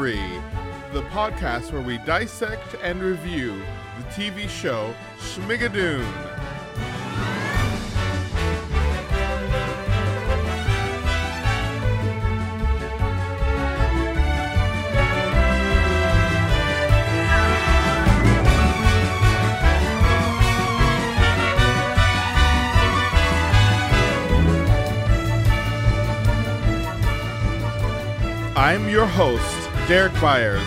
The 0.00 1.02
podcast 1.10 1.72
where 1.72 1.82
we 1.82 1.98
dissect 1.98 2.74
and 2.82 3.02
review 3.02 3.62
the 3.98 4.04
TV 4.04 4.48
show 4.48 4.94
Schmigadoon. 5.18 6.06
I'm 28.56 28.88
your 28.88 29.04
host, 29.04 29.59
Derek 29.90 30.12
Byers. 30.20 30.62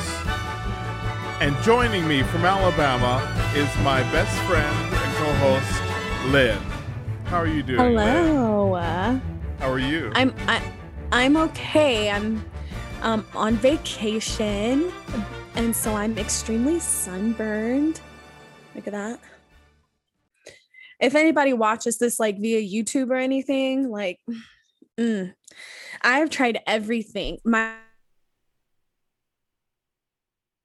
And 1.40 1.56
joining 1.64 2.06
me 2.06 2.24
from 2.24 2.44
Alabama 2.44 3.24
is 3.56 3.74
my 3.78 4.02
best 4.12 4.38
friend 4.40 4.94
and 4.94 5.16
co 5.16 5.32
host, 5.36 6.30
Lynn. 6.34 6.60
How 7.24 7.38
are 7.38 7.48
you 7.48 7.64
doing? 7.64 7.96
Lynn? 7.96 8.28
Hello. 8.28 8.76
How 9.60 9.72
are 9.72 9.80
you? 9.80 10.12
I'm 10.14 10.36
I, 10.40 10.62
I'm 11.14 11.38
okay. 11.38 12.12
I'm 12.12 12.44
um, 13.02 13.26
on 13.34 13.56
vacation, 13.56 14.92
and 15.56 15.74
so 15.74 15.96
I'm 15.96 16.18
extremely 16.18 16.82
sunburned. 16.82 18.02
Look 18.76 18.88
at 18.88 18.92
that. 18.94 19.22
If 21.00 21.16
anybody 21.16 21.54
watches 21.54 21.98
this 21.98 22.20
like 22.20 22.42
via 22.42 22.62
YouTube 22.62 23.10
or 23.10 23.16
anything, 23.16 23.90
like, 23.90 24.20
mm, 25.00 25.34
I've 26.02 26.30
tried 26.30 26.60
everything. 26.68 27.38
My 27.46 27.76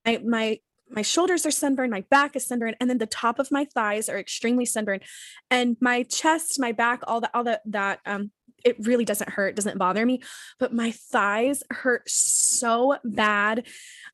my 0.08 0.18
my 0.24 0.58
my 0.90 1.02
shoulders 1.02 1.44
are 1.44 1.50
sunburned, 1.50 1.90
my 1.90 2.04
back 2.10 2.34
is 2.34 2.46
sunburned, 2.46 2.76
and 2.80 2.88
then 2.88 2.96
the 2.96 3.06
top 3.06 3.38
of 3.38 3.50
my 3.50 3.66
thighs 3.66 4.08
are 4.08 4.18
extremely 4.18 4.64
sunburned, 4.64 5.02
and 5.50 5.76
my 5.80 6.02
chest, 6.04 6.58
my 6.58 6.72
back, 6.72 7.02
all 7.06 7.20
that, 7.20 7.30
all 7.34 7.44
that, 7.44 7.60
that, 7.66 8.00
um, 8.06 8.30
it 8.64 8.76
really 8.86 9.04
doesn't 9.04 9.28
hurt, 9.28 9.54
doesn't 9.54 9.76
bother 9.76 10.06
me, 10.06 10.22
but 10.58 10.72
my 10.72 10.90
thighs 10.90 11.62
hurt 11.70 12.08
so 12.08 12.96
bad, 13.04 13.66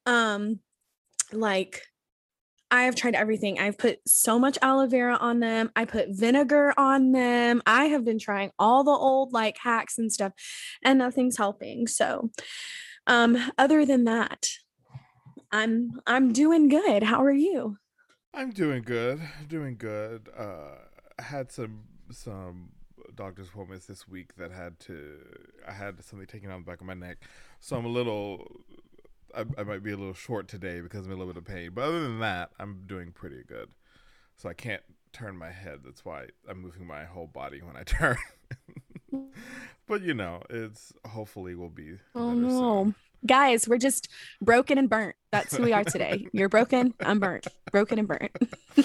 um, 0.04 0.58
like 1.32 1.82
I 2.72 2.84
have 2.84 2.96
tried 2.96 3.14
everything. 3.14 3.60
I've 3.60 3.78
put 3.78 4.00
so 4.04 4.36
much 4.40 4.58
aloe 4.60 4.88
vera 4.88 5.14
on 5.14 5.38
them. 5.38 5.70
I 5.76 5.84
put 5.84 6.08
vinegar 6.08 6.74
on 6.76 7.12
them. 7.12 7.62
I 7.66 7.84
have 7.84 8.04
been 8.04 8.18
trying 8.18 8.50
all 8.58 8.82
the 8.82 8.90
old 8.90 9.32
like 9.32 9.58
hacks 9.58 9.96
and 9.96 10.12
stuff, 10.12 10.32
and 10.82 10.98
nothing's 10.98 11.36
helping. 11.36 11.86
So, 11.86 12.32
um, 13.06 13.38
other 13.56 13.86
than 13.86 14.04
that, 14.04 14.48
I'm 15.54 16.00
I'm 16.04 16.32
doing 16.32 16.68
good. 16.68 17.04
How 17.04 17.22
are 17.22 17.30
you? 17.30 17.78
I'm 18.34 18.50
doing 18.50 18.82
good. 18.82 19.20
Doing 19.46 19.76
good. 19.76 20.28
Uh, 20.36 20.78
I 21.16 21.22
had 21.22 21.52
some 21.52 21.84
some 22.10 22.70
doctor's 23.14 23.48
appointments 23.50 23.86
this 23.86 24.08
week 24.08 24.34
that 24.36 24.50
had 24.50 24.80
to 24.80 25.20
I 25.66 25.70
had 25.70 26.02
something 26.02 26.26
taken 26.26 26.50
out 26.50 26.58
the 26.58 26.64
back 26.68 26.80
of 26.80 26.88
my 26.88 26.94
neck, 26.94 27.18
so 27.60 27.76
I'm 27.76 27.84
a 27.84 27.88
little. 27.88 28.50
I, 29.32 29.44
I 29.56 29.62
might 29.62 29.84
be 29.84 29.92
a 29.92 29.96
little 29.96 30.12
short 30.12 30.48
today 30.48 30.80
because 30.80 31.06
I'm 31.06 31.12
in 31.12 31.16
a 31.16 31.20
little 31.20 31.32
bit 31.32 31.42
of 31.42 31.46
pain, 31.46 31.70
but 31.72 31.82
other 31.84 32.02
than 32.02 32.18
that, 32.18 32.50
I'm 32.58 32.82
doing 32.86 33.12
pretty 33.12 33.42
good. 33.46 33.68
So 34.36 34.48
I 34.48 34.54
can't 34.54 34.82
turn 35.12 35.36
my 35.36 35.52
head. 35.52 35.80
That's 35.84 36.04
why 36.04 36.26
I'm 36.48 36.62
moving 36.62 36.84
my 36.86 37.04
whole 37.04 37.28
body 37.28 37.60
when 37.62 37.76
I 37.76 37.82
turn. 37.84 38.16
but 39.86 40.02
you 40.02 40.14
know, 40.14 40.42
it's 40.50 40.92
hopefully 41.06 41.54
will 41.54 41.68
be. 41.68 41.98
Oh 42.16 42.34
no. 42.34 42.48
Soon 42.84 42.94
guys, 43.26 43.68
we're 43.68 43.78
just 43.78 44.08
broken 44.40 44.78
and 44.78 44.88
burnt. 44.88 45.16
That's 45.32 45.56
who 45.56 45.64
we 45.64 45.72
are 45.72 45.84
today. 45.84 46.26
You're 46.32 46.48
broken, 46.48 46.94
I'm 47.00 47.20
burnt. 47.20 47.46
Broken 47.72 47.98
and 47.98 48.08
burnt. 48.08 48.30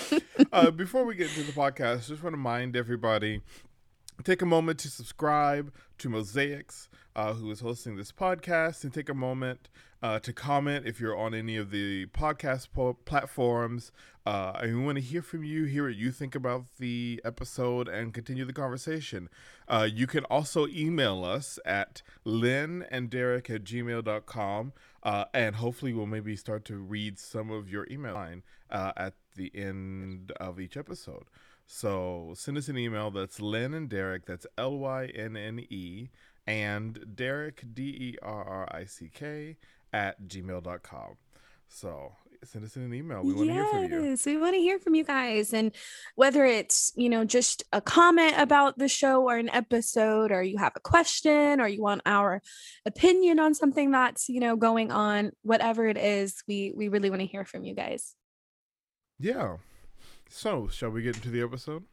uh, 0.51 0.71
before 0.71 1.05
we 1.05 1.15
get 1.15 1.29
into 1.29 1.43
the 1.43 1.51
podcast, 1.51 2.07
just 2.07 2.23
want 2.23 2.33
to 2.33 2.37
remind 2.37 2.75
everybody 2.75 3.41
take 4.23 4.41
a 4.41 4.45
moment 4.45 4.79
to 4.79 4.89
subscribe 4.89 5.73
to 5.97 6.09
Mosaics, 6.09 6.89
uh, 7.15 7.33
who 7.33 7.49
is 7.51 7.61
hosting 7.61 7.95
this 7.95 8.11
podcast, 8.11 8.83
and 8.83 8.93
take 8.93 9.09
a 9.09 9.13
moment 9.13 9.69
uh, 10.01 10.19
to 10.19 10.33
comment 10.33 10.85
if 10.85 10.99
you're 10.99 11.17
on 11.17 11.33
any 11.33 11.57
of 11.57 11.71
the 11.71 12.05
podcast 12.07 12.67
po- 12.73 12.97
platforms. 13.05 13.91
Uh, 14.25 14.53
and 14.61 14.77
we 14.77 14.85
want 14.85 14.97
to 14.97 15.03
hear 15.03 15.21
from 15.21 15.43
you, 15.43 15.65
hear 15.65 15.85
what 15.85 15.95
you 15.95 16.11
think 16.11 16.35
about 16.35 16.65
the 16.77 17.19
episode, 17.25 17.87
and 17.87 18.13
continue 18.13 18.45
the 18.45 18.53
conversation. 18.53 19.29
Uh, 19.67 19.87
you 19.91 20.05
can 20.05 20.23
also 20.25 20.67
email 20.67 21.23
us 21.23 21.57
at 21.65 22.01
lynn 22.23 22.85
and 22.91 23.09
derek 23.09 23.49
at 23.49 23.63
gmail.com. 23.63 24.73
Uh, 25.01 25.25
and 25.33 25.55
hopefully, 25.55 25.93
we'll 25.93 26.05
maybe 26.05 26.35
start 26.35 26.65
to 26.65 26.75
read 26.75 27.17
some 27.17 27.49
of 27.49 27.69
your 27.69 27.87
email 27.89 28.13
line 28.13 28.43
uh, 28.69 28.91
at 28.97 29.13
the 29.35 29.51
end 29.55 30.31
of 30.39 30.59
each 30.59 30.77
episode. 30.77 31.23
So 31.65 32.33
send 32.35 32.57
us 32.57 32.67
an 32.67 32.77
email. 32.77 33.11
That's 33.11 33.39
Lynn 33.39 33.73
and 33.73 33.87
Derek. 33.87 34.25
That's 34.25 34.45
L 34.57 34.77
Y 34.77 35.05
N 35.15 35.37
N 35.37 35.59
E 35.69 36.09
and 36.47 37.15
Derek 37.15 37.63
D 37.75 37.83
E 37.83 38.15
R 38.23 38.43
R 38.43 38.67
I 38.71 38.85
C 38.85 39.11
K 39.13 39.55
at 39.93 40.21
gmail.com. 40.23 41.17
So 41.67 42.13
send 42.43 42.65
us 42.65 42.75
an 42.75 42.93
email. 42.93 43.21
We 43.21 43.33
want 43.33 43.49
to 43.49 43.53
yes, 43.53 43.71
hear 43.71 43.89
from 43.89 44.05
you. 44.05 44.17
We 44.25 44.37
want 44.37 44.55
to 44.55 44.59
hear 44.59 44.79
from 44.79 44.95
you 44.95 45.03
guys. 45.03 45.53
And 45.53 45.71
whether 46.15 46.45
it's, 46.45 46.91
you 46.95 47.09
know, 47.09 47.25
just 47.25 47.63
a 47.71 47.81
comment 47.81 48.33
about 48.37 48.77
the 48.77 48.87
show 48.87 49.23
or 49.29 49.37
an 49.37 49.49
episode, 49.49 50.31
or 50.31 50.41
you 50.41 50.57
have 50.57 50.73
a 50.75 50.79
question, 50.79 51.59
or 51.59 51.67
you 51.67 51.81
want 51.81 52.01
our 52.05 52.41
opinion 52.85 53.39
on 53.39 53.53
something 53.53 53.91
that's, 53.91 54.29
you 54.29 54.39
know, 54.39 54.55
going 54.55 54.91
on, 54.91 55.31
whatever 55.43 55.87
it 55.87 55.97
is, 55.97 56.43
we 56.47 56.73
we 56.75 56.87
really 56.87 57.09
want 57.09 57.21
to 57.21 57.27
hear 57.27 57.45
from 57.45 57.63
you 57.63 57.75
guys. 57.75 58.15
Yeah. 59.19 59.57
So 60.29 60.67
shall 60.67 60.89
we 60.89 61.01
get 61.01 61.15
into 61.15 61.29
the 61.29 61.41
episode? 61.41 61.83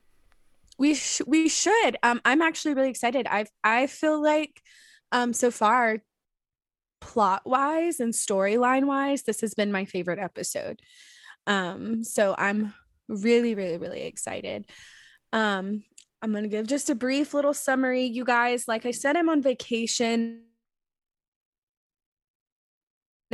We 0.78 0.94
sh- 0.94 1.22
we 1.26 1.48
should. 1.48 1.96
Um, 2.02 2.20
I'm 2.24 2.42
actually 2.42 2.74
really 2.74 2.90
excited. 2.90 3.26
I've 3.26 3.50
I 3.64 3.86
feel 3.86 4.22
like 4.22 4.60
um 5.12 5.32
so 5.32 5.50
far 5.50 5.98
plot 7.00 7.42
wise 7.44 8.00
and 8.00 8.12
storyline 8.12 8.86
wise, 8.86 9.22
this 9.22 9.40
has 9.40 9.54
been 9.54 9.72
my 9.72 9.84
favorite 9.84 10.18
episode. 10.18 10.80
Um, 11.46 12.02
so 12.04 12.34
I'm 12.36 12.74
really, 13.08 13.54
really, 13.54 13.78
really 13.78 14.02
excited. 14.02 14.66
Um, 15.32 15.82
I'm 16.22 16.32
gonna 16.32 16.48
give 16.48 16.66
just 16.66 16.90
a 16.90 16.94
brief 16.94 17.34
little 17.34 17.54
summary, 17.54 18.04
you 18.04 18.24
guys. 18.24 18.66
Like 18.66 18.86
I 18.86 18.90
said, 18.90 19.16
I'm 19.16 19.28
on 19.28 19.42
vacation. 19.42 20.42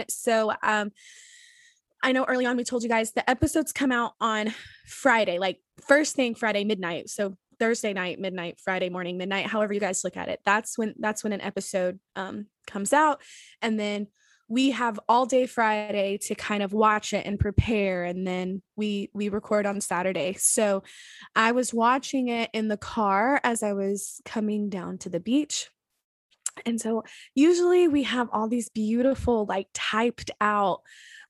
So 0.08 0.52
um 0.62 0.90
I 2.02 2.12
know 2.12 2.24
early 2.24 2.46
on 2.46 2.56
we 2.56 2.64
told 2.64 2.82
you 2.82 2.88
guys 2.88 3.12
the 3.12 3.28
episodes 3.28 3.72
come 3.72 3.92
out 3.92 4.12
on 4.20 4.52
Friday, 4.86 5.38
like 5.38 5.60
first 5.86 6.16
thing 6.16 6.34
Friday 6.34 6.64
midnight. 6.64 7.08
So 7.08 7.36
Thursday 7.62 7.92
night, 7.92 8.18
midnight, 8.18 8.58
Friday 8.58 8.90
morning, 8.90 9.16
midnight, 9.16 9.46
however 9.46 9.72
you 9.72 9.78
guys 9.78 10.02
look 10.02 10.16
at 10.16 10.28
it. 10.28 10.40
That's 10.44 10.76
when 10.76 10.96
that's 10.98 11.22
when 11.22 11.32
an 11.32 11.40
episode 11.40 12.00
um, 12.16 12.46
comes 12.66 12.92
out, 12.92 13.22
and 13.60 13.78
then 13.78 14.08
we 14.48 14.72
have 14.72 14.98
all 15.08 15.26
day 15.26 15.46
Friday 15.46 16.18
to 16.22 16.34
kind 16.34 16.64
of 16.64 16.72
watch 16.72 17.12
it 17.12 17.24
and 17.24 17.38
prepare, 17.38 18.02
and 18.02 18.26
then 18.26 18.62
we 18.74 19.10
we 19.14 19.28
record 19.28 19.64
on 19.64 19.80
Saturday. 19.80 20.34
So 20.40 20.82
I 21.36 21.52
was 21.52 21.72
watching 21.72 22.26
it 22.26 22.50
in 22.52 22.66
the 22.66 22.76
car 22.76 23.40
as 23.44 23.62
I 23.62 23.74
was 23.74 24.20
coming 24.24 24.68
down 24.68 24.98
to 24.98 25.08
the 25.08 25.20
beach. 25.20 25.70
And 26.66 26.80
so 26.80 27.04
usually 27.36 27.86
we 27.86 28.02
have 28.02 28.28
all 28.32 28.48
these 28.48 28.70
beautiful, 28.70 29.46
like 29.46 29.68
typed 29.72 30.32
out 30.40 30.80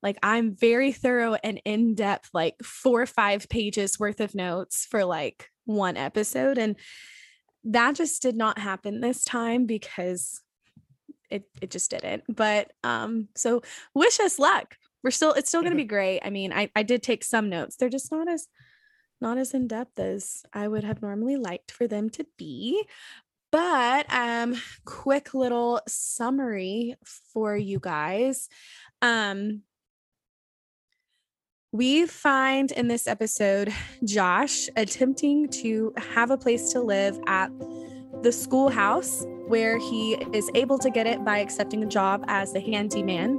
like 0.02 0.18
I'm 0.22 0.56
very 0.56 0.92
thorough 0.92 1.36
and 1.44 1.60
in 1.64 1.94
depth, 1.94 2.30
like 2.34 2.56
four 2.64 3.02
or 3.02 3.06
five 3.06 3.48
pages 3.50 4.00
worth 4.00 4.20
of 4.20 4.34
notes 4.34 4.86
for 4.90 5.04
like 5.04 5.51
one 5.64 5.96
episode. 5.96 6.58
And 6.58 6.76
that 7.64 7.94
just 7.94 8.22
did 8.22 8.36
not 8.36 8.58
happen 8.58 9.00
this 9.00 9.24
time 9.24 9.66
because 9.66 10.40
it 11.30 11.44
it 11.60 11.70
just 11.70 11.90
didn't. 11.90 12.24
But 12.28 12.72
um, 12.84 13.28
so 13.34 13.62
wish 13.94 14.20
us 14.20 14.38
luck. 14.38 14.76
We're 15.02 15.10
still 15.10 15.32
it's 15.32 15.48
still 15.48 15.62
gonna 15.62 15.74
be 15.74 15.84
great. 15.84 16.20
I 16.24 16.30
mean, 16.30 16.52
I, 16.52 16.70
I 16.76 16.82
did 16.82 17.02
take 17.02 17.24
some 17.24 17.48
notes. 17.48 17.76
They're 17.76 17.88
just 17.88 18.12
not 18.12 18.28
as 18.28 18.48
not 19.20 19.38
as 19.38 19.54
in 19.54 19.68
depth 19.68 19.98
as 19.98 20.42
I 20.52 20.68
would 20.68 20.84
have 20.84 21.02
normally 21.02 21.36
liked 21.36 21.70
for 21.70 21.86
them 21.86 22.10
to 22.10 22.26
be. 22.36 22.84
But 23.50 24.12
um 24.12 24.56
quick 24.84 25.34
little 25.34 25.80
summary 25.88 26.96
for 27.32 27.56
you 27.56 27.78
guys. 27.78 28.48
Um 29.00 29.62
we 31.72 32.04
find 32.04 32.70
in 32.72 32.86
this 32.86 33.06
episode 33.06 33.72
Josh 34.04 34.68
attempting 34.76 35.48
to 35.48 35.94
have 35.96 36.30
a 36.30 36.36
place 36.36 36.70
to 36.72 36.82
live 36.82 37.18
at 37.26 37.50
the 38.22 38.30
schoolhouse 38.30 39.24
where 39.48 39.78
he 39.78 40.12
is 40.34 40.50
able 40.54 40.78
to 40.78 40.90
get 40.90 41.06
it 41.06 41.24
by 41.24 41.38
accepting 41.38 41.82
a 41.82 41.86
job 41.86 42.24
as 42.28 42.52
the 42.52 42.60
handyman. 42.60 43.38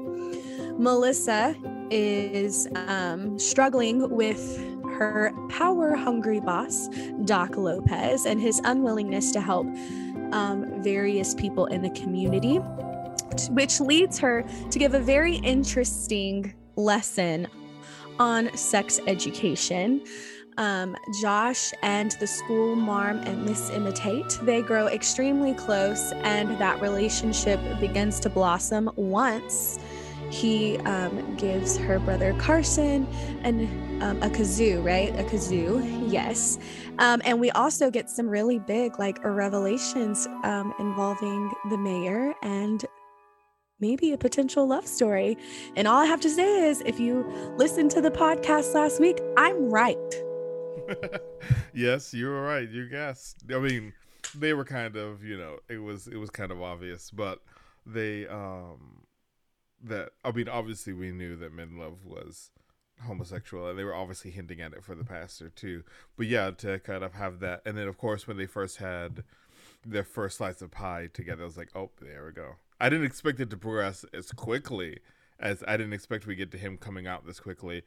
Melissa 0.81 1.55
is 1.91 2.67
um, 2.73 3.37
struggling 3.37 4.09
with 4.09 4.57
her 4.97 5.31
power 5.49 5.95
hungry 5.95 6.39
boss, 6.39 6.87
Doc 7.25 7.55
Lopez, 7.55 8.25
and 8.25 8.41
his 8.41 8.59
unwillingness 8.63 9.31
to 9.31 9.41
help 9.41 9.67
um, 10.31 10.81
various 10.81 11.35
people 11.35 11.67
in 11.67 11.83
the 11.83 11.91
community. 11.91 12.57
which 13.49 13.79
leads 13.79 14.17
her 14.19 14.43
to 14.71 14.79
give 14.79 14.95
a 14.95 14.99
very 14.99 15.35
interesting 15.37 16.53
lesson 16.75 17.47
on 18.23 18.55
sex 18.55 19.01
education. 19.05 20.01
Um, 20.57 20.95
Josh 21.21 21.73
and 21.81 22.11
the 22.21 22.27
school 22.27 22.73
marm 22.73 23.17
and 23.17 23.43
Miss 23.43 23.69
Emma 23.69 23.91
Tate, 23.91 24.39
they 24.43 24.61
grow 24.61 24.87
extremely 24.87 25.53
close, 25.53 26.13
and 26.13 26.57
that 26.57 26.79
relationship 26.81 27.59
begins 27.81 28.21
to 28.21 28.29
blossom 28.29 28.89
once 28.95 29.77
he 30.29 30.77
um, 30.79 31.35
gives 31.35 31.75
her 31.77 31.99
brother 31.99 32.33
Carson 32.39 33.05
an, 33.41 34.01
um, 34.01 34.23
a 34.23 34.29
kazoo, 34.29 34.81
right? 34.81 35.13
A 35.19 35.23
kazoo, 35.23 36.09
yes. 36.09 36.57
Um, 36.99 37.21
and 37.25 37.41
we 37.41 37.51
also 37.51 37.91
get 37.91 38.09
some 38.09 38.29
really 38.29 38.57
big, 38.57 38.99
like, 38.99 39.21
revelations 39.25 40.27
um, 40.43 40.73
involving 40.79 41.51
the 41.69 41.77
mayor 41.77 42.33
and 42.41 42.85
maybe 43.79 44.11
a 44.11 44.17
potential 44.17 44.67
love 44.67 44.87
story. 44.87 45.37
And 45.75 45.87
all 45.87 45.97
I 45.97 46.05
have 46.05 46.21
to 46.21 46.29
say 46.29 46.67
is 46.67 46.81
if 46.85 46.99
you 46.99 47.25
listened 47.57 47.91
to 47.91 48.01
the 48.01 48.11
podcast 48.11 48.73
last 48.73 48.99
week, 48.99 49.19
I'm 49.37 49.69
right. 49.69 49.97
yes, 51.73 52.13
you 52.13 52.27
were 52.27 52.41
right. 52.41 52.69
You 52.69 52.87
guessed. 52.89 53.43
I 53.53 53.59
mean, 53.59 53.93
they 54.35 54.53
were 54.53 54.65
kind 54.65 54.95
of, 54.95 55.23
you 55.23 55.37
know, 55.37 55.57
it 55.69 55.77
was 55.77 56.07
it 56.07 56.17
was 56.17 56.29
kind 56.29 56.51
of 56.51 56.61
obvious, 56.61 57.11
but 57.11 57.39
they 57.85 58.27
um 58.27 59.03
that 59.83 60.11
I 60.23 60.31
mean, 60.31 60.47
obviously 60.47 60.93
we 60.93 61.11
knew 61.11 61.35
that 61.37 61.55
Menlove 61.55 62.03
was 62.05 62.51
homosexual, 63.01 63.69
and 63.69 63.77
they 63.77 63.83
were 63.83 63.95
obviously 63.95 64.31
hinting 64.31 64.61
at 64.61 64.73
it 64.73 64.83
for 64.83 64.95
the 64.95 65.03
pastor 65.03 65.49
too. 65.49 65.83
But 66.17 66.27
yeah, 66.27 66.51
to 66.51 66.79
kind 66.79 67.03
of 67.03 67.13
have 67.13 67.39
that, 67.41 67.61
and 67.65 67.77
then 67.77 67.87
of 67.87 67.97
course 67.97 68.27
when 68.27 68.37
they 68.37 68.45
first 68.45 68.77
had 68.77 69.23
their 69.85 70.03
first 70.03 70.37
slice 70.37 70.61
of 70.61 70.71
pie 70.71 71.09
together, 71.13 71.43
I 71.43 71.45
was 71.45 71.57
like, 71.57 71.75
oh, 71.75 71.91
there 72.01 72.25
we 72.25 72.31
go. 72.31 72.55
I 72.79 72.89
didn't 72.89 73.05
expect 73.05 73.39
it 73.39 73.49
to 73.49 73.57
progress 73.57 74.05
as 74.13 74.31
quickly 74.31 74.99
as 75.39 75.63
I 75.67 75.77
didn't 75.77 75.93
expect 75.93 76.25
we 76.25 76.35
get 76.35 76.51
to 76.51 76.57
him 76.57 76.77
coming 76.77 77.07
out 77.07 77.25
this 77.25 77.39
quickly. 77.39 77.83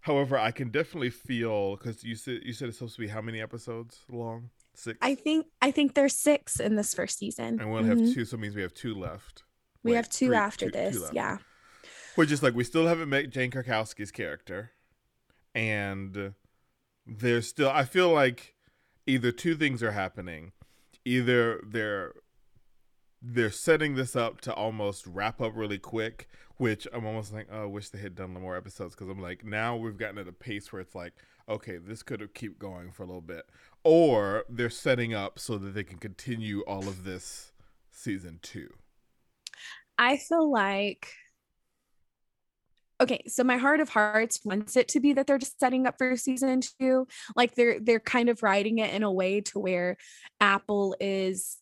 However, 0.00 0.36
I 0.36 0.50
can 0.50 0.70
definitely 0.70 1.10
feel 1.10 1.76
because 1.76 2.02
you 2.02 2.16
said 2.16 2.40
you 2.44 2.52
said 2.52 2.68
it's 2.68 2.78
supposed 2.78 2.96
to 2.96 3.00
be 3.00 3.08
how 3.08 3.20
many 3.20 3.40
episodes 3.40 4.00
long? 4.10 4.50
Six. 4.74 4.98
I 5.00 5.14
think 5.14 5.46
I 5.60 5.70
think 5.70 5.94
there's 5.94 6.14
six 6.14 6.58
in 6.58 6.76
this 6.76 6.92
first 6.92 7.18
season, 7.18 7.60
and 7.60 7.70
we'll 7.70 7.82
mm-hmm. 7.82 8.04
have 8.04 8.14
two, 8.14 8.24
so 8.24 8.36
it 8.36 8.40
means 8.40 8.56
we 8.56 8.62
have 8.62 8.74
two 8.74 8.94
left. 8.94 9.44
We 9.84 9.92
Wait, 9.92 9.96
have 9.96 10.08
two 10.08 10.28
three, 10.28 10.36
after 10.36 10.66
two, 10.66 10.72
this. 10.72 10.96
Two 10.96 11.08
yeah. 11.12 11.38
Which 12.16 12.32
is 12.32 12.42
like 12.42 12.54
we 12.54 12.64
still 12.64 12.86
haven't 12.86 13.08
met 13.08 13.30
Jane 13.30 13.50
Krakowski's 13.50 14.10
character, 14.10 14.72
and 15.54 16.34
there's 17.06 17.48
still. 17.48 17.70
I 17.70 17.84
feel 17.84 18.10
like 18.10 18.54
either 19.06 19.30
two 19.30 19.54
things 19.54 19.82
are 19.82 19.92
happening. 19.92 20.52
Either 21.04 21.60
they're 21.64 22.12
they're 23.22 23.50
setting 23.50 23.94
this 23.94 24.16
up 24.16 24.40
to 24.42 24.52
almost 24.52 25.06
wrap 25.06 25.40
up 25.40 25.52
really 25.54 25.78
quick, 25.78 26.28
which 26.56 26.88
I'm 26.92 27.06
almost 27.06 27.32
like, 27.32 27.46
oh, 27.52 27.62
I 27.62 27.66
wish 27.66 27.90
they 27.90 28.00
had 28.00 28.16
done 28.16 28.32
more 28.32 28.56
episodes 28.56 28.94
because 28.94 29.08
I'm 29.08 29.22
like, 29.22 29.44
now 29.44 29.76
we've 29.76 29.96
gotten 29.96 30.18
at 30.18 30.28
a 30.28 30.32
pace 30.32 30.72
where 30.72 30.82
it's 30.82 30.94
like, 30.94 31.12
okay, 31.48 31.78
this 31.78 32.02
could 32.02 32.34
keep 32.34 32.58
going 32.58 32.90
for 32.90 33.04
a 33.04 33.06
little 33.06 33.20
bit, 33.20 33.44
or 33.84 34.44
they're 34.48 34.70
setting 34.70 35.14
up 35.14 35.38
so 35.38 35.56
that 35.58 35.74
they 35.74 35.84
can 35.84 35.98
continue 35.98 36.62
all 36.62 36.88
of 36.88 37.04
this 37.04 37.52
season 37.90 38.40
two. 38.42 38.70
I 39.98 40.16
feel 40.16 40.50
like 40.50 41.08
okay 43.00 43.22
so 43.26 43.42
my 43.42 43.56
heart 43.56 43.80
of 43.80 43.88
hearts 43.88 44.40
wants 44.44 44.76
it 44.76 44.86
to 44.86 45.00
be 45.00 45.12
that 45.12 45.26
they're 45.26 45.38
just 45.38 45.58
setting 45.58 45.86
up 45.86 45.96
for 45.98 46.16
season 46.16 46.60
two 46.60 47.06
like 47.34 47.54
they're 47.54 47.80
they're 47.80 47.98
kind 47.98 48.28
of 48.28 48.42
writing 48.42 48.78
it 48.78 48.92
in 48.94 49.02
a 49.02 49.10
way 49.10 49.40
to 49.40 49.58
where 49.58 49.96
apple 50.40 50.94
is 51.00 51.61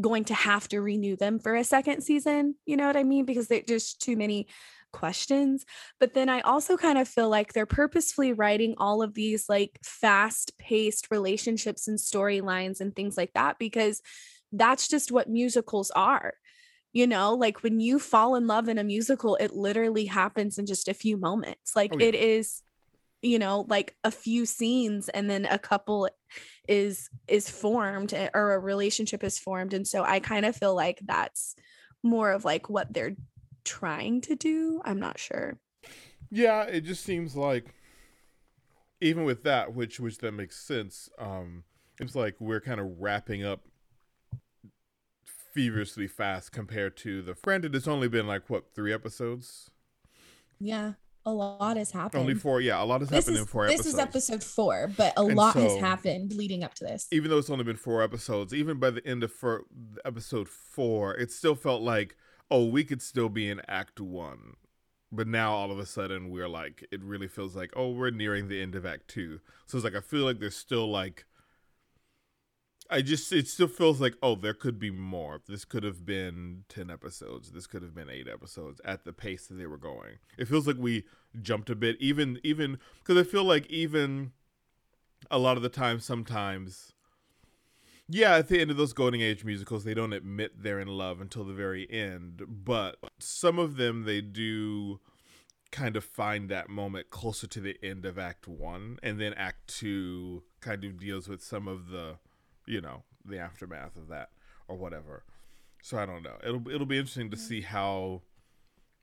going 0.00 0.24
to 0.24 0.34
have 0.34 0.68
to 0.68 0.80
renew 0.80 1.16
them 1.16 1.38
for 1.38 1.54
a 1.54 1.64
second 1.64 2.02
season 2.02 2.54
you 2.64 2.76
know 2.76 2.86
what 2.86 2.96
i 2.96 3.04
mean? 3.04 3.24
Because 3.24 3.48
there's 3.48 3.64
just 3.66 4.00
too 4.00 4.16
many 4.16 4.46
questions. 4.92 5.64
But 5.98 6.14
then 6.14 6.28
i 6.28 6.40
also 6.40 6.76
kind 6.76 6.98
of 6.98 7.08
feel 7.08 7.28
like 7.28 7.52
they're 7.52 7.66
purposefully 7.66 8.32
writing 8.32 8.74
all 8.78 9.02
of 9.02 9.14
these 9.14 9.48
like 9.48 9.78
fast 9.82 10.56
paced 10.58 11.08
relationships 11.10 11.88
and 11.88 11.98
storylines 11.98 12.80
and 12.80 12.94
things 12.94 13.16
like 13.16 13.32
that 13.34 13.58
because 13.58 14.02
that's 14.52 14.88
just 14.88 15.10
what 15.10 15.28
musicals 15.28 15.90
are 15.92 16.34
you 16.94 17.06
know? 17.06 17.34
Like 17.34 17.62
when 17.62 17.80
you 17.80 17.98
fall 17.98 18.36
in 18.36 18.46
love 18.46 18.68
in 18.68 18.76
a 18.76 18.84
musical 18.84 19.36
it 19.36 19.54
literally 19.54 20.04
happens 20.04 20.58
in 20.58 20.66
just 20.66 20.88
a 20.88 20.94
few 20.94 21.16
moments. 21.16 21.74
Like 21.74 21.92
oh, 21.94 21.98
yeah. 21.98 22.08
it 22.08 22.14
is 22.14 22.62
you 23.22 23.38
know 23.38 23.64
like 23.68 23.96
a 24.04 24.10
few 24.10 24.44
scenes 24.44 25.08
and 25.08 25.30
then 25.30 25.46
a 25.46 25.58
couple 25.58 26.08
is 26.68 27.08
is 27.28 27.48
formed 27.48 28.12
eh, 28.12 28.28
or 28.34 28.52
a 28.52 28.58
relationship 28.58 29.24
is 29.24 29.38
formed 29.38 29.72
and 29.72 29.86
so 29.86 30.02
i 30.04 30.20
kind 30.20 30.44
of 30.44 30.54
feel 30.54 30.74
like 30.74 31.00
that's 31.04 31.54
more 32.02 32.32
of 32.32 32.44
like 32.44 32.68
what 32.68 32.92
they're 32.92 33.16
trying 33.64 34.20
to 34.20 34.34
do 34.34 34.80
i'm 34.84 34.98
not 34.98 35.18
sure 35.18 35.58
yeah 36.30 36.62
it 36.64 36.82
just 36.82 37.04
seems 37.04 37.36
like 37.36 37.74
even 39.00 39.24
with 39.24 39.42
that 39.44 39.74
which 39.74 40.00
which 40.00 40.18
that 40.18 40.32
makes 40.32 40.58
sense 40.58 41.08
um 41.18 41.64
it's 41.98 42.14
like 42.14 42.34
we're 42.40 42.60
kind 42.60 42.80
of 42.80 43.00
wrapping 43.00 43.44
up 43.44 43.60
feverishly 45.52 46.06
fast 46.06 46.52
compared 46.52 46.96
to 46.98 47.22
the. 47.22 47.34
Granted, 47.42 47.74
it's 47.74 47.88
only 47.88 48.08
been 48.08 48.26
like 48.26 48.48
what 48.48 48.74
three 48.74 48.92
episodes. 48.92 49.70
Yeah, 50.58 50.94
a 51.24 51.32
lot 51.32 51.76
has 51.76 51.90
happened. 51.90 52.20
Only 52.20 52.34
four. 52.34 52.60
Yeah, 52.60 52.82
a 52.82 52.84
lot 52.84 53.00
has 53.00 53.10
this 53.10 53.24
happened 53.24 53.36
is, 53.36 53.42
in 53.42 53.46
four 53.46 53.66
this 53.66 53.74
episodes. 53.74 53.94
This 53.94 53.94
is 53.94 54.00
episode 54.00 54.44
four, 54.44 54.90
but 54.96 55.12
a 55.16 55.22
and 55.22 55.36
lot 55.36 55.54
so, 55.54 55.60
has 55.60 55.78
happened 55.78 56.32
leading 56.34 56.64
up 56.64 56.74
to 56.74 56.84
this. 56.84 57.06
Even 57.12 57.30
though 57.30 57.38
it's 57.38 57.50
only 57.50 57.64
been 57.64 57.76
four 57.76 58.02
episodes, 58.02 58.52
even 58.52 58.78
by 58.78 58.90
the 58.90 59.06
end 59.06 59.22
of 59.22 59.32
for, 59.32 59.64
episode 60.04 60.48
four, 60.48 61.14
it 61.14 61.30
still 61.30 61.54
felt 61.54 61.82
like, 61.82 62.16
oh, 62.50 62.64
we 62.66 62.84
could 62.84 63.02
still 63.02 63.28
be 63.28 63.48
in 63.48 63.60
Act 63.68 64.00
One. 64.00 64.54
But 65.14 65.28
now 65.28 65.52
all 65.52 65.70
of 65.70 65.78
a 65.78 65.86
sudden 65.86 66.30
we're 66.30 66.48
like, 66.48 66.86
it 66.90 67.02
really 67.02 67.28
feels 67.28 67.54
like, 67.54 67.70
oh, 67.76 67.90
we're 67.90 68.10
nearing 68.10 68.48
the 68.48 68.62
end 68.62 68.74
of 68.74 68.86
Act 68.86 69.08
Two. 69.08 69.40
So 69.66 69.76
it's 69.76 69.84
like 69.84 69.94
I 69.94 70.00
feel 70.00 70.24
like 70.24 70.40
there's 70.40 70.56
still 70.56 70.90
like 70.90 71.26
I 72.90 73.02
just 73.02 73.32
it 73.32 73.48
still 73.48 73.68
feels 73.68 74.00
like 74.00 74.14
oh 74.22 74.34
there 74.34 74.54
could 74.54 74.78
be 74.78 74.90
more. 74.90 75.40
This 75.46 75.64
could 75.64 75.82
have 75.84 76.04
been 76.04 76.64
ten 76.68 76.90
episodes. 76.90 77.52
This 77.52 77.66
could 77.66 77.82
have 77.82 77.94
been 77.94 78.10
eight 78.10 78.28
episodes 78.28 78.80
at 78.84 79.04
the 79.04 79.12
pace 79.12 79.46
that 79.46 79.54
they 79.54 79.66
were 79.66 79.78
going. 79.78 80.18
It 80.38 80.48
feels 80.48 80.66
like 80.66 80.76
we 80.78 81.04
jumped 81.40 81.70
a 81.70 81.74
bit, 81.74 81.96
even 82.00 82.40
even 82.42 82.78
because 82.98 83.18
I 83.18 83.28
feel 83.28 83.44
like 83.44 83.66
even 83.70 84.32
a 85.30 85.38
lot 85.38 85.56
of 85.56 85.62
the 85.62 85.68
time, 85.68 86.00
sometimes, 86.00 86.92
yeah, 88.08 88.36
at 88.36 88.48
the 88.48 88.60
end 88.60 88.70
of 88.70 88.76
those 88.76 88.92
golden 88.92 89.20
age 89.20 89.44
musicals, 89.44 89.84
they 89.84 89.94
don't 89.94 90.12
admit 90.12 90.62
they're 90.62 90.80
in 90.80 90.88
love 90.88 91.20
until 91.20 91.44
the 91.44 91.54
very 91.54 91.90
end. 91.90 92.42
But 92.46 92.96
some 93.18 93.58
of 93.58 93.76
them 93.76 94.04
they 94.04 94.20
do 94.20 95.00
kind 95.70 95.96
of 95.96 96.04
find 96.04 96.48
that 96.50 96.68
moment 96.68 97.08
closer 97.10 97.46
to 97.46 97.60
the 97.60 97.76
end 97.82 98.04
of 98.04 98.18
Act 98.18 98.46
One, 98.46 98.98
and 99.02 99.20
then 99.20 99.32
Act 99.34 99.68
Two 99.68 100.42
kind 100.60 100.84
of 100.84 100.98
deals 100.98 101.28
with 101.28 101.42
some 101.42 101.66
of 101.66 101.88
the 101.88 102.18
you 102.66 102.80
know 102.80 103.02
the 103.24 103.38
aftermath 103.38 103.96
of 103.96 104.08
that 104.08 104.30
or 104.68 104.76
whatever. 104.76 105.24
So 105.82 105.98
I 105.98 106.06
don't 106.06 106.22
know. 106.22 106.36
It'll 106.44 106.68
it'll 106.68 106.86
be 106.86 106.98
interesting 106.98 107.30
to 107.30 107.36
see 107.36 107.62
how 107.62 108.22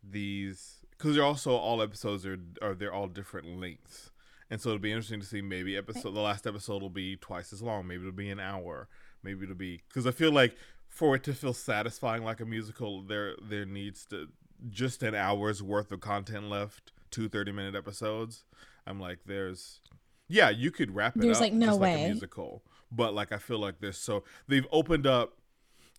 these 0.04 0.78
because 0.92 1.16
they're 1.16 1.24
also 1.24 1.56
all 1.56 1.82
episodes 1.82 2.25
are 2.25 2.39
are 2.62 2.74
they're 2.74 2.94
all 2.94 3.08
different 3.08 3.60
lengths, 3.60 4.12
and 4.50 4.62
so 4.62 4.70
it'll 4.70 4.80
be 4.80 4.92
interesting 4.92 5.20
to 5.20 5.25
see 5.25 5.42
maybe 5.42 5.75
episode 5.75 6.13
the 6.13 6.22
last 6.22 6.48
episode 6.48 6.82
will 6.82 6.89
be 6.89 7.16
twice 7.18 7.51
as 7.54 7.62
long. 7.62 7.88
Maybe 7.88 8.01
it'll 8.01 8.13
be 8.13 8.30
an 8.30 8.39
hour. 8.39 8.88
Maybe 9.24 9.44
it'll 9.44 9.56
be 9.56 9.82
because 9.88 10.08
I 10.08 10.12
feel 10.12 10.32
like 10.32 10.56
for 10.88 11.16
it 11.16 11.24
to 11.24 11.34
feel 11.34 11.54
satisfying 11.54 12.24
like 12.24 12.39
a 12.39 12.46
musical, 12.46 13.01
there 13.01 13.36
there 13.42 13.66
needs 13.66 14.06
to 14.08 14.28
just 14.70 15.04
an 15.04 15.16
hour's 15.16 15.62
worth 15.62 15.92
of 15.92 16.00
content 16.01 16.50
left. 16.50 16.92
Two 17.12 17.28
30 17.28 17.51
minute 17.54 17.75
episodes. 17.75 18.46
I'm 18.86 19.00
like, 19.00 19.20
there's 19.25 19.82
yeah, 20.28 20.50
you 20.51 20.70
could 20.70 20.94
wrap 20.94 21.16
it 21.16 21.22
there's 21.22 21.38
up 21.38 21.42
like 21.42 21.54
no 21.54 21.75
way 21.75 21.96
like 21.96 22.06
a 22.06 22.12
musical 22.12 22.63
but 22.91 23.13
like 23.13 23.31
I 23.31 23.38
feel 23.38 23.60
like 23.60 23.79
this. 23.79 23.98
So 23.98 24.24
they've 24.48 24.67
opened 24.72 25.08
up, 25.08 25.38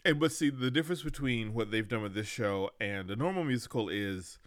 and 0.04 0.18
but 0.18 0.32
see 0.32 0.50
the 0.50 0.70
difference 0.70 1.02
between 1.02 1.54
what 1.54 1.70
they've 1.70 1.88
done 1.88 2.02
with 2.02 2.14
this 2.14 2.26
show 2.26 2.70
and 2.80 3.10
a 3.10 3.16
normal 3.16 3.44
musical 3.44 3.88
is, 3.88 4.38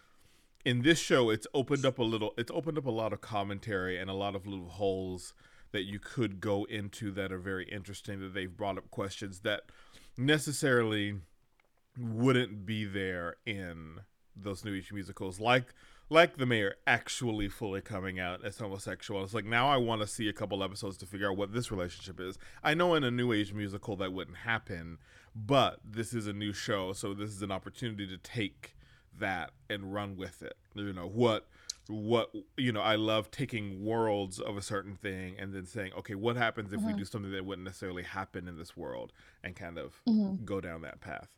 in 0.64 0.82
this 0.82 0.98
show 0.98 1.30
it's 1.30 1.46
opened 1.54 1.84
up 1.84 1.98
a 1.98 2.02
little. 2.02 2.34
It's 2.36 2.50
opened 2.52 2.78
up 2.78 2.86
a 2.86 2.90
lot 2.90 3.12
of 3.12 3.20
commentary 3.20 3.98
and 3.98 4.10
a 4.10 4.14
lot 4.14 4.34
of 4.34 4.46
little 4.46 4.68
holes 4.68 5.34
that 5.72 5.82
you 5.84 5.98
could 5.98 6.40
go 6.40 6.64
into 6.64 7.10
that 7.12 7.32
are 7.32 7.38
very 7.38 7.64
interesting. 7.68 8.20
That 8.20 8.34
they've 8.34 8.56
brought 8.56 8.78
up 8.78 8.90
questions 8.90 9.40
that 9.40 9.62
necessarily 10.16 11.20
wouldn't 11.98 12.66
be 12.66 12.84
there 12.84 13.36
in 13.46 14.00
those 14.36 14.64
new 14.64 14.74
age 14.74 14.92
musicals, 14.92 15.38
like 15.38 15.74
like 16.10 16.36
the 16.36 16.46
mayor 16.46 16.74
actually 16.86 17.48
fully 17.48 17.80
coming 17.80 18.20
out 18.20 18.44
as 18.44 18.58
homosexual. 18.58 19.22
It's 19.24 19.34
like 19.34 19.44
now 19.44 19.68
I 19.68 19.76
want 19.76 20.02
to 20.02 20.06
see 20.06 20.28
a 20.28 20.32
couple 20.32 20.62
episodes 20.62 20.96
to 20.98 21.06
figure 21.06 21.30
out 21.30 21.36
what 21.36 21.52
this 21.52 21.70
relationship 21.70 22.20
is. 22.20 22.38
I 22.62 22.74
know 22.74 22.94
in 22.94 23.04
a 23.04 23.10
new 23.10 23.32
age 23.32 23.52
musical 23.52 23.96
that 23.96 24.12
wouldn't 24.12 24.38
happen, 24.38 24.98
but 25.34 25.80
this 25.84 26.12
is 26.12 26.26
a 26.26 26.32
new 26.32 26.52
show, 26.52 26.92
so 26.92 27.14
this 27.14 27.30
is 27.30 27.42
an 27.42 27.50
opportunity 27.50 28.06
to 28.06 28.18
take 28.18 28.76
that 29.18 29.52
and 29.70 29.92
run 29.94 30.16
with 30.16 30.42
it. 30.42 30.56
You 30.74 30.92
know 30.92 31.06
what 31.06 31.46
what 31.88 32.32
you 32.56 32.72
know 32.72 32.80
i 32.80 32.94
love 32.94 33.30
taking 33.30 33.84
worlds 33.84 34.40
of 34.40 34.56
a 34.56 34.62
certain 34.62 34.96
thing 34.96 35.36
and 35.38 35.52
then 35.52 35.66
saying 35.66 35.92
okay 35.92 36.14
what 36.14 36.36
happens 36.36 36.72
if 36.72 36.80
mm-hmm. 36.80 36.88
we 36.88 36.94
do 36.94 37.04
something 37.04 37.30
that 37.30 37.44
wouldn't 37.44 37.64
necessarily 37.64 38.02
happen 38.02 38.48
in 38.48 38.56
this 38.56 38.76
world 38.76 39.12
and 39.42 39.54
kind 39.54 39.76
of 39.76 40.00
mm-hmm. 40.08 40.42
go 40.44 40.60
down 40.60 40.80
that 40.80 41.00
path 41.00 41.28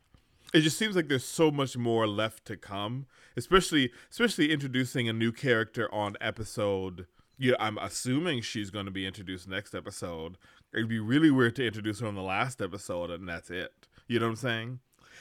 it 0.53 0.61
just 0.61 0.77
seems 0.77 0.95
like 0.95 1.07
there's 1.07 1.25
so 1.25 1.51
much 1.51 1.77
more 1.77 2.07
left 2.07 2.45
to 2.45 2.57
come, 2.57 3.05
especially 3.35 3.91
especially 4.09 4.51
introducing 4.51 5.09
a 5.09 5.13
new 5.13 5.31
character 5.31 5.93
on 5.93 6.15
episode. 6.21 7.07
Yeah, 7.37 7.55
I'm 7.59 7.77
assuming 7.77 8.41
she's 8.41 8.71
going 8.71 8.85
to 8.85 8.91
be 8.91 9.05
introduced 9.05 9.47
next 9.47 9.75
episode. 9.75 10.37
It'd 10.73 10.89
be 10.89 10.99
really 10.99 11.29
weird 11.29 11.55
to 11.57 11.67
introduce 11.67 11.99
her 11.99 12.07
on 12.07 12.15
the 12.15 12.21
last 12.21 12.61
episode 12.61 13.11
and 13.11 13.27
that's 13.27 13.49
it. 13.49 13.87
You 14.07 14.19
know 14.19 14.25
what 14.25 14.31
I'm 14.31 14.35
saying? 14.37 14.79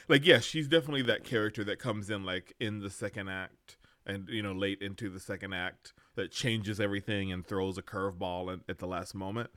Like, 0.08 0.24
yes, 0.24 0.34
yeah, 0.34 0.40
she's 0.40 0.68
definitely 0.68 1.02
that 1.02 1.24
character 1.24 1.64
that 1.64 1.78
comes 1.78 2.08
in 2.08 2.24
like 2.24 2.54
in 2.60 2.78
the 2.78 2.90
second 2.90 3.28
act 3.28 3.76
and 4.06 4.28
you 4.28 4.42
know 4.42 4.52
late 4.52 4.80
into 4.80 5.10
the 5.10 5.20
second 5.20 5.52
act 5.52 5.92
that 6.14 6.30
changes 6.30 6.80
everything 6.80 7.32
and 7.32 7.46
throws 7.46 7.76
a 7.76 7.82
curveball 7.82 8.60
at 8.68 8.78
the 8.78 8.86
last 8.86 9.14
moment. 9.14 9.50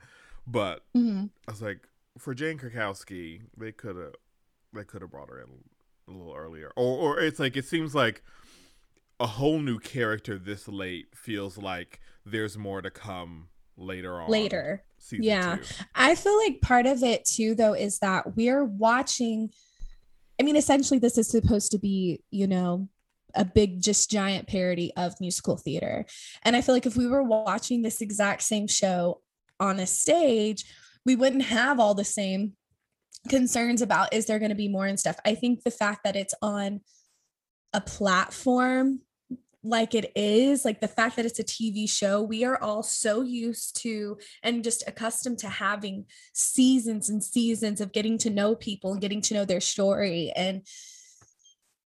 But 0.46 0.82
mm-hmm. 0.96 1.26
I 1.46 1.50
was 1.50 1.62
like, 1.62 1.88
for 2.18 2.34
Jane 2.34 2.58
Krakowski, 2.58 3.42
they 3.56 3.72
could 3.72 3.96
have 3.96 4.14
they 4.72 4.84
could 4.84 5.02
have 5.02 5.10
brought 5.10 5.28
her 5.28 5.40
in 5.40 5.48
a 6.08 6.16
little 6.16 6.34
earlier, 6.34 6.72
or 6.76 6.98
or 6.98 7.20
it's 7.20 7.38
like 7.38 7.56
it 7.56 7.64
seems 7.64 7.94
like 7.94 8.22
a 9.18 9.26
whole 9.26 9.58
new 9.58 9.78
character 9.78 10.38
this 10.38 10.66
late 10.68 11.08
feels 11.14 11.58
like 11.58 12.00
there's 12.24 12.56
more 12.56 12.80
to 12.80 12.90
come 12.90 13.48
later 13.76 14.20
on. 14.20 14.30
Later, 14.30 14.82
yeah, 15.12 15.56
two. 15.56 15.84
I 15.94 16.14
feel 16.14 16.36
like 16.38 16.60
part 16.60 16.86
of 16.86 17.02
it 17.02 17.24
too, 17.24 17.54
though, 17.54 17.74
is 17.74 17.98
that 17.98 18.36
we're 18.36 18.64
watching. 18.64 19.50
I 20.38 20.42
mean, 20.42 20.56
essentially, 20.56 20.98
this 20.98 21.18
is 21.18 21.28
supposed 21.28 21.70
to 21.72 21.78
be, 21.78 22.22
you 22.30 22.46
know, 22.46 22.88
a 23.34 23.44
big 23.44 23.80
just 23.80 24.10
giant 24.10 24.46
parody 24.48 24.92
of 24.96 25.14
musical 25.20 25.56
theater 25.56 26.04
and 26.42 26.56
i 26.56 26.60
feel 26.60 26.74
like 26.74 26.86
if 26.86 26.96
we 26.96 27.06
were 27.06 27.22
watching 27.22 27.82
this 27.82 28.00
exact 28.00 28.42
same 28.42 28.66
show 28.66 29.20
on 29.58 29.78
a 29.78 29.86
stage 29.86 30.64
we 31.04 31.16
wouldn't 31.16 31.42
have 31.42 31.80
all 31.80 31.94
the 31.94 32.04
same 32.04 32.52
concerns 33.28 33.82
about 33.82 34.14
is 34.14 34.26
there 34.26 34.38
going 34.38 34.50
to 34.50 34.54
be 34.54 34.68
more 34.68 34.86
and 34.86 34.98
stuff. 34.98 35.16
I 35.24 35.34
think 35.34 35.62
the 35.62 35.70
fact 35.70 36.04
that 36.04 36.16
it's 36.16 36.34
on 36.42 36.80
a 37.72 37.80
platform 37.80 39.00
like 39.62 39.94
it 39.94 40.10
is, 40.16 40.64
like 40.64 40.80
the 40.80 40.88
fact 40.88 41.16
that 41.16 41.26
it's 41.26 41.38
a 41.38 41.44
TV 41.44 41.88
show, 41.88 42.22
we 42.22 42.44
are 42.44 42.60
all 42.62 42.82
so 42.82 43.20
used 43.20 43.80
to 43.82 44.18
and 44.42 44.64
just 44.64 44.82
accustomed 44.86 45.38
to 45.38 45.48
having 45.48 46.06
seasons 46.32 47.10
and 47.10 47.22
seasons 47.22 47.80
of 47.80 47.92
getting 47.92 48.16
to 48.18 48.30
know 48.30 48.54
people 48.54 48.92
and 48.92 49.00
getting 49.00 49.20
to 49.20 49.34
know 49.34 49.44
their 49.44 49.60
story. 49.60 50.32
And 50.34 50.62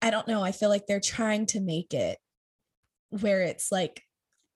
I 0.03 0.11
don't 0.11 0.27
know, 0.27 0.43
I 0.43 0.53
feel 0.53 0.69
like 0.69 0.87
they're 0.87 1.01
trying 1.01 1.47
to 1.47 1.61
make 1.61 1.95
it 1.95 2.19
where 3.11 3.43
it's 3.43 3.71
like 3.71 4.03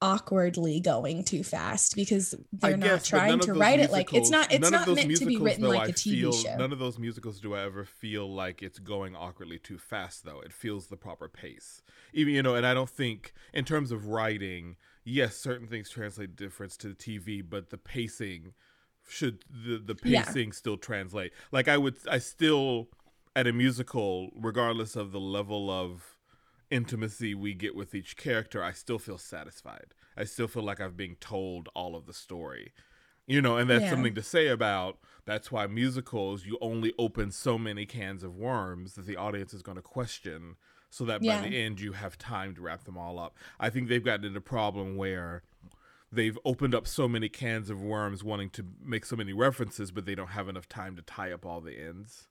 awkwardly 0.05 0.81
going 0.81 1.25
too 1.25 1.43
fast 1.43 1.97
because 1.97 2.35
they're 2.53 2.77
guess, 2.77 3.11
not 3.11 3.19
trying 3.19 3.41
to 3.41 3.55
write 3.55 3.81
it 3.81 3.91
like 3.91 4.13
it's 4.13 4.29
not 4.29 4.53
it's 4.53 4.71
not 4.71 4.87
meant 4.87 5.17
to 5.17 5.25
be 5.25 5.39
written 5.39 5.65
like 5.65 5.89
a 5.89 5.93
TV 5.93 6.21
feel, 6.21 6.33
show. 6.33 6.55
None 6.57 6.75
of 6.75 6.79
those 6.79 6.99
musicals 6.99 7.41
do 7.41 7.55
I 7.55 7.63
ever 7.63 7.87
feel 7.87 8.31
like 8.31 8.63
it's 8.63 8.79
going 8.79 9.17
awkwardly 9.17 9.59
too 9.59 9.79
fast 9.79 10.27
though. 10.27 10.41
It 10.41 10.53
feels 10.53 10.89
the 10.89 10.97
proper 10.99 11.27
pace. 11.27 11.81
Even 12.13 12.35
you 12.35 12.43
know, 12.43 12.55
and 12.55 12.67
I 12.67 12.75
don't 12.75 12.91
think 12.91 13.33
in 13.55 13.65
terms 13.65 13.91
of 13.91 14.09
writing, 14.09 14.77
yes, 15.05 15.37
certain 15.37 15.67
things 15.67 15.89
translate 15.89 16.37
difference 16.37 16.77
to 16.79 16.89
the 16.89 16.95
TV, 16.95 17.43
but 17.49 17.71
the 17.71 17.79
pacing 17.79 18.53
should 19.09 19.43
the 19.51 19.79
the 19.79 19.95
pacing 19.95 20.49
yeah. 20.49 20.55
still 20.55 20.77
translate. 20.77 21.33
Like 21.51 21.67
I 21.67 21.79
would 21.79 21.97
I 22.11 22.19
still 22.19 22.89
at 23.35 23.47
a 23.47 23.55
musical 23.55 24.33
regardless 24.35 24.97
of 24.97 25.13
the 25.13 25.21
level 25.21 25.71
of 25.71 26.14
intimacy 26.71 27.35
we 27.35 27.55
get 27.55 27.75
with 27.75 27.95
each 27.95 28.17
character, 28.17 28.63
I 28.63 28.73
still 28.73 28.99
feel 28.99 29.19
satisfied. 29.19 29.95
I 30.17 30.25
still 30.25 30.49
feel 30.49 30.63
like 30.63 30.81
I've 30.81 30.97
being 30.97 31.17
told 31.17 31.69
all 31.75 31.97
of 31.97 32.07
the 32.07 32.13
story. 32.13 32.73
You 33.27 33.41
know, 33.41 33.57
and 33.57 33.71
that's 33.71 33.85
yeah. 33.85 33.91
something 33.91 34.15
to 34.15 34.23
say 34.23 34.49
about 34.49 34.99
that's 35.25 35.51
why 35.51 35.67
musicals 35.67 36.45
you 36.45 36.59
only 36.61 36.93
open 36.99 37.31
so 37.31 37.57
many 37.57 37.87
cans 37.87 38.23
of 38.23 38.37
worms 38.37 38.95
that 38.95 39.07
the 39.07 39.17
audience 39.17 39.55
is 39.55 39.63
going 39.63 39.77
to 39.77 39.83
question 39.83 40.57
so 40.91 41.05
that 41.07 41.23
yeah. 41.23 41.41
by 41.41 41.49
the 41.49 41.57
end 41.57 41.81
you 41.81 41.93
have 41.93 42.19
time 42.19 42.55
to 42.55 42.61
wrap 42.61 42.85
them 42.85 42.99
all 42.99 43.19
up. 43.19 43.39
I 43.59 43.71
think 43.71 43.89
they've 43.89 44.05
gotten 44.05 44.27
into 44.27 44.39
a 44.39 44.43
problem 44.43 44.97
where 44.97 45.43
they've 46.13 46.39
opened 46.45 46.75
up 46.75 46.87
so 46.87 47.09
many 47.09 47.29
cans 47.29 47.71
of 47.71 47.83
worms 47.83 48.23
wanting 48.23 48.51
to 48.51 48.65
make 48.83 49.05
so 49.05 49.17
many 49.17 49.33
references 49.33 49.91
but 49.91 50.07
they 50.07 50.15
don't 50.15 50.29
have 50.29 50.49
enough 50.49 50.69
time 50.69 50.95
to 50.97 51.03
tie 51.03 51.33
up 51.33 51.45
all 51.45 51.61
the 51.61 51.77
ends 51.79 52.29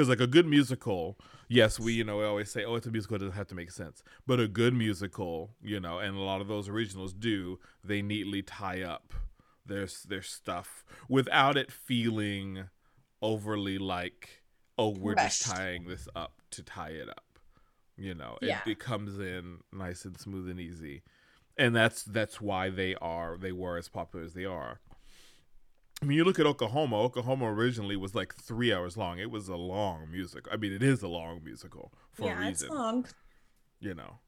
because 0.00 0.08
like 0.08 0.20
a 0.20 0.26
good 0.26 0.46
musical 0.46 1.18
yes 1.46 1.78
we 1.78 1.92
you 1.92 2.02
know 2.02 2.16
we 2.16 2.24
always 2.24 2.50
say 2.50 2.64
oh 2.64 2.74
it's 2.74 2.86
a 2.86 2.90
musical 2.90 3.16
it 3.16 3.18
doesn't 3.18 3.34
have 3.34 3.46
to 3.46 3.54
make 3.54 3.70
sense 3.70 4.02
but 4.26 4.40
a 4.40 4.48
good 4.48 4.72
musical 4.72 5.50
you 5.62 5.78
know 5.78 5.98
and 5.98 6.16
a 6.16 6.20
lot 6.20 6.40
of 6.40 6.48
those 6.48 6.70
originals 6.70 7.12
do 7.12 7.58
they 7.84 8.00
neatly 8.00 8.40
tie 8.40 8.80
up 8.80 9.12
their 9.66 9.86
their 10.08 10.22
stuff 10.22 10.86
without 11.06 11.58
it 11.58 11.70
feeling 11.70 12.64
overly 13.20 13.76
like 13.76 14.42
oh 14.78 14.88
we're 14.88 15.12
Rushed. 15.12 15.42
just 15.42 15.54
tying 15.54 15.86
this 15.86 16.08
up 16.16 16.32
to 16.50 16.62
tie 16.62 16.92
it 16.92 17.10
up 17.10 17.38
you 17.98 18.14
know 18.14 18.38
yeah. 18.40 18.60
it, 18.64 18.70
it 18.70 18.78
comes 18.78 19.18
in 19.18 19.58
nice 19.70 20.06
and 20.06 20.18
smooth 20.18 20.48
and 20.48 20.58
easy 20.58 21.02
and 21.58 21.76
that's 21.76 22.04
that's 22.04 22.40
why 22.40 22.70
they 22.70 22.94
are 23.02 23.36
they 23.36 23.52
were 23.52 23.76
as 23.76 23.90
popular 23.90 24.24
as 24.24 24.32
they 24.32 24.46
are 24.46 24.80
I 26.02 26.06
mean, 26.06 26.16
you 26.16 26.24
look 26.24 26.38
at 26.38 26.46
Oklahoma. 26.46 26.96
Oklahoma 26.96 27.52
originally 27.52 27.96
was 27.96 28.14
like 28.14 28.34
three 28.34 28.72
hours 28.72 28.96
long. 28.96 29.18
It 29.18 29.30
was 29.30 29.48
a 29.48 29.56
long 29.56 30.10
musical. 30.10 30.50
I 30.52 30.56
mean, 30.56 30.72
it 30.72 30.82
is 30.82 31.02
a 31.02 31.08
long 31.08 31.42
musical 31.44 31.92
for 32.10 32.26
yeah, 32.26 32.36
a 32.38 32.46
reason. 32.46 32.68
It's 32.68 32.74
long. 32.74 33.06
You 33.80 33.94
know, 33.94 34.18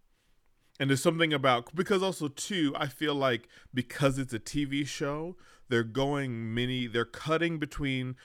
and 0.79 0.91
there's 0.91 1.03
something 1.03 1.33
about 1.33 1.75
because 1.75 2.03
also 2.03 2.29
too, 2.29 2.75
I 2.77 2.89
feel 2.89 3.15
like 3.15 3.49
because 3.73 4.19
it's 4.19 4.35
a 4.35 4.39
TV 4.39 4.87
show, 4.87 5.37
they're 5.69 5.83
going 5.83 6.53
many. 6.55 6.87
They're 6.87 7.05
cutting 7.07 7.59
between, 7.59 8.17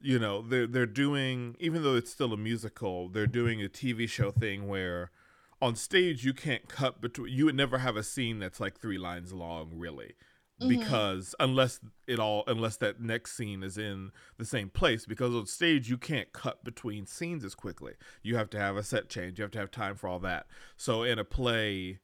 you 0.00 0.18
know, 0.18 0.42
they're 0.42 0.66
they're 0.66 0.86
doing 0.86 1.56
even 1.58 1.82
though 1.82 1.96
it's 1.96 2.10
still 2.10 2.34
a 2.34 2.36
musical, 2.36 3.08
they're 3.08 3.26
doing 3.26 3.62
a 3.62 3.68
TV 3.68 4.08
show 4.08 4.30
thing 4.30 4.68
where 4.68 5.10
on 5.62 5.74
stage 5.74 6.24
you 6.24 6.34
can't 6.34 6.68
cut 6.68 7.00
between. 7.00 7.32
You 7.32 7.46
would 7.46 7.54
never 7.54 7.78
have 7.78 7.96
a 7.96 8.02
scene 8.02 8.38
that's 8.38 8.60
like 8.60 8.78
three 8.78 8.98
lines 8.98 9.32
long, 9.32 9.70
really 9.74 10.14
mm-hmm. 10.60 10.68
because 10.68 11.34
unless 11.40 11.80
it 12.06 12.18
all 12.18 12.44
unless 12.46 12.76
that 12.76 13.00
next 13.00 13.36
scene 13.36 13.62
is 13.62 13.78
in 13.78 14.10
the 14.38 14.44
same 14.44 14.68
place 14.68 15.06
because 15.06 15.34
on 15.34 15.46
stage 15.46 15.88
you 15.88 15.96
can't 15.96 16.32
cut 16.32 16.64
between 16.64 17.06
scenes 17.06 17.44
as 17.44 17.54
quickly 17.54 17.94
you 18.22 18.36
have 18.36 18.50
to 18.50 18.58
have 18.58 18.76
a 18.76 18.82
set 18.82 19.08
change 19.08 19.38
you 19.38 19.42
have 19.42 19.50
to 19.50 19.58
have 19.58 19.70
time 19.70 19.94
for 19.94 20.08
all 20.08 20.18
that 20.18 20.46
so 20.76 21.02
in 21.02 21.18
a 21.18 21.24
play 21.24 21.98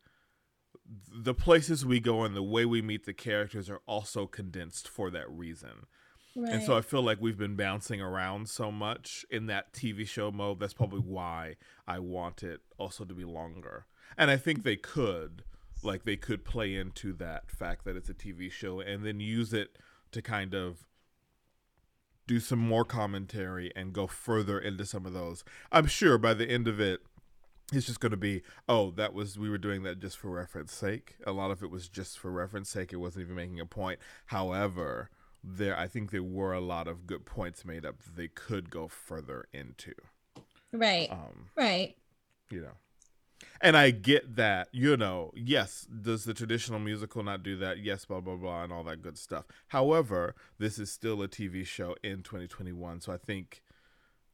the 1.12 1.34
places 1.34 1.84
we 1.84 1.98
go 1.98 2.22
and 2.22 2.36
the 2.36 2.42
way 2.42 2.64
we 2.64 2.80
meet 2.80 3.06
the 3.06 3.12
characters 3.12 3.68
are 3.68 3.80
also 3.86 4.26
condensed 4.26 4.88
for 4.88 5.10
that 5.10 5.28
reason 5.30 5.86
Right. 6.36 6.52
And 6.52 6.62
so 6.62 6.76
I 6.76 6.82
feel 6.82 7.02
like 7.02 7.18
we've 7.18 7.38
been 7.38 7.56
bouncing 7.56 8.02
around 8.02 8.50
so 8.50 8.70
much 8.70 9.25
in 9.30 9.46
that 9.46 9.72
TV 9.72 10.06
show 10.06 10.30
mode. 10.30 10.60
That's 10.60 10.75
probably 10.75 11.00
why 11.00 11.56
I 11.86 11.98
want 11.98 12.42
it 12.42 12.60
also 12.76 13.06
to 13.06 13.14
be 13.14 13.25
longer. 13.25 13.86
And 14.18 14.30
I 14.30 14.36
think 14.36 14.62
they 14.62 14.76
could 14.76 15.44
like 15.87 16.05
they 16.05 16.16
could 16.16 16.45
play 16.45 16.75
into 16.75 17.12
that 17.14 17.50
fact 17.50 17.85
that 17.85 17.97
it's 17.97 18.09
a 18.09 18.14
TV 18.14 18.50
show 18.50 18.81
and 18.81 19.05
then 19.05 19.21
use 19.21 19.52
it 19.52 19.78
to 20.12 20.21
kind 20.21 20.55
of 20.55 20.87
do 22.26 22.40
some 22.40 22.59
more 22.59 22.85
commentary 22.85 23.73
and 23.76 23.93
go 23.93 24.07
further 24.07 24.59
into 24.59 24.85
some 24.85 25.07
of 25.07 25.12
those. 25.12 25.45
I'm 25.71 25.87
sure 25.87 26.19
by 26.19 26.35
the 26.35 26.49
end 26.49 26.66
of 26.66 26.81
it 26.81 27.00
it's 27.73 27.87
just 27.87 27.99
going 27.99 28.11
to 28.11 28.16
be 28.16 28.43
oh 28.69 28.93
that 28.93 29.12
was 29.12 29.37
we 29.38 29.50
were 29.50 29.59
doing 29.59 29.83
that 29.85 30.00
just 30.00 30.19
for 30.19 30.31
reference 30.31 30.73
sake. 30.73 31.16
A 31.26 31.33
lot 31.33 31.50
of 31.50 31.62
it 31.62 31.71
was 31.71 31.88
just 31.88 32.19
for 32.19 32.31
reference 32.31 32.69
sake. 32.69 32.93
It 32.93 32.97
wasn't 32.97 33.25
even 33.25 33.37
making 33.37 33.61
a 33.61 33.66
point. 33.66 34.00
However, 34.26 35.11
there 35.43 35.78
I 35.78 35.87
think 35.87 36.11
there 36.11 36.23
were 36.23 36.52
a 36.52 36.61
lot 36.61 36.88
of 36.88 37.07
good 37.07 37.25
points 37.25 37.64
made 37.64 37.85
up 37.85 38.02
that 38.02 38.16
they 38.16 38.28
could 38.28 38.71
go 38.71 38.88
further 38.88 39.47
into. 39.52 39.95
Right. 40.73 41.11
Um, 41.11 41.50
right. 41.57 41.97
You 42.50 42.61
know 42.61 42.73
and 43.60 43.76
I 43.76 43.90
get 43.90 44.36
that, 44.36 44.68
you 44.72 44.96
know, 44.96 45.32
yes, 45.34 45.86
does 46.02 46.25
the 46.25 46.34
traditional 46.34 46.78
musical 46.78 47.22
not 47.22 47.42
do 47.42 47.56
that? 47.58 47.78
Yes, 47.78 48.04
blah, 48.04 48.20
blah, 48.20 48.36
blah, 48.36 48.64
and 48.64 48.72
all 48.72 48.84
that 48.84 49.02
good 49.02 49.18
stuff. 49.18 49.46
However, 49.68 50.34
this 50.58 50.78
is 50.78 50.90
still 50.90 51.22
a 51.22 51.28
TV 51.28 51.66
show 51.66 51.96
in 52.02 52.22
2021. 52.22 53.00
So 53.00 53.12
I 53.12 53.16
think, 53.16 53.62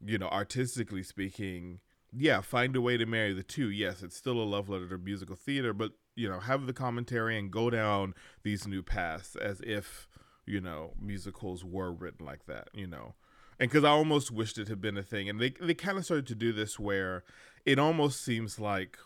you 0.04 0.18
know, 0.18 0.28
artistically 0.28 1.02
speaking, 1.02 1.80
yeah, 2.12 2.40
find 2.40 2.76
a 2.76 2.80
way 2.80 2.96
to 2.96 3.06
marry 3.06 3.32
the 3.32 3.42
two. 3.42 3.70
Yes, 3.70 4.02
it's 4.02 4.16
still 4.16 4.40
a 4.40 4.44
love 4.44 4.68
letter 4.68 4.88
to 4.88 4.98
musical 4.98 5.36
theater, 5.36 5.72
but, 5.72 5.92
you 6.14 6.28
know, 6.28 6.40
have 6.40 6.66
the 6.66 6.72
commentary 6.72 7.38
and 7.38 7.50
go 7.50 7.70
down 7.70 8.14
these 8.42 8.66
new 8.66 8.82
paths 8.82 9.36
as 9.36 9.60
if, 9.62 10.08
you 10.46 10.60
know, 10.60 10.92
musicals 11.00 11.64
were 11.64 11.92
written 11.92 12.26
like 12.26 12.46
that, 12.46 12.68
you 12.74 12.86
know. 12.86 13.14
And 13.58 13.70
because 13.70 13.84
I 13.84 13.90
almost 13.90 14.30
wished 14.30 14.58
it 14.58 14.68
had 14.68 14.80
been 14.80 14.98
a 14.98 15.02
thing. 15.02 15.28
And 15.28 15.40
they, 15.40 15.50
they 15.60 15.74
kind 15.74 15.96
of 15.96 16.04
started 16.04 16.26
to 16.26 16.34
do 16.34 16.52
this 16.52 16.78
where 16.78 17.22
it 17.64 17.78
almost 17.78 18.24
seems 18.24 18.58
like 18.58 18.98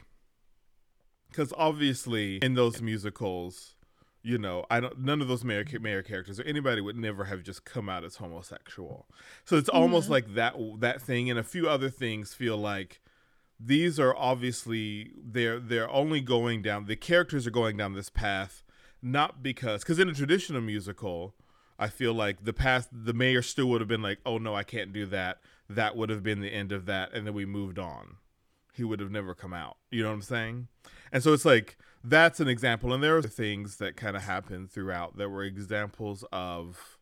because 1.28 1.52
obviously 1.56 2.36
in 2.36 2.54
those 2.54 2.80
musicals 2.80 3.74
you 4.22 4.38
know 4.38 4.64
i 4.70 4.80
don't 4.80 4.98
none 4.98 5.20
of 5.20 5.28
those 5.28 5.44
mayor, 5.44 5.64
mayor 5.80 6.02
characters 6.02 6.40
or 6.40 6.42
anybody 6.44 6.80
would 6.80 6.96
never 6.96 7.24
have 7.24 7.42
just 7.42 7.64
come 7.64 7.88
out 7.88 8.04
as 8.04 8.16
homosexual 8.16 9.06
so 9.44 9.56
it's 9.56 9.68
almost 9.68 10.04
mm-hmm. 10.04 10.12
like 10.12 10.34
that 10.34 10.54
that 10.78 11.00
thing 11.00 11.30
and 11.30 11.38
a 11.38 11.44
few 11.44 11.68
other 11.68 11.90
things 11.90 12.34
feel 12.34 12.56
like 12.56 13.00
these 13.58 13.98
are 13.98 14.14
obviously 14.16 15.10
they're 15.16 15.58
they're 15.58 15.90
only 15.90 16.20
going 16.20 16.60
down 16.62 16.86
the 16.86 16.96
characters 16.96 17.46
are 17.46 17.52
going 17.52 17.76
down 17.76 17.94
this 17.94 18.10
path 18.10 18.62
not 19.00 19.42
because 19.42 19.82
because 19.82 19.98
in 19.98 20.08
a 20.08 20.14
traditional 20.14 20.60
musical 20.60 21.34
i 21.78 21.88
feel 21.88 22.12
like 22.12 22.44
the 22.44 22.52
past 22.52 22.88
the 22.92 23.14
mayor 23.14 23.42
still 23.42 23.66
would 23.66 23.80
have 23.80 23.88
been 23.88 24.02
like 24.02 24.18
oh 24.26 24.38
no 24.38 24.54
i 24.54 24.62
can't 24.62 24.92
do 24.92 25.06
that 25.06 25.38
that 25.68 25.96
would 25.96 26.10
have 26.10 26.22
been 26.22 26.40
the 26.40 26.52
end 26.52 26.72
of 26.72 26.86
that, 26.86 27.12
and 27.12 27.26
then 27.26 27.34
we 27.34 27.44
moved 27.44 27.78
on. 27.78 28.16
He 28.76 28.84
would 28.84 29.00
have 29.00 29.10
never 29.10 29.34
come 29.34 29.52
out. 29.52 29.76
You 29.90 30.02
know 30.02 30.10
what 30.10 30.16
I'm 30.16 30.22
saying? 30.22 30.68
And 31.12 31.22
so 31.22 31.32
it's 31.32 31.44
like 31.44 31.76
that's 32.04 32.40
an 32.40 32.48
example. 32.48 32.92
And 32.92 33.02
there 33.02 33.16
are 33.16 33.22
things 33.22 33.76
that 33.78 33.96
kind 33.96 34.16
of 34.16 34.22
happened 34.22 34.70
throughout 34.70 35.16
that 35.16 35.28
were 35.28 35.42
examples 35.42 36.24
of, 36.32 36.98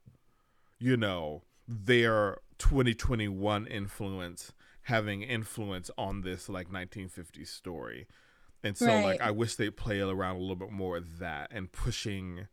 you 0.79 0.97
know, 0.97 1.43
their 1.67 2.39
2021 2.59 3.67
influence 3.67 4.53
having 4.85 5.23
influence 5.23 5.91
on 5.97 6.21
this 6.21 6.49
like 6.49 6.71
1950s 6.71 7.49
story. 7.49 8.07
And 8.63 8.77
so 8.77 8.87
right. 8.87 9.05
like 9.05 9.21
I 9.21 9.31
wish 9.31 9.57
they'd 9.57 9.77
play 9.77 10.01
around 10.01 10.37
a 10.37 10.41
little 10.41 10.57
bit 10.57 10.71
more 10.71 10.93
with 10.93 11.19
that 11.19 11.51
and 11.51 11.71
pushing 11.71 12.49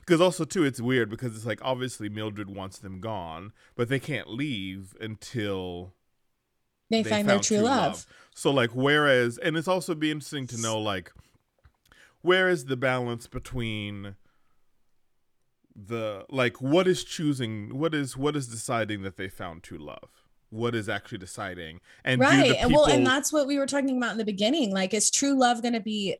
because 0.00 0.20
also 0.20 0.44
too 0.44 0.64
it's 0.64 0.80
weird 0.80 1.10
because 1.10 1.36
it's 1.36 1.46
like 1.46 1.60
obviously 1.62 2.08
Mildred 2.08 2.50
wants 2.50 2.78
them 2.78 3.00
gone, 3.00 3.52
but 3.76 3.88
they 3.88 3.98
can't 3.98 4.28
leave 4.28 4.94
until 5.00 5.94
they, 6.92 7.02
they 7.02 7.10
find 7.10 7.28
their 7.28 7.38
true, 7.38 7.58
true 7.58 7.66
love. 7.66 7.92
love. 7.92 8.06
So 8.34 8.50
like 8.50 8.70
whereas 8.70 9.38
and 9.38 9.56
it's 9.56 9.68
also 9.68 9.94
be 9.94 10.10
interesting 10.10 10.46
to 10.48 10.60
know 10.60 10.78
like 10.78 11.12
where 12.22 12.48
is 12.48 12.66
the 12.66 12.76
balance 12.76 13.26
between 13.26 14.16
the 15.74 16.24
like 16.28 16.60
what 16.60 16.86
is 16.86 17.04
choosing 17.04 17.78
what 17.78 17.94
is 17.94 18.16
what 18.16 18.36
is 18.36 18.46
deciding 18.46 19.02
that 19.02 19.16
they 19.16 19.28
found 19.28 19.62
true 19.62 19.78
love 19.78 20.10
what 20.50 20.74
is 20.74 20.88
actually 20.88 21.18
deciding 21.18 21.80
and 22.04 22.20
right 22.20 22.58
people... 22.58 22.72
well 22.72 22.84
and 22.84 23.06
that's 23.06 23.32
what 23.32 23.46
we 23.46 23.58
were 23.58 23.66
talking 23.66 23.96
about 23.96 24.12
in 24.12 24.18
the 24.18 24.24
beginning 24.24 24.70
like 24.70 24.92
is 24.92 25.10
true 25.10 25.38
love 25.38 25.62
going 25.62 25.72
to 25.72 25.80
be 25.80 26.16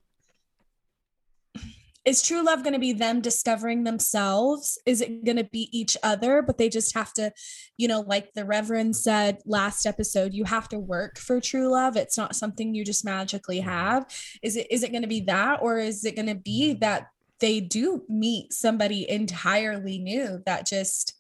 is 2.05 2.23
true 2.23 2.43
love 2.43 2.63
going 2.63 2.73
to 2.73 2.79
be 2.79 2.93
them 2.93 3.21
discovering 3.21 3.85
themselves 3.85 4.79
is 4.87 5.01
it 5.01 5.25
going 5.25 5.37
to 5.37 5.45
be 5.45 5.69
each 5.77 5.97
other 6.03 6.43
but 6.43 6.59
they 6.59 6.69
just 6.69 6.95
have 6.95 7.13
to 7.13 7.33
you 7.77 7.87
know 7.87 8.01
like 8.01 8.33
the 8.35 8.45
reverend 8.45 8.95
said 8.95 9.39
last 9.47 9.87
episode 9.87 10.35
you 10.35 10.45
have 10.45 10.69
to 10.69 10.79
work 10.79 11.19
for 11.19 11.41
true 11.41 11.71
love 11.71 11.97
it's 11.97 12.19
not 12.19 12.35
something 12.35 12.75
you 12.75 12.85
just 12.85 13.05
magically 13.05 13.61
mm-hmm. 13.61 13.69
have 13.69 14.07
is 14.43 14.57
it 14.57 14.67
is 14.71 14.83
it 14.83 14.91
going 14.91 15.03
to 15.03 15.09
be 15.09 15.21
that 15.21 15.61
or 15.63 15.79
is 15.79 16.05
it 16.05 16.17
going 16.17 16.27
to 16.27 16.35
be 16.35 16.71
mm-hmm. 16.71 16.81
that 16.81 17.07
they 17.41 17.61
do 17.61 18.03
meet 18.09 18.53
somebody 18.53 19.09
entirely 19.09 19.99
new 19.99 20.43
that 20.47 20.67
just 20.67 21.15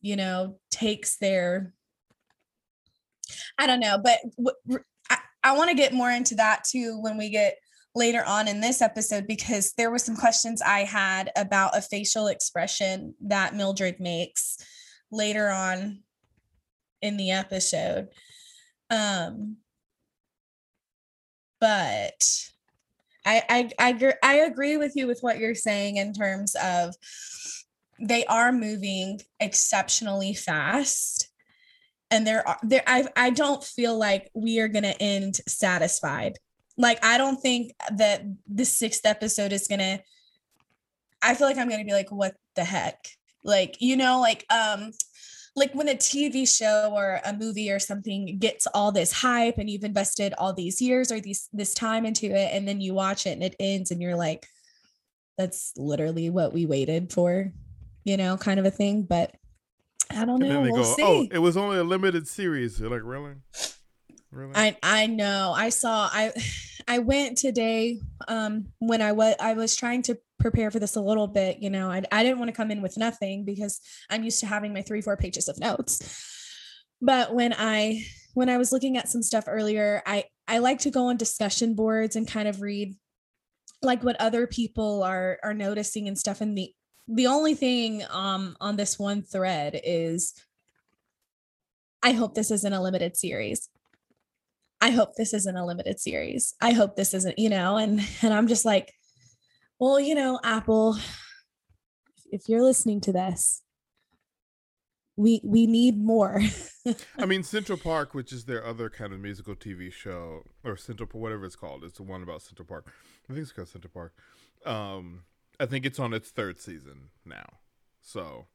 you 0.00 0.16
know 0.16 0.58
takes 0.70 1.16
their 1.18 1.72
i 3.58 3.66
don't 3.66 3.80
know 3.80 3.98
but 4.02 4.18
w- 4.36 4.84
I, 5.10 5.18
I 5.42 5.56
want 5.56 5.70
to 5.70 5.76
get 5.76 5.92
more 5.92 6.10
into 6.10 6.36
that 6.36 6.64
too 6.64 6.98
when 7.00 7.16
we 7.16 7.30
get 7.30 7.56
later 7.96 8.22
on 8.26 8.46
in 8.46 8.60
this 8.60 8.82
episode 8.82 9.26
because 9.26 9.72
there 9.76 9.90
were 9.90 9.98
some 9.98 10.16
questions 10.16 10.62
i 10.62 10.80
had 10.80 11.30
about 11.36 11.76
a 11.76 11.82
facial 11.82 12.28
expression 12.28 13.14
that 13.20 13.54
mildred 13.54 13.98
makes 13.98 14.58
later 15.10 15.48
on 15.48 16.02
in 17.02 17.16
the 17.16 17.30
episode 17.30 18.08
um 18.90 19.56
but 21.60 22.50
I, 23.24 23.42
I 23.48 23.70
I 23.78 24.12
I 24.22 24.34
agree 24.34 24.76
with 24.76 24.92
you 24.94 25.06
with 25.08 25.20
what 25.20 25.38
you're 25.38 25.54
saying 25.54 25.96
in 25.96 26.12
terms 26.12 26.54
of 26.62 26.94
they 27.98 28.24
are 28.26 28.52
moving 28.52 29.20
exceptionally 29.40 30.34
fast 30.34 31.28
and 32.10 32.26
there 32.26 32.46
are 32.46 32.58
there 32.62 32.84
I 32.86 33.08
I 33.16 33.30
don't 33.30 33.64
feel 33.64 33.98
like 33.98 34.30
we 34.34 34.60
are 34.60 34.68
going 34.68 34.84
to 34.84 35.02
end 35.02 35.36
satisfied. 35.48 36.38
Like 36.76 37.04
I 37.04 37.18
don't 37.18 37.40
think 37.40 37.72
that 37.96 38.22
the 38.46 38.64
sixth 38.64 39.06
episode 39.06 39.52
is 39.52 39.66
to 39.80 40.00
I 41.22 41.34
feel 41.34 41.46
like 41.46 41.56
I'm 41.56 41.68
to 41.80 41.84
be 41.84 41.92
like 41.92 42.12
what 42.12 42.34
the 42.54 42.64
heck? 42.64 43.06
Like 43.44 43.76
you 43.80 43.96
know 43.96 44.20
like 44.20 44.44
um 44.52 44.92
like 45.54 45.74
when 45.74 45.88
a 45.88 45.94
TV 45.94 46.46
show 46.46 46.92
or 46.94 47.20
a 47.24 47.32
movie 47.32 47.70
or 47.70 47.78
something 47.78 48.38
gets 48.38 48.66
all 48.74 48.92
this 48.92 49.10
hype 49.10 49.56
and 49.56 49.70
you've 49.70 49.84
invested 49.84 50.34
all 50.36 50.52
these 50.52 50.82
years 50.82 51.10
or 51.10 51.18
these 51.18 51.48
this 51.52 51.72
time 51.72 52.04
into 52.04 52.26
it 52.26 52.50
and 52.52 52.68
then 52.68 52.80
you 52.80 52.92
watch 52.92 53.26
it 53.26 53.30
and 53.30 53.42
it 53.42 53.56
ends 53.58 53.90
and 53.90 54.02
you're 54.02 54.16
like 54.16 54.46
that's 55.38 55.72
literally 55.76 56.30
what 56.30 56.52
we 56.52 56.66
waited 56.66 57.12
for, 57.12 57.52
you 58.04 58.16
know, 58.16 58.36
kind 58.36 58.58
of 58.58 58.66
a 58.66 58.70
thing, 58.70 59.02
but 59.02 59.34
I 60.10 60.24
don't 60.24 60.40
know. 60.40 60.62
we'll 60.62 60.76
go, 60.76 60.82
see. 60.82 61.02
Oh, 61.02 61.26
it 61.30 61.38
was 61.38 61.56
only 61.56 61.78
a 61.78 61.84
limited 61.84 62.26
series. 62.28 62.80
You're 62.80 62.90
like, 62.90 63.02
really? 63.04 63.34
I 64.54 64.76
I 64.82 65.06
know. 65.06 65.52
I 65.56 65.70
saw 65.70 66.08
I 66.12 66.32
I 66.88 66.98
went 66.98 67.38
today 67.38 68.00
um 68.28 68.66
when 68.78 69.02
I 69.02 69.12
was 69.12 69.34
I 69.40 69.54
was 69.54 69.74
trying 69.74 70.02
to 70.02 70.18
prepare 70.38 70.70
for 70.70 70.78
this 70.78 70.96
a 70.96 71.00
little 71.00 71.26
bit, 71.26 71.58
you 71.58 71.70
know. 71.70 71.90
I 71.90 72.02
I 72.12 72.22
didn't 72.22 72.38
want 72.38 72.48
to 72.48 72.56
come 72.56 72.70
in 72.70 72.82
with 72.82 72.96
nothing 72.96 73.44
because 73.44 73.80
I'm 74.10 74.24
used 74.24 74.40
to 74.40 74.46
having 74.46 74.72
my 74.72 74.82
3 74.82 75.00
4 75.00 75.16
pages 75.16 75.48
of 75.48 75.58
notes. 75.58 76.22
But 77.00 77.34
when 77.34 77.54
I 77.56 78.04
when 78.34 78.48
I 78.48 78.58
was 78.58 78.72
looking 78.72 78.96
at 78.96 79.08
some 79.08 79.22
stuff 79.22 79.44
earlier, 79.46 80.02
I 80.06 80.24
I 80.46 80.58
like 80.58 80.80
to 80.80 80.90
go 80.90 81.06
on 81.06 81.16
discussion 81.16 81.74
boards 81.74 82.16
and 82.16 82.28
kind 82.28 82.48
of 82.48 82.60
read 82.62 82.94
like 83.82 84.02
what 84.02 84.20
other 84.20 84.46
people 84.46 85.02
are 85.02 85.38
are 85.42 85.54
noticing 85.54 86.08
and 86.08 86.18
stuff 86.18 86.40
and 86.40 86.56
the 86.56 86.72
the 87.08 87.26
only 87.26 87.54
thing 87.54 88.02
um 88.10 88.56
on 88.60 88.76
this 88.76 88.98
one 88.98 89.22
thread 89.22 89.80
is 89.84 90.34
I 92.02 92.12
hope 92.12 92.34
this 92.34 92.50
isn't 92.50 92.72
a 92.72 92.82
limited 92.82 93.16
series 93.16 93.68
I 94.80 94.90
hope 94.90 95.14
this 95.14 95.32
isn't 95.32 95.56
a 95.56 95.64
limited 95.64 96.00
series. 96.00 96.54
I 96.60 96.72
hope 96.72 96.96
this 96.96 97.14
isn't, 97.14 97.38
you 97.38 97.48
know, 97.48 97.76
and 97.76 98.00
and 98.22 98.34
I'm 98.34 98.46
just 98.46 98.64
like, 98.64 98.92
well, 99.78 99.98
you 99.98 100.14
know, 100.14 100.38
Apple, 100.42 100.96
if 102.30 102.48
you're 102.48 102.62
listening 102.62 103.00
to 103.02 103.12
this, 103.12 103.62
we 105.16 105.40
we 105.42 105.66
need 105.66 105.98
more. 105.98 106.42
I 107.18 107.26
mean, 107.26 107.42
Central 107.44 107.78
Park, 107.78 108.14
which 108.14 108.32
is 108.32 108.44
their 108.44 108.64
other 108.64 108.90
kind 108.90 109.12
of 109.12 109.20
musical 109.20 109.54
TV 109.54 109.90
show, 109.92 110.42
or 110.62 110.76
Central 110.76 111.08
whatever 111.12 111.46
it's 111.46 111.56
called. 111.56 111.84
It's 111.84 111.96
the 111.96 112.02
one 112.02 112.22
about 112.22 112.42
Central 112.42 112.66
Park. 112.66 112.92
I 113.28 113.32
think 113.32 113.42
it's 113.42 113.52
called 113.52 113.68
Central 113.68 113.92
Park. 113.92 114.14
Um, 114.64 115.22
I 115.58 115.66
think 115.66 115.86
it's 115.86 115.98
on 115.98 116.12
its 116.12 116.30
third 116.30 116.60
season 116.60 117.08
now. 117.24 117.46
So 118.02 118.46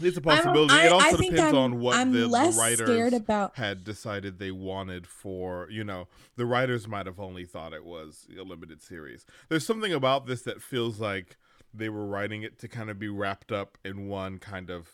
it's 0.00 0.16
a 0.16 0.20
possibility. 0.20 0.74
I, 0.74 0.86
it 0.86 0.92
also 0.92 1.16
depends 1.16 1.40
I'm, 1.40 1.54
on 1.56 1.80
what 1.80 1.96
I'm 1.96 2.12
the, 2.12 2.20
the 2.20 2.54
writers 2.58 3.12
about. 3.12 3.56
had 3.56 3.84
decided 3.84 4.38
they 4.38 4.50
wanted 4.50 5.06
for, 5.06 5.68
you 5.70 5.84
know, 5.84 6.08
the 6.36 6.46
writers 6.46 6.88
might 6.88 7.06
have 7.06 7.20
only 7.20 7.44
thought 7.44 7.72
it 7.72 7.84
was 7.84 8.26
a 8.38 8.42
limited 8.42 8.82
series. 8.82 9.26
There's 9.48 9.66
something 9.66 9.92
about 9.92 10.26
this 10.26 10.42
that 10.42 10.62
feels 10.62 11.00
like 11.00 11.36
they 11.72 11.88
were 11.88 12.06
writing 12.06 12.42
it 12.42 12.58
to 12.60 12.68
kind 12.68 12.90
of 12.90 12.98
be 12.98 13.08
wrapped 13.08 13.52
up 13.52 13.78
in 13.84 14.08
one 14.08 14.38
kind 14.38 14.70
of 14.70 14.88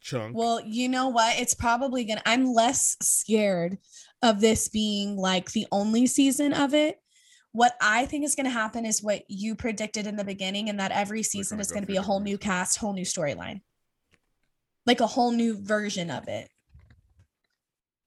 chunk. 0.00 0.36
Well, 0.36 0.60
you 0.60 0.88
know 0.88 1.08
what? 1.08 1.38
It's 1.38 1.54
probably 1.54 2.04
going 2.04 2.18
to, 2.18 2.28
I'm 2.28 2.44
less 2.44 2.96
scared 3.00 3.78
of 4.22 4.40
this 4.40 4.68
being 4.68 5.16
like 5.16 5.52
the 5.52 5.66
only 5.72 6.06
season 6.06 6.52
of 6.52 6.74
it. 6.74 7.00
What 7.52 7.76
I 7.80 8.06
think 8.06 8.24
is 8.24 8.34
going 8.34 8.46
to 8.46 8.50
happen 8.50 8.84
is 8.84 9.00
what 9.00 9.22
you 9.28 9.54
predicted 9.54 10.08
in 10.08 10.16
the 10.16 10.24
beginning, 10.24 10.68
and 10.68 10.80
that 10.80 10.90
every 10.90 11.22
season 11.22 11.60
is 11.60 11.70
going 11.70 11.84
to 11.84 11.86
be 11.86 11.96
a 11.96 12.02
whole 12.02 12.18
new 12.18 12.36
cast, 12.36 12.78
whole 12.78 12.92
new 12.92 13.04
storyline 13.04 13.60
like 14.86 15.00
a 15.00 15.06
whole 15.06 15.32
new 15.32 15.56
version 15.62 16.10
of 16.10 16.28
it. 16.28 16.48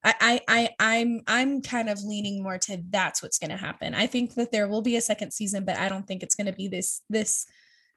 I, 0.03 0.13
I, 0.21 0.41
I 0.47 0.69
I'm 0.79 1.21
I'm 1.27 1.61
kind 1.61 1.89
of 1.89 2.01
leaning 2.03 2.41
more 2.41 2.57
to 2.59 2.81
that's 2.89 3.21
what's 3.21 3.39
going 3.39 3.51
to 3.51 3.57
happen. 3.57 3.93
I 3.93 4.07
think 4.07 4.35
that 4.35 4.51
there 4.51 4.67
will 4.67 4.81
be 4.81 4.95
a 4.95 5.01
second 5.01 5.31
season, 5.31 5.65
but 5.65 5.77
I 5.77 5.89
don't 5.89 6.07
think 6.07 6.23
it's 6.23 6.35
going 6.35 6.47
to 6.47 6.53
be 6.53 6.67
this 6.67 7.01
this 7.09 7.45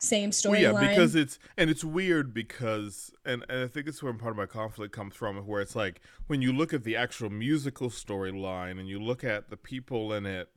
same 0.00 0.30
storyline. 0.30 0.72
Well, 0.72 0.82
yeah, 0.82 0.88
because 0.88 1.14
it's 1.14 1.38
and 1.56 1.70
it's 1.70 1.84
weird 1.84 2.32
because 2.34 3.12
and, 3.24 3.44
and 3.48 3.64
I 3.64 3.66
think 3.68 3.86
it's 3.86 4.02
where 4.02 4.12
part 4.14 4.32
of 4.32 4.36
my 4.36 4.46
conflict 4.46 4.94
comes 4.94 5.14
from, 5.14 5.36
where 5.46 5.60
it's 5.60 5.76
like 5.76 6.00
when 6.26 6.42
you 6.42 6.52
look 6.52 6.72
at 6.72 6.84
the 6.84 6.96
actual 6.96 7.30
musical 7.30 7.90
storyline 7.90 8.80
and 8.80 8.88
you 8.88 8.98
look 8.98 9.22
at 9.22 9.50
the 9.50 9.56
people 9.56 10.12
in 10.12 10.26
it, 10.26 10.48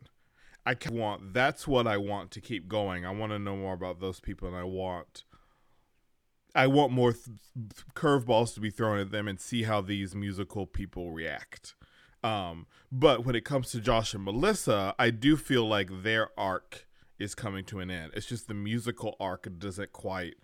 I 0.65 0.75
want 0.89 1.33
that's 1.33 1.67
what 1.67 1.88
I 1.88 1.97
want 1.97 2.31
to 2.31 2.41
keep 2.41 2.67
going. 2.67 3.05
I 3.05 3.12
want 3.12 3.31
to 3.31 3.39
know 3.39 3.57
more 3.57 3.73
about 3.73 3.99
those 3.99 4.19
people, 4.19 4.47
and 4.47 4.57
I 4.57 4.63
want 4.63 5.23
I 6.55 6.67
want 6.67 6.91
more 6.91 7.13
th- 7.13 7.37
curveballs 7.95 8.53
to 8.53 8.59
be 8.59 8.69
thrown 8.69 8.99
at 8.99 9.11
them 9.11 9.27
and 9.27 9.39
see 9.39 9.63
how 9.63 9.81
these 9.81 10.13
musical 10.13 10.65
people 10.67 11.11
react. 11.11 11.75
Um, 12.23 12.67
but 12.91 13.25
when 13.25 13.35
it 13.35 13.43
comes 13.43 13.71
to 13.71 13.81
Josh 13.81 14.13
and 14.13 14.23
Melissa, 14.23 14.95
I 14.97 15.09
do 15.09 15.35
feel 15.35 15.67
like 15.67 15.89
their 16.03 16.29
arc 16.37 16.87
is 17.19 17.35
coming 17.35 17.65
to 17.65 17.79
an 17.79 17.89
end. 17.91 18.11
It's 18.15 18.25
just 18.25 18.47
the 18.47 18.53
musical 18.53 19.15
arc 19.19 19.47
doesn't 19.57 19.91
quite. 19.91 20.35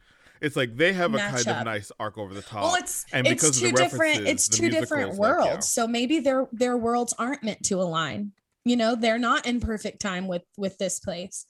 It's 0.41 0.55
like 0.55 0.77
they 0.77 0.93
have 0.93 1.11
Match 1.11 1.41
a 1.41 1.43
kind 1.43 1.47
up. 1.49 1.57
of 1.59 1.65
nice 1.65 1.91
arc 1.99 2.17
over 2.17 2.33
the 2.33 2.41
top. 2.41 2.63
Well, 2.63 2.75
it's 2.75 3.05
and 3.11 3.27
it's 3.27 3.59
two 3.59 3.71
different. 3.71 4.27
It's 4.27 4.47
two 4.47 4.69
different 4.69 5.15
worlds. 5.15 5.41
Like, 5.41 5.53
yeah. 5.55 5.59
So 5.59 5.87
maybe 5.87 6.19
their 6.19 6.47
their 6.51 6.77
worlds 6.77 7.13
aren't 7.17 7.43
meant 7.43 7.63
to 7.65 7.81
align. 7.81 8.31
You 8.65 8.75
know, 8.75 8.95
they're 8.95 9.17
not 9.19 9.45
in 9.45 9.59
perfect 9.59 10.01
time 10.01 10.27
with 10.27 10.43
with 10.57 10.77
this 10.77 10.99
place. 10.99 11.45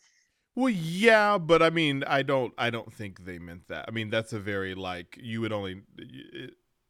Well, 0.55 0.69
yeah, 0.69 1.37
but 1.37 1.61
I 1.61 1.69
mean, 1.69 2.03
I 2.05 2.21
don't, 2.21 2.53
I 2.57 2.69
don't 2.69 2.91
think 2.91 3.25
they 3.25 3.39
meant 3.39 3.67
that. 3.67 3.85
I 3.87 3.91
mean, 3.91 4.09
that's 4.09 4.33
a 4.33 4.39
very 4.39 4.75
like 4.75 5.17
you 5.21 5.41
would 5.41 5.53
only. 5.53 5.83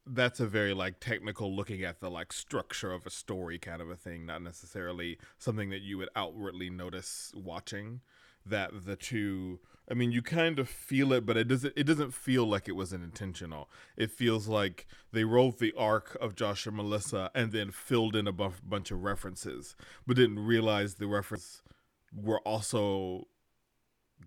that's 0.06 0.40
a 0.40 0.46
very 0.46 0.74
like 0.74 0.98
technical 1.00 1.54
looking 1.54 1.84
at 1.84 2.00
the 2.00 2.10
like 2.10 2.32
structure 2.32 2.92
of 2.92 3.06
a 3.06 3.10
story 3.10 3.58
kind 3.58 3.80
of 3.82 3.90
a 3.90 3.96
thing, 3.96 4.26
not 4.26 4.42
necessarily 4.42 5.18
something 5.38 5.70
that 5.70 5.82
you 5.82 5.98
would 5.98 6.08
outwardly 6.16 6.70
notice 6.70 7.32
watching. 7.34 8.00
that 8.44 8.70
the 8.86 8.96
two 8.96 9.60
I 9.90 9.94
mean, 9.94 10.12
you 10.12 10.22
kind 10.22 10.60
of 10.60 10.68
feel 10.68 11.12
it, 11.12 11.26
but 11.26 11.36
it 11.36 11.48
doesn't. 11.48 11.74
It 11.76 11.84
doesn't 11.84 12.14
feel 12.14 12.46
like 12.46 12.68
it 12.68 12.76
was 12.76 12.92
intentional. 12.92 13.68
It 13.96 14.12
feels 14.12 14.46
like 14.46 14.86
they 15.12 15.24
wrote 15.24 15.58
the 15.58 15.72
arc 15.76 16.16
of 16.20 16.36
Josh 16.36 16.64
and 16.66 16.76
Melissa 16.76 17.30
and 17.34 17.50
then 17.50 17.72
filled 17.72 18.14
in 18.14 18.28
a 18.28 18.32
bunch 18.32 18.90
of 18.92 19.02
references, 19.02 19.74
but 20.06 20.16
didn't 20.16 20.38
realize 20.38 20.94
the 20.94 21.08
references 21.08 21.62
were 22.14 22.40
also 22.40 23.26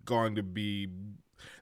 going 0.06 0.36
to 0.36 0.44
be. 0.44 0.90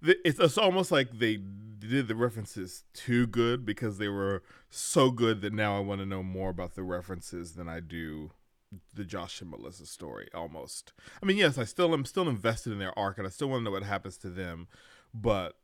It's, 0.04 0.40
it's 0.40 0.58
almost 0.58 0.92
like 0.92 1.20
they 1.20 1.40
did 1.80 2.08
the 2.08 2.16
references 2.16 2.84
too 2.94 3.28
good 3.28 3.66
because 3.66 3.98
they 3.98 4.08
were 4.08 4.44
so 4.70 5.12
good 5.12 5.42
that 5.42 5.54
now 5.54 5.76
I 5.76 5.80
want 5.80 6.02
to 6.02 6.06
know 6.06 6.24
more 6.24 6.50
about 6.50 6.76
the 6.76 6.84
references 6.84 7.54
than 7.54 7.68
I 7.68 7.80
do 7.80 8.32
the 8.94 9.04
Josh 9.04 9.42
and 9.42 9.50
Melissa 9.50 9.86
story 9.86 10.30
almost. 10.34 10.94
I 11.22 11.26
mean, 11.26 11.38
yes, 11.38 11.58
I 11.58 11.66
still 11.66 11.94
am 11.94 12.06
still 12.06 12.30
invested 12.30 12.72
in 12.72 12.80
their 12.80 12.98
arc 12.98 13.18
and 13.18 13.28
I 13.28 13.30
still 13.30 13.50
want 13.50 13.62
to 13.62 13.66
know 13.66 13.72
what 13.72 13.84
happens 13.84 14.18
to 14.20 14.30
them, 14.30 14.68
but 15.14 15.58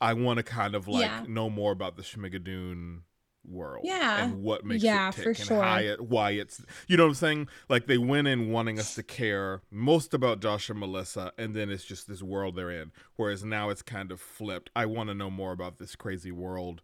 I 0.00 0.14
want 0.14 0.38
to 0.38 0.42
kind 0.42 0.74
of 0.74 0.88
like 0.88 1.02
yeah. 1.02 1.24
know 1.28 1.50
more 1.50 1.72
about 1.72 1.96
the 1.96 2.02
Schmigadoon 2.02 3.00
world. 3.48 3.84
Yeah. 3.84 4.24
And 4.24 4.42
what 4.42 4.64
makes 4.64 4.82
yeah, 4.82 5.08
it 5.08 5.14
tick 5.14 5.22
for 5.24 5.28
and 5.30 5.38
sure. 5.38 5.58
why, 5.58 5.80
it, 5.80 6.00
why 6.00 6.30
it's 6.32 6.62
you 6.86 6.96
know 6.96 7.04
what 7.04 7.10
I'm 7.10 7.14
saying? 7.14 7.48
Like 7.68 7.86
they 7.86 7.98
went 7.98 8.28
in 8.28 8.50
wanting 8.50 8.78
us 8.78 8.94
to 8.96 9.02
care 9.02 9.62
most 9.70 10.14
about 10.14 10.40
Josh 10.40 10.68
and 10.70 10.78
Melissa 10.78 11.32
and 11.38 11.54
then 11.54 11.70
it's 11.70 11.84
just 11.84 12.08
this 12.08 12.22
world 12.22 12.56
they're 12.56 12.70
in. 12.70 12.92
Whereas 13.16 13.44
now 13.44 13.70
it's 13.70 13.82
kind 13.82 14.12
of 14.12 14.20
flipped. 14.20 14.70
I 14.76 14.86
want 14.86 15.08
to 15.08 15.14
know 15.14 15.30
more 15.30 15.52
about 15.52 15.78
this 15.78 15.96
crazy 15.96 16.32
world 16.32 16.82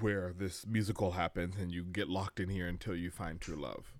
where 0.00 0.32
this 0.36 0.66
musical 0.66 1.12
happens 1.12 1.56
and 1.56 1.72
you 1.72 1.84
get 1.84 2.08
locked 2.08 2.40
in 2.40 2.48
here 2.48 2.66
until 2.66 2.96
you 2.96 3.10
find 3.10 3.40
true 3.40 3.56
love. 3.56 3.94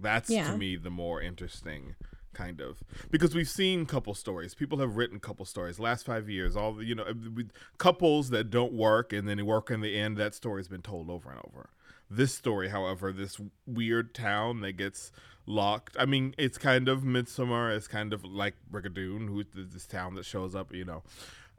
That's 0.00 0.30
yeah. 0.30 0.50
to 0.50 0.58
me 0.58 0.76
the 0.76 0.90
more 0.90 1.20
interesting 1.20 1.96
kind 2.32 2.60
of 2.60 2.82
because 3.10 3.34
we've 3.34 3.48
seen 3.48 3.86
couple 3.86 4.14
stories. 4.14 4.54
People 4.54 4.78
have 4.78 4.96
written 4.96 5.18
couple 5.20 5.44
stories 5.44 5.78
last 5.78 6.06
five 6.06 6.28
years. 6.28 6.56
All 6.56 6.72
the 6.72 6.84
you 6.84 6.94
know 6.94 7.04
uh, 7.04 7.42
couples 7.78 8.30
that 8.30 8.50
don't 8.50 8.72
work 8.72 9.12
and 9.12 9.28
then 9.28 9.44
work 9.44 9.70
in 9.70 9.80
the 9.80 9.98
end. 9.98 10.16
That 10.16 10.34
story's 10.34 10.68
been 10.68 10.82
told 10.82 11.10
over 11.10 11.30
and 11.30 11.40
over. 11.46 11.70
This 12.10 12.34
story, 12.34 12.68
however, 12.68 13.12
this 13.12 13.38
weird 13.66 14.14
town 14.14 14.60
that 14.62 14.72
gets 14.72 15.12
locked. 15.46 15.96
I 15.98 16.06
mean, 16.06 16.34
it's 16.38 16.56
kind 16.56 16.88
of 16.88 17.04
midsummer 17.04 17.70
It's 17.70 17.88
kind 17.88 18.12
of 18.12 18.24
like 18.24 18.54
Brigadoon, 18.70 19.28
who's 19.28 19.46
this 19.52 19.86
town 19.86 20.14
that 20.14 20.24
shows 20.24 20.54
up, 20.54 20.74
you 20.74 20.84
know, 20.84 21.02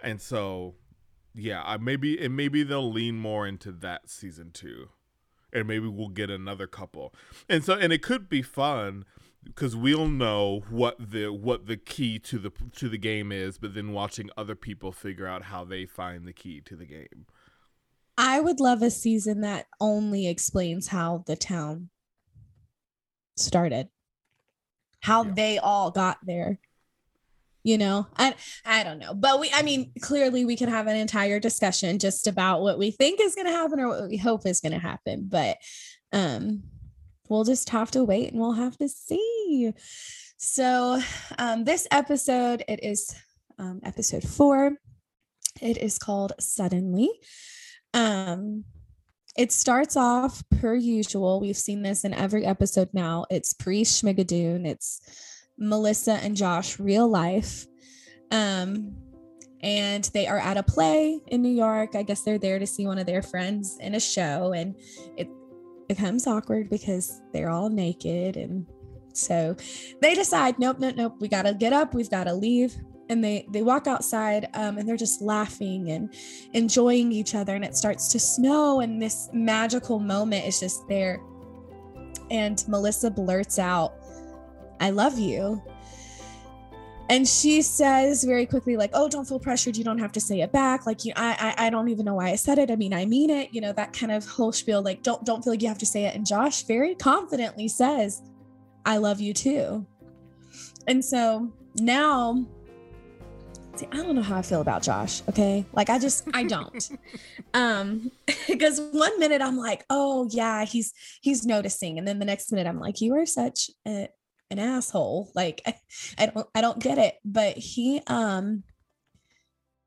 and 0.01 0.21
so 0.21 0.75
yeah, 1.35 1.61
I 1.63 1.77
maybe 1.77 2.23
and 2.23 2.35
maybe 2.35 2.63
they'll 2.63 2.91
lean 2.91 3.17
more 3.17 3.47
into 3.47 3.71
that 3.71 4.09
season 4.09 4.51
two 4.51 4.89
and 5.51 5.67
maybe 5.67 5.87
we'll 5.87 6.09
get 6.09 6.29
another 6.29 6.67
couple. 6.67 7.13
And 7.47 7.63
so 7.63 7.73
and 7.73 7.91
it 7.93 8.01
could 8.01 8.29
be 8.29 8.41
fun 8.41 9.05
because 9.43 9.75
we'll 9.75 10.07
know 10.07 10.63
what 10.69 10.97
the 10.99 11.29
what 11.29 11.67
the 11.67 11.77
key 11.77 12.19
to 12.19 12.37
the 12.37 12.51
to 12.75 12.89
the 12.89 12.97
game 12.97 13.31
is, 13.31 13.57
but 13.57 13.73
then 13.73 13.93
watching 13.93 14.29
other 14.37 14.55
people 14.55 14.91
figure 14.91 15.27
out 15.27 15.43
how 15.43 15.63
they 15.63 15.85
find 15.85 16.27
the 16.27 16.33
key 16.33 16.61
to 16.61 16.75
the 16.75 16.85
game. 16.85 17.25
I 18.17 18.41
would 18.41 18.59
love 18.59 18.81
a 18.81 18.89
season 18.89 19.41
that 19.41 19.67
only 19.79 20.27
explains 20.27 20.87
how 20.87 21.23
the 21.25 21.37
town 21.37 21.89
started. 23.37 23.87
How 25.01 25.23
yeah. 25.23 25.31
they 25.33 25.57
all 25.57 25.91
got 25.91 26.17
there 26.23 26.59
you 27.63 27.77
know 27.77 28.07
i 28.17 28.33
i 28.65 28.83
don't 28.83 28.99
know 28.99 29.13
but 29.13 29.39
we 29.39 29.51
i 29.53 29.61
mean 29.61 29.91
clearly 30.01 30.45
we 30.45 30.55
can 30.55 30.69
have 30.69 30.87
an 30.87 30.95
entire 30.95 31.39
discussion 31.39 31.99
just 31.99 32.25
about 32.25 32.61
what 32.61 32.79
we 32.79 32.89
think 32.89 33.19
is 33.19 33.35
going 33.35 33.47
to 33.47 33.51
happen 33.51 33.79
or 33.79 33.89
what 33.89 34.07
we 34.09 34.17
hope 34.17 34.45
is 34.45 34.61
going 34.61 34.71
to 34.71 34.79
happen 34.79 35.27
but 35.29 35.57
um 36.13 36.63
we'll 37.29 37.43
just 37.43 37.69
have 37.69 37.91
to 37.91 38.03
wait 38.03 38.31
and 38.31 38.39
we'll 38.39 38.53
have 38.53 38.77
to 38.77 38.89
see. 38.89 39.73
So 40.37 41.01
um 41.37 41.63
this 41.63 41.87
episode 41.91 42.63
it 42.67 42.83
is 42.83 43.15
um 43.57 43.79
episode 43.83 44.23
4 44.23 44.73
it 45.61 45.77
is 45.77 45.97
called 45.97 46.33
suddenly. 46.39 47.09
Um 47.93 48.65
it 49.37 49.53
starts 49.53 49.95
off 49.95 50.43
per 50.59 50.75
usual. 50.75 51.39
We've 51.39 51.55
seen 51.55 51.81
this 51.81 52.03
in 52.03 52.13
every 52.13 52.45
episode 52.45 52.89
now. 52.91 53.25
It's 53.29 53.53
pre 53.53 53.85
schmigadoon. 53.85 54.67
It's 54.67 54.99
Melissa 55.57 56.13
and 56.13 56.35
Josh 56.35 56.77
real 56.79 57.07
life. 57.07 57.65
Um, 58.31 58.95
and 59.61 60.03
they 60.13 60.27
are 60.27 60.39
at 60.39 60.57
a 60.57 60.63
play 60.63 61.19
in 61.27 61.41
New 61.41 61.53
York. 61.53 61.95
I 61.95 62.03
guess 62.03 62.21
they're 62.21 62.37
there 62.37 62.59
to 62.59 62.67
see 62.67 62.87
one 62.87 62.97
of 62.97 63.05
their 63.05 63.21
friends 63.21 63.77
in 63.79 63.95
a 63.95 63.99
show, 63.99 64.53
and 64.53 64.75
it 65.17 65.29
becomes 65.89 66.27
awkward 66.27 66.69
because 66.69 67.21
they're 67.33 67.49
all 67.49 67.69
naked. 67.69 68.37
And 68.37 68.65
so 69.11 69.57
they 70.01 70.15
decide, 70.15 70.57
nope, 70.57 70.77
nope, 70.79 70.95
nope, 70.95 71.15
we 71.19 71.27
gotta 71.27 71.53
get 71.53 71.73
up, 71.73 71.93
we've 71.93 72.09
gotta 72.09 72.33
leave. 72.33 72.77
And 73.09 73.23
they 73.23 73.47
they 73.51 73.63
walk 73.63 73.87
outside 73.87 74.47
um, 74.53 74.77
and 74.77 74.87
they're 74.87 74.95
just 74.95 75.19
laughing 75.19 75.89
and 75.89 76.13
enjoying 76.53 77.11
each 77.11 77.33
other. 77.33 77.55
And 77.55 77.65
it 77.65 77.75
starts 77.75 78.07
to 78.09 78.19
snow, 78.19 78.81
and 78.81 79.01
this 79.01 79.29
magical 79.33 79.99
moment 79.99 80.45
is 80.45 80.59
just 80.59 80.87
there. 80.87 81.19
And 82.29 82.63
Melissa 82.67 83.09
blurts 83.09 83.57
out, 83.57 83.95
I 84.79 84.91
love 84.91 85.17
you. 85.17 85.61
And 87.09 87.27
she 87.27 87.63
says 87.63 88.23
very 88.23 88.45
quickly, 88.45 88.77
like, 88.77 88.91
oh, 88.93 89.09
don't 89.09 89.27
feel 89.27 89.39
pressured. 89.39 89.75
You 89.75 89.83
don't 89.83 89.97
have 89.97 90.11
to 90.11 90.21
say 90.21 90.41
it 90.41 90.51
back. 90.51 90.85
Like, 90.85 91.03
you, 91.05 91.13
I, 91.15 91.55
I, 91.57 91.65
I 91.65 91.69
don't 91.71 91.89
even 91.89 92.05
know 92.05 92.13
why 92.13 92.29
I 92.29 92.35
said 92.35 92.59
it. 92.59 92.69
I 92.69 92.75
mean, 92.75 92.93
I 92.93 93.05
mean 93.05 93.31
it. 93.31 93.51
You 93.51 93.61
know, 93.61 93.73
that 93.73 93.93
kind 93.93 94.11
of 94.11 94.25
whole 94.27 94.51
spiel. 94.51 94.83
Like, 94.83 95.01
don't, 95.01 95.25
don't 95.25 95.43
feel 95.43 95.53
like 95.53 95.61
you 95.63 95.67
have 95.67 95.79
to 95.79 95.87
say 95.87 96.05
it. 96.05 96.13
And 96.13 96.23
Josh 96.23 96.63
very 96.63 96.93
confidently 96.93 97.67
says, 97.67 98.21
I 98.85 98.97
love 98.97 99.19
you 99.19 99.33
too. 99.33 99.87
And 100.87 101.03
so 101.03 101.51
now, 101.75 102.45
see, 103.75 103.87
I 103.91 103.97
don't 103.97 104.15
know 104.15 104.21
how 104.21 104.37
I 104.37 104.41
feel 104.43 104.61
about 104.61 104.83
Josh. 104.83 105.21
Okay, 105.29 105.65
like 105.73 105.89
I 105.89 105.99
just, 105.99 106.27
I 106.33 106.43
don't. 106.43 106.89
um, 107.53 108.11
because 108.47 108.79
one 108.91 109.19
minute 109.19 109.41
I'm 109.41 109.57
like, 109.57 109.85
oh 109.89 110.27
yeah, 110.31 110.65
he's 110.65 110.93
he's 111.21 111.45
noticing, 111.45 111.97
and 111.97 112.07
then 112.07 112.19
the 112.19 112.25
next 112.25 112.51
minute 112.51 112.67
I'm 112.67 112.79
like, 112.79 113.01
you 113.01 113.15
are 113.15 113.25
such 113.25 113.69
a 113.87 114.09
an 114.51 114.59
asshole. 114.59 115.31
Like 115.35 115.61
I, 115.65 115.75
I 116.17 116.25
don't 116.27 116.47
I 116.55 116.61
don't 116.61 116.79
get 116.79 116.97
it. 116.97 117.15
But 117.23 117.57
he 117.57 118.01
um 118.07 118.63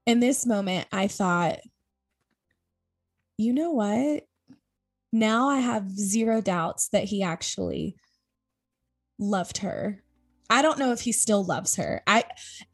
in 0.07 0.20
this 0.20 0.46
moment 0.46 0.87
I 0.92 1.09
thought, 1.09 1.61
you 3.38 3.53
know 3.53 3.72
what? 3.72 4.25
Now 5.12 5.48
I 5.48 5.59
have 5.59 5.90
zero 5.90 6.40
doubts 6.40 6.88
that 6.88 7.05
he 7.05 7.22
actually 7.22 7.96
loved 9.18 9.59
her. 9.59 10.03
I 10.48 10.61
don't 10.61 10.79
know 10.79 10.92
if 10.92 11.01
he 11.01 11.12
still 11.12 11.44
loves 11.44 11.77
her. 11.77 12.03
I 12.07 12.25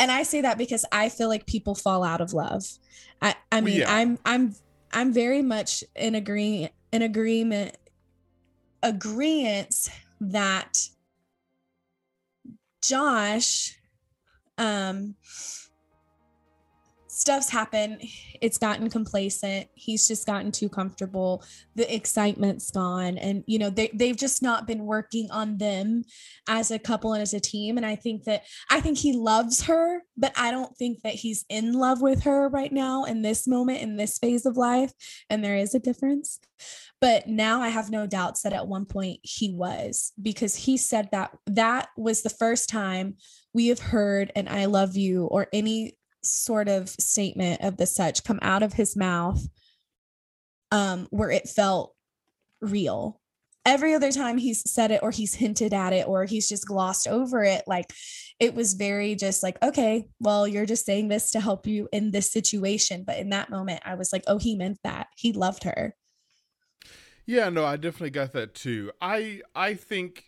and 0.01 0.11
I 0.11 0.25
say 0.25 0.41
that 0.41 0.59
because 0.59 0.85
I 0.91 1.09
feel 1.09 1.29
like 1.29 1.47
people 1.47 1.75
fall 1.75 2.03
out 2.03 2.21
of 2.21 2.33
love. 2.33 2.65
I 3.23 3.35
I 3.53 3.61
mean, 3.61 3.81
yeah. 3.81 3.95
I'm 3.95 4.19
I'm 4.25 4.55
I'm 4.93 5.13
very 5.13 5.43
much 5.43 5.85
in 5.95 6.15
agree 6.15 6.71
in 6.93 7.03
agreement 7.03 7.77
agreement 8.83 9.91
that 10.21 10.79
Josh, 12.83 13.77
um, 14.57 15.15
stuff's 17.19 17.51
happened. 17.51 18.03
It's 18.41 18.59
gotten 18.59 18.89
complacent. 18.89 19.69
He's 19.75 20.07
just 20.07 20.27
gotten 20.27 20.53
too 20.53 20.69
comfortable. 20.69 21.45
The 21.75 21.93
excitement's 21.93 22.71
gone. 22.71 23.19
And, 23.19 23.45
you 23.47 23.59
know, 23.59 23.71
they, 23.71 23.91
they've 23.93 24.17
just 24.17 24.43
not 24.43 24.67
been 24.67 24.85
working 24.85 25.31
on 25.31 25.59
them 25.59 26.05
as 26.49 26.71
a 26.71 26.79
couple 26.79 27.13
and 27.13 27.23
as 27.23 27.35
a 27.35 27.41
team. 27.41 27.77
And 27.77 27.85
I 27.85 27.97
think 27.97 28.25
that, 28.25 28.45
I 28.71 28.81
think 28.81 28.99
he 28.99 29.13
loves 29.13 29.63
her, 29.63 30.03
but 30.17 30.33
I 30.37 30.51
don't 30.51 30.77
think 30.77 31.03
that 31.03 31.15
he's 31.15 31.45
in 31.49 31.73
love 31.73 32.01
with 32.01 32.23
her 32.23 32.49
right 32.49 32.73
now 32.73 33.05
in 33.05 33.23
this 33.23 33.49
moment, 33.49 33.83
in 33.83 33.97
this 33.97 34.19
phase 34.19 34.47
of 34.47 34.57
life. 34.57 34.93
And 35.29 35.45
there 35.45 35.57
is 35.57 35.75
a 35.75 35.81
difference. 35.81 36.39
But 37.01 37.29
now 37.29 37.61
I 37.61 37.69
have 37.69 37.91
no 37.91 38.07
doubts 38.07 38.43
that 38.43 38.53
at 38.53 38.67
one 38.67 38.85
point 38.85 39.21
he 39.23 39.53
was 39.53 40.13
because 40.21 40.55
he 40.55 40.77
said 40.77 41.09
that 41.13 41.37
that 41.47 41.89
was 41.97 42.23
the 42.23 42.31
first 42.31 42.69
time 42.69 43.17
we 43.53 43.69
have 43.69 43.79
heard 43.79 44.33
an 44.35 44.49
I 44.49 44.67
love 44.67 44.97
you 44.97 45.27
or 45.27 45.47
any 45.53 45.97
sort 46.23 46.69
of 46.69 46.89
statement 46.89 47.61
of 47.63 47.77
the 47.77 47.87
such 47.87 48.25
come 48.25 48.39
out 48.43 48.63
of 48.63 48.73
his 48.73 48.97
mouth 48.97 49.47
um 50.71 51.07
where 51.11 51.31
it 51.31 51.49
felt 51.49 51.95
real. 52.61 53.21
Every 53.65 53.95
other 53.95 54.11
time 54.11 54.39
he's 54.39 54.69
said 54.71 54.91
it 54.91 55.03
or 55.03 55.11
he's 55.11 55.35
hinted 55.35 55.75
at 55.75 55.93
it 55.93 56.07
or 56.09 56.25
he's 56.25 56.49
just 56.49 56.67
glossed 56.67 57.07
over 57.07 57.45
it 57.45 57.65
like 57.67 57.93
it 58.41 58.55
was 58.55 58.75
very 58.75 59.15
just 59.15 59.43
like 59.43 59.63
okay 59.63 60.07
well 60.21 60.49
you're 60.49 60.67
just 60.67 60.87
saying 60.87 61.09
this 61.09 61.31
to 61.33 61.41
help 61.41 61.67
you 61.67 61.89
in 61.93 62.11
this 62.11 62.33
situation. 62.33 63.05
But 63.07 63.19
in 63.19 63.31
that 63.31 63.51
moment 63.51 63.83
i 63.85 63.95
was 63.95 64.13
like 64.13 64.25
oh 64.27 64.39
he 64.39 64.57
meant 64.57 64.79
that. 64.85 65.09
He 65.17 65.33
loved 65.33 65.65
her. 65.65 65.95
Yeah, 67.27 67.51
no, 67.51 67.63
I 67.63 67.77
definitely 67.77 68.11
got 68.11 68.33
that 68.33 68.55
too. 68.55 68.91
I 69.03 69.43
I 69.55 69.75
think 69.75 70.25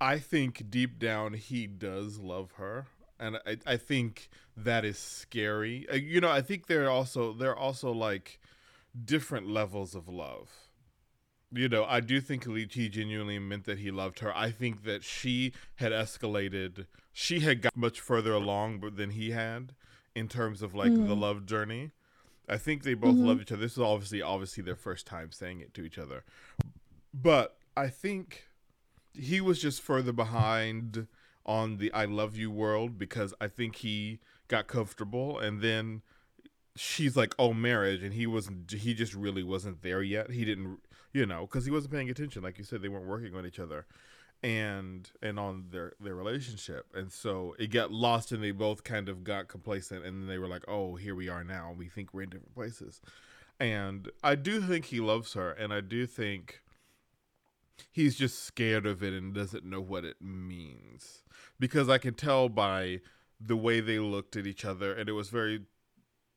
I 0.00 0.18
think 0.18 0.70
deep 0.70 0.98
down 0.98 1.34
he 1.34 1.66
does 1.66 2.18
love 2.18 2.52
her, 2.52 2.86
and 3.18 3.38
I 3.46 3.58
I 3.66 3.76
think 3.76 4.28
that 4.56 4.84
is 4.84 4.98
scary. 4.98 5.86
Uh, 5.90 5.96
you 5.96 6.20
know, 6.20 6.30
I 6.30 6.42
think 6.42 6.66
there 6.66 6.86
are 6.86 6.90
also 6.90 7.32
there 7.32 7.50
are 7.50 7.56
also 7.56 7.92
like 7.92 8.40
different 9.04 9.48
levels 9.48 9.94
of 9.94 10.08
love. 10.08 10.50
you 11.50 11.68
know, 11.68 11.84
I 11.84 12.00
do 12.00 12.20
think 12.20 12.44
he 12.44 12.88
genuinely 12.88 13.38
meant 13.38 13.64
that 13.64 13.78
he 13.78 13.90
loved 13.90 14.18
her. 14.18 14.36
I 14.36 14.50
think 14.50 14.84
that 14.84 15.02
she 15.04 15.52
had 15.76 15.92
escalated. 15.92 16.86
She 17.12 17.40
had 17.40 17.62
got 17.62 17.76
much 17.76 18.00
further 18.00 18.32
along 18.32 18.80
than 18.96 19.10
he 19.10 19.30
had 19.30 19.74
in 20.14 20.28
terms 20.28 20.62
of 20.62 20.74
like 20.74 20.92
mm. 20.92 21.06
the 21.06 21.16
love 21.16 21.46
journey. 21.46 21.92
I 22.48 22.56
think 22.56 22.82
they 22.82 22.94
both 22.94 23.14
mm-hmm. 23.14 23.26
love 23.26 23.40
each 23.40 23.52
other. 23.52 23.60
This 23.60 23.72
is 23.72 23.78
obviously 23.78 24.22
obviously 24.22 24.62
their 24.62 24.76
first 24.76 25.06
time 25.06 25.32
saying 25.32 25.60
it 25.60 25.74
to 25.74 25.84
each 25.84 25.98
other. 25.98 26.24
But 27.12 27.56
I 27.76 27.88
think 27.88 28.48
he 29.14 29.40
was 29.40 29.60
just 29.60 29.82
further 29.82 30.12
behind 30.12 31.06
on 31.48 31.78
the 31.78 31.92
I 31.92 32.04
love 32.04 32.36
you 32.36 32.50
world 32.50 32.98
because 32.98 33.34
I 33.40 33.48
think 33.48 33.76
he 33.76 34.20
got 34.46 34.68
comfortable 34.68 35.38
and 35.38 35.60
then 35.60 36.02
she's 36.78 37.16
like, 37.16 37.34
"Oh, 37.38 37.52
marriage," 37.52 38.02
and 38.02 38.14
he 38.14 38.26
wasn't. 38.26 38.70
He 38.70 38.94
just 38.94 39.14
really 39.14 39.42
wasn't 39.42 39.82
there 39.82 40.02
yet. 40.02 40.30
He 40.30 40.44
didn't, 40.44 40.78
you 41.12 41.26
know, 41.26 41.42
because 41.42 41.64
he 41.64 41.70
wasn't 41.70 41.92
paying 41.92 42.10
attention. 42.10 42.42
Like 42.42 42.58
you 42.58 42.64
said, 42.64 42.82
they 42.82 42.88
weren't 42.88 43.06
working 43.06 43.34
on 43.34 43.44
each 43.46 43.58
other, 43.58 43.86
and 44.42 45.10
and 45.22 45.38
on 45.38 45.66
their 45.70 45.94
their 46.00 46.14
relationship, 46.14 46.86
and 46.94 47.12
so 47.12 47.54
it 47.58 47.68
got 47.68 47.92
lost, 47.92 48.32
and 48.32 48.42
they 48.42 48.52
both 48.52 48.84
kind 48.84 49.08
of 49.08 49.24
got 49.24 49.48
complacent, 49.48 50.04
and 50.04 50.28
they 50.28 50.38
were 50.38 50.48
like, 50.48 50.64
"Oh, 50.68 50.96
here 50.96 51.14
we 51.14 51.28
are 51.28 51.44
now. 51.44 51.74
We 51.76 51.88
think 51.88 52.14
we're 52.14 52.22
in 52.22 52.30
different 52.30 52.54
places," 52.54 53.00
and 53.58 54.10
I 54.22 54.36
do 54.36 54.60
think 54.60 54.86
he 54.86 55.00
loves 55.00 55.32
her, 55.34 55.50
and 55.50 55.72
I 55.72 55.80
do 55.80 56.06
think 56.06 56.62
he's 57.90 58.16
just 58.16 58.44
scared 58.44 58.86
of 58.86 59.02
it 59.02 59.12
and 59.12 59.34
doesn't 59.34 59.64
know 59.64 59.80
what 59.80 60.04
it 60.04 60.16
means. 60.20 61.22
Because 61.58 61.88
I 61.88 61.98
can 61.98 62.14
tell 62.14 62.48
by 62.48 63.00
the 63.40 63.56
way 63.56 63.80
they 63.80 63.98
looked 63.98 64.36
at 64.36 64.46
each 64.46 64.64
other, 64.64 64.92
and 64.92 65.08
it 65.08 65.12
was 65.12 65.28
very 65.28 65.62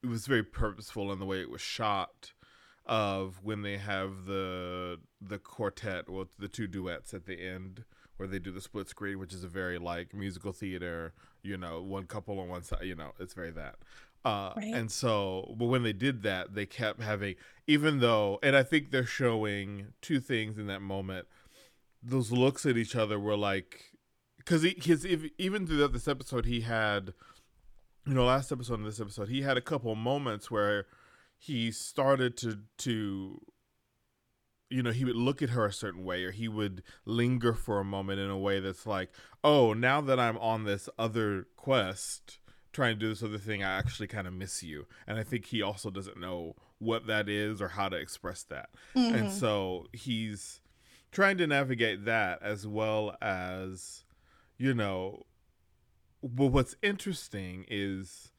it 0.03 0.07
was 0.07 0.25
very 0.25 0.43
purposeful 0.43 1.11
in 1.11 1.19
the 1.19 1.25
way 1.25 1.41
it 1.41 1.49
was 1.49 1.61
shot 1.61 2.33
of 2.85 3.39
when 3.43 3.61
they 3.61 3.77
have 3.77 4.25
the 4.25 4.99
the 5.21 5.37
quartet 5.37 6.09
well 6.09 6.27
the 6.39 6.47
two 6.47 6.65
duets 6.67 7.13
at 7.13 7.25
the 7.25 7.39
end 7.39 7.85
where 8.17 8.27
they 8.27 8.39
do 8.39 8.51
the 8.51 8.59
split 8.59 8.89
screen 8.89 9.19
which 9.19 9.33
is 9.33 9.43
a 9.43 9.47
very 9.47 9.77
like 9.77 10.15
musical 10.15 10.51
theater 10.51 11.13
you 11.43 11.55
know 11.55 11.81
one 11.81 12.05
couple 12.05 12.39
on 12.39 12.49
one 12.49 12.63
side 12.63 12.83
you 12.83 12.95
know 12.95 13.11
it's 13.19 13.35
very 13.35 13.51
that 13.51 13.75
uh, 14.23 14.53
right. 14.55 14.73
and 14.73 14.91
so 14.91 15.55
but 15.57 15.65
when 15.65 15.83
they 15.83 15.93
did 15.93 16.21
that 16.23 16.53
they 16.53 16.65
kept 16.65 17.01
having 17.01 17.35
even 17.67 17.99
though 17.99 18.37
and 18.43 18.55
i 18.55 18.63
think 18.63 18.91
they're 18.91 19.05
showing 19.05 19.87
two 20.01 20.19
things 20.19 20.57
in 20.57 20.67
that 20.67 20.81
moment 20.81 21.27
those 22.03 22.31
looks 22.31 22.65
at 22.65 22.77
each 22.77 22.95
other 22.95 23.19
were 23.19 23.37
like 23.37 23.91
because 24.37 24.63
his 24.63 25.07
even 25.37 25.65
throughout 25.65 25.93
this 25.93 26.07
episode 26.07 26.45
he 26.45 26.61
had 26.61 27.13
you 28.05 28.13
know, 28.13 28.25
last 28.25 28.51
episode 28.51 28.79
and 28.79 28.87
this 28.87 28.99
episode, 28.99 29.29
he 29.29 29.41
had 29.41 29.57
a 29.57 29.61
couple 29.61 29.93
moments 29.95 30.49
where 30.49 30.87
he 31.37 31.71
started 31.71 32.37
to 32.37 32.59
to 32.79 33.41
you 34.69 34.81
know, 34.81 34.91
he 34.91 35.03
would 35.03 35.17
look 35.17 35.41
at 35.41 35.49
her 35.49 35.65
a 35.65 35.73
certain 35.73 36.05
way 36.05 36.23
or 36.23 36.31
he 36.31 36.47
would 36.47 36.81
linger 37.05 37.53
for 37.53 37.81
a 37.81 37.83
moment 37.83 38.21
in 38.21 38.29
a 38.29 38.37
way 38.37 38.61
that's 38.61 38.85
like, 38.85 39.09
"Oh, 39.43 39.73
now 39.73 39.99
that 39.99 40.17
I'm 40.17 40.37
on 40.37 40.63
this 40.63 40.87
other 40.97 41.47
quest, 41.57 42.39
trying 42.71 42.95
to 42.95 42.99
do 42.99 43.09
this 43.09 43.23
other 43.23 43.37
thing, 43.37 43.63
I 43.63 43.77
actually 43.77 44.07
kind 44.07 44.27
of 44.27 44.33
miss 44.33 44.63
you." 44.63 44.87
And 45.07 45.17
I 45.17 45.23
think 45.23 45.45
he 45.45 45.61
also 45.61 45.89
doesn't 45.89 46.19
know 46.19 46.55
what 46.79 47.07
that 47.07 47.29
is 47.29 47.61
or 47.61 47.69
how 47.69 47.89
to 47.89 47.97
express 47.97 48.43
that. 48.43 48.69
Mm-hmm. 48.95 49.15
And 49.15 49.31
so 49.31 49.87
he's 49.93 50.61
trying 51.11 51.37
to 51.37 51.47
navigate 51.47 52.05
that 52.05 52.41
as 52.41 52.65
well 52.65 53.15
as 53.21 54.05
you 54.57 54.73
know, 54.73 55.25
but 56.21 56.47
what's 56.47 56.75
interesting 56.83 57.65
is 57.67 58.31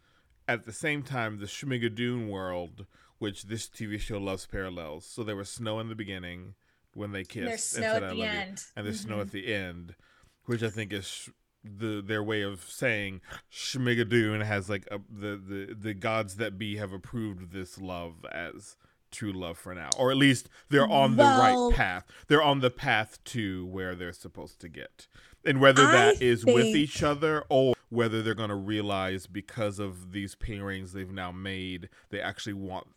at 0.47 0.65
the 0.65 0.73
same 0.73 1.03
time 1.03 1.39
the 1.39 1.47
Schmigadoon 1.47 2.29
world, 2.29 2.87
which 3.19 3.45
this 3.45 3.69
TV 3.69 3.99
show 3.99 4.19
loves 4.19 4.47
parallels. 4.47 5.05
So 5.05 5.25
there 5.25 5.37
was 5.37 5.49
snow 5.49 5.81
in 5.81 5.89
the 5.89 5.95
beginning 5.95 6.55
when 6.95 7.13
they 7.13 7.25
kissed, 7.25 7.47
there's 7.47 7.65
snow 7.65 7.95
at 7.95 8.15
the 8.15 8.23
end, 8.23 8.65
and 8.77 8.87
there's 8.87 9.01
mm-hmm. 9.01 9.09
snow 9.09 9.21
at 9.21 9.33
the 9.33 9.53
end, 9.53 9.97
which 10.45 10.63
I 10.63 10.71
think 10.71 10.93
is 10.93 11.29
the 11.65 12.03
their 12.05 12.23
way 12.23 12.43
of 12.43 12.65
saying 12.65 13.21
Schmigadoon 13.51 14.45
has 14.45 14.69
like 14.69 14.87
a, 14.91 15.01
the 15.11 15.37
the 15.37 15.75
the 15.79 15.95
gods 15.95 16.37
that 16.37 16.59
be 16.59 16.77
have 16.77 16.93
approved 16.93 17.53
this 17.53 17.79
love 17.79 18.25
as 18.31 18.77
true 19.11 19.33
love 19.33 19.59
for 19.59 19.75
now, 19.75 19.91
or 19.99 20.11
at 20.11 20.17
least 20.17 20.49
they're 20.71 20.89
on 20.89 21.17
well, 21.17 21.37
the 21.37 21.69
right 21.69 21.77
path. 21.77 22.05
They're 22.29 22.43
on 22.43 22.61
the 22.61 22.71
path 22.71 23.23
to 23.25 23.67
where 23.67 23.95
they're 23.95 24.13
supposed 24.13 24.61
to 24.61 24.69
get 24.69 25.07
and 25.45 25.61
whether 25.61 25.87
that 25.87 26.17
I 26.21 26.25
is 26.25 26.45
think... 26.45 26.55
with 26.55 26.67
each 26.67 27.03
other 27.03 27.45
or 27.49 27.75
whether 27.91 28.23
they're 28.23 28.35
going 28.35 28.49
to 28.49 28.55
realize 28.55 29.27
because 29.27 29.79
of 29.79 30.13
these 30.13 30.35
pairings 30.35 30.93
they've 30.93 31.11
now 31.11 31.33
made 31.33 31.89
they 32.11 32.21
actually 32.21 32.55
want 32.55 32.89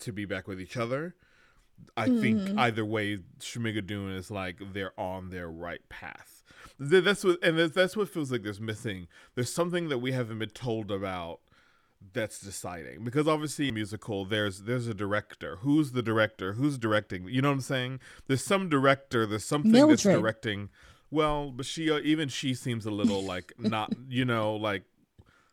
to 0.00 0.12
be 0.12 0.24
back 0.24 0.46
with 0.46 0.60
each 0.60 0.76
other 0.76 1.14
i 1.96 2.08
mm-hmm. 2.08 2.20
think 2.20 2.58
either 2.58 2.84
way 2.84 3.18
Schmigadoon 3.40 4.16
is 4.16 4.30
like 4.30 4.58
they're 4.72 4.98
on 4.98 5.30
their 5.30 5.48
right 5.48 5.86
path 5.88 6.35
that's 6.78 7.24
what 7.24 7.42
and 7.42 7.58
that's 7.58 7.96
what 7.96 8.08
feels 8.08 8.30
like 8.30 8.42
there's 8.42 8.60
missing. 8.60 9.08
There's 9.34 9.52
something 9.52 9.88
that 9.88 9.98
we 9.98 10.12
haven't 10.12 10.38
been 10.38 10.50
told 10.50 10.90
about 10.90 11.40
that's 12.12 12.38
deciding. 12.38 13.04
Because 13.04 13.26
obviously 13.26 13.70
musical 13.70 14.24
there's 14.24 14.62
there's 14.62 14.86
a 14.86 14.94
director. 14.94 15.56
Who's 15.60 15.92
the 15.92 16.02
director? 16.02 16.54
Who's 16.54 16.78
directing? 16.78 17.28
You 17.28 17.42
know 17.42 17.48
what 17.48 17.54
i'm 17.54 17.60
saying? 17.60 18.00
There's 18.26 18.44
some 18.44 18.68
director 18.68 19.26
there's 19.26 19.44
something 19.44 19.72
Mildred. 19.72 19.98
that's 19.98 20.02
directing. 20.02 20.68
Well, 21.10 21.50
but 21.50 21.66
she 21.66 21.90
uh, 21.90 22.00
even 22.02 22.28
she 22.28 22.54
seems 22.54 22.84
a 22.86 22.90
little 22.90 23.22
like 23.22 23.52
not, 23.58 23.92
you 24.08 24.24
know, 24.24 24.54
like 24.54 24.84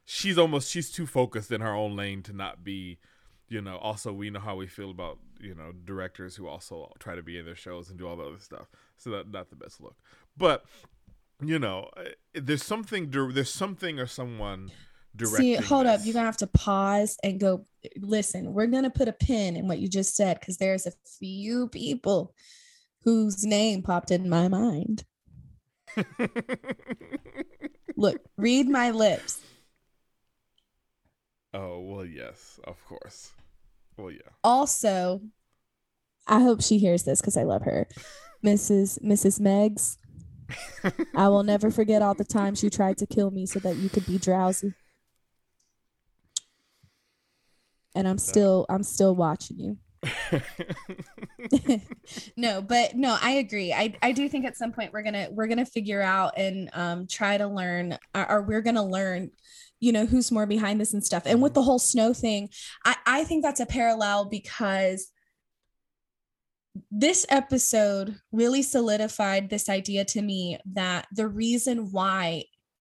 she's 0.05 0.37
almost 0.37 0.69
she's 0.69 0.91
too 0.91 1.05
focused 1.05 1.51
in 1.51 1.61
her 1.61 1.73
own 1.73 1.95
lane 1.95 2.23
to 2.23 2.33
not 2.33 2.63
be, 2.63 2.97
you 3.49 3.61
know. 3.61 3.77
Also, 3.77 4.11
we 4.11 4.29
know 4.29 4.39
how 4.39 4.55
we 4.55 4.67
feel 4.67 4.89
about 4.89 5.19
you 5.39 5.53
know 5.53 5.71
directors 5.85 6.35
who 6.35 6.47
also 6.47 6.91
try 6.99 7.15
to 7.15 7.21
be 7.21 7.37
in 7.37 7.45
their 7.45 7.55
shows 7.55 7.89
and 7.89 7.99
do 7.99 8.07
all 8.07 8.15
the 8.15 8.23
other 8.23 8.39
stuff. 8.39 8.67
So 8.97 9.11
that 9.11 9.31
not 9.31 9.49
the 9.49 9.55
best 9.55 9.79
look, 9.79 9.95
but 10.35 10.65
you 11.41 11.59
know, 11.59 11.89
eh, 11.97 12.11
there's 12.41 12.63
something 12.63 13.09
there's 13.11 13.53
something 13.53 13.99
or 13.99 14.07
someone. 14.07 14.71
See, 15.23 15.53
hold 15.55 15.85
this. 15.85 15.99
up. 15.99 16.05
You're 16.05 16.13
gonna 16.13 16.25
have 16.25 16.37
to 16.37 16.47
pause 16.47 17.17
and 17.23 17.39
go. 17.39 17.65
Listen, 17.97 18.53
we're 18.53 18.67
gonna 18.67 18.89
put 18.89 19.07
a 19.07 19.13
pin 19.13 19.55
in 19.55 19.67
what 19.67 19.79
you 19.79 19.87
just 19.87 20.15
said 20.15 20.39
because 20.39 20.57
there's 20.57 20.87
a 20.87 20.93
few 21.19 21.67
people 21.67 22.33
whose 23.03 23.43
name 23.43 23.83
popped 23.83 24.11
in 24.11 24.27
my 24.29 24.47
mind. 24.47 25.03
Look, 27.95 28.21
read 28.37 28.67
my 28.67 28.91
lips. 28.91 29.39
Oh, 31.53 31.79
well, 31.81 32.05
yes, 32.05 32.59
of 32.63 32.83
course. 32.85 33.31
Well, 33.97 34.09
yeah. 34.09 34.31
Also, 34.43 35.21
I 36.27 36.41
hope 36.41 36.63
she 36.63 36.79
hears 36.79 37.03
this 37.03 37.21
because 37.21 37.37
I 37.37 37.43
love 37.43 37.61
her. 37.63 37.87
Mrs. 38.43 38.99
Mrs. 39.03 39.39
Megs. 39.39 39.97
I 41.15 41.27
will 41.29 41.43
never 41.43 41.71
forget 41.71 42.01
all 42.01 42.13
the 42.13 42.23
times 42.23 42.63
you 42.63 42.69
tried 42.69 42.97
to 42.97 43.05
kill 43.05 43.31
me 43.31 43.45
so 43.45 43.59
that 43.59 43.77
you 43.77 43.89
could 43.89 44.05
be 44.05 44.17
drowsy. 44.17 44.73
And 47.95 48.07
I'm 48.07 48.17
still 48.17 48.65
I'm 48.69 48.83
still 48.83 49.15
watching 49.15 49.59
you. 49.59 49.77
no, 52.37 52.61
but 52.61 52.95
no, 52.95 53.17
I 53.21 53.31
agree. 53.31 53.73
I, 53.73 53.93
I 54.01 54.11
do 54.11 54.27
think 54.27 54.45
at 54.45 54.57
some 54.57 54.71
point 54.71 54.91
we're 54.93 55.03
gonna 55.03 55.29
we're 55.31 55.47
gonna 55.47 55.65
figure 55.65 56.01
out 56.01 56.37
and 56.37 56.69
um, 56.73 57.07
try 57.07 57.37
to 57.37 57.47
learn, 57.47 57.97
or, 58.13 58.31
or 58.31 58.41
we're 58.41 58.61
gonna 58.61 58.85
learn, 58.85 59.31
you 59.79 59.91
know, 59.91 60.05
who's 60.05 60.31
more 60.31 60.45
behind 60.45 60.81
this 60.81 60.93
and 60.93 61.03
stuff. 61.03 61.23
And 61.25 61.41
with 61.41 61.53
the 61.53 61.61
whole 61.61 61.79
snow 61.79 62.13
thing, 62.13 62.49
I 62.85 62.95
I 63.05 63.23
think 63.23 63.43
that's 63.43 63.59
a 63.59 63.65
parallel 63.65 64.25
because 64.25 65.11
this 66.91 67.25
episode 67.29 68.15
really 68.31 68.61
solidified 68.61 69.49
this 69.49 69.69
idea 69.69 70.05
to 70.05 70.21
me 70.21 70.57
that 70.73 71.07
the 71.11 71.27
reason 71.27 71.91
why 71.91 72.43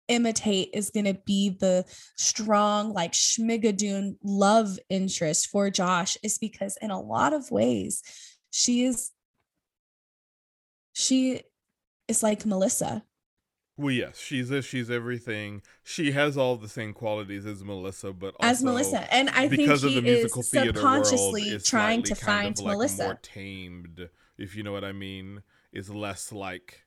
Emma 0.09 0.33
Tate 0.33 0.69
is 0.73 0.89
going 0.89 1.05
to 1.05 1.17
be 1.25 1.49
the 1.49 1.85
strong 2.17 2.91
like 2.91 3.13
schmigadoon 3.13 4.17
love 4.23 4.79
interest 4.89 5.47
for 5.47 5.69
josh 5.69 6.17
is 6.23 6.37
because 6.39 6.77
in 6.81 6.89
a 6.89 6.99
lot 6.99 7.31
of 7.31 7.51
ways 7.51 8.01
she 8.49 8.85
is 8.85 9.11
she 10.93 11.41
is 12.07 12.23
like 12.23 12.45
melissa 12.45 13.03
well 13.79 13.91
yes 13.91 14.19
she's 14.19 14.51
a, 14.51 14.61
she's 14.61 14.89
everything 14.89 15.61
she 15.83 16.11
has 16.11 16.37
all 16.37 16.57
the 16.57 16.67
same 16.67 16.93
qualities 16.93 17.45
as 17.45 17.63
melissa 17.63 18.11
but 18.11 18.35
as 18.41 18.61
melissa 18.61 19.11
and 19.13 19.29
i 19.29 19.47
because 19.47 19.81
think 19.81 19.95
of 19.97 20.03
the 20.03 20.11
musical 20.11 20.41
is 20.41 20.49
theater 20.49 20.73
subconsciously 20.73 21.51
world, 21.51 21.63
trying 21.63 22.03
to 22.03 22.13
find 22.13 22.59
like 22.59 22.73
melissa 22.73 23.03
more 23.05 23.19
tamed 23.21 24.09
if 24.37 24.55
you 24.55 24.63
know 24.63 24.73
what 24.73 24.83
i 24.83 24.91
mean 24.91 25.41
is 25.71 25.89
less 25.89 26.31
like 26.31 26.83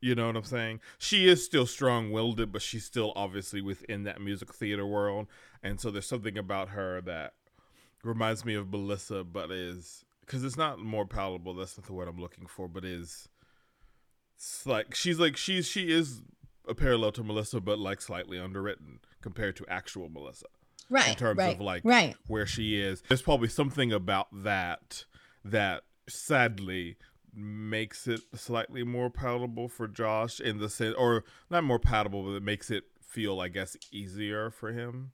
you 0.00 0.14
know 0.14 0.26
what 0.26 0.36
I'm 0.36 0.44
saying? 0.44 0.80
She 0.98 1.26
is 1.26 1.44
still 1.44 1.66
strong 1.66 2.10
willed, 2.10 2.52
but 2.52 2.62
she's 2.62 2.84
still 2.84 3.12
obviously 3.16 3.62
within 3.62 4.04
that 4.04 4.20
music 4.20 4.52
theater 4.52 4.86
world. 4.86 5.26
And 5.62 5.80
so 5.80 5.90
there's 5.90 6.06
something 6.06 6.36
about 6.36 6.68
her 6.68 7.00
that 7.00 7.32
reminds 8.04 8.44
me 8.44 8.54
of 8.54 8.70
Melissa, 8.70 9.24
but 9.24 9.50
is 9.50 10.04
because 10.20 10.44
it's 10.44 10.56
not 10.56 10.78
more 10.78 11.06
palatable. 11.06 11.54
That's 11.54 11.78
not 11.78 11.86
the 11.86 11.92
word 11.92 12.08
I'm 12.08 12.20
looking 12.20 12.46
for, 12.46 12.68
but 12.68 12.84
is 12.84 13.28
like 14.64 14.94
she's 14.94 15.18
like 15.18 15.36
she's 15.36 15.66
she 15.66 15.90
is 15.90 16.22
a 16.68 16.74
parallel 16.74 17.12
to 17.12 17.22
Melissa, 17.22 17.60
but 17.60 17.78
like 17.78 18.00
slightly 18.00 18.38
underwritten 18.38 19.00
compared 19.20 19.56
to 19.56 19.66
actual 19.68 20.08
Melissa. 20.08 20.46
Right. 20.88 21.08
In 21.08 21.14
terms 21.16 21.38
right, 21.38 21.54
of 21.54 21.60
like 21.60 21.82
right. 21.84 22.14
where 22.28 22.46
she 22.46 22.80
is. 22.80 23.02
There's 23.08 23.22
probably 23.22 23.48
something 23.48 23.92
about 23.92 24.28
that 24.32 25.04
that 25.44 25.82
sadly 26.08 26.96
makes 27.34 28.06
it 28.06 28.20
slightly 28.34 28.82
more 28.82 29.10
palatable 29.10 29.68
for 29.68 29.88
Josh 29.88 30.40
in 30.40 30.58
the 30.58 30.68
sense, 30.68 30.94
or 30.96 31.24
not 31.50 31.64
more 31.64 31.78
palatable, 31.78 32.22
but 32.22 32.32
it 32.32 32.42
makes 32.42 32.70
it 32.70 32.84
feel, 33.02 33.40
I 33.40 33.48
guess, 33.48 33.76
easier 33.92 34.50
for 34.50 34.72
him. 34.72 35.12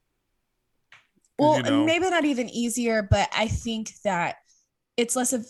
Well, 1.39 1.57
you 1.57 1.63
know, 1.63 1.85
maybe 1.85 2.09
not 2.09 2.25
even 2.25 2.49
easier, 2.51 3.03
but 3.03 3.29
I 3.37 3.49
think 3.49 3.93
that 4.05 4.37
it's 4.97 5.17
less 5.17 5.33
of 5.33 5.47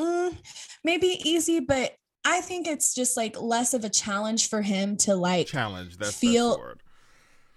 mm, 0.00 0.36
maybe 0.84 1.20
easy, 1.24 1.60
but 1.60 1.92
I 2.28 2.42
think 2.42 2.68
it's 2.68 2.94
just 2.94 3.16
like 3.16 3.40
less 3.40 3.72
of 3.72 3.84
a 3.84 3.88
challenge 3.88 4.50
for 4.50 4.60
him 4.60 4.98
to 4.98 5.14
like 5.14 5.46
challenge. 5.46 5.96
That's 5.96 6.14
feel 6.14 6.74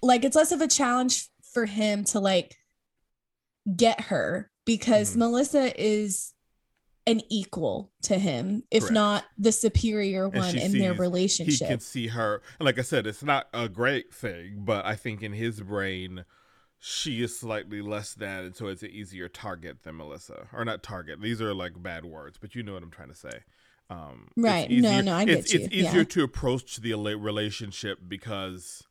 like 0.01 0.23
it's 0.23 0.35
less 0.35 0.53
of 0.53 0.61
a 0.61 0.67
challenge 0.67 1.27
for 1.53 1.65
him 1.65 2.05
to 2.05 2.21
like 2.21 2.55
get 3.75 3.99
her 3.99 4.49
because 4.65 5.13
mm. 5.13 5.17
Melissa 5.17 5.77
is 5.79 6.33
an 7.05 7.19
equal 7.29 7.91
to 8.03 8.17
him, 8.17 8.63
if 8.71 8.83
Correct. 8.83 8.93
not 8.93 9.25
the 9.37 9.51
superior 9.51 10.29
one 10.29 10.57
in 10.57 10.71
their 10.71 10.93
relationship. 10.93 11.67
He 11.67 11.73
can 11.73 11.79
see 11.81 12.07
her. 12.07 12.41
And 12.57 12.65
like 12.65 12.79
I 12.79 12.83
said, 12.83 13.05
it's 13.05 13.23
not 13.23 13.49
a 13.53 13.67
great 13.67 14.13
thing, 14.13 14.61
but 14.63 14.85
I 14.85 14.95
think 14.95 15.21
in 15.21 15.33
his 15.33 15.59
brain, 15.59 16.23
she 16.79 17.21
is 17.21 17.37
slightly 17.37 17.81
less 17.81 18.13
than, 18.13 18.45
and 18.45 18.55
so 18.55 18.67
it's 18.67 18.83
an 18.83 18.91
easier 18.91 19.27
target 19.27 19.83
than 19.83 19.97
Melissa. 19.97 20.47
Or 20.53 20.63
not 20.63 20.81
target. 20.81 21.19
These 21.19 21.41
are 21.41 21.53
like 21.53 21.73
bad 21.83 22.05
words, 22.05 22.37
but 22.39 22.55
you 22.55 22.63
know 22.63 22.73
what 22.73 22.83
I'm 22.83 22.91
trying 22.91 23.09
to 23.09 23.15
say. 23.15 23.41
Um, 23.91 24.29
right. 24.37 24.71
Easier, 24.71 24.89
no, 24.89 25.01
no, 25.01 25.13
I 25.15 25.25
get 25.25 25.39
it's, 25.39 25.53
you. 25.53 25.59
It's 25.59 25.73
easier 25.73 25.99
yeah. 25.99 26.03
to 26.05 26.23
approach 26.23 26.77
the 26.77 26.93
relationship 26.93 27.99
because 28.07 28.83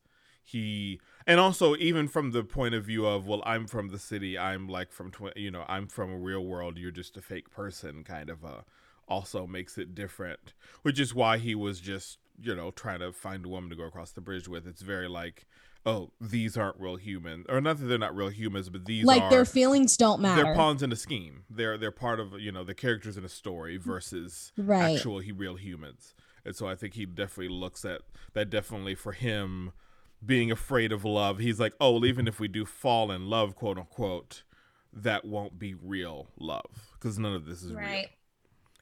he 0.43 0.99
and 1.25 1.39
also 1.39 1.75
even 1.77 2.07
from 2.07 2.31
the 2.31 2.43
point 2.43 2.75
of 2.75 2.83
view 2.83 3.05
of 3.05 3.25
well 3.25 3.41
i'm 3.45 3.67
from 3.67 3.87
the 3.87 3.97
city 3.97 4.37
i'm 4.37 4.67
like 4.67 4.91
from 4.91 5.09
tw- 5.09 5.35
you 5.35 5.49
know 5.49 5.63
i'm 5.69 5.87
from 5.87 6.11
a 6.11 6.17
real 6.17 6.43
world 6.43 6.77
you're 6.77 6.91
just 6.91 7.15
a 7.15 7.21
fake 7.21 7.49
person 7.49 8.03
kind 8.03 8.29
of 8.29 8.43
uh 8.43 8.61
also 9.07 9.47
makes 9.47 9.77
it 9.77 9.95
different 9.95 10.53
which 10.81 10.99
is 10.99 11.15
why 11.15 11.37
he 11.37 11.55
was 11.55 11.79
just 11.79 12.17
you 12.41 12.53
know 12.53 12.69
trying 12.71 12.99
to 12.99 13.13
find 13.13 13.45
a 13.45 13.49
woman 13.49 13.69
to 13.69 13.75
go 13.77 13.83
across 13.83 14.11
the 14.11 14.21
bridge 14.21 14.47
with 14.47 14.67
it's 14.67 14.81
very 14.81 15.07
like 15.07 15.47
oh 15.85 16.11
these 16.19 16.55
aren't 16.57 16.79
real 16.79 16.95
humans 16.95 17.45
or 17.49 17.59
not 17.59 17.79
that 17.79 17.85
they're 17.85 17.97
not 17.97 18.15
real 18.15 18.29
humans 18.29 18.69
but 18.69 18.85
these 18.85 19.03
like 19.03 19.23
are, 19.23 19.29
their 19.29 19.45
feelings 19.45 19.97
don't 19.97 20.21
matter 20.21 20.43
they're 20.43 20.55
pawns 20.55 20.83
in 20.83 20.91
a 20.91 20.95
scheme 20.95 21.43
they're 21.49 21.77
they're 21.77 21.91
part 21.91 22.19
of 22.19 22.39
you 22.39 22.51
know 22.51 22.63
the 22.63 22.75
characters 22.75 23.17
in 23.17 23.25
a 23.25 23.29
story 23.29 23.77
versus 23.77 24.51
right. 24.57 24.95
actual 24.95 25.21
real 25.35 25.55
humans 25.55 26.13
and 26.45 26.55
so 26.55 26.67
i 26.67 26.75
think 26.75 26.93
he 26.93 27.05
definitely 27.05 27.49
looks 27.49 27.83
at 27.83 28.01
that 28.33 28.49
definitely 28.49 28.93
for 28.93 29.11
him 29.11 29.71
being 30.25 30.51
afraid 30.51 30.91
of 30.91 31.03
love. 31.03 31.39
He's 31.39 31.59
like, 31.59 31.73
oh, 31.79 31.93
well, 31.93 32.05
even 32.05 32.27
if 32.27 32.39
we 32.39 32.47
do 32.47 32.65
fall 32.65 33.11
in 33.11 33.29
love, 33.29 33.55
quote 33.55 33.77
unquote, 33.77 34.43
that 34.93 35.25
won't 35.25 35.57
be 35.57 35.73
real 35.73 36.27
love 36.37 36.91
because 36.93 37.17
none 37.17 37.33
of 37.33 37.45
this 37.45 37.63
is 37.63 37.73
right. 37.73 37.91
real. 37.91 38.05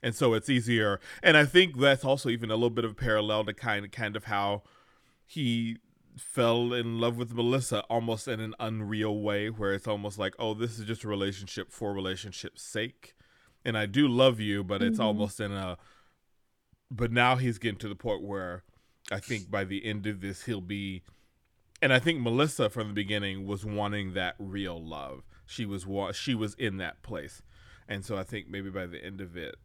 And 0.01 0.15
so 0.15 0.33
it's 0.33 0.49
easier. 0.49 0.99
And 1.21 1.37
I 1.37 1.45
think 1.45 1.77
that's 1.77 2.05
also 2.05 2.29
even 2.29 2.49
a 2.49 2.55
little 2.55 2.69
bit 2.69 2.85
of 2.85 2.91
a 2.91 2.95
parallel 2.95 3.45
to 3.45 3.53
kind 3.53 3.85
of 3.85 3.91
kind 3.91 4.15
of 4.15 4.25
how 4.25 4.63
he 5.25 5.77
fell 6.19 6.73
in 6.73 6.99
love 6.99 7.17
with 7.17 7.33
Melissa 7.33 7.81
almost 7.89 8.27
in 8.27 8.39
an 8.39 8.53
unreal 8.59 9.19
way 9.19 9.49
where 9.49 9.73
it's 9.73 9.87
almost 9.87 10.17
like, 10.17 10.35
oh, 10.39 10.53
this 10.53 10.77
is 10.77 10.85
just 10.85 11.03
a 11.03 11.07
relationship 11.07 11.71
for 11.71 11.93
relationship's 11.93 12.61
sake. 12.61 13.15
And 13.65 13.77
I 13.77 13.85
do 13.85 14.07
love 14.07 14.39
you, 14.39 14.63
but 14.63 14.81
it's 14.81 14.97
mm-hmm. 14.97 15.05
almost 15.05 15.39
in 15.39 15.51
a 15.51 15.77
but 16.91 17.11
now 17.11 17.35
he's 17.35 17.59
getting 17.59 17.77
to 17.79 17.87
the 17.87 17.95
point 17.95 18.23
where 18.23 18.63
I 19.11 19.19
think 19.19 19.51
by 19.51 19.63
the 19.63 19.85
end 19.85 20.07
of 20.07 20.21
this 20.21 20.43
he'll 20.43 20.61
be 20.61 21.03
and 21.81 21.93
I 21.93 21.99
think 21.99 22.19
Melissa 22.19 22.69
from 22.69 22.89
the 22.89 22.93
beginning 22.93 23.45
was 23.45 23.65
wanting 23.65 24.13
that 24.13 24.35
real 24.37 24.83
love. 24.83 25.23
She 25.45 25.65
was 25.65 25.85
she 26.15 26.35
was 26.35 26.53
in 26.55 26.77
that 26.77 27.01
place, 27.01 27.41
and 27.87 28.03
so 28.03 28.17
I 28.17 28.23
think 28.23 28.49
maybe 28.49 28.69
by 28.69 28.85
the 28.85 29.03
end 29.03 29.21
of 29.21 29.37
it, 29.37 29.55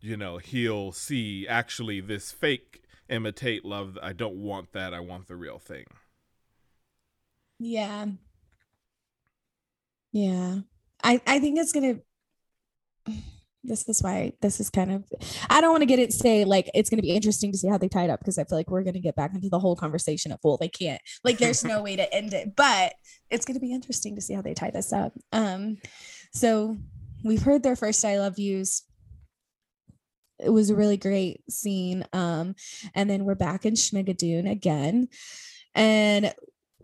you 0.00 0.16
know, 0.16 0.38
he'll 0.38 0.92
see 0.92 1.46
actually 1.46 2.00
this 2.00 2.32
fake 2.32 2.82
Emma 3.10 3.32
Tate 3.32 3.64
love. 3.64 3.98
I 4.00 4.12
don't 4.12 4.36
want 4.36 4.72
that. 4.72 4.94
I 4.94 5.00
want 5.00 5.26
the 5.26 5.36
real 5.36 5.58
thing. 5.58 5.84
Yeah. 7.58 8.06
Yeah. 10.12 10.60
I 11.02 11.20
I 11.26 11.38
think 11.40 11.58
it's 11.58 11.72
gonna 11.72 11.98
this 13.64 13.88
is 13.88 14.02
why 14.02 14.32
this 14.40 14.58
is 14.58 14.70
kind 14.70 14.90
of 14.90 15.04
i 15.50 15.60
don't 15.60 15.70
want 15.70 15.82
to 15.82 15.86
get 15.86 15.98
it 15.98 16.14
say 16.14 16.46
like 16.46 16.70
it's 16.72 16.88
going 16.88 16.96
to 16.96 17.02
be 17.02 17.14
interesting 17.14 17.52
to 17.52 17.58
see 17.58 17.68
how 17.68 17.76
they 17.76 17.88
tie 17.88 18.04
it 18.04 18.10
up 18.10 18.18
because 18.18 18.38
i 18.38 18.44
feel 18.44 18.56
like 18.56 18.70
we're 18.70 18.82
going 18.82 18.94
to 18.94 19.00
get 19.00 19.14
back 19.14 19.34
into 19.34 19.50
the 19.50 19.58
whole 19.58 19.76
conversation 19.76 20.32
at 20.32 20.40
full. 20.40 20.56
they 20.56 20.68
can't 20.68 21.00
like 21.24 21.36
there's 21.36 21.62
no 21.62 21.82
way 21.82 21.94
to 21.94 22.14
end 22.14 22.32
it 22.32 22.56
but 22.56 22.94
it's 23.28 23.44
going 23.44 23.54
to 23.54 23.60
be 23.60 23.72
interesting 23.72 24.14
to 24.14 24.22
see 24.22 24.32
how 24.32 24.40
they 24.40 24.54
tie 24.54 24.70
this 24.70 24.94
up 24.94 25.12
um 25.32 25.76
so 26.32 26.76
we've 27.22 27.42
heard 27.42 27.62
their 27.62 27.76
first 27.76 28.02
i 28.02 28.18
love 28.18 28.38
yous 28.38 28.82
it 30.42 30.50
was 30.50 30.70
a 30.70 30.74
really 30.74 30.96
great 30.96 31.42
scene 31.50 32.04
um 32.12 32.54
and 32.94 33.08
then 33.08 33.24
we're 33.24 33.34
back 33.34 33.64
in 33.64 33.74
schmigadoon 33.74 34.50
again 34.50 35.08
and 35.74 36.32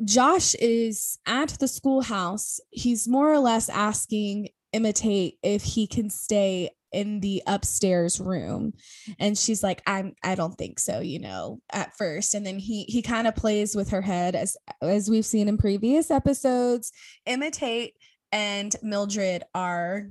Josh 0.05 0.55
is 0.57 1.19
at 1.27 1.51
the 1.59 1.69
schoolhouse. 1.69 2.61
He's 2.71 3.09
more 3.09 3.33
or 3.33 3.39
less 3.39 3.69
asking 3.69 4.49
Emma 4.73 4.93
Tate 4.93 5.39
if 5.43 5.63
he 5.63 5.87
can 5.87 6.11
stay 6.11 6.71
in 6.93 7.21
the 7.21 7.43
upstairs 7.47 8.21
room 8.21 8.73
and 9.19 9.37
she's 9.37 9.63
like 9.63 9.83
i'm 9.89 10.15
i 10.23 10.37
don't 10.37 10.57
think 10.57 10.79
so 10.79 11.01
you 11.01 11.19
know 11.19 11.61
at 11.73 11.95
first 11.97 12.33
and 12.33 12.47
then 12.47 12.61
he 12.61 12.85
he 12.85 13.03
kind 13.03 13.27
of 13.27 13.35
plays 13.35 13.75
with 13.75 13.91
her 13.91 14.01
head 14.01 14.37
as 14.37 14.57
as 14.81 15.11
we've 15.11 15.27
seen 15.27 15.49
in 15.49 15.59
previous 15.59 16.13
episodes 16.13 16.93
Emma 17.27 17.51
Tate 17.51 17.95
and 18.31 18.77
mildred 18.83 19.43
are 19.53 20.07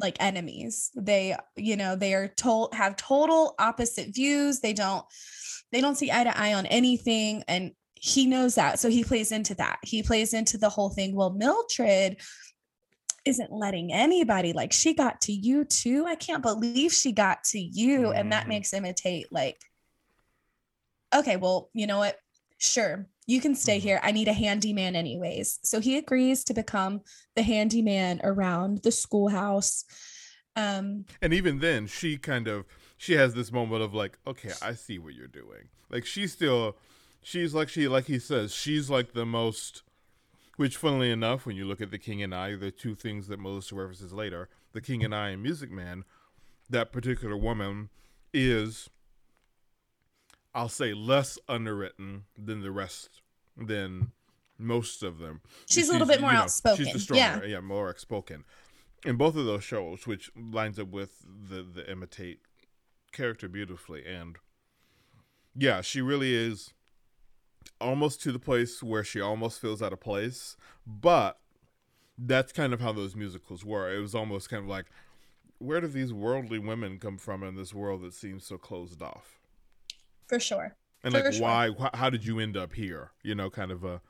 like 0.00 0.16
enemies 0.20 0.90
they 0.94 1.36
you 1.56 1.76
know 1.76 1.96
they 1.96 2.14
are 2.14 2.28
told 2.28 2.74
have 2.74 2.96
total 2.96 3.54
opposite 3.58 4.14
views 4.14 4.60
they 4.60 4.72
don't 4.72 5.04
they 5.72 5.80
don't 5.80 5.96
see 5.96 6.10
eye 6.12 6.24
to 6.24 6.38
eye 6.38 6.54
on 6.54 6.66
anything 6.66 7.42
and 7.48 7.72
he 7.94 8.26
knows 8.26 8.54
that 8.56 8.78
so 8.78 8.88
he 8.88 9.02
plays 9.02 9.32
into 9.32 9.54
that 9.54 9.78
he 9.82 10.02
plays 10.02 10.34
into 10.34 10.58
the 10.58 10.68
whole 10.68 10.90
thing 10.90 11.14
well 11.14 11.32
mildred 11.32 12.16
isn't 13.26 13.52
letting 13.52 13.92
anybody 13.92 14.52
like 14.52 14.72
she 14.72 14.94
got 14.94 15.20
to 15.22 15.32
you 15.32 15.64
too. 15.64 16.06
I 16.06 16.14
can't 16.14 16.42
believe 16.42 16.92
she 16.92 17.12
got 17.12 17.42
to 17.44 17.58
you. 17.58 17.98
Mm. 17.98 18.20
And 18.20 18.32
that 18.32 18.42
mm-hmm. 18.42 18.50
makes 18.50 18.72
Emma 18.72 18.92
Tate 18.92 19.30
like, 19.32 19.60
okay, 21.14 21.36
well, 21.36 21.68
you 21.74 21.86
know 21.86 21.98
what? 21.98 22.16
Sure, 22.58 23.06
you 23.26 23.40
can 23.40 23.54
stay 23.54 23.78
mm. 23.78 23.82
here. 23.82 24.00
I 24.02 24.12
need 24.12 24.28
a 24.28 24.32
handyman 24.32 24.96
anyways. 24.96 25.58
So 25.62 25.80
he 25.80 25.98
agrees 25.98 26.44
to 26.44 26.54
become 26.54 27.02
the 27.34 27.42
handyman 27.42 28.20
around 28.22 28.82
the 28.82 28.92
schoolhouse. 28.92 29.84
Um 30.54 31.04
and 31.20 31.32
even 31.34 31.58
then 31.58 31.86
she 31.86 32.16
kind 32.16 32.48
of 32.48 32.64
she 32.96 33.14
has 33.14 33.34
this 33.34 33.52
moment 33.52 33.82
of 33.82 33.92
like, 33.92 34.18
okay, 34.26 34.52
I 34.62 34.72
see 34.72 34.98
what 34.98 35.14
you're 35.14 35.26
doing. 35.26 35.68
Like 35.90 36.06
she's 36.06 36.32
still 36.32 36.76
she's 37.22 37.54
like 37.54 37.68
she 37.68 37.88
like 37.88 38.06
he 38.06 38.18
says, 38.18 38.54
she's 38.54 38.88
like 38.88 39.12
the 39.12 39.26
most 39.26 39.82
which, 40.56 40.78
funnily 40.78 41.10
enough, 41.10 41.44
when 41.44 41.54
you 41.54 41.66
look 41.66 41.80
at 41.80 41.90
The 41.90 41.98
King 41.98 42.22
and 42.22 42.34
I, 42.34 42.56
the 42.56 42.70
two 42.70 42.94
things 42.94 43.28
that 43.28 43.38
Melissa 43.38 43.74
references 43.74 44.12
later, 44.12 44.48
The 44.72 44.80
King 44.80 45.04
and 45.04 45.14
I 45.14 45.28
and 45.28 45.42
Music 45.42 45.70
Man, 45.70 46.04
that 46.68 46.92
particular 46.92 47.36
woman 47.36 47.90
is, 48.32 48.88
I'll 50.56 50.70
say, 50.70 50.94
less 50.94 51.38
underwritten 51.50 52.24
than 52.36 52.62
the 52.62 52.70
rest, 52.70 53.20
than 53.58 54.12
most 54.58 55.02
of 55.02 55.18
them. 55.18 55.42
She's, 55.66 55.74
she's 55.74 55.88
a 55.90 55.92
little 55.92 56.06
bit 56.06 56.22
more 56.22 56.32
know, 56.32 56.38
outspoken. 56.38 56.82
She's 56.82 56.94
the 56.94 56.98
stronger, 56.98 57.46
yeah. 57.46 57.56
yeah, 57.56 57.60
more 57.60 57.90
outspoken. 57.90 58.44
In 59.04 59.16
both 59.16 59.36
of 59.36 59.44
those 59.44 59.62
shows, 59.62 60.06
which 60.06 60.30
lines 60.34 60.78
up 60.78 60.88
with 60.88 61.22
the 61.50 61.62
the 61.62 61.88
Emma 61.88 62.06
Tate 62.06 62.40
character 63.12 63.50
beautifully, 63.50 64.06
and 64.06 64.36
yeah, 65.54 65.82
she 65.82 66.00
really 66.00 66.34
is 66.34 66.72
almost 67.78 68.22
to 68.22 68.32
the 68.32 68.38
place 68.38 68.82
where 68.82 69.04
she 69.04 69.20
almost 69.20 69.60
feels 69.60 69.82
out 69.82 69.92
of 69.92 70.00
place, 70.00 70.56
but 70.86 71.38
that's 72.16 72.50
kind 72.50 72.72
of 72.72 72.80
how 72.80 72.92
those 72.92 73.14
musicals 73.14 73.62
were. 73.62 73.94
It 73.94 74.00
was 74.00 74.14
almost 74.14 74.48
kind 74.48 74.62
of 74.62 74.70
like, 74.70 74.86
where 75.58 75.82
do 75.82 75.86
these 75.86 76.14
worldly 76.14 76.58
women 76.58 76.98
come 76.98 77.18
from 77.18 77.42
in 77.42 77.56
this 77.56 77.74
world 77.74 78.00
that 78.02 78.14
seems 78.14 78.46
so 78.46 78.56
closed 78.56 79.02
off? 79.02 79.38
For 80.26 80.40
sure. 80.40 80.76
And 81.02 81.14
For 81.14 81.22
like, 81.22 81.32
sure. 81.32 81.42
why? 81.42 81.70
Wh- 81.70 81.96
how 81.96 82.10
did 82.10 82.24
you 82.24 82.38
end 82.38 82.56
up 82.56 82.74
here? 82.74 83.12
You 83.22 83.34
know, 83.34 83.50
kind 83.50 83.70
of 83.70 83.84
a. 83.84 84.00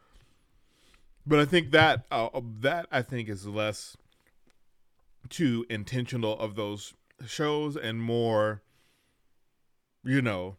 But 1.26 1.40
I 1.40 1.44
think 1.44 1.72
that 1.72 2.06
uh, 2.10 2.26
uh 2.26 2.40
that 2.60 2.86
I 2.90 3.02
think 3.02 3.28
is 3.28 3.46
less 3.46 3.96
too 5.28 5.66
intentional 5.68 6.38
of 6.38 6.54
those 6.54 6.94
shows 7.26 7.76
and 7.76 8.00
more, 8.00 8.62
you 10.04 10.22
know, 10.22 10.56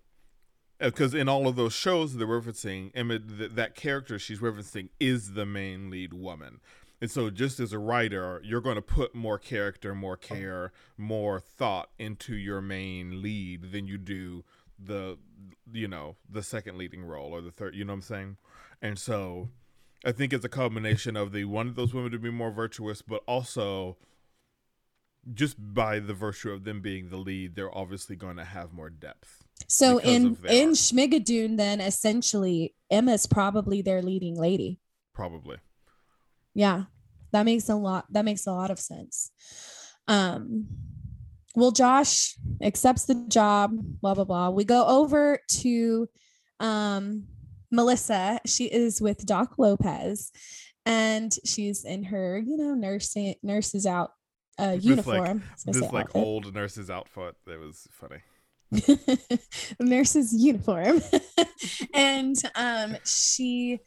because 0.79 1.13
in 1.13 1.29
all 1.29 1.47
of 1.47 1.55
those 1.55 1.73
shows 1.73 2.15
they're 2.15 2.27
referencing 2.27 2.91
Emmett, 2.93 3.55
that 3.55 3.75
character 3.75 4.19
she's 4.19 4.39
referencing 4.39 4.89
is 4.99 5.33
the 5.33 5.45
main 5.45 5.89
lead 5.89 6.13
woman 6.13 6.59
and 7.01 7.11
so 7.11 7.29
just 7.29 7.59
as 7.59 7.73
a 7.73 7.79
writer 7.79 8.41
you're 8.43 8.61
going 8.61 8.75
to 8.75 8.81
put 8.81 9.15
more 9.15 9.37
character 9.37 9.93
more 9.95 10.17
care 10.17 10.71
more 10.97 11.39
thought 11.39 11.89
into 11.97 12.35
your 12.35 12.61
main 12.61 13.21
lead 13.21 13.71
than 13.71 13.87
you 13.87 13.97
do 13.97 14.43
the 14.83 15.17
you 15.71 15.87
know 15.87 16.15
the 16.29 16.43
second 16.43 16.77
leading 16.77 17.03
role 17.03 17.33
or 17.33 17.41
the 17.41 17.51
third 17.51 17.75
you 17.75 17.83
know 17.83 17.93
what 17.93 17.97
i'm 17.97 18.01
saying 18.01 18.37
and 18.81 18.97
so 18.97 19.49
i 20.05 20.11
think 20.11 20.31
it's 20.31 20.45
a 20.45 20.49
combination 20.49 21.15
of 21.17 21.31
the 21.31 21.45
one 21.45 21.67
of 21.67 21.75
those 21.75 21.93
women 21.93 22.11
to 22.11 22.19
be 22.19 22.31
more 22.31 22.51
virtuous 22.51 23.01
but 23.01 23.23
also 23.27 23.97
just 25.33 25.55
by 25.73 25.99
the 25.99 26.13
virtue 26.13 26.51
of 26.51 26.63
them 26.63 26.81
being 26.81 27.09
the 27.09 27.17
lead, 27.17 27.55
they're 27.55 27.75
obviously 27.75 28.15
going 28.15 28.37
to 28.37 28.43
have 28.43 28.73
more 28.73 28.89
depth. 28.89 29.43
So 29.67 29.99
in 29.99 30.37
in 30.47 30.71
Schmigadoon, 30.71 31.57
then 31.57 31.81
essentially 31.81 32.75
Emma's 32.89 33.25
probably 33.25 33.81
their 33.81 34.01
leading 34.01 34.35
lady. 34.35 34.79
Probably. 35.13 35.57
Yeah, 36.53 36.83
that 37.31 37.43
makes 37.43 37.67
a 37.69 37.75
lot. 37.75 38.05
That 38.11 38.23
makes 38.23 38.45
a 38.45 38.51
lot 38.51 38.71
of 38.71 38.79
sense. 38.79 39.31
Um, 40.07 40.67
well, 41.57 41.71
Josh 41.71 42.35
accepts 42.61 43.05
the 43.05 43.15
job. 43.29 43.71
Blah 43.73 44.13
blah 44.13 44.25
blah. 44.25 44.51
We 44.51 44.63
go 44.63 44.85
over 44.85 45.39
to 45.61 46.07
um 46.59 47.23
Melissa. 47.71 48.39
She 48.45 48.65
is 48.65 49.01
with 49.01 49.25
Doc 49.25 49.55
Lopez, 49.57 50.31
and 50.85 51.35
she's 51.43 51.83
in 51.83 52.03
her 52.03 52.37
you 52.37 52.57
know 52.57 52.75
nursing 52.75 53.33
nurses 53.41 53.87
out 53.87 54.11
uh, 54.59 54.77
uniform. 54.79 55.41
Like, 55.65 55.75
this 55.75 55.91
like 55.91 56.05
outfit. 56.05 56.23
old 56.23 56.53
nurse's 56.53 56.91
outfit. 56.91 57.33
That 57.47 57.59
was 57.59 57.87
funny. 57.89 58.21
nurse's 59.79 60.35
uniform, 60.35 61.01
and 61.95 62.35
um, 62.53 62.97
she 63.03 63.79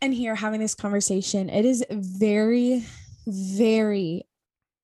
and 0.00 0.14
here 0.14 0.34
having 0.34 0.60
this 0.60 0.74
conversation. 0.74 1.50
It 1.50 1.66
is 1.66 1.84
very, 1.90 2.86
very 3.26 4.22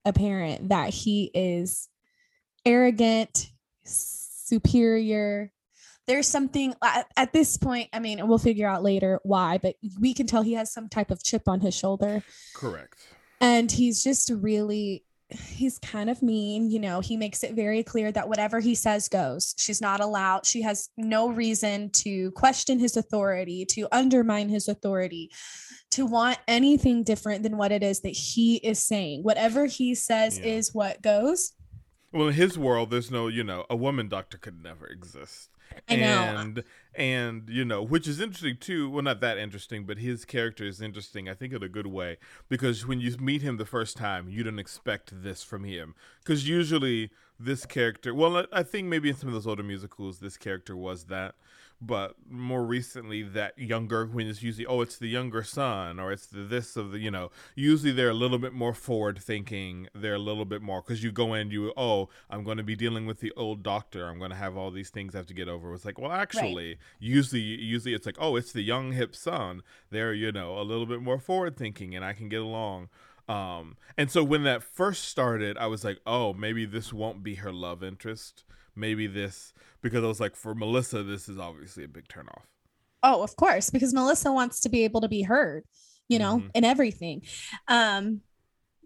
apparent 0.05 0.69
that 0.69 0.91
he 0.91 1.31
is 1.33 1.89
arrogant, 2.69 3.51
superior. 3.85 5.51
There's 6.07 6.29
something 6.29 6.75
at, 6.83 7.07
at 7.17 7.33
this 7.33 7.57
point. 7.57 7.89
I 7.93 7.99
mean, 7.99 8.27
we'll 8.29 8.39
figure 8.39 8.69
out 8.69 8.83
later 8.83 9.21
why, 9.23 9.59
but 9.59 9.77
we 10.01 10.15
can 10.15 10.27
tell 10.27 10.43
he 10.43 10.55
has 10.55 10.73
some 10.73 10.89
type 10.89 11.11
of 11.11 11.23
chip 11.23 11.49
on 11.49 11.61
his 11.61 11.75
shoulder. 11.75 12.23
Correct. 12.55 12.99
And 13.41 13.71
he's 13.71 14.03
just 14.03 14.31
really 14.31 15.05
he's 15.31 15.79
kind 15.81 16.09
of 16.09 16.23
mean 16.23 16.71
you 16.71 16.79
know 16.79 17.01
he 17.01 17.15
makes 17.15 17.45
it 17.45 17.53
very 17.53 17.83
clear 17.83 18.11
that 18.11 18.31
whatever 18.31 18.61
he 18.61 18.75
says 18.75 19.09
goes 19.09 19.55
she's 19.59 19.79
not 19.81 20.01
allowed 20.01 20.47
she 20.47 20.63
has 20.63 20.89
no 20.97 21.29
reason 21.29 21.91
to 21.91 22.31
question 22.31 22.79
his 22.79 22.97
authority 22.97 23.67
to 23.67 23.87
undermine 23.93 24.49
his 24.49 24.69
authority 24.69 25.31
to 25.91 26.07
want 26.07 26.39
anything 26.49 27.03
different 27.03 27.43
than 27.43 27.59
what 27.59 27.73
it 27.73 27.83
is 27.83 28.01
that 28.01 28.09
he 28.09 28.57
is 28.57 28.79
saying 28.79 29.23
whatever 29.23 29.67
he 29.67 29.95
says 29.95 30.39
yeah. 30.39 30.47
is 30.47 30.73
what 30.73 31.03
goes 31.03 31.53
well 32.13 32.29
in 32.29 32.35
his 32.35 32.59
world 32.59 32.91
there's 32.91 33.11
no 33.11 33.29
you 33.29 33.45
know 33.45 33.65
a 33.69 33.77
woman 33.77 34.09
doctor 34.09 34.39
could 34.39 34.63
never 34.63 34.87
exist 34.87 35.51
I 35.89 35.97
know. 35.97 36.07
And 36.07 36.65
and 36.95 37.49
you 37.49 37.65
know, 37.65 37.83
which 37.83 38.09
is 38.09 38.21
interesting 38.21 38.57
too. 38.59 38.91
Well, 38.91 39.03
not 39.03 39.21
that 39.21 39.39
interesting, 39.39 39.85
but 39.85 39.99
his 39.99 40.25
character 40.25 40.65
is 40.65 40.81
interesting. 40.81 41.29
I 41.29 41.35
think 41.35 41.53
in 41.53 41.63
a 41.63 41.69
good 41.69 41.87
way 41.87 42.19
because 42.49 42.87
when 42.87 43.01
you 43.01 43.17
meet 43.19 43.43
him 43.43 43.57
the 43.57 43.65
first 43.65 43.97
time, 43.97 44.29
you 44.29 44.43
don't 44.43 44.59
expect 44.59 45.23
this 45.23 45.43
from 45.43 45.65
him. 45.65 45.95
Because 46.21 46.49
usually 46.49 47.11
this 47.39 47.67
character, 47.67 48.15
well, 48.15 48.47
I 48.53 48.63
think 48.63 48.89
maybe 48.89 49.11
in 49.11 49.17
some 49.17 49.29
of 49.29 49.35
those 49.35 49.47
older 49.47 49.63
musicals, 49.63 50.19
this 50.19 50.37
character 50.37 50.77
was 50.77 51.05
that 51.05 51.37
but 51.81 52.15
more 52.29 52.65
recently 52.65 53.23
that 53.23 53.57
younger 53.57 54.07
when 54.07 54.27
it's 54.27 54.43
usually 54.43 54.67
oh 54.67 54.81
it's 54.81 54.99
the 54.99 55.09
younger 55.09 55.45
son 55.45 56.01
or 56.01 56.11
it's 56.11 56.27
the 56.27 56.41
this 56.41 56.77
of 56.77 56.91
the 56.91 56.99
you 56.99 57.11
know 57.11 57.31
usually 57.55 57.93
they're 57.93 58.11
a 58.11 58.15
little 58.15 58.39
bit 58.39 58.53
more 58.53 58.75
forward 58.75 59.19
thinking 59.19 59.87
they're 59.95 60.15
a 60.15 60.19
little 60.19 60.45
bit 60.45 60.61
more 60.61 60.83
because 60.83 61.05
you 61.05 61.13
go 61.13 61.35
in 61.35 61.51
you 61.51 61.73
oh 61.77 62.09
i'm 62.31 62.43
going 62.43 62.57
to 62.57 62.65
be 62.65 62.75
dealing 62.75 63.07
with 63.07 63.21
the 63.21 63.33
old 63.37 63.63
doctor 63.63 64.09
i'm 64.09 64.19
going 64.19 64.31
to 64.31 64.37
have 64.37 64.57
all 64.57 64.73
these 64.73 64.91
things 64.91 65.15
i 65.15 65.19
have 65.19 65.27
to 65.27 65.35
get 65.35 65.49
over. 65.49 65.73
It's 65.75 65.85
like 65.85 65.99
well 65.99 66.11
actually 66.11 66.69
right. 66.69 66.79
usually 66.99 67.41
usually 67.41 67.95
it's 67.95 68.07
like 68.07 68.17
oh 68.19 68.37
it's 68.37 68.53
the 68.53 68.63
young 68.63 68.93
hip 68.93 69.15
son 69.15 69.63
they're 69.91 70.13
you 70.13 70.33
know 70.33 70.59
a 70.59 70.63
little 70.63 70.87
bit 70.87 71.01
more 71.01 71.19
forward 71.19 71.57
thinking 71.57 71.95
and 71.95 72.05
i 72.05 72.13
can 72.13 72.29
get 72.29 72.41
along. 72.41 72.89
Um 73.29 73.77
and 73.97 74.11
so 74.11 74.25
when 74.25 74.43
that 74.45 74.63
first 74.63 75.05
started 75.05 75.57
i 75.59 75.67
was 75.67 75.85
like 75.85 76.01
oh 76.07 76.33
maybe 76.33 76.67
this 76.67 76.93
won't 76.93 77.23
be 77.23 77.37
her 77.37 77.53
love 77.53 77.85
interest. 77.85 78.45
Maybe 78.75 79.09
this 79.09 79.53
because 79.83 80.05
I 80.05 80.07
was 80.07 80.21
like, 80.21 80.37
for 80.37 80.55
Melissa, 80.55 81.03
this 81.03 81.29
is 81.29 81.39
obviously 81.39 81.85
a 81.85 81.89
big 81.89 82.09
turnoff. 82.09 82.43
Oh, 83.03 83.23
of 83.23 83.37
course, 83.37 83.71
because 83.71 83.95
Melissa 83.95 84.33
wants 84.33 84.61
to 84.61 84.69
be 84.69 84.85
able 84.85 85.01
to 85.03 85.09
be 85.09 85.23
heard, 85.23 85.65
you 86.09 86.19
know, 86.19 86.39
mm-hmm. 86.39 86.49
in 86.55 86.65
everything. 86.65 87.23
Um, 87.69 88.23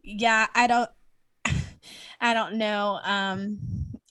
yeah, 0.02 0.46
I 0.54 0.66
don't, 0.66 0.90
I 2.20 2.34
don't 2.34 2.56
know. 2.56 3.00
Um, 3.02 3.58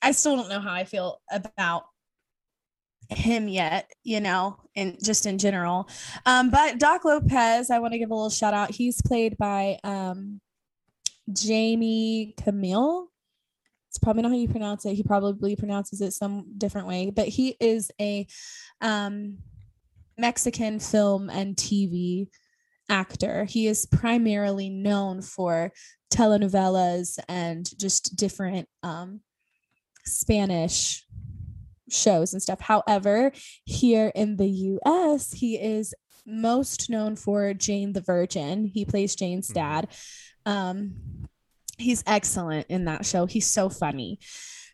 I 0.02 0.12
still 0.12 0.36
don't 0.36 0.50
know 0.50 0.60
how 0.60 0.74
I 0.74 0.86
feel 0.86 1.22
about 1.32 1.84
him 3.10 3.48
yet, 3.48 3.92
you 4.04 4.20
know, 4.20 4.58
and 4.76 4.98
just 5.04 5.26
in 5.26 5.38
general. 5.38 5.90
Um, 6.26 6.50
but 6.50 6.80
Doc 6.80 7.06
Lopez, 7.06 7.70
I 7.70 7.80
want 7.80 7.94
to 7.94 8.00
give 8.00 8.10
a 8.10 8.16
little 8.16 8.30
shout 8.30 8.54
out. 8.54 8.72
He's 8.72 9.02
played 9.02 9.38
by 9.38 9.78
um 9.84 10.40
Jamie 11.32 12.34
Camille. 12.42 13.11
It's 13.92 13.98
probably 13.98 14.22
not 14.22 14.32
how 14.32 14.38
you 14.38 14.48
pronounce 14.48 14.86
it. 14.86 14.94
He 14.94 15.04
probably 15.04 15.58
pronounces 15.58 16.00
it 16.00 16.14
some 16.14 16.46
different 16.58 16.88
way, 16.88 17.12
but 17.14 17.28
he 17.28 17.58
is 17.60 17.92
a 18.00 18.26
um, 18.80 19.40
Mexican 20.18 20.80
film 20.80 21.30
and 21.30 21.58
TV 21.58 22.30
actor. 22.90 23.44
He 23.44 23.68
is 23.68 23.86
primarily 23.86 24.70
known 24.70 25.22
for 25.22 25.74
telenovelas 26.10 27.20
and 27.28 27.70
just 27.78 28.16
different 28.16 28.70
um, 28.82 29.20
Spanish 30.06 31.06
shows 31.90 32.32
and 32.32 32.42
stuff. 32.42 32.62
However, 32.62 33.34
here 33.66 34.10
in 34.16 34.38
the 34.38 34.80
US, 34.86 35.34
he 35.34 35.56
is 35.56 35.94
most 36.26 36.90
known 36.90 37.18
for 37.18 37.54
Jane 37.54 37.92
the 37.92 38.00
Virgin. 38.00 38.64
He 38.74 38.86
plays 38.86 39.18
Jane's 39.18 39.50
hmm. 39.50 39.56
dad. 39.56 39.88
Um, 40.46 40.94
he's 41.82 42.04
excellent 42.08 42.68
in 42.70 42.86
that 42.86 43.06
show. 43.06 43.26
He's 43.26 43.48
so 43.48 43.70
funny. 43.70 44.20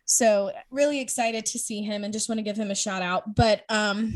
So 0.04 0.52
really 0.70 1.00
excited 1.00 1.44
to 1.46 1.58
see 1.58 1.82
him 1.82 2.02
and 2.02 2.12
just 2.12 2.28
want 2.28 2.38
to 2.38 2.42
give 2.42 2.56
him 2.56 2.70
a 2.70 2.74
shout 2.74 3.02
out. 3.02 3.34
But 3.34 3.64
um 3.68 4.14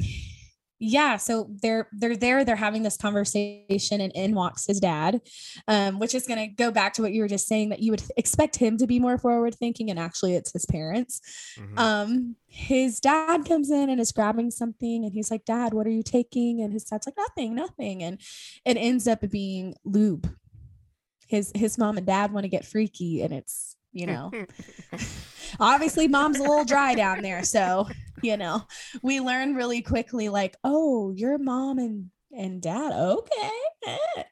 yeah, 0.84 1.16
so 1.16 1.48
they're 1.62 1.86
they're 1.92 2.16
there, 2.16 2.44
they're 2.44 2.56
having 2.56 2.82
this 2.82 2.96
conversation, 2.96 4.00
and 4.00 4.12
in 4.16 4.34
walks 4.34 4.66
his 4.66 4.80
dad, 4.80 5.20
um, 5.68 6.00
which 6.00 6.12
is 6.12 6.26
gonna 6.26 6.48
go 6.48 6.72
back 6.72 6.94
to 6.94 7.02
what 7.02 7.12
you 7.12 7.22
were 7.22 7.28
just 7.28 7.46
saying 7.46 7.68
that 7.68 7.78
you 7.78 7.92
would 7.92 8.02
expect 8.16 8.56
him 8.56 8.76
to 8.78 8.86
be 8.88 8.98
more 8.98 9.16
forward 9.16 9.54
thinking, 9.54 9.90
and 9.90 9.98
actually 10.00 10.34
it's 10.34 10.52
his 10.52 10.66
parents. 10.66 11.20
Mm-hmm. 11.56 11.78
Um, 11.78 12.36
his 12.48 12.98
dad 12.98 13.44
comes 13.44 13.70
in 13.70 13.90
and 13.90 14.00
is 14.00 14.10
grabbing 14.10 14.50
something, 14.50 15.04
and 15.04 15.12
he's 15.12 15.30
like, 15.30 15.44
Dad, 15.44 15.72
what 15.72 15.86
are 15.86 15.90
you 15.90 16.02
taking? 16.02 16.60
And 16.60 16.72
his 16.72 16.82
dad's 16.82 17.06
like, 17.06 17.16
Nothing, 17.16 17.54
nothing. 17.54 18.02
And 18.02 18.20
it 18.66 18.76
ends 18.76 19.06
up 19.06 19.20
being 19.30 19.76
lube 19.84 20.28
his 21.32 21.50
his 21.54 21.78
mom 21.78 21.96
and 21.96 22.06
dad 22.06 22.30
want 22.30 22.44
to 22.44 22.48
get 22.48 22.64
freaky 22.64 23.22
and 23.22 23.32
it's 23.32 23.74
you 23.90 24.06
know. 24.06 24.30
Obviously 25.60 26.06
mom's 26.06 26.38
a 26.38 26.42
little 26.42 26.64
dry 26.64 26.94
down 26.94 27.22
there 27.22 27.42
so 27.42 27.88
you 28.22 28.36
know. 28.36 28.62
We 29.02 29.18
learn 29.20 29.54
really 29.54 29.80
quickly 29.80 30.28
like 30.28 30.56
oh 30.62 31.10
your 31.10 31.38
mom 31.38 31.78
and 31.78 32.10
and 32.36 32.62
dad 32.62 32.92
okay. 32.92 33.50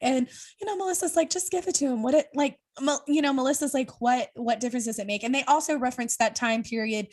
And 0.01 0.28
you 0.61 0.66
know 0.66 0.76
melissa's 0.76 1.16
like 1.16 1.30
just 1.30 1.51
give 1.51 1.66
it 1.66 1.74
to 1.76 1.86
him. 1.86 2.03
What 2.03 2.14
it 2.14 2.28
like 2.34 2.59
you 3.07 3.20
know 3.20 3.32
melissa's 3.32 3.74
like 3.74 4.01
what 4.01 4.30
what 4.34 4.61
difference 4.61 4.86
does 4.86 4.98
it 4.98 5.07
make? 5.07 5.22
And 5.22 5.34
they 5.34 5.44
also 5.44 5.78
reference 5.78 6.16
that 6.16 6.34
time 6.34 6.62
period 6.62 7.09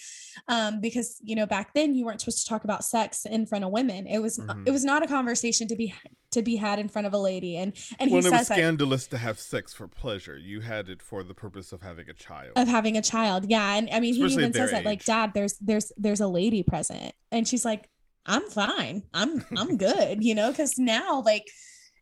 um 0.48 0.80
because 0.82 1.18
you 1.24 1.36
know 1.36 1.46
back 1.46 1.74
then 1.74 1.96
you 1.96 2.06
weren't 2.06 2.22
supposed 2.22 2.44
to 2.44 2.50
talk 2.50 2.64
about 2.64 2.84
sex 2.84 3.26
in 3.26 3.46
front 3.46 3.66
of 3.66 3.72
women. 3.72 4.08
It 4.08 4.20
was 4.20 4.38
mm-hmm. 4.38 4.64
it 4.66 4.72
was 4.72 4.86
not 4.86 5.04
a 5.04 5.08
conversation 5.08 5.68
to 5.68 5.76
be 5.76 5.94
to 6.32 6.42
be 6.42 6.58
had 6.58 6.78
in 6.78 6.90
front 6.90 7.08
of 7.08 7.14
a 7.14 7.18
lady 7.18 7.58
and 7.58 7.74
and 8.00 8.12
well, 8.12 8.22
he 8.22 8.28
it 8.28 8.32
says 8.32 8.50
was 8.50 8.58
scandalous 8.58 9.08
that, 9.08 9.18
to 9.18 9.22
have 9.22 9.40
sex 9.40 9.74
for 9.74 9.88
pleasure. 9.88 10.38
You 10.38 10.62
had 10.62 10.90
it 10.90 11.02
for 11.02 11.24
the 11.24 11.34
purpose 11.34 11.72
of 11.72 11.82
having 11.82 12.10
a 12.10 12.14
child. 12.14 12.52
Of 12.56 12.68
having 12.68 12.98
a 12.98 13.02
child 13.02 13.46
yeah 13.50 13.76
and 13.76 13.90
i 13.92 14.00
mean 14.00 14.14
Especially 14.14 14.44
he 14.44 14.50
even 14.50 14.54
says 14.54 14.70
age. 14.70 14.72
that 14.72 14.86
like 14.86 15.04
dad 15.04 15.34
there's 15.34 15.58
there's 15.58 15.92
there's 15.98 16.22
a 16.22 16.28
lady 16.28 16.64
present. 16.64 17.14
And 17.32 17.48
she's 17.48 17.66
like 17.66 17.90
i'm 18.28 18.44
fine 18.50 19.04
i'm 19.14 19.44
i'm 19.58 19.78
good 19.78 20.24
you 20.24 20.36
know 20.36 20.52
because 20.52 20.78
now 20.78 21.22
like 21.26 21.46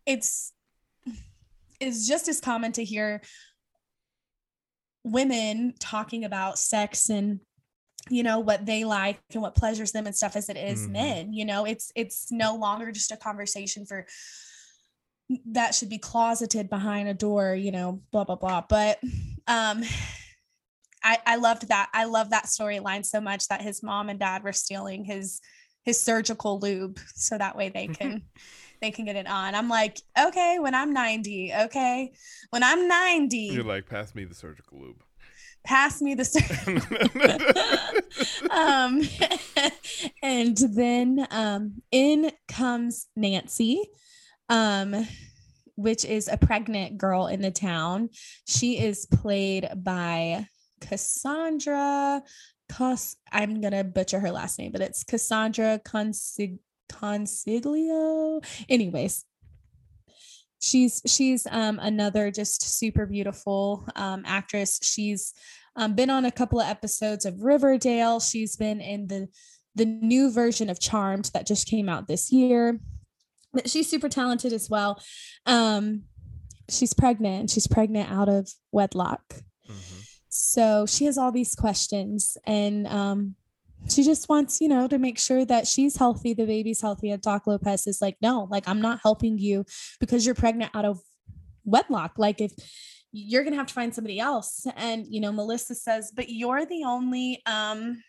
it's 0.05 0.51
it's 1.79 2.07
just 2.07 2.27
as 2.27 2.39
common 2.39 2.71
to 2.71 2.83
hear 2.83 3.21
women 5.03 5.73
talking 5.79 6.25
about 6.25 6.57
sex 6.57 7.09
and 7.09 7.39
you 8.09 8.23
know 8.23 8.39
what 8.39 8.65
they 8.65 8.85
like 8.85 9.19
and 9.33 9.41
what 9.41 9.55
pleasures 9.55 9.91
them 9.91 10.05
and 10.05 10.15
stuff 10.15 10.35
as 10.35 10.49
it 10.49 10.57
is 10.57 10.83
mm-hmm. 10.83 10.93
men 10.93 11.33
you 11.33 11.45
know 11.45 11.65
it's 11.65 11.91
it's 11.95 12.31
no 12.31 12.55
longer 12.55 12.91
just 12.91 13.11
a 13.11 13.17
conversation 13.17 13.85
for 13.85 14.05
that 15.47 15.73
should 15.73 15.89
be 15.89 15.97
closeted 15.97 16.69
behind 16.69 17.07
a 17.07 17.13
door 17.13 17.55
you 17.55 17.71
know 17.71 18.01
blah 18.11 18.23
blah 18.23 18.35
blah 18.35 18.61
but 18.67 18.99
um 19.47 19.83
i 21.03 21.17
i 21.25 21.35
loved 21.35 21.67
that 21.67 21.89
i 21.93 22.05
love 22.05 22.29
that 22.29 22.45
storyline 22.45 23.05
so 23.05 23.19
much 23.19 23.47
that 23.47 23.61
his 23.61 23.81
mom 23.81 24.09
and 24.09 24.19
dad 24.19 24.43
were 24.43 24.53
stealing 24.53 25.03
his 25.03 25.41
his 25.85 26.01
surgical 26.01 26.59
lube 26.59 26.99
so 27.13 27.37
that 27.37 27.55
way 27.55 27.69
they 27.69 27.87
can 27.87 28.23
they 28.81 28.91
can 28.91 29.05
get 29.05 29.15
it 29.15 29.27
on. 29.27 29.55
I'm 29.55 29.69
like 29.69 29.99
okay 30.19 30.57
when 30.59 30.75
i'm 30.75 30.91
90 30.93 31.53
okay? 31.65 32.11
When 32.49 32.63
i'm 32.63 32.87
90 32.87 33.37
you're 33.37 33.63
like 33.63 33.87
pass 33.87 34.13
me 34.15 34.25
the 34.25 34.35
surgical 34.35 34.79
lube. 34.79 35.03
Pass 35.63 36.01
me 36.01 36.13
the 36.13 36.25
um 38.51 39.01
and 40.23 40.57
then 40.57 41.27
um 41.31 41.81
in 41.91 42.31
comes 42.47 43.07
nancy 43.15 43.81
um 44.49 45.07
which 45.75 46.05
is 46.05 46.27
a 46.27 46.37
pregnant 46.37 46.97
girl 46.97 47.27
in 47.27 47.41
the 47.41 47.51
town. 47.51 48.09
She 48.45 48.79
is 48.79 49.05
played 49.05 49.67
by 49.75 50.47
Cassandra 50.81 52.21
Cos 52.69 53.15
I'm 53.31 53.61
gonna 53.61 53.83
butcher 53.83 54.19
her 54.19 54.31
last 54.31 54.59
name, 54.59 54.71
but 54.71 54.81
it's 54.81 55.03
Cassandra 55.03 55.79
Consig 55.85 56.59
Consiglio. 56.89 58.43
Anyways, 58.69 59.25
she's 60.59 61.01
she's 61.05 61.47
um, 61.49 61.79
another 61.79 62.31
just 62.31 62.61
super 62.61 63.05
beautiful 63.05 63.87
um, 63.95 64.23
actress. 64.25 64.79
She's 64.81 65.33
um, 65.75 65.93
been 65.93 66.09
on 66.09 66.25
a 66.25 66.31
couple 66.31 66.59
of 66.59 66.67
episodes 66.67 67.25
of 67.25 67.41
Riverdale. 67.41 68.19
She's 68.19 68.55
been 68.55 68.81
in 68.81 69.07
the 69.07 69.27
the 69.75 69.85
new 69.85 70.31
version 70.31 70.69
of 70.69 70.79
Charmed 70.79 71.29
that 71.33 71.45
just 71.45 71.67
came 71.67 71.89
out 71.89 72.07
this 72.07 72.31
year. 72.31 72.79
But 73.53 73.69
she's 73.69 73.89
super 73.89 74.09
talented 74.09 74.53
as 74.53 74.69
well. 74.69 75.01
Um, 75.45 76.03
she's 76.69 76.93
pregnant. 76.93 77.39
And 77.41 77.51
she's 77.51 77.67
pregnant 77.67 78.09
out 78.09 78.29
of 78.29 78.49
wedlock. 78.71 79.23
Mm-hmm. 79.69 80.01
So 80.35 80.85
she 80.85 81.05
has 81.05 81.17
all 81.17 81.31
these 81.31 81.55
questions, 81.55 82.37
and 82.45 82.87
um, 82.87 83.35
she 83.89 84.03
just 84.03 84.27
wants, 84.27 84.59
you 84.59 84.67
know, 84.67 84.87
to 84.87 84.97
make 84.97 85.17
sure 85.17 85.45
that 85.45 85.67
she's 85.67 85.95
healthy, 85.95 86.33
the 86.33 86.45
baby's 86.45 86.81
healthy. 86.81 87.11
And 87.11 87.21
Doc 87.21 87.47
Lopez 87.47 87.87
is 87.87 88.01
like, 88.01 88.17
no, 88.21 88.47
like 88.49 88.67
I'm 88.67 88.81
not 88.81 88.99
helping 89.01 89.37
you 89.37 89.65
because 89.99 90.25
you're 90.25 90.35
pregnant 90.35 90.71
out 90.75 90.85
of 90.85 90.99
wedlock. 91.63 92.13
Like 92.17 92.41
if 92.41 92.51
you're 93.11 93.43
gonna 93.43 93.55
have 93.55 93.67
to 93.67 93.73
find 93.73 93.95
somebody 93.95 94.19
else. 94.19 94.67
And 94.75 95.05
you 95.07 95.21
know, 95.21 95.31
Melissa 95.31 95.75
says, 95.75 96.11
but 96.13 96.29
you're 96.29 96.65
the 96.65 96.83
only 96.83 97.41
um 97.45 98.01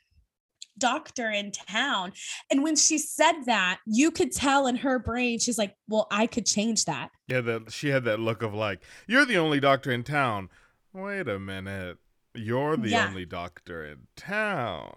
doctor 0.78 1.30
in 1.30 1.52
town. 1.52 2.12
And 2.50 2.62
when 2.62 2.76
she 2.76 2.98
said 2.98 3.42
that, 3.46 3.78
you 3.86 4.10
could 4.10 4.32
tell 4.32 4.66
in 4.66 4.76
her 4.76 4.98
brain, 4.98 5.38
she's 5.38 5.58
like, 5.58 5.74
Well, 5.88 6.06
I 6.10 6.26
could 6.26 6.46
change 6.46 6.86
that. 6.86 7.10
Yeah, 7.28 7.40
that 7.42 7.72
she 7.72 7.88
had 7.88 8.04
that 8.04 8.20
look 8.20 8.42
of 8.42 8.52
like, 8.52 8.82
You're 9.06 9.24
the 9.24 9.38
only 9.38 9.60
doctor 9.60 9.90
in 9.90 10.02
town. 10.02 10.48
Wait 10.92 11.28
a 11.28 11.38
minute. 11.38 11.98
You're 12.36 12.76
the 12.76 12.90
yeah. 12.90 13.08
only 13.08 13.24
doctor 13.24 13.84
in 13.84 14.06
town. 14.16 14.92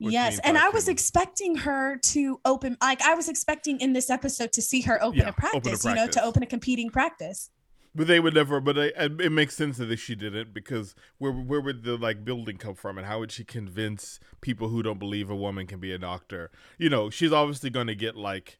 Yes, 0.00 0.38
and 0.42 0.56
I 0.56 0.70
was 0.70 0.88
expecting 0.88 1.56
her 1.56 1.98
to 1.98 2.40
open 2.44 2.76
like 2.80 3.02
I 3.02 3.14
was 3.14 3.28
expecting 3.28 3.80
in 3.80 3.92
this 3.92 4.08
episode 4.08 4.52
to 4.52 4.62
see 4.62 4.80
her 4.82 5.02
open, 5.02 5.20
yeah, 5.20 5.28
a, 5.28 5.32
practice, 5.32 5.56
open 5.56 5.72
a 5.72 5.76
practice, 5.76 5.84
you 5.84 5.94
know, 5.94 6.06
to 6.06 6.24
open 6.24 6.42
a 6.42 6.46
competing 6.46 6.88
practice. 6.90 7.50
But 7.94 8.06
they 8.06 8.20
would 8.20 8.34
never. 8.34 8.60
But 8.60 8.78
I, 8.78 8.92
it 8.96 9.32
makes 9.32 9.56
sense 9.56 9.76
that 9.78 9.98
she 9.98 10.14
didn't 10.14 10.54
because 10.54 10.94
where 11.18 11.32
where 11.32 11.60
would 11.60 11.82
the 11.82 11.96
like 11.96 12.24
building 12.24 12.56
come 12.56 12.74
from, 12.74 12.96
and 12.96 13.06
how 13.06 13.18
would 13.18 13.32
she 13.32 13.44
convince 13.44 14.20
people 14.40 14.68
who 14.68 14.82
don't 14.82 14.98
believe 14.98 15.28
a 15.28 15.36
woman 15.36 15.66
can 15.66 15.80
be 15.80 15.92
a 15.92 15.98
doctor? 15.98 16.50
You 16.78 16.88
know, 16.88 17.10
she's 17.10 17.32
obviously 17.32 17.68
going 17.68 17.88
to 17.88 17.94
get 17.94 18.16
like 18.16 18.58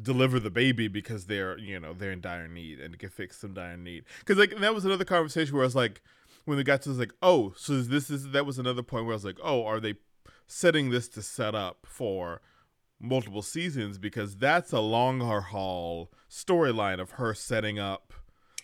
deliver 0.00 0.38
the 0.38 0.50
baby 0.50 0.88
because 0.88 1.26
they're 1.26 1.58
you 1.58 1.78
know 1.78 1.92
they're 1.92 2.12
in 2.12 2.20
dire 2.20 2.48
need 2.48 2.80
and 2.80 2.98
can 2.98 3.10
fix 3.10 3.38
some 3.38 3.54
dire 3.54 3.76
need. 3.76 4.04
Because 4.20 4.38
like 4.38 4.56
that 4.58 4.74
was 4.74 4.84
another 4.84 5.04
conversation 5.04 5.54
where 5.54 5.64
I 5.64 5.66
was 5.66 5.76
like, 5.76 6.00
when 6.44 6.56
they 6.56 6.64
got 6.64 6.82
to 6.82 6.88
this, 6.90 6.98
like, 6.98 7.14
oh, 7.22 7.52
so 7.56 7.80
this 7.80 8.10
is 8.10 8.30
that 8.30 8.46
was 8.46 8.58
another 8.58 8.82
point 8.82 9.04
where 9.04 9.12
I 9.12 9.16
was 9.16 9.24
like, 9.24 9.38
oh, 9.42 9.64
are 9.64 9.80
they 9.80 9.94
setting 10.46 10.90
this 10.90 11.08
to 11.08 11.22
set 11.22 11.54
up 11.54 11.86
for 11.86 12.40
multiple 13.00 13.42
seasons 13.42 13.98
because 13.98 14.36
that's 14.36 14.72
a 14.72 14.80
longer 14.80 15.40
haul 15.40 16.12
storyline 16.28 17.00
of 17.00 17.12
her 17.12 17.32
setting 17.32 17.78
up 17.78 18.12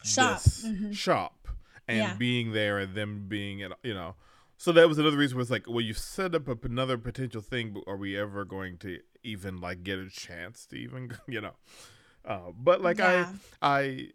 shop 0.03 0.41
mm-hmm. 0.41 0.93
shop 0.93 1.49
and 1.89 1.99
yeah. 1.99 2.15
being 2.15 2.53
there 2.53 2.79
and 2.79 2.95
them 2.95 3.25
being 3.29 3.61
you 3.83 3.95
know 3.95 4.15
so 4.59 4.73
that 4.73 4.89
was 4.89 4.99
another 4.99 5.17
reason 5.17 5.37
where 5.37 5.43
it's 5.43 5.51
like 5.51 5.67
well 5.67 5.81
you 5.81 5.95
set 5.95 6.35
up 6.35 6.49
a, 6.49 6.57
another 6.65 6.99
potential 6.99 7.41
thing 7.41 7.73
but 7.73 7.83
are 7.87 7.97
we 7.97 8.17
ever 8.17 8.45
going 8.45 8.77
to 8.77 8.99
even 9.23 9.59
like 9.59 9.83
get 9.83 9.99
a 9.99 10.11
chance 10.11 10.67
to 10.67 10.77
even 10.77 11.11
you 11.27 11.41
know 11.41 11.55
uh, 12.27 12.51
but 12.59 12.83
like 12.83 12.99
yeah. 12.99 13.27
i 13.63 13.77
i 13.77 14.09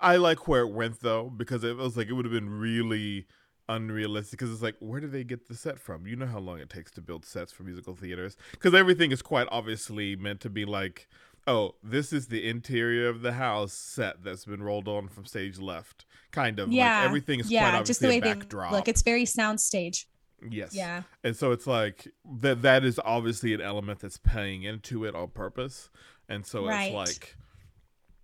i 0.00 0.16
like 0.16 0.48
where 0.48 0.62
it 0.62 0.72
went 0.72 1.00
though 1.00 1.30
because 1.30 1.64
it 1.64 1.76
was 1.76 1.96
like 1.96 2.08
it 2.08 2.12
would 2.12 2.24
have 2.24 2.32
been 2.32 2.50
really 2.50 3.26
unrealistic 3.68 4.38
because 4.38 4.52
it's 4.52 4.62
like 4.62 4.76
where 4.80 5.00
do 5.00 5.08
they 5.08 5.24
get 5.24 5.48
the 5.48 5.54
set 5.54 5.78
from? 5.78 6.06
You 6.06 6.16
know 6.16 6.26
how 6.26 6.38
long 6.38 6.58
it 6.58 6.70
takes 6.70 6.90
to 6.92 7.00
build 7.00 7.24
sets 7.24 7.52
for 7.52 7.62
musical 7.64 7.94
theaters? 7.94 8.36
Because 8.52 8.74
everything 8.74 9.12
is 9.12 9.22
quite 9.22 9.48
obviously 9.50 10.16
meant 10.16 10.40
to 10.42 10.50
be 10.50 10.64
like 10.64 11.08
oh 11.48 11.74
this 11.82 12.12
is 12.12 12.28
the 12.28 12.48
interior 12.48 13.08
of 13.08 13.22
the 13.22 13.32
house 13.32 13.72
set 13.72 14.22
that's 14.24 14.44
been 14.44 14.62
rolled 14.62 14.88
on 14.88 15.08
from 15.08 15.24
stage 15.24 15.60
left 15.60 16.04
kind 16.32 16.58
of 16.58 16.72
yeah. 16.72 16.98
like 16.98 17.06
everything 17.06 17.38
is 17.38 17.50
yeah 17.50 17.80
just 17.84 18.00
the 18.00 18.08
way 18.08 18.18
they 18.18 18.34
look 18.34 18.88
it's 18.88 19.02
very 19.02 19.24
soundstage. 19.24 20.06
Yes. 20.50 20.74
Yeah. 20.74 21.02
And 21.24 21.34
so 21.34 21.52
it's 21.52 21.66
like 21.66 22.08
that 22.40 22.62
that 22.62 22.84
is 22.84 23.00
obviously 23.04 23.54
an 23.54 23.60
element 23.60 24.00
that's 24.00 24.18
paying 24.18 24.64
into 24.64 25.04
it 25.04 25.14
on 25.14 25.28
purpose. 25.28 25.88
And 26.28 26.44
so 26.44 26.66
right. 26.66 26.86
it's 26.86 26.94
like 26.94 27.36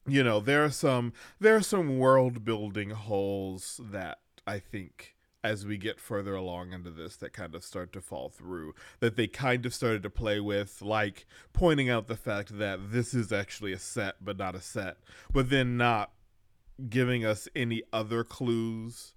you 0.07 0.23
know 0.23 0.41
there 0.41 0.65
are 0.65 0.71
some 0.71 1.13
there 1.41 1.55
are 1.55 1.63
some 1.63 1.99
world 1.99 2.45
building 2.45 2.91
holes 2.91 3.81
that 3.83 4.19
i 4.47 4.59
think 4.59 5.15
as 5.45 5.67
we 5.67 5.77
get 5.77 5.99
further 5.99 6.35
along 6.35 6.73
into 6.73 6.91
this 6.91 7.17
that 7.17 7.33
kind 7.33 7.55
of 7.55 7.65
start 7.65 7.93
to 7.93 8.01
fall 8.01 8.29
through 8.29 8.75
that 9.01 9.17
they 9.17 9.27
kind 9.27 9.67
of 9.67 9.75
started 9.75 10.03
to 10.03 10.11
play 10.11 10.39
with 10.41 10.83
like 10.83 11.27
pointing 11.53 11.91
out 11.91 12.07
the 12.07 12.17
fact 12.17 12.59
that 12.59 12.93
this 12.93 13.13
is 13.13 13.33
actually 13.33 13.73
a 13.73 13.79
set 13.79 14.17
but 14.21 14.37
not 14.37 14.55
a 14.55 14.61
set 14.61 14.99
but 15.33 15.51
then 15.51 15.77
not 15.77 16.13
giving 16.89 17.25
us 17.25 17.49
any 17.55 17.83
other 17.93 18.25
clues 18.25 19.15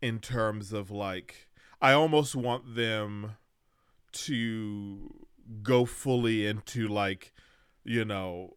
in 0.00 0.18
terms 0.18 0.72
of 0.72 0.90
like 0.90 1.48
I 1.80 1.92
almost 1.92 2.34
want 2.34 2.74
them 2.74 3.36
to 4.12 5.26
go 5.62 5.84
fully 5.84 6.46
into 6.46 6.88
like 6.88 7.32
you 7.84 8.04
know 8.04 8.56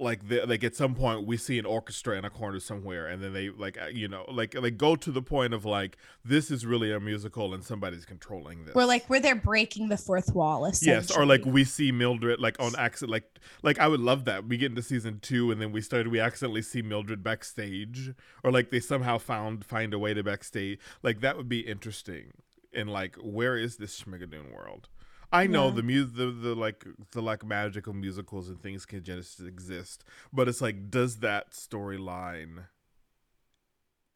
like 0.00 0.28
the, 0.28 0.44
like 0.46 0.62
at 0.62 0.76
some 0.76 0.94
point 0.94 1.26
we 1.26 1.36
see 1.36 1.58
an 1.58 1.66
orchestra 1.66 2.16
in 2.16 2.24
a 2.24 2.30
corner 2.30 2.60
somewhere 2.60 3.08
and 3.08 3.22
then 3.22 3.32
they 3.32 3.48
like 3.50 3.76
uh, 3.80 3.86
you 3.86 4.06
know 4.08 4.24
like 4.28 4.54
like 4.54 4.76
go 4.76 4.94
to 4.94 5.10
the 5.10 5.22
point 5.22 5.52
of 5.52 5.64
like 5.64 5.96
this 6.24 6.50
is 6.50 6.64
really 6.64 6.92
a 6.92 7.00
musical 7.00 7.52
and 7.52 7.64
somebody's 7.64 8.04
controlling 8.04 8.64
this. 8.64 8.74
we're 8.74 8.84
like 8.84 9.04
where 9.06 9.20
they're 9.20 9.34
breaking 9.34 9.88
the 9.88 9.96
fourth 9.96 10.34
wall 10.34 10.70
yes 10.82 11.10
or 11.10 11.26
like 11.26 11.44
we 11.44 11.64
see 11.64 11.90
mildred 11.90 12.40
like 12.40 12.58
on 12.60 12.74
accident 12.76 13.10
like 13.10 13.38
like 13.62 13.78
i 13.78 13.88
would 13.88 14.00
love 14.00 14.24
that. 14.24 14.46
We 14.46 14.56
get 14.56 14.70
into 14.70 14.82
season 14.82 15.20
two 15.20 15.50
and 15.50 15.60
then 15.60 15.72
we 15.72 15.80
started 15.80 16.08
we 16.08 16.20
accidentally 16.20 16.62
see 16.62 16.82
mildred 16.82 17.22
backstage 17.22 18.12
or 18.42 18.52
like 18.52 18.70
they 18.70 18.80
somehow 18.80 19.18
found 19.18 19.64
find 19.64 19.92
a 19.92 19.98
way 19.98 20.14
to 20.14 20.22
backstage. 20.22 20.78
Like 21.02 21.20
that 21.20 21.36
would 21.36 21.48
be 21.48 21.60
interesting 21.60 22.32
and 22.72 22.90
like 22.90 23.16
where 23.16 23.56
is 23.56 23.76
this 23.76 24.00
schmigadoon 24.00 24.52
world 24.52 24.88
I 25.30 25.46
know 25.46 25.68
yeah. 25.68 25.74
the 25.74 25.82
music, 25.82 26.16
the, 26.16 26.26
the 26.26 26.54
like 26.54 26.86
the 27.12 27.20
like 27.20 27.44
magical 27.44 27.92
musicals 27.92 28.48
and 28.48 28.60
things 28.60 28.86
can 28.86 29.02
just 29.02 29.40
exist, 29.40 30.04
but 30.32 30.48
it's 30.48 30.60
like, 30.60 30.90
does 30.90 31.18
that 31.18 31.50
storyline 31.50 32.64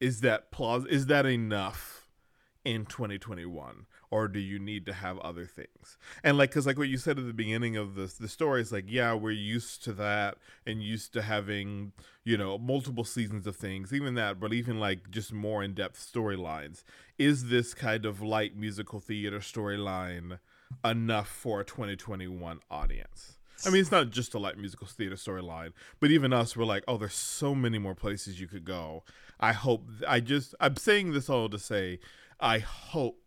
is 0.03 0.19
that 0.19 0.51
plaus 0.51 0.85
is 0.87 1.05
that 1.05 1.25
enough 1.25 2.09
in 2.65 2.85
2021 2.85 3.85
or 4.11 4.27
do 4.27 4.39
you 4.39 4.59
need 4.59 4.85
to 4.85 4.91
have 4.91 5.17
other 5.19 5.45
things 5.45 5.97
and 6.25 6.37
like 6.37 6.49
because 6.49 6.65
like 6.65 6.77
what 6.77 6.89
you 6.89 6.97
said 6.97 7.17
at 7.17 7.25
the 7.25 7.33
beginning 7.33 7.77
of 7.77 7.95
this 7.95 8.15
the 8.15 8.27
story 8.27 8.61
is 8.61 8.71
like 8.71 8.83
yeah 8.87 9.13
we're 9.13 9.31
used 9.31 9.81
to 9.81 9.93
that 9.93 10.37
and 10.65 10.83
used 10.83 11.13
to 11.13 11.21
having 11.21 11.93
you 12.25 12.37
know 12.37 12.57
multiple 12.57 13.05
seasons 13.05 13.47
of 13.47 13.55
things 13.55 13.93
even 13.93 14.15
that 14.15 14.41
but 14.41 14.51
even 14.51 14.77
like 14.77 15.09
just 15.09 15.31
more 15.31 15.63
in-depth 15.63 15.97
storylines 15.97 16.83
is 17.17 17.47
this 17.47 17.73
kind 17.73 18.05
of 18.05 18.21
light 18.21 18.57
musical 18.57 18.99
theater 18.99 19.39
storyline 19.39 20.37
enough 20.83 21.27
for 21.27 21.61
a 21.61 21.65
2021 21.65 22.59
audience. 22.69 23.37
I 23.65 23.69
mean, 23.69 23.81
it's 23.81 23.91
not 23.91 24.09
just 24.09 24.33
a 24.33 24.39
light 24.39 24.57
musical 24.57 24.87
theater 24.87 25.15
storyline, 25.15 25.71
but 25.99 26.11
even 26.11 26.33
us, 26.33 26.57
we're 26.57 26.65
like, 26.65 26.83
oh, 26.87 26.97
there's 26.97 27.13
so 27.13 27.55
many 27.55 27.77
more 27.77 27.95
places 27.95 28.39
you 28.39 28.47
could 28.47 28.65
go. 28.65 29.03
I 29.39 29.53
hope, 29.53 29.87
I 30.07 30.19
just, 30.19 30.53
I'm 30.59 30.75
saying 30.75 31.13
this 31.13 31.29
all 31.29 31.49
to 31.49 31.59
say, 31.59 31.99
I 32.39 32.59
hope 32.59 33.21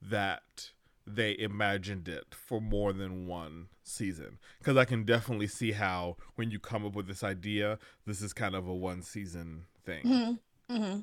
that 0.00 0.70
they 1.06 1.36
imagined 1.38 2.08
it 2.08 2.34
for 2.34 2.60
more 2.60 2.92
than 2.92 3.26
one 3.26 3.68
season. 3.82 4.38
Because 4.58 4.76
I 4.76 4.84
can 4.84 5.04
definitely 5.04 5.46
see 5.46 5.72
how 5.72 6.16
when 6.34 6.50
you 6.50 6.58
come 6.58 6.84
up 6.84 6.94
with 6.94 7.06
this 7.06 7.22
idea, 7.22 7.78
this 8.06 8.22
is 8.22 8.32
kind 8.32 8.54
of 8.54 8.66
a 8.66 8.74
one 8.74 9.02
season 9.02 9.64
thing. 9.84 10.04
Mm-hmm. 10.04 10.76
Mm-hmm. 10.76 11.00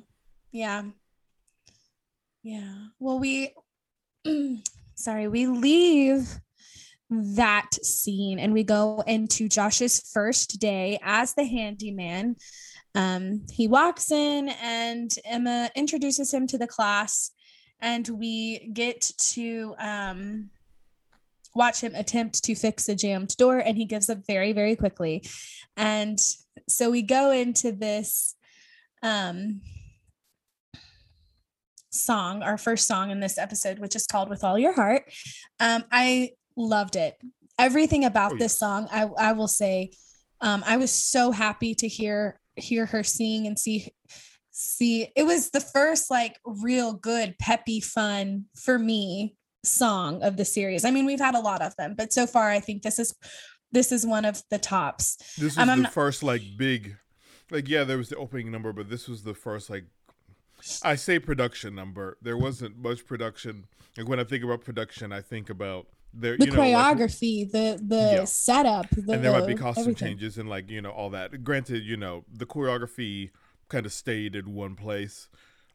Yeah. 0.52 0.82
Yeah. 2.42 2.74
Well, 2.98 3.18
we. 3.18 3.54
sorry, 4.94 5.28
we 5.28 5.46
leave 5.46 6.28
that 7.10 7.68
scene 7.82 8.38
and 8.38 8.52
we 8.52 8.64
go 8.64 9.02
into 9.06 9.48
Josh's 9.48 10.00
first 10.12 10.58
day 10.58 10.98
as 11.02 11.34
the 11.34 11.44
handyman. 11.44 12.36
Um, 12.94 13.42
he 13.50 13.68
walks 13.68 14.10
in 14.10 14.48
and 14.62 15.10
Emma 15.24 15.70
introduces 15.74 16.32
him 16.32 16.46
to 16.48 16.58
the 16.58 16.66
class, 16.66 17.32
and 17.80 18.08
we 18.08 18.70
get 18.72 19.10
to 19.32 19.74
um, 19.78 20.50
watch 21.54 21.80
him 21.80 21.94
attempt 21.94 22.44
to 22.44 22.54
fix 22.54 22.88
a 22.88 22.94
jammed 22.94 23.36
door, 23.36 23.58
and 23.58 23.76
he 23.76 23.84
gives 23.84 24.08
up 24.08 24.26
very, 24.26 24.52
very 24.52 24.76
quickly. 24.76 25.24
And 25.76 26.18
so 26.68 26.90
we 26.90 27.02
go 27.02 27.30
into 27.32 27.72
this 27.72 28.36
um, 29.02 29.60
song, 31.94 32.42
our 32.42 32.58
first 32.58 32.86
song 32.86 33.10
in 33.10 33.20
this 33.20 33.38
episode, 33.38 33.78
which 33.78 33.96
is 33.96 34.06
called 34.06 34.28
With 34.28 34.44
All 34.44 34.58
Your 34.58 34.72
Heart. 34.72 35.04
Um, 35.60 35.84
I 35.90 36.30
loved 36.56 36.96
it. 36.96 37.16
Everything 37.58 38.04
about 38.04 38.32
oh, 38.32 38.36
this 38.36 38.58
song, 38.58 38.88
I, 38.90 39.04
I 39.18 39.32
will 39.32 39.48
say, 39.48 39.92
um, 40.40 40.62
I 40.66 40.76
was 40.76 40.90
so 40.90 41.30
happy 41.30 41.74
to 41.76 41.88
hear 41.88 42.40
hear 42.56 42.86
her 42.86 43.02
sing 43.02 43.46
and 43.46 43.58
see 43.58 43.92
see 44.50 45.08
it 45.16 45.24
was 45.24 45.50
the 45.50 45.60
first 45.60 46.10
like 46.10 46.38
real 46.44 46.92
good 46.92 47.36
peppy 47.38 47.80
fun 47.80 48.44
for 48.54 48.78
me 48.78 49.34
song 49.64 50.22
of 50.22 50.36
the 50.36 50.44
series 50.44 50.84
i 50.84 50.90
mean 50.90 51.06
we've 51.06 51.18
had 51.18 51.34
a 51.34 51.40
lot 51.40 51.60
of 51.60 51.74
them 51.76 51.94
but 51.96 52.12
so 52.12 52.26
far 52.26 52.50
i 52.50 52.60
think 52.60 52.82
this 52.82 53.00
is 53.00 53.12
this 53.72 53.90
is 53.90 54.06
one 54.06 54.24
of 54.24 54.40
the 54.50 54.58
tops 54.58 55.16
this 55.36 55.56
was 55.56 55.58
um, 55.58 55.68
the 55.68 55.76
not- 55.76 55.92
first 55.92 56.22
like 56.22 56.42
big 56.56 56.96
like 57.50 57.68
yeah 57.68 57.82
there 57.82 57.98
was 57.98 58.08
the 58.08 58.16
opening 58.16 58.52
number 58.52 58.72
but 58.72 58.88
this 58.88 59.08
was 59.08 59.24
the 59.24 59.34
first 59.34 59.68
like 59.68 59.86
i 60.82 60.94
say 60.94 61.18
production 61.18 61.74
number 61.74 62.16
there 62.22 62.36
wasn't 62.36 62.76
much 62.76 63.06
production 63.06 63.66
like 63.96 64.08
when 64.08 64.20
i 64.20 64.24
think 64.24 64.42
about 64.42 64.62
production 64.62 65.12
i 65.12 65.20
think 65.20 65.50
about 65.50 65.86
the 66.16 66.36
you 66.38 66.46
know, 66.46 66.54
choreography, 66.54 67.42
like, 67.42 67.52
the 67.52 67.84
the 67.84 68.12
yeah. 68.18 68.24
setup, 68.24 68.88
the, 68.90 69.14
and 69.14 69.24
there 69.24 69.32
might 69.32 69.46
be 69.46 69.54
costume 69.54 69.82
everything. 69.82 70.08
changes 70.10 70.38
and 70.38 70.48
like 70.48 70.70
you 70.70 70.80
know 70.80 70.90
all 70.90 71.10
that. 71.10 71.42
Granted, 71.42 71.84
you 71.84 71.96
know 71.96 72.24
the 72.32 72.46
choreography 72.46 73.30
kind 73.68 73.86
of 73.86 73.92
stayed 73.92 74.36
in 74.36 74.54
one 74.54 74.76
place. 74.76 75.28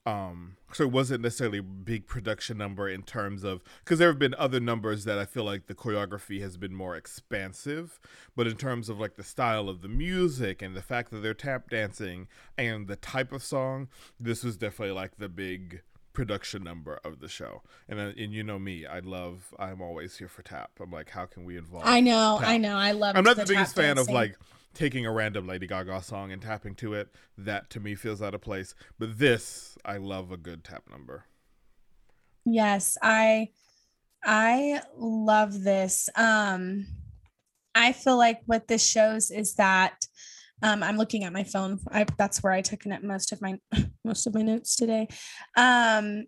Um, 0.10 0.58
so 0.72 0.84
it 0.84 0.92
wasn't 0.92 1.22
necessarily 1.22 1.60
a 1.60 1.64
big 1.64 2.08
production 2.08 2.58
number 2.58 2.88
in 2.88 3.04
terms 3.04 3.44
of 3.44 3.64
because 3.84 4.00
there 4.00 4.08
have 4.08 4.20
been 4.20 4.36
other 4.38 4.60
numbers 4.60 5.04
that 5.06 5.18
I 5.18 5.26
feel 5.26 5.44
like 5.44 5.68
the 5.68 5.76
choreography 5.76 6.42
has 6.42 6.58
been 6.58 6.76
more 6.76 6.96
expansive, 6.96 8.00
but 8.36 8.48
in 8.48 8.56
terms 8.56 8.90
of 8.90 9.00
like 9.00 9.16
the 9.16 9.24
style 9.24 9.68
of 9.68 9.82
the 9.82 9.88
music 9.88 10.62
and 10.62 10.76
the 10.76 10.82
fact 10.82 11.12
that 11.12 11.18
they're 11.18 11.34
tap 11.34 11.70
dancing 11.70 12.28
and 12.58 12.88
the 12.88 12.96
type 12.96 13.32
of 13.32 13.44
song, 13.44 13.88
this 14.20 14.44
was 14.44 14.58
definitely 14.58 14.94
like 14.94 15.18
the 15.18 15.30
big 15.30 15.82
production 16.14 16.64
number 16.64 17.00
of 17.04 17.20
the 17.20 17.30
show. 17.30 17.62
And 17.88 18.00
uh, 18.00 18.12
and 18.18 18.34
you 18.34 18.44
know 18.44 18.60
me, 18.60 18.86
I 18.86 19.00
love. 19.00 19.54
I'm 19.58 19.82
always 19.82 20.18
here 20.18 20.28
for 20.28 20.44
tap. 20.44 20.72
I'm 20.80 20.92
like, 20.92 21.10
how 21.10 21.26
can 21.26 21.46
we 21.46 21.58
involve? 21.58 21.86
I 21.86 22.00
know, 22.00 22.38
tap? 22.40 22.50
I 22.50 22.58
know, 22.58 22.78
I 22.78 22.92
love. 22.92 23.16
I'm 23.16 23.24
not 23.24 23.38
the, 23.38 23.44
the 23.44 23.54
biggest 23.54 23.76
fan 23.76 23.96
dancing. 23.96 24.10
of 24.10 24.14
like 24.14 24.38
taking 24.74 25.06
a 25.06 25.12
random 25.12 25.48
Lady 25.48 25.68
Gaga 25.68 26.02
song 26.04 26.32
and 26.32 26.42
tapping 26.42 26.76
to 26.76 26.94
it. 26.94 27.10
That 27.38 27.70
to 27.72 27.80
me 27.80 27.96
feels 27.96 28.22
out 28.22 28.34
of 28.34 28.42
place. 28.42 28.76
But 28.98 29.20
this, 29.20 29.78
I 29.86 29.98
love 29.98 30.32
a 30.32 30.38
good 30.38 30.64
tap 30.64 30.84
number. 30.90 31.26
Yes, 32.46 32.98
I 33.02 33.50
I 34.24 34.82
love 34.98 35.64
this. 35.64 36.10
Um 36.16 36.88
I 37.76 37.94
feel 37.94 38.18
like 38.18 38.42
what 38.46 38.68
this 38.68 38.86
shows 38.86 39.32
is 39.32 39.56
that 39.56 40.06
um, 40.62 40.84
I'm 40.84 40.98
looking 40.98 41.24
at 41.24 41.34
my 41.34 41.44
phone. 41.44 41.80
I, 41.90 42.06
that's 42.18 42.44
where 42.44 42.52
I 42.52 42.62
took 42.62 42.86
most 43.04 43.32
of 43.32 43.42
my 43.42 43.60
most 44.04 44.28
of 44.28 44.34
my 44.34 44.42
notes 44.42 44.76
today. 44.76 45.08
Um, 45.56 46.26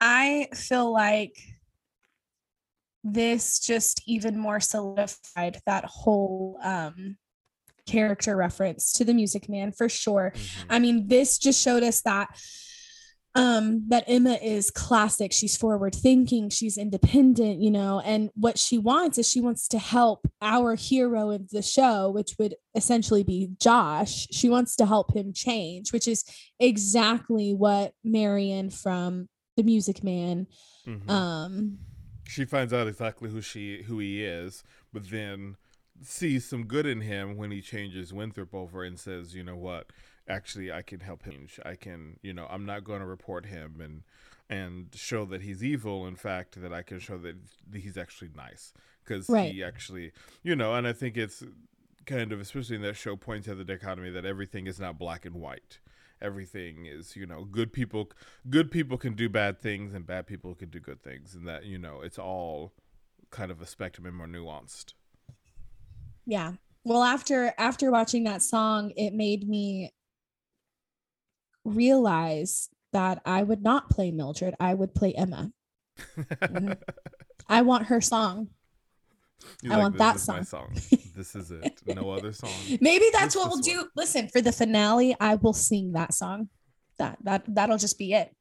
I 0.00 0.48
feel 0.54 0.92
like 0.92 1.36
this 3.04 3.58
just 3.58 4.02
even 4.06 4.38
more 4.38 4.60
solidified 4.60 5.60
that 5.66 5.84
whole 5.84 6.58
um, 6.62 7.16
character 7.86 8.36
reference 8.36 8.92
to 8.94 9.04
the 9.04 9.14
Music 9.14 9.48
Man 9.48 9.72
for 9.72 9.88
sure. 9.88 10.32
Mm-hmm. 10.34 10.72
I 10.72 10.78
mean, 10.78 11.08
this 11.08 11.38
just 11.38 11.62
showed 11.62 11.82
us 11.82 12.00
that 12.02 12.28
um 13.34 13.84
that 13.88 14.04
Emma 14.08 14.34
is 14.42 14.70
classic 14.70 15.32
she's 15.32 15.56
forward 15.56 15.94
thinking 15.94 16.50
she's 16.50 16.76
independent 16.76 17.62
you 17.62 17.70
know 17.70 17.98
and 18.00 18.28
what 18.34 18.58
she 18.58 18.76
wants 18.76 19.16
is 19.16 19.26
she 19.26 19.40
wants 19.40 19.68
to 19.68 19.78
help 19.78 20.26
our 20.42 20.74
hero 20.74 21.30
of 21.30 21.48
the 21.48 21.62
show 21.62 22.10
which 22.10 22.34
would 22.38 22.54
essentially 22.74 23.22
be 23.22 23.48
Josh 23.58 24.26
she 24.30 24.50
wants 24.50 24.76
to 24.76 24.84
help 24.84 25.16
him 25.16 25.32
change 25.32 25.94
which 25.94 26.06
is 26.06 26.24
exactly 26.60 27.54
what 27.54 27.92
Marion 28.04 28.68
from 28.68 29.30
the 29.56 29.62
Music 29.62 30.04
Man 30.04 30.46
mm-hmm. 30.86 31.08
um 31.08 31.78
she 32.32 32.44
finds 32.44 32.72
out 32.72 32.86
exactly 32.86 33.30
who 33.30 33.40
she 33.40 33.82
who 33.82 33.98
he 33.98 34.24
is 34.24 34.64
but 34.92 35.10
then 35.10 35.56
sees 36.02 36.44
some 36.44 36.64
good 36.64 36.86
in 36.86 37.02
him 37.02 37.36
when 37.36 37.50
he 37.50 37.60
changes 37.60 38.12
Winthrop 38.12 38.54
over 38.54 38.82
and 38.82 38.98
says 38.98 39.34
you 39.34 39.42
know 39.42 39.56
what 39.56 39.92
actually 40.28 40.72
I 40.72 40.82
can 40.82 41.00
help 41.00 41.24
him. 41.24 41.48
I 41.64 41.74
can, 41.74 42.18
you 42.22 42.32
know, 42.32 42.46
I'm 42.50 42.64
not 42.64 42.84
going 42.84 43.00
to 43.00 43.06
report 43.06 43.46
him 43.46 43.80
and 43.80 44.02
and 44.50 44.88
show 44.94 45.24
that 45.26 45.42
he's 45.42 45.64
evil. 45.64 46.06
In 46.06 46.16
fact, 46.16 46.60
that 46.60 46.72
I 46.72 46.82
can 46.82 46.98
show 46.98 47.18
that 47.18 47.36
he's 47.72 47.96
actually 47.96 48.30
nice 48.36 48.72
because 49.04 49.28
right. 49.28 49.52
he 49.52 49.64
actually, 49.64 50.12
you 50.42 50.54
know, 50.54 50.74
and 50.74 50.86
I 50.86 50.92
think 50.92 51.16
it's 51.16 51.42
kind 52.06 52.32
of, 52.32 52.40
especially 52.40 52.76
in 52.76 52.82
that 52.82 52.96
show, 52.96 53.16
points 53.16 53.48
out 53.48 53.56
the 53.56 53.64
dichotomy 53.64 54.10
that 54.10 54.24
everything 54.24 54.66
is 54.66 54.78
not 54.78 54.98
black 54.98 55.24
and 55.24 55.36
white. 55.36 55.78
Everything 56.22 56.86
is, 56.86 57.16
you 57.16 57.26
know, 57.26 57.44
good 57.44 57.72
people. 57.72 58.10
Good 58.48 58.70
people 58.70 58.96
can 58.96 59.14
do 59.14 59.28
bad 59.28 59.60
things, 59.60 59.92
and 59.94 60.06
bad 60.06 60.26
people 60.26 60.54
can 60.54 60.70
do 60.70 60.80
good 60.80 61.02
things, 61.02 61.34
and 61.34 61.46
that 61.48 61.64
you 61.64 61.78
know, 61.78 62.00
it's 62.02 62.18
all 62.18 62.72
kind 63.30 63.50
of 63.50 63.60
a 63.60 63.66
spectrum 63.66 64.06
and 64.06 64.16
more 64.16 64.26
nuanced. 64.26 64.92
Yeah. 66.26 66.52
Well, 66.84 67.02
after 67.02 67.52
after 67.58 67.90
watching 67.90 68.24
that 68.24 68.42
song, 68.42 68.92
it 68.96 69.12
made 69.12 69.48
me 69.48 69.92
realize 71.64 72.68
that 72.92 73.22
I 73.24 73.42
would 73.42 73.62
not 73.62 73.90
play 73.90 74.10
Mildred. 74.10 74.54
I 74.60 74.74
would 74.74 74.94
play 74.94 75.12
Emma. 75.14 75.52
mm-hmm. 76.16 76.72
I 77.48 77.62
want 77.62 77.86
her 77.86 78.00
song. 78.00 78.48
You 79.62 79.70
I 79.72 79.74
like, 79.74 79.82
want 79.82 79.98
that 79.98 80.20
song. 80.20 80.44
song. 80.44 80.74
This 81.14 81.34
is 81.36 81.50
it. 81.50 81.78
No 81.86 82.10
other 82.10 82.32
song. 82.32 82.50
Maybe 82.80 83.04
that's 83.12 83.36
what 83.36 83.48
we'll 83.48 83.56
one. 83.58 83.62
do. 83.62 83.86
Listen, 83.94 84.28
for 84.28 84.40
the 84.40 84.50
finale, 84.52 85.14
I 85.20 85.34
will 85.34 85.52
sing 85.52 85.92
that 85.92 86.14
song. 86.14 86.48
That 86.98 87.18
that 87.24 87.44
that'll 87.48 87.76
just 87.76 87.98
be 87.98 88.14
it. 88.14 88.34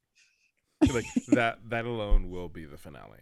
like 0.93 1.05
that 1.29 1.59
that 1.69 1.85
alone 1.85 2.29
will 2.29 2.47
be 2.47 2.65
the 2.65 2.77
finale. 2.77 3.19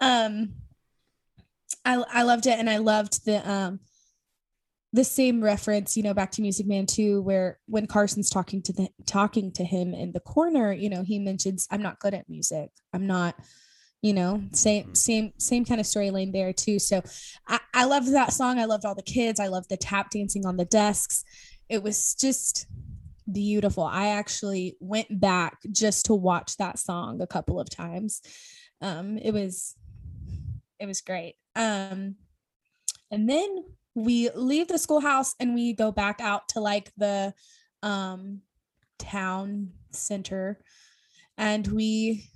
um 0.00 0.54
I 1.84 1.94
I 2.12 2.22
loved 2.22 2.46
it 2.46 2.58
and 2.58 2.70
I 2.70 2.78
loved 2.78 3.24
the 3.24 3.48
um 3.50 3.80
the 4.92 5.04
same 5.04 5.42
reference, 5.42 5.96
you 5.96 6.02
know, 6.02 6.14
back 6.14 6.30
to 6.32 6.42
Music 6.42 6.66
Man 6.66 6.86
2, 6.86 7.20
where 7.22 7.58
when 7.66 7.86
Carson's 7.86 8.30
talking 8.30 8.62
to 8.62 8.72
the 8.72 8.88
talking 9.04 9.52
to 9.52 9.64
him 9.64 9.92
in 9.92 10.12
the 10.12 10.20
corner, 10.20 10.72
you 10.72 10.88
know, 10.88 11.02
he 11.02 11.18
mentions, 11.18 11.66
I'm 11.70 11.82
not 11.82 11.98
good 11.98 12.14
at 12.14 12.28
music. 12.30 12.70
I'm 12.94 13.06
not, 13.06 13.34
you 14.02 14.12
know, 14.12 14.42
same, 14.52 14.84
mm-hmm. 14.84 14.94
same, 14.94 15.32
same 15.38 15.64
kind 15.64 15.80
of 15.80 15.86
storyline 15.86 16.32
there 16.32 16.52
too. 16.52 16.78
So 16.78 17.02
I, 17.48 17.60
I 17.74 17.84
loved 17.84 18.12
that 18.12 18.32
song. 18.32 18.58
I 18.58 18.64
loved 18.66 18.84
all 18.84 18.94
the 18.94 19.02
kids. 19.02 19.40
I 19.40 19.48
loved 19.48 19.68
the 19.68 19.76
tap 19.76 20.10
dancing 20.10 20.46
on 20.46 20.56
the 20.56 20.64
desks. 20.64 21.24
It 21.68 21.82
was 21.82 22.14
just 22.14 22.66
beautiful. 23.30 23.84
I 23.84 24.08
actually 24.08 24.76
went 24.80 25.20
back 25.20 25.58
just 25.72 26.06
to 26.06 26.14
watch 26.14 26.56
that 26.58 26.78
song 26.78 27.20
a 27.20 27.26
couple 27.26 27.58
of 27.58 27.68
times. 27.68 28.22
Um, 28.80 29.18
it 29.18 29.32
was 29.32 29.74
it 30.78 30.86
was 30.86 31.00
great. 31.00 31.36
Um, 31.54 32.16
and 33.10 33.28
then 33.28 33.64
we 33.94 34.28
leave 34.34 34.68
the 34.68 34.78
schoolhouse 34.78 35.34
and 35.40 35.54
we 35.54 35.72
go 35.72 35.90
back 35.90 36.20
out 36.20 36.48
to 36.50 36.60
like 36.60 36.92
the 36.96 37.32
um 37.82 38.40
town 38.98 39.70
center 39.90 40.60
and 41.38 41.66
we 41.68 42.28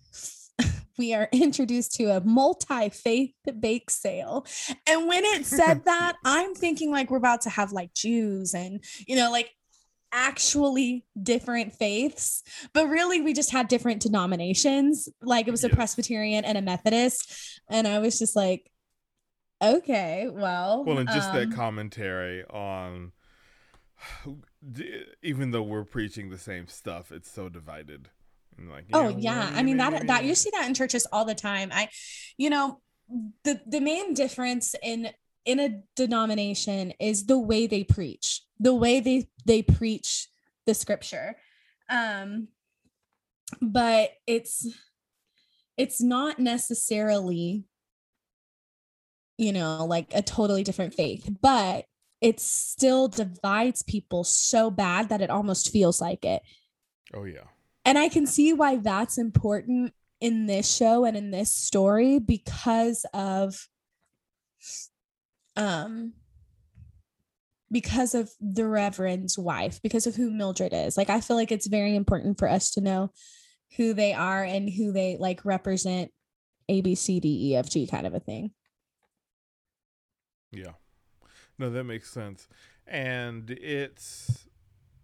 we 0.98 1.14
are 1.14 1.28
introduced 1.32 1.94
to 1.94 2.04
a 2.06 2.20
multi-faith 2.24 3.34
bake 3.58 3.90
sale 3.90 4.46
and 4.86 5.06
when 5.06 5.24
it 5.24 5.46
said 5.46 5.84
that 5.84 6.16
i'm 6.24 6.54
thinking 6.54 6.90
like 6.90 7.10
we're 7.10 7.16
about 7.16 7.42
to 7.42 7.50
have 7.50 7.72
like 7.72 7.92
jews 7.94 8.54
and 8.54 8.82
you 9.06 9.16
know 9.16 9.30
like 9.30 9.50
actually 10.12 11.04
different 11.22 11.72
faiths 11.72 12.42
but 12.72 12.88
really 12.88 13.20
we 13.20 13.32
just 13.32 13.52
had 13.52 13.68
different 13.68 14.02
denominations 14.02 15.08
like 15.22 15.46
it 15.46 15.52
was 15.52 15.62
a 15.62 15.68
presbyterian 15.68 16.44
and 16.44 16.58
a 16.58 16.62
methodist 16.62 17.60
and 17.68 17.86
i 17.86 18.00
was 18.00 18.18
just 18.18 18.34
like 18.34 18.70
Okay, 19.62 20.28
well. 20.30 20.84
Well, 20.84 20.98
and 20.98 21.08
just 21.08 21.30
um, 21.30 21.36
that 21.36 21.54
commentary 21.54 22.44
on, 22.44 23.12
even 25.22 25.50
though 25.50 25.62
we're 25.62 25.84
preaching 25.84 26.30
the 26.30 26.38
same 26.38 26.66
stuff, 26.66 27.12
it's 27.12 27.30
so 27.30 27.48
divided. 27.48 28.08
Like, 28.68 28.86
oh 28.92 29.10
know, 29.10 29.16
yeah, 29.18 29.52
I 29.54 29.62
mean 29.62 29.78
that 29.78 30.06
that 30.06 30.24
you 30.24 30.34
see 30.34 30.50
that 30.52 30.66
in 30.66 30.74
churches 30.74 31.06
all 31.12 31.24
the 31.24 31.34
time. 31.34 31.70
I, 31.72 31.88
you 32.36 32.50
know, 32.50 32.80
the 33.44 33.60
the 33.66 33.80
main 33.80 34.14
difference 34.14 34.74
in 34.82 35.10
in 35.44 35.60
a 35.60 35.80
denomination 35.96 36.92
is 37.00 37.26
the 37.26 37.38
way 37.38 37.66
they 37.66 37.84
preach, 37.84 38.42
the 38.58 38.74
way 38.74 39.00
they 39.00 39.28
they 39.46 39.62
preach 39.62 40.28
the 40.66 40.74
scripture. 40.74 41.36
Um, 41.88 42.48
but 43.62 44.10
it's 44.26 44.66
it's 45.76 46.00
not 46.02 46.38
necessarily 46.38 47.64
you 49.40 49.54
know, 49.54 49.86
like 49.86 50.12
a 50.14 50.20
totally 50.20 50.62
different 50.62 50.92
faith, 50.92 51.26
but 51.40 51.86
it 52.20 52.38
still 52.38 53.08
divides 53.08 53.82
people 53.82 54.22
so 54.22 54.70
bad 54.70 55.08
that 55.08 55.22
it 55.22 55.30
almost 55.30 55.70
feels 55.70 55.98
like 55.98 56.26
it. 56.26 56.42
Oh, 57.14 57.24
yeah. 57.24 57.44
And 57.84 57.98
I 57.98 58.08
can 58.08 58.26
see 58.26 58.52
why 58.52 58.76
that's 58.76 59.18
important 59.18 59.92
in 60.20 60.46
this 60.46 60.70
show 60.74 61.04
and 61.04 61.16
in 61.16 61.30
this 61.30 61.52
story 61.52 62.18
because 62.18 63.06
of 63.14 63.68
um 65.56 66.12
because 67.72 68.14
of 68.14 68.30
the 68.40 68.66
reverend's 68.66 69.38
wife 69.38 69.80
because 69.82 70.06
of 70.06 70.14
who 70.14 70.30
mildred 70.30 70.74
is 70.74 70.98
like 70.98 71.08
i 71.08 71.20
feel 71.20 71.36
like 71.36 71.50
it's 71.50 71.66
very 71.66 71.96
important 71.96 72.38
for 72.38 72.48
us 72.48 72.70
to 72.70 72.82
know 72.82 73.10
who 73.78 73.94
they 73.94 74.12
are 74.12 74.44
and 74.44 74.68
who 74.68 74.92
they 74.92 75.16
like 75.18 75.42
represent 75.44 76.10
a 76.68 76.82
b 76.82 76.94
c 76.94 77.18
d 77.18 77.50
e 77.50 77.56
f 77.56 77.70
g 77.70 77.86
kind 77.86 78.06
of 78.06 78.14
a 78.14 78.20
thing 78.20 78.50
yeah. 80.52 80.72
No, 81.58 81.70
that 81.70 81.84
makes 81.84 82.10
sense. 82.10 82.48
and 82.86 83.50
it's 83.50 84.46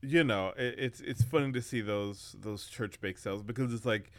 you 0.03 0.25
know 0.25 0.53
it, 0.57 0.75
it's 0.79 1.01
it's 1.01 1.23
funny 1.23 1.53
to 1.53 1.63
see 1.63 1.81
those 1.81 2.37
those 2.41 2.67
church 2.67 3.01
bake 3.01 3.19
sales 3.19 3.43
because 3.43 3.73
it's 3.73 3.87
like 3.87 4.11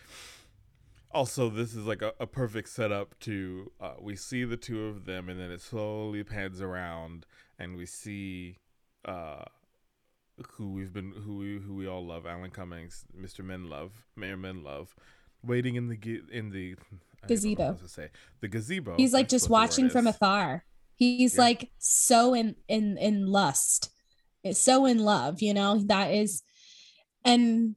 also 1.11 1.49
this 1.49 1.73
is 1.73 1.85
like 1.85 2.01
a, 2.01 2.13
a 2.19 2.27
perfect 2.27 2.69
setup 2.69 3.17
to 3.19 3.71
uh, 3.79 3.93
we 3.99 4.15
see 4.15 4.43
the 4.43 4.57
two 4.57 4.85
of 4.85 5.05
them 5.05 5.29
and 5.29 5.39
then 5.39 5.51
it 5.51 5.61
slowly 5.61 6.23
pans 6.23 6.61
around 6.61 7.25
and 7.57 7.77
we 7.77 7.85
see 7.85 8.57
uh 9.05 9.43
who 10.51 10.73
we've 10.73 10.93
been 10.93 11.13
who 11.25 11.37
we 11.37 11.59
who 11.59 11.73
we 11.75 11.87
all 11.87 12.05
love 12.05 12.25
alan 12.25 12.51
cummings 12.51 13.05
mr 13.19 13.43
menlove 13.43 13.91
mayor 14.15 14.37
menlove 14.37 14.89
waiting 15.43 15.75
in 15.75 15.87
the 15.87 16.21
in 16.31 16.49
the 16.51 16.75
gazebo. 17.27 17.73
To 17.73 17.87
say 17.87 18.09
the 18.41 18.47
gazebo. 18.47 18.95
He's 18.97 19.13
like 19.13 19.29
just 19.29 19.49
watching 19.49 19.89
from 19.89 20.07
afar. 20.07 20.63
He's 20.95 21.35
yeah. 21.35 21.41
like 21.41 21.71
so 21.77 22.33
in 22.33 22.55
in 22.67 22.97
in 22.97 23.27
lust 23.27 23.91
so 24.53 24.85
in 24.85 24.99
love 24.99 25.41
you 25.41 25.53
know 25.53 25.81
that 25.85 26.13
is 26.13 26.43
and 27.25 27.75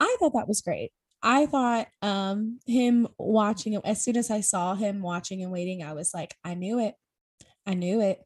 i 0.00 0.16
thought 0.18 0.32
that 0.34 0.48
was 0.48 0.60
great 0.60 0.92
I 1.26 1.46
thought 1.46 1.88
um 2.02 2.60
him 2.66 3.08
watching 3.18 3.72
it, 3.72 3.80
as 3.82 4.04
soon 4.04 4.18
as 4.18 4.30
I 4.30 4.42
saw 4.42 4.74
him 4.74 5.00
watching 5.00 5.42
and 5.42 5.50
waiting, 5.50 5.82
I 5.82 5.94
was 5.94 6.12
like, 6.12 6.36
I 6.44 6.52
knew 6.52 6.78
it. 6.78 6.96
I 7.66 7.72
knew 7.72 8.02
it. 8.02 8.20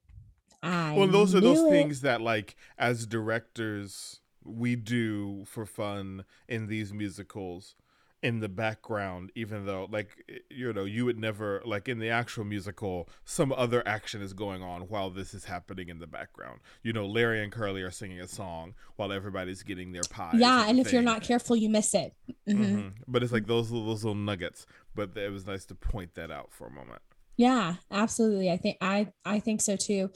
I 0.63 0.95
Well, 0.97 1.07
those 1.07 1.35
are 1.35 1.41
those 1.41 1.61
it. 1.61 1.71
things 1.71 2.01
that 2.01 2.21
like 2.21 2.57
as 2.77 3.07
directors 3.07 4.21
we 4.43 4.75
do 4.75 5.45
for 5.47 5.65
fun 5.65 6.25
in 6.49 6.67
these 6.67 6.93
musicals 6.93 7.77
in 8.23 8.41
the 8.41 8.49
background 8.49 9.31
even 9.37 9.65
though 9.65 9.87
like 9.91 10.09
you 10.51 10.73
know 10.73 10.85
you 10.85 11.05
would 11.05 11.19
never 11.19 11.63
like 11.65 11.89
in 11.89 12.01
the 12.01 12.09
actual 12.09 12.45
musical 12.45 13.09
some 13.25 13.53
other 13.53 13.87
action 13.87 14.21
is 14.21 14.33
going 14.33 14.61
on 14.63 14.83
while 14.83 15.09
this 15.09 15.35
is 15.35 15.45
happening 15.45 15.89
in 15.89 15.99
the 16.01 16.07
background. 16.07 16.61
You 16.83 16.93
know 16.93 17.07
larry 17.07 17.43
and 17.43 17.53
curly 17.53 17.83
are 17.83 17.91
singing 17.91 18.21
a 18.21 18.27
song 18.29 18.75
while 18.97 19.13
everybody's 19.13 19.63
getting 19.63 19.93
their 19.93 20.03
pie 20.11 20.33
yeah 20.35 20.69
and 20.69 20.81
if 20.81 20.93
you're 20.93 21.03
not 21.03 21.23
careful 21.23 21.55
you 21.55 21.69
miss 21.69 21.95
it. 21.95 22.15
Mm-hmm. 22.49 22.65
Mm-hmm. 22.65 22.89
but 23.07 23.23
it's 23.23 23.33
like 23.33 23.47
those 23.47 23.71
those 23.71 24.05
little 24.05 24.15
nuggets. 24.15 24.67
But 24.95 25.17
it 25.17 25.31
was 25.31 25.47
nice 25.47 25.65
to 25.67 25.77
point 25.77 26.15
that 26.15 26.31
out 26.33 26.51
for 26.53 26.67
a 26.67 26.71
moment. 26.73 27.03
Yeah 27.37 27.75
absolutely. 27.93 28.51
I 28.51 28.57
think 28.57 28.79
i 28.81 29.13
i 29.25 29.39
think 29.39 29.61
so 29.61 29.77
too. 29.77 30.11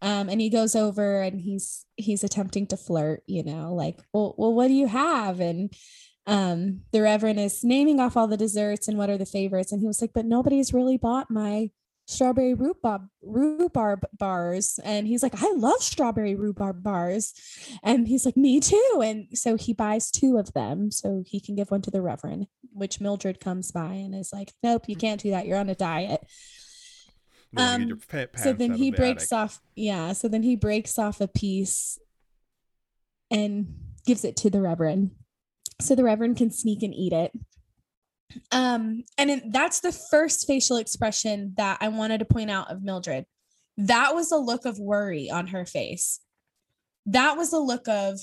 Um 0.00 0.28
and 0.28 0.40
he 0.40 0.48
goes 0.48 0.76
over 0.76 1.22
and 1.22 1.40
he's 1.40 1.84
he's 1.96 2.22
attempting 2.22 2.68
to 2.68 2.76
flirt 2.76 3.24
you 3.26 3.42
know 3.42 3.74
like 3.74 3.98
well 4.12 4.36
well 4.38 4.54
what 4.54 4.68
do 4.68 4.74
you 4.74 4.86
have? 4.86 5.40
And 5.40 5.72
um, 6.28 6.82
the 6.92 7.00
Reverend 7.00 7.40
is 7.40 7.64
naming 7.64 8.00
off 8.00 8.14
all 8.14 8.28
the 8.28 8.36
desserts 8.36 8.86
and 8.86 8.98
what 8.98 9.08
are 9.08 9.16
the 9.16 9.24
favorites. 9.24 9.72
And 9.72 9.80
he 9.80 9.86
was 9.86 10.02
like, 10.02 10.12
but 10.12 10.26
nobody's 10.26 10.74
really 10.74 10.98
bought 10.98 11.30
my 11.30 11.70
strawberry 12.04 12.52
rhubarb 12.52 13.08
rhubarb 13.22 14.06
bars. 14.16 14.78
And 14.84 15.06
he's 15.06 15.22
like 15.22 15.42
i 15.42 15.52
love 15.52 15.82
strawberry 15.82 16.34
rhubarb 16.34 16.82
bars. 16.82 17.32
And 17.82 18.06
he's 18.06 18.26
like 18.26 18.36
me 18.36 18.60
too. 18.60 19.00
And 19.02 19.26
so 19.32 19.56
he 19.56 19.72
buys 19.72 20.10
two 20.10 20.36
of 20.36 20.52
them 20.52 20.90
so 20.90 21.22
he 21.26 21.40
can 21.40 21.56
give 21.56 21.70
one 21.70 21.82
to 21.82 21.90
the 21.90 22.02
reverend 22.02 22.46
which 22.74 23.00
mildred 23.00 23.40
comes 23.40 23.72
by 23.72 23.94
and 23.94 24.14
is 24.14 24.30
like 24.32 24.52
nope 24.62 24.84
you 24.86 24.96
can't 24.96 25.22
do 25.22 25.30
that. 25.30 25.46
You're 25.46 25.58
on 25.58 25.70
a 25.70 25.74
diet. 25.74 26.20
Um, 27.56 27.98
so 28.36 28.52
then 28.52 28.74
he 28.74 28.90
breaks 28.90 29.32
attic. 29.32 29.38
off 29.38 29.60
yeah 29.74 30.12
so 30.12 30.28
then 30.28 30.42
he 30.42 30.56
breaks 30.56 30.98
off 30.98 31.22
a 31.22 31.28
piece 31.28 31.98
and 33.30 33.74
gives 34.04 34.22
it 34.22 34.36
to 34.36 34.50
the 34.50 34.60
reverend 34.60 35.12
so 35.80 35.94
the 35.94 36.04
reverend 36.04 36.36
can 36.36 36.50
sneak 36.50 36.82
and 36.82 36.94
eat 36.94 37.12
it. 37.12 37.32
Um 38.52 39.04
and 39.16 39.30
it, 39.30 39.52
that's 39.52 39.80
the 39.80 39.92
first 39.92 40.46
facial 40.46 40.76
expression 40.76 41.54
that 41.56 41.78
i 41.80 41.88
wanted 41.88 42.18
to 42.18 42.24
point 42.24 42.50
out 42.50 42.70
of 42.70 42.82
mildred. 42.82 43.24
That 43.76 44.14
was 44.14 44.32
a 44.32 44.36
look 44.36 44.64
of 44.64 44.78
worry 44.78 45.30
on 45.30 45.48
her 45.48 45.64
face. 45.64 46.20
That 47.06 47.36
was 47.36 47.52
a 47.52 47.58
look 47.58 47.88
of 47.88 48.20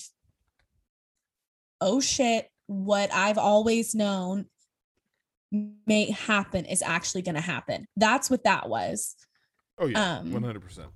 oh 1.81 1.99
shit 1.99 2.49
what 2.67 3.13
i've 3.13 3.37
always 3.37 3.93
known 3.93 4.45
may 5.51 6.09
happen 6.09 6.65
is 6.65 6.81
actually 6.81 7.21
going 7.21 7.35
to 7.35 7.41
happen. 7.41 7.85
That's 7.95 8.29
what 8.29 8.43
that 8.43 8.69
was. 8.69 9.15
Oh 9.77 9.87
yeah 9.87 10.19
um, 10.19 10.31
100% 10.31 10.87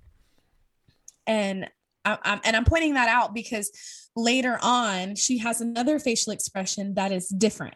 and 1.30 1.70
I, 2.06 2.18
I'm, 2.24 2.40
and 2.46 2.56
i'm 2.56 2.66
pointing 2.66 2.94
that 2.94 3.10
out 3.10 3.34
because 3.34 3.72
later 4.16 4.60
on, 4.62 5.16
she 5.16 5.40
has 5.40 5.62
another 5.62 6.00
facial 6.00 6.34
expression 6.34 6.94
that 6.96 7.12
is 7.12 7.30
different. 7.30 7.76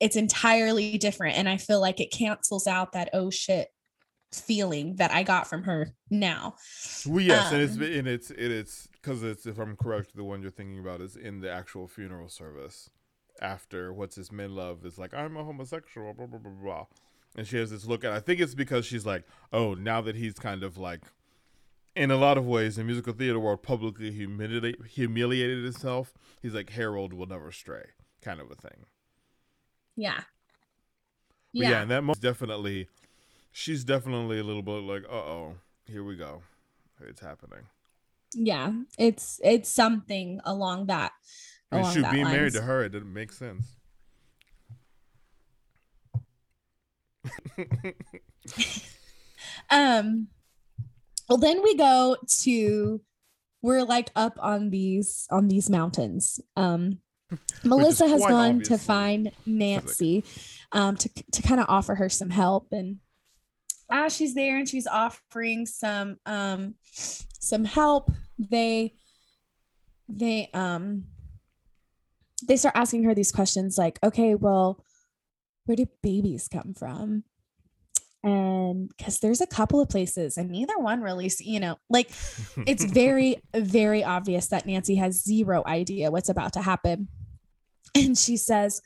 It's 0.00 0.16
entirely 0.16 0.98
different. 0.98 1.36
And 1.36 1.48
I 1.48 1.56
feel 1.56 1.80
like 1.80 2.00
it 2.00 2.12
cancels 2.12 2.66
out 2.66 2.92
that, 2.92 3.10
oh 3.12 3.30
shit, 3.30 3.68
feeling 4.32 4.96
that 4.96 5.10
I 5.10 5.22
got 5.22 5.48
from 5.48 5.64
her 5.64 5.94
now. 6.10 6.54
Well, 7.06 7.20
yes, 7.20 7.48
um, 7.48 7.54
and 7.54 7.62
it's 7.62 7.76
and 7.76 8.08
it's 8.08 8.30
it, 8.30 8.50
it's 8.50 8.88
because 8.92 9.22
it's 9.22 9.46
if 9.46 9.58
I'm 9.58 9.76
correct, 9.76 10.14
the 10.14 10.24
one 10.24 10.42
you're 10.42 10.50
thinking 10.50 10.78
about 10.78 11.00
is 11.00 11.16
in 11.16 11.40
the 11.40 11.50
actual 11.50 11.88
funeral 11.88 12.28
service 12.28 12.90
after 13.40 13.92
what's 13.92 14.16
his 14.16 14.28
Menlove 14.30 14.84
is 14.84 14.98
like 14.98 15.14
I'm 15.14 15.36
a 15.36 15.44
homosexual, 15.44 16.12
blah 16.12 16.26
blah 16.26 16.38
blah 16.38 16.52
blah, 16.52 16.86
and 17.36 17.46
she 17.46 17.56
has 17.56 17.70
this 17.70 17.86
look, 17.86 18.04
and 18.04 18.12
I 18.12 18.20
think 18.20 18.38
it's 18.38 18.54
because 18.54 18.84
she's 18.84 19.06
like, 19.06 19.24
oh, 19.50 19.72
now 19.72 20.02
that 20.02 20.14
he's 20.14 20.34
kind 20.34 20.62
of 20.62 20.76
like 20.76 21.04
in 21.96 22.10
a 22.10 22.16
lot 22.16 22.38
of 22.38 22.46
ways, 22.46 22.76
the 22.76 22.84
musical 22.84 23.12
theater 23.12 23.38
world 23.38 23.62
publicly 23.62 24.12
humiliate, 24.12 24.84
humiliated 24.86 25.64
itself. 25.64 26.14
He's 26.40 26.54
like 26.54 26.70
Howard 26.70 27.12
will 27.12 27.26
never 27.26 27.52
stray, 27.52 27.86
kind 28.22 28.40
of 28.40 28.50
a 28.50 28.54
thing. 28.54 28.86
Yeah. 29.96 30.22
But 31.52 31.62
yeah. 31.62 31.70
yeah, 31.70 31.82
and 31.82 31.90
that 31.90 32.02
most 32.02 32.22
definitely, 32.22 32.88
she's 33.50 33.84
definitely 33.84 34.38
a 34.38 34.44
little 34.44 34.62
bit 34.62 34.82
like, 34.82 35.04
uh 35.04 35.14
oh, 35.14 35.54
here 35.86 36.04
we 36.04 36.16
go, 36.16 36.42
it's 37.00 37.20
happening. 37.20 37.66
Yeah, 38.34 38.72
it's 38.98 39.40
it's 39.42 39.70
something 39.70 40.40
along 40.44 40.86
that. 40.86 41.12
I 41.72 41.82
mean, 41.82 41.92
shoot, 41.92 42.10
being 42.10 42.24
lines. 42.24 42.36
married 42.36 42.52
to 42.54 42.62
her, 42.62 42.84
it 42.84 42.92
didn't 42.92 43.12
make 43.12 43.32
sense. 43.32 43.74
um 49.70 50.28
well, 51.28 51.38
then 51.38 51.62
we 51.62 51.76
go 51.76 52.16
to 52.42 53.00
we're 53.62 53.82
like 53.82 54.10
up 54.14 54.38
on 54.40 54.70
these 54.70 55.26
on 55.30 55.48
these 55.48 55.68
mountains. 55.68 56.40
Um 56.56 56.98
Melissa 57.64 58.08
has 58.08 58.22
gone 58.24 58.62
to 58.62 58.78
find 58.78 59.32
Nancy 59.44 60.24
um 60.72 60.96
to 60.96 61.08
to 61.32 61.42
kind 61.42 61.60
of 61.60 61.66
offer 61.68 61.94
her 61.96 62.08
some 62.08 62.30
help 62.30 62.68
and 62.72 62.98
as 63.90 64.14
she's 64.14 64.34
there 64.34 64.58
and 64.58 64.68
she's 64.68 64.86
offering 64.86 65.66
some 65.66 66.18
um 66.26 66.74
some 66.92 67.64
help, 67.64 68.10
they 68.38 68.94
they 70.08 70.50
um 70.54 71.04
they 72.46 72.56
start 72.56 72.76
asking 72.76 73.02
her 73.04 73.14
these 73.14 73.32
questions 73.32 73.76
like, 73.76 73.98
okay, 74.04 74.34
well, 74.34 74.84
where 75.64 75.76
do 75.76 75.86
babies 76.02 76.48
come 76.48 76.72
from? 76.74 77.24
And 78.24 78.88
because 78.96 79.20
there's 79.20 79.40
a 79.40 79.46
couple 79.46 79.80
of 79.80 79.88
places 79.88 80.36
and 80.36 80.50
neither 80.50 80.76
one 80.78 81.00
really 81.00 81.30
you 81.38 81.60
know 81.60 81.76
like 81.88 82.10
it's 82.66 82.84
very 82.92 83.36
very 83.54 84.02
obvious 84.02 84.48
that 84.48 84.66
nancy 84.66 84.96
has 84.96 85.22
zero 85.22 85.62
idea 85.66 86.10
what's 86.10 86.28
about 86.28 86.52
to 86.52 86.62
happen. 86.62 87.08
And 87.94 88.18
she 88.18 88.36
says 88.36 88.82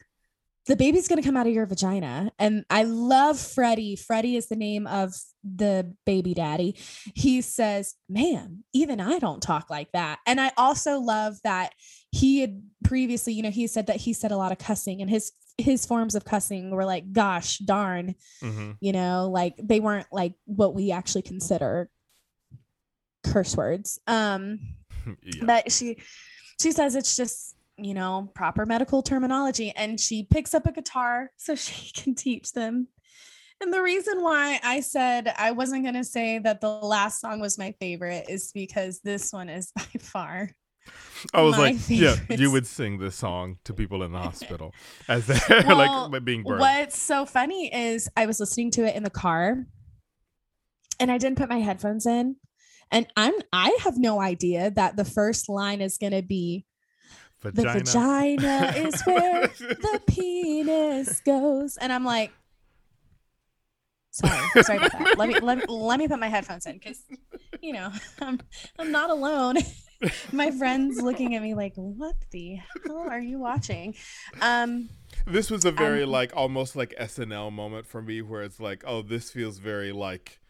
the 0.67 0.77
baby's 0.77 1.09
going 1.09 1.21
to 1.21 1.27
come 1.27 1.37
out 1.37 1.49
of 1.49 1.53
your 1.53 1.67
vagina. 1.67 2.31
And 2.39 2.65
i 2.71 2.85
love 2.85 3.39
freddie. 3.39 3.97
Freddie 3.97 4.37
is 4.37 4.49
the 4.49 4.57
name 4.57 4.87
of 4.87 5.15
the 5.43 5.95
baby 6.07 6.35
daddy. 6.35 6.77
He 7.15 7.41
says 7.41 7.95
man 8.09 8.65
even 8.73 9.01
i 9.01 9.19
don't 9.19 9.43
talk 9.43 9.71
like 9.71 9.91
that. 9.93 10.19
And 10.27 10.41
i 10.41 10.53
also 10.57 11.01
love 11.01 11.39
that 11.43 11.73
he 12.11 12.41
had 12.41 12.63
previously 12.85 13.33
you 13.33 13.43
know 13.43 13.51
he 13.51 13.67
said 13.67 13.87
that 13.87 13.97
he 13.97 14.13
said 14.13 14.33
a 14.33 14.37
lot 14.37 14.53
of 14.53 14.59
cussing 14.59 15.01
and 15.01 15.09
his 15.09 15.33
his 15.59 15.85
forms 15.87 16.15
of 16.15 16.25
cussing 16.25 16.71
were 16.71 16.85
like 16.85 17.13
gosh 17.13 17.59
darn 17.59 18.15
mm-hmm. 18.43 18.73
you 18.81 18.93
know 18.93 19.29
like 19.31 19.55
they 19.63 19.81
weren't 19.81 20.07
like 20.11 20.35
what 20.47 20.75
we 20.75 20.91
actually 20.91 21.23
consider 21.23 21.89
curse 23.25 23.57
words 23.57 24.01
um 24.07 24.59
yeah. 25.07 25.45
but 25.45 25.71
she 25.71 25.99
she 26.61 26.73
says 26.73 26.95
it's 26.95 27.17
just 27.17 27.57
you 27.77 27.95
know 27.95 28.31
proper 28.35 28.67
medical 28.67 29.03
terminology 29.03 29.73
and 29.77 30.01
she 30.01 30.27
picks 30.31 30.55
up 30.55 30.67
a 30.67 30.73
guitar 30.73 31.31
so 31.37 31.55
she 31.55 31.93
can 31.93 32.15
teach 32.15 32.53
them 32.53 32.89
and 33.61 33.73
the 33.73 33.81
reason 33.81 34.23
why 34.23 34.59
I 34.65 34.81
said 34.81 35.33
I 35.39 35.53
wasn't 35.53 35.85
going 35.85 35.95
to 35.95 36.03
say 36.03 36.41
that 36.41 36.61
the 36.61 36.69
last 36.69 37.21
song 37.21 37.39
was 37.39 37.59
my 37.59 37.73
favorite 37.79 38.27
is 38.29 38.51
because 38.53 39.01
this 39.01 39.33
one 39.33 39.49
is 39.49 39.71
by 39.77 39.85
far 40.01 40.51
I 41.33 41.43
was 41.43 41.57
like, 41.57 41.77
favorites. 41.77 42.21
yeah, 42.29 42.37
you 42.37 42.51
would 42.51 42.67
sing 42.67 42.99
this 42.99 43.15
song 43.15 43.59
to 43.65 43.73
people 43.73 44.03
in 44.03 44.13
the 44.13 44.19
hospital 44.29 44.75
as 45.09 45.27
they're 45.27 45.41
well, 45.67 46.09
like 46.11 46.25
being 46.25 46.43
burned. 46.43 46.61
What's 46.61 46.99
so 46.99 47.25
funny 47.27 47.73
is 47.73 48.09
I 48.17 48.27
was 48.27 48.41
listening 48.41 48.71
to 48.73 48.85
it 48.85 48.97
in 48.97 49.03
the 49.03 49.11
car 49.11 49.67
and 50.99 51.11
I 51.11 51.19
didn't 51.19 51.39
put 51.39 51.49
my 51.49 51.61
headphones 51.61 52.07
in. 52.07 52.37
And 52.91 53.07
I'm 53.17 53.33
I 53.53 53.77
have 53.81 53.97
no 53.97 54.21
idea 54.21 54.71
that 54.73 54.97
the 54.97 55.05
first 55.05 55.49
line 55.49 55.81
is 55.81 55.97
gonna 55.97 56.23
be 56.23 56.67
vagina. 57.41 57.73
the 57.73 57.85
vagina 57.85 58.73
is 58.77 59.03
where 59.07 59.49
the 59.49 60.01
penis 60.07 61.21
goes. 61.21 61.79
And 61.79 61.93
I'm 61.93 62.05
like, 62.05 62.33
sorry, 64.11 64.63
sorry 64.63 64.79
about 64.79 64.93
that. 64.93 65.19
Let 65.19 65.29
me 65.29 65.41
let 65.41 65.59
me 65.59 65.65
let 65.69 65.99
me 65.99 66.09
put 66.09 66.19
my 66.19 66.29
headphones 66.29 66.67
in 66.67 66.75
because 66.75 67.03
you 67.63 67.73
know, 67.73 67.91
I'm 68.21 68.41
I'm 68.79 68.93
not 68.93 69.09
alone. 69.09 69.57
My 70.33 70.51
friends 70.51 71.01
looking 71.01 71.35
at 71.35 71.43
me 71.43 71.55
like, 71.55 71.75
"What 71.77 72.17
the 72.31 72.57
hell 72.87 73.07
are 73.09 73.21
you 73.21 73.39
watching?" 73.39 73.95
Um, 74.41 74.91
this 75.27 75.51
was 75.51 75.65
a 75.65 75.73
very 75.73 76.03
um, 76.03 76.11
like 76.11 76.33
almost 76.35 76.77
like 76.77 76.95
SNL 76.99 77.53
moment 77.53 77.87
for 77.87 78.03
me, 78.03 78.23
where 78.23 78.43
it's 78.43 78.61
like, 78.61 78.83
oh, 78.87 79.03
this 79.03 79.31
feels 79.31 79.59
very 79.59 79.93
like 79.93 80.41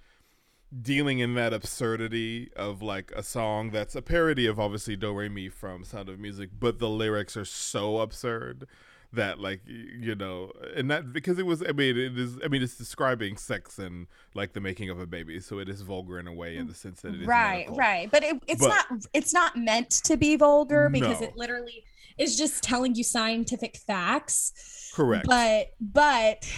dealing 0.80 1.18
in 1.18 1.34
that 1.34 1.52
absurdity 1.52 2.50
of 2.56 2.80
like 2.80 3.12
a 3.14 3.22
song 3.22 3.70
that's 3.70 3.94
a 3.94 4.00
parody 4.00 4.46
of 4.46 4.58
obviously 4.58 4.96
Do 4.96 5.12
Re 5.12 5.28
Mi 5.28 5.48
from 5.48 5.84
Sound 5.84 6.08
of 6.08 6.18
Music, 6.18 6.50
but 6.58 6.78
the 6.78 6.88
lyrics 6.88 7.36
are 7.36 7.44
so 7.44 8.00
absurd 8.00 8.66
that 9.12 9.38
like 9.38 9.60
you 9.66 10.14
know 10.14 10.50
and 10.74 10.90
that 10.90 11.12
because 11.12 11.38
it 11.38 11.44
was 11.44 11.62
i 11.68 11.72
mean 11.72 11.96
it 11.96 12.18
is 12.18 12.38
i 12.44 12.48
mean 12.48 12.62
it's 12.62 12.76
describing 12.76 13.36
sex 13.36 13.78
and 13.78 14.06
like 14.34 14.54
the 14.54 14.60
making 14.60 14.88
of 14.88 14.98
a 14.98 15.06
baby 15.06 15.38
so 15.38 15.58
it 15.58 15.68
is 15.68 15.82
vulgar 15.82 16.18
in 16.18 16.26
a 16.26 16.32
way 16.32 16.56
in 16.56 16.66
the 16.66 16.74
sense 16.74 17.02
that 17.02 17.14
it 17.14 17.20
is 17.20 17.26
right 17.26 17.66
medical. 17.68 17.76
right 17.76 18.10
but 18.10 18.22
it, 18.22 18.36
it's 18.46 18.60
but, 18.60 18.68
not 18.68 18.86
it's 19.12 19.34
not 19.34 19.56
meant 19.56 19.90
to 19.90 20.16
be 20.16 20.36
vulgar 20.36 20.88
because 20.88 21.20
no. 21.20 21.26
it 21.26 21.36
literally 21.36 21.84
is 22.18 22.36
just 22.36 22.62
telling 22.62 22.94
you 22.94 23.04
scientific 23.04 23.76
facts 23.76 24.90
correct 24.94 25.26
but 25.26 25.68
but 25.80 26.50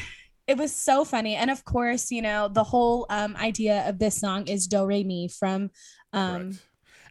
it 0.47 0.57
was 0.57 0.73
so 0.75 1.05
funny 1.05 1.35
and 1.35 1.51
of 1.51 1.65
course 1.65 2.11
you 2.11 2.23
know 2.23 2.49
the 2.49 2.65
whole 2.65 3.07
um 3.11 3.35
idea 3.37 3.89
of 3.89 3.99
this 3.99 4.21
song 4.21 4.47
is 4.47 4.69
do 4.69 4.85
re 4.85 5.03
mi 5.03 5.27
from 5.27 5.71
um 6.13 6.43
correct. 6.43 6.63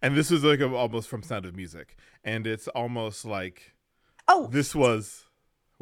and 0.01 0.15
this 0.15 0.31
was 0.31 0.43
like 0.43 0.61
a, 0.61 0.73
almost 0.73 1.09
from 1.09 1.21
sound 1.21 1.45
of 1.45 1.55
music 1.55 1.97
and 2.23 2.47
it's 2.47 2.69
almost 2.69 3.25
like 3.25 3.73
oh 4.29 4.47
this 4.51 4.73
was 4.73 5.22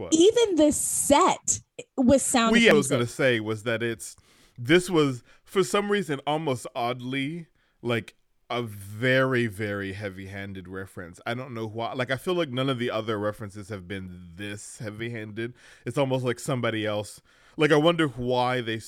what? 0.02 0.14
Even 0.14 0.56
the 0.56 0.72
set 0.72 1.62
was 1.98 2.24
sound. 2.24 2.52
Well, 2.52 2.62
yeah, 2.62 2.72
I 2.72 2.76
was 2.76 2.88
gonna 2.88 3.08
say 3.08 3.40
was 3.40 3.64
that 3.64 3.84
it's 3.84 4.16
this 4.58 4.90
was 4.90 5.24
for 5.44 5.64
some 5.64 5.92
reason 5.92 6.20
almost 6.28 6.68
oddly 6.76 7.48
like 7.82 8.16
a 8.50 8.62
very 8.62 9.48
very 9.48 9.94
heavy-handed 9.94 10.68
reference. 10.68 11.20
I 11.26 11.34
don't 11.34 11.54
know 11.54 11.68
why. 11.68 11.94
Like 11.94 12.12
I 12.12 12.18
feel 12.18 12.34
like 12.34 12.50
none 12.50 12.70
of 12.70 12.80
the 12.80 12.92
other 12.92 13.18
references 13.18 13.70
have 13.70 13.88
been 13.88 14.30
this 14.36 14.80
heavy-handed. 14.80 15.54
It's 15.86 15.98
almost 15.98 16.26
like 16.26 16.40
somebody 16.40 16.86
else. 16.86 17.22
Like 17.58 17.72
I 17.72 17.78
wonder 17.78 18.08
why 18.08 18.62
they 18.62 18.82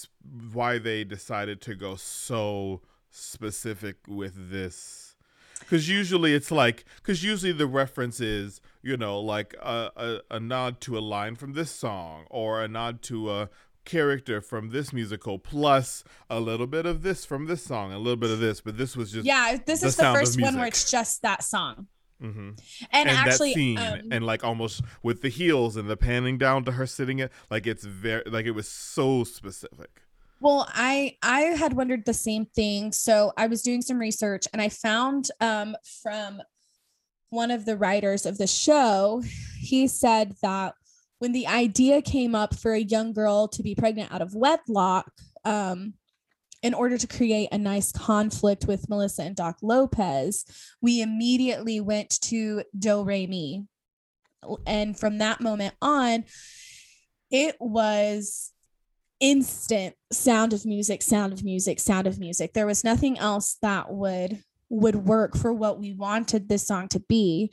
why 0.52 0.80
they 0.80 1.04
decided 1.04 1.62
to 1.62 1.76
go 1.76 1.96
so 1.96 2.82
specific 3.12 3.98
with 4.08 4.50
this 4.50 5.14
because 5.60 5.90
usually 5.90 6.34
it's 6.34 6.52
like 6.52 6.86
because 6.98 7.24
usually 7.24 7.52
the 7.52 7.68
reference 7.68 8.20
is 8.20 8.62
you 8.84 8.98
know 8.98 9.20
like 9.20 9.56
a, 9.62 9.92
a, 9.96 10.36
a 10.36 10.40
nod 10.40 10.80
to 10.82 10.98
a 10.98 11.00
line 11.00 11.36
from 11.36 11.54
this 11.54 11.72
song 11.72 12.26
or 12.30 12.62
a 12.62 12.68
nod 12.68 13.02
to 13.02 13.32
a 13.32 13.50
character 13.86 14.40
from 14.40 14.70
this 14.70 14.94
musical 14.94 15.40
plus 15.40 16.04
a 16.30 16.40
little 16.40 16.68
bit 16.68 16.86
of 16.86 17.02
this 17.02 17.26
from 17.26 17.48
this 17.48 17.64
song 17.64 17.92
a 17.92 17.98
little 17.98 18.16
bit 18.16 18.30
of 18.30 18.40
this 18.40 18.62
but 18.62 18.78
this 18.78 18.96
was 18.96 19.12
just 19.12 19.26
yeah 19.26 19.58
this 19.66 19.82
the 19.82 19.88
is 19.88 19.96
the 19.96 20.04
first 20.04 20.40
one 20.40 20.56
where 20.56 20.68
it's 20.68 20.90
just 20.90 21.22
that 21.22 21.44
song 21.44 21.88
mm-hmm. 22.22 22.50
and, 22.50 22.58
and, 22.92 23.10
actually 23.10 23.50
that 23.50 23.56
scene 23.56 23.78
um, 23.78 24.00
and 24.12 24.26
like 24.26 24.44
almost 24.44 24.82
with 25.02 25.22
the 25.22 25.30
heels 25.30 25.76
and 25.76 25.90
the 25.90 25.98
panning 25.98 26.38
down 26.38 26.64
to 26.64 26.74
her 26.74 26.86
sitting 26.86 27.20
it 27.20 27.32
like 27.50 27.68
it's 27.68 27.84
very 27.84 28.24
like 28.26 28.46
it 28.46 28.52
was 28.52 28.68
so 28.68 29.24
specific 29.24 30.04
well, 30.44 30.68
I 30.74 31.16
I 31.24 31.40
had 31.40 31.72
wondered 31.72 32.04
the 32.04 32.14
same 32.14 32.46
thing. 32.48 32.92
So 32.92 33.32
I 33.38 33.48
was 33.48 33.62
doing 33.62 33.82
some 33.82 33.98
research 33.98 34.46
and 34.52 34.62
I 34.62 34.68
found 34.68 35.30
um, 35.40 35.74
from 36.04 36.42
one 37.34 37.52
of 37.52 37.66
the 37.66 37.76
writers 37.76 38.26
of 38.26 38.38
the 38.38 38.48
show, 38.48 39.22
he 39.60 39.88
said 39.88 40.36
that 40.42 40.76
when 41.20 41.32
the 41.32 41.48
idea 41.48 42.02
came 42.02 42.36
up 42.36 42.56
for 42.56 42.74
a 42.74 42.80
young 42.80 43.14
girl 43.14 43.48
to 43.50 43.64
be 43.64 43.76
pregnant 43.76 44.14
out 44.14 44.22
of 44.22 44.36
wedlock, 44.36 45.12
um, 45.44 45.94
in 46.62 46.74
order 46.74 46.98
to 46.98 47.08
create 47.08 47.50
a 47.52 47.58
nice 47.58 47.92
conflict 47.92 48.66
with 48.66 48.88
Melissa 48.90 49.24
and 49.24 49.36
Doc 49.36 49.58
Lopez, 49.62 50.46
we 50.82 51.02
immediately 51.02 51.82
went 51.82 52.10
to 52.22 52.64
Do 52.78 53.04
Re 53.04 53.28
Mi. 53.28 53.66
And 54.66 54.98
from 54.98 55.18
that 55.18 55.42
moment 55.42 55.76
on, 55.82 56.24
it 57.30 57.58
was 57.60 58.54
instant 59.20 59.96
sound 60.12 60.54
of 60.54 60.66
music 60.66 61.02
sound 61.02 61.32
of 61.32 61.46
music 61.46 61.80
sound 61.80 62.08
of 62.08 62.20
music 62.20 62.52
there 62.52 62.66
was 62.66 62.84
nothing 62.84 63.18
else 63.18 63.58
that 63.62 63.90
would 63.90 64.44
would 64.74 64.96
work 64.96 65.38
for 65.38 65.54
what 65.54 65.80
we 65.80 65.94
wanted 65.94 66.50
this 66.50 66.66
song 66.68 66.88
to 66.90 67.00
be. 67.00 67.52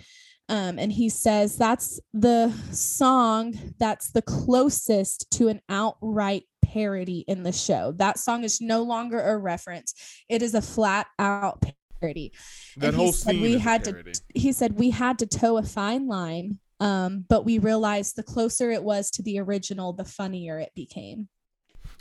Um, 0.49 0.79
and 0.79 0.91
he 0.91 1.09
says 1.09 1.57
that's 1.57 2.01
the 2.13 2.53
song 2.73 3.55
that's 3.79 4.11
the 4.11 4.23
closest 4.23 5.31
to 5.33 5.47
an 5.49 5.61
outright 5.69 6.45
parody 6.65 7.25
in 7.29 7.45
the 7.45 7.53
show. 7.53 7.93
That 7.93 8.19
song 8.19 8.43
is 8.43 8.61
no 8.61 8.83
longer 8.83 9.21
a 9.21 9.39
reference. 9.39 9.95
It 10.29 10.43
is 10.43 10.55
a 10.55 10.63
flat 10.63 11.07
out 11.19 11.63
parody. 12.01 12.33
That 12.79 12.89
and 12.89 12.97
whole 12.97 13.13
scene 13.13 13.43
we 13.43 13.59
had 13.59 13.85
to 13.85 14.03
he 14.35 14.53
said 14.53 14.79
we 14.79 14.91
had 14.91 15.21
to 15.21 15.27
toe 15.27 15.59
a 15.59 15.63
fine 15.63 16.09
line 16.09 16.59
um, 16.81 17.27
but 17.29 17.45
we 17.45 17.59
realized 17.59 18.17
the 18.17 18.23
closer 18.23 18.71
it 18.71 18.83
was 18.83 19.11
to 19.13 19.23
the 19.23 19.39
original 19.39 19.93
the 19.93 20.05
funnier 20.05 20.59
it 20.59 20.73
became. 20.75 21.29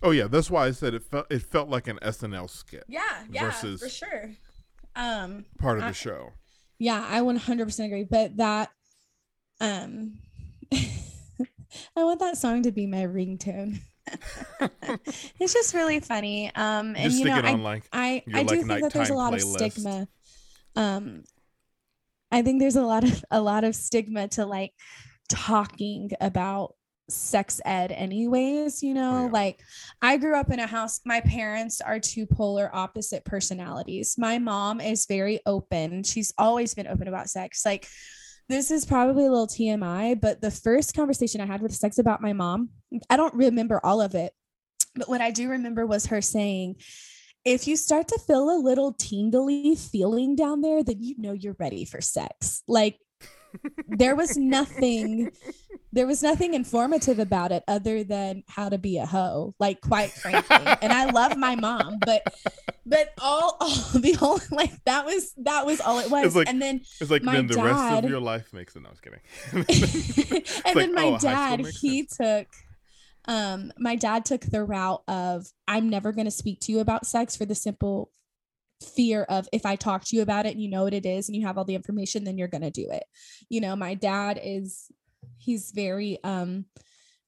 Oh 0.02 0.12
yeah, 0.12 0.28
that's 0.28 0.50
why 0.50 0.66
I 0.66 0.72
said 0.72 0.94
it 0.94 1.04
felt 1.04 1.28
it 1.30 1.44
felt 1.44 1.70
like 1.70 1.88
an 1.88 2.00
SNL 2.02 2.50
skit. 2.50 2.86
Yeah, 2.88 3.02
yeah, 3.30 3.46
versus 3.46 3.82
for 3.82 3.90
sure. 3.90 4.32
Um, 5.00 5.46
part 5.58 5.78
of 5.78 5.86
I, 5.86 5.88
the 5.90 5.94
show. 5.94 6.34
Yeah, 6.78 7.06
I 7.10 7.22
100% 7.22 7.86
agree. 7.86 8.04
But 8.04 8.38
that, 8.38 8.70
um, 9.62 10.20
I 10.74 12.04
want 12.04 12.20
that 12.20 12.38
song 12.38 12.64
to 12.64 12.72
be 12.72 12.86
my 12.86 13.06
ringtone. 13.06 13.80
it's 15.40 15.54
just 15.54 15.74
really 15.74 16.00
funny. 16.00 16.54
Um, 16.56 16.96
and 16.98 17.14
you 17.14 17.26
know, 17.26 17.36
I, 17.36 17.54
like 17.54 17.84
I, 17.94 18.24
I 18.34 18.44
do 18.44 18.56
like 18.56 18.66
think 18.66 18.82
that 18.82 18.94
there's 18.94 19.10
a 19.10 19.14
lot 19.14 19.34
playlist. 19.34 19.62
of 19.62 19.72
stigma. 19.72 20.08
Um, 20.76 21.24
I 22.32 22.42
think 22.42 22.60
there's 22.60 22.76
a 22.76 22.82
lot 22.82 23.04
of 23.04 23.24
a 23.32 23.42
lot 23.42 23.64
of 23.64 23.76
stigma 23.76 24.28
to 24.30 24.46
like 24.46 24.74
talking 25.30 26.12
about 26.20 26.76
sex 27.10 27.60
ed 27.66 27.92
anyways 27.92 28.84
you 28.84 28.94
know? 28.94 29.26
Yeah. 29.26 29.32
like 29.32 29.62
i 30.02 30.18
grew 30.18 30.36
up 30.36 30.52
in 30.52 30.60
a 30.60 30.68
house 30.68 31.02
my 31.06 31.22
parents 31.22 31.82
are 31.82 32.00
two 32.00 32.26
polar 32.26 32.70
opposite 32.74 33.26
personalities. 33.26 34.16
My 34.18 34.40
mom 34.40 34.82
is 34.82 35.06
very 35.06 35.40
open. 35.46 36.04
She's 36.04 36.34
always 36.38 36.74
been 36.74 36.88
open 36.88 37.08
about 37.08 37.30
sex. 37.30 37.66
Like 37.66 37.88
this 38.48 38.72
is 38.72 38.86
probably 38.86 39.26
a 39.26 39.32
little 39.32 39.48
tmi 39.48 40.20
but 40.20 40.42
the 40.42 40.50
first 40.50 40.96
conversation 40.96 41.40
i 41.40 41.46
had 41.46 41.62
with 41.62 41.74
sex 41.74 42.00
about 42.00 42.20
my 42.20 42.34
mom 42.34 42.70
i 43.10 43.16
don't 43.16 43.36
remember 43.36 43.80
all 43.84 44.02
of 44.02 44.16
it 44.16 44.34
but 44.96 45.08
what 45.08 45.22
i 45.22 45.30
do 45.30 45.50
remember 45.50 45.86
was 45.86 46.08
her 46.08 46.20
saying 46.20 46.76
if 47.46 47.68
you 47.68 47.78
start 47.78 48.08
to 48.08 48.20
feel 48.20 48.50
a 48.50 48.60
little 48.60 48.94
tingly 48.94 49.76
feeling 49.76 50.36
down 50.36 50.62
there 50.62 50.84
then 50.84 50.98
you 51.00 51.16
know 51.18 51.34
you're 51.34 51.56
ready 51.60 51.86
for 51.86 52.02
sex. 52.02 52.64
Like 52.68 53.00
there 53.88 54.16
was 54.16 54.38
nothing 54.38 55.32
there 55.92 56.06
was 56.06 56.22
nothing 56.22 56.54
informative 56.54 57.20
about 57.20 57.52
it 57.52 57.64
other 57.68 58.04
than 58.04 58.44
how 58.48 58.70
to 58.70 58.78
be 58.78 58.98
a 58.98 59.06
hoe 59.06 59.54
like 59.60 59.82
quite 59.82 60.12
frankly 60.12 60.58
and 60.82 60.94
i 60.94 61.10
love 61.10 61.38
my 61.38 61.56
mom 61.56 61.98
but 62.06 62.24
but 62.86 63.14
all, 63.22 63.58
all 63.60 64.00
the 64.00 64.14
whole 64.14 64.40
like 64.52 64.72
that 64.86 65.06
was 65.06 65.34
that 65.38 65.66
was 65.66 65.82
all 65.82 66.00
it 66.00 66.10
was 66.10 66.36
like, 66.36 66.48
and 66.48 66.62
then 66.62 66.82
it's 67.00 67.10
like 67.10 67.24
then 67.24 67.48
the 67.48 67.56
dad, 67.56 67.66
rest 67.66 68.04
of 68.04 68.10
your 68.10 68.20
life 68.20 68.52
makes 68.54 68.76
it 68.76 68.82
no, 68.82 68.90
i 68.90 68.92
was 68.92 69.00
kidding 69.00 69.20
and 70.66 70.76
like, 70.76 70.76
then 70.76 70.94
my 70.94 71.06
oh, 71.06 71.18
dad 71.18 71.60
he 71.82 72.08
sense. 72.08 72.18
took 72.18 72.48
um 73.26 73.72
my 73.78 73.96
dad 73.96 74.26
took 74.26 74.42
the 74.42 74.64
route 74.64 75.04
of 75.08 75.48
i'm 75.68 75.90
never 75.90 76.12
going 76.12 76.26
to 76.26 76.32
speak 76.32 76.60
to 76.60 76.72
you 76.72 76.80
about 76.80 77.06
sex 77.06 77.36
for 77.36 77.46
the 77.46 77.56
simple 77.56 78.12
fear 78.82 79.24
of 79.24 79.48
if 79.52 79.66
I 79.66 79.76
talk 79.76 80.06
to 80.06 80.16
you 80.16 80.22
about 80.22 80.46
it 80.46 80.54
and 80.54 80.62
you 80.62 80.70
know 80.70 80.84
what 80.84 80.94
it 80.94 81.06
is 81.06 81.28
and 81.28 81.36
you 81.36 81.46
have 81.46 81.58
all 81.58 81.66
the 81.66 81.76
information, 81.76 82.24
then 82.24 82.38
you're 82.38 82.48
going 82.48 82.62
to 82.62 82.72
do 82.72 82.88
it. 82.90 83.04
You 83.50 83.62
know, 83.62 83.76
my 83.76 83.94
dad 83.94 84.40
is, 84.42 84.90
he's 85.38 85.72
very, 85.72 86.18
um, 86.24 86.66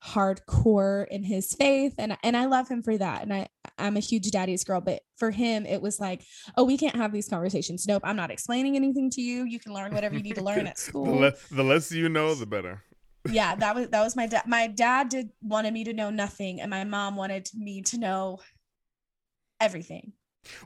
hardcore 0.04 1.08
in 1.10 1.24
his 1.24 1.54
faith 1.54 1.94
and 2.00 2.18
and 2.24 2.36
I 2.36 2.46
love 2.46 2.68
him 2.68 2.82
for 2.82 2.98
that 2.98 3.22
and 3.22 3.32
I 3.32 3.48
I'm 3.78 3.98
a 3.98 4.00
huge 4.00 4.32
daddy's 4.32 4.64
girl 4.64 4.82
but 4.82 5.02
for 5.16 5.30
him 5.30 5.66
it 5.68 5.80
was 5.80 6.00
like 6.00 6.24
oh 6.58 6.64
we 6.64 6.78
can't 6.78 6.96
have 6.96 7.12
these 7.12 7.30
conversations. 7.30 7.86
Nope 7.88 8.02
I'm 8.04 8.16
not 8.16 8.32
explaining 8.32 8.76
anything 8.76 9.12
to 9.12 9.22
you. 9.22 9.44
You 9.44 9.60
can 9.60 9.74
learn 9.74 9.94
whatever 9.94 10.16
you 10.16 10.24
need 10.24 10.36
to 10.36 10.44
learn 10.44 10.66
at 10.66 10.80
school. 10.80 11.06
the, 11.06 11.12
less, 11.12 11.48
the 11.50 11.64
less 11.64 11.92
you 11.92 12.10
know 12.10 12.34
the 12.34 12.46
better. 12.46 12.84
Yeah 13.30 13.54
that 13.54 13.76
was 13.76 13.90
that 13.90 14.04
was 14.04 14.16
my 14.16 14.26
dad 14.26 14.48
my 14.48 14.66
dad 14.66 15.10
did 15.10 15.30
wanted 15.44 15.72
me 15.72 15.84
to 15.84 15.94
know 15.94 16.10
nothing 16.10 16.60
and 16.60 16.72
my 16.72 16.84
mom 16.84 17.16
wanted 17.16 17.48
me 17.54 17.84
to 17.84 18.00
know 18.00 18.40
everything 19.60 20.14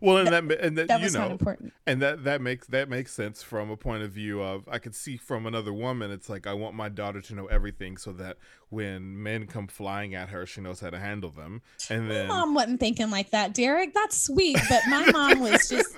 well, 0.02 0.18
and 0.18 0.28
that, 0.28 0.48
that 0.48 0.62
and 0.62 0.78
that, 0.78 0.88
that 0.88 1.02
you 1.02 1.10
know, 1.10 1.30
important. 1.30 1.74
and 1.86 2.02
that 2.02 2.24
that 2.24 2.42
makes 2.42 2.68
that 2.68 2.90
makes 2.90 3.14
sense 3.14 3.44
from 3.44 3.70
a 3.70 3.78
point 3.78 4.04
of 4.04 4.12
view 4.12 4.42
of 4.42 4.68
I 4.70 4.80
could 4.80 4.96
see 4.96 5.18
from 5.18 5.46
another 5.46 5.74
woman. 5.74 6.12
It's 6.12 6.30
like 6.30 6.48
I 6.48 6.54
want 6.54 6.76
my 6.76 6.90
daughter 6.90 7.22
to 7.22 7.36
know 7.36 7.48
everything 7.48 7.98
so 7.98 8.14
that 8.14 8.38
when 8.70 9.22
men 9.22 9.48
come 9.48 9.68
flying 9.68 10.16
at 10.16 10.30
her, 10.30 10.46
she 10.46 10.62
knows 10.62 10.80
how 10.80 10.90
to 10.90 11.00
handle 11.00 11.30
them. 11.30 11.62
And 11.90 12.10
then 12.10 12.28
my 12.28 12.36
mom 12.36 12.54
wasn't 12.54 12.80
thinking 12.80 13.10
like 13.10 13.32
that, 13.32 13.54
Derek. 13.54 13.94
That's 13.94 14.22
sweet, 14.22 14.58
but 14.70 14.82
my 14.90 15.10
mom 15.12 15.40
was 15.40 15.68
just 15.68 15.96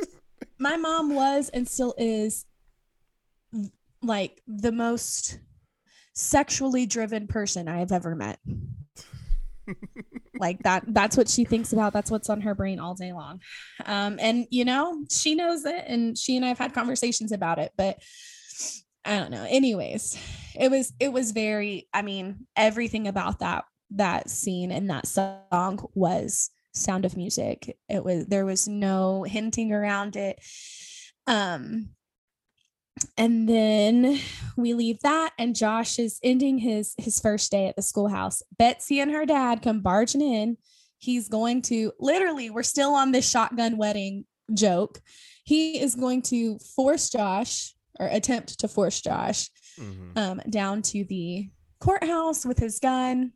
my 0.58 0.76
mom 0.76 1.14
was 1.14 1.48
and 1.50 1.68
still 1.68 1.94
is 1.98 2.46
like 4.02 4.42
the 4.46 4.72
most 4.72 5.38
sexually 6.12 6.86
driven 6.86 7.26
person 7.26 7.68
I 7.68 7.78
have 7.78 7.92
ever 7.92 8.14
met. 8.14 8.38
like 10.42 10.62
that 10.64 10.84
that's 10.88 11.16
what 11.16 11.30
she 11.30 11.44
thinks 11.44 11.72
about. 11.72 11.94
That's 11.94 12.10
what's 12.10 12.28
on 12.28 12.42
her 12.42 12.54
brain 12.54 12.78
all 12.78 12.94
day 12.94 13.12
long. 13.14 13.40
Um 13.86 14.18
and 14.20 14.46
you 14.50 14.66
know 14.66 15.06
she 15.10 15.34
knows 15.34 15.64
it 15.64 15.84
and 15.86 16.18
she 16.18 16.36
and 16.36 16.44
i've 16.44 16.58
had 16.58 16.74
conversations 16.74 17.32
about 17.32 17.58
it 17.58 17.72
but 17.78 17.96
i 19.06 19.18
don't 19.18 19.30
know. 19.30 19.46
Anyways 19.48 20.18
it 20.54 20.70
was 20.70 20.92
it 21.00 21.10
was 21.10 21.30
very 21.32 21.88
i 21.94 22.02
mean 22.02 22.46
everything 22.56 23.08
about 23.08 23.38
that 23.38 23.64
that 23.92 24.28
scene 24.28 24.70
and 24.70 24.90
that 24.90 25.06
song 25.06 25.88
was 25.94 26.50
sound 26.74 27.04
of 27.04 27.16
music. 27.16 27.76
It 27.88 28.04
was 28.04 28.26
there 28.26 28.44
was 28.44 28.66
no 28.66 29.22
hinting 29.22 29.72
around 29.72 30.16
it. 30.16 30.40
Um 31.26 31.90
and 33.16 33.48
then 33.48 34.18
we 34.56 34.74
leave 34.74 35.00
that 35.00 35.32
and 35.38 35.56
josh 35.56 35.98
is 35.98 36.18
ending 36.22 36.58
his 36.58 36.94
his 36.98 37.20
first 37.20 37.50
day 37.50 37.66
at 37.66 37.76
the 37.76 37.82
schoolhouse. 37.82 38.42
Betsy 38.58 39.00
and 39.00 39.10
her 39.10 39.26
dad 39.26 39.62
come 39.62 39.80
barging 39.80 40.20
in. 40.20 40.56
He's 40.98 41.28
going 41.28 41.62
to 41.62 41.92
literally 41.98 42.50
we're 42.50 42.62
still 42.62 42.94
on 42.94 43.12
this 43.12 43.28
shotgun 43.28 43.76
wedding 43.76 44.24
joke. 44.54 45.00
He 45.44 45.80
is 45.80 45.94
going 45.94 46.22
to 46.22 46.58
force 46.58 47.10
josh 47.10 47.74
or 47.98 48.06
attempt 48.06 48.60
to 48.60 48.68
force 48.68 49.00
josh 49.00 49.48
mm-hmm. 49.78 50.16
um, 50.16 50.40
down 50.48 50.82
to 50.82 51.04
the 51.04 51.48
courthouse 51.80 52.44
with 52.44 52.58
his 52.58 52.78
gun. 52.78 53.32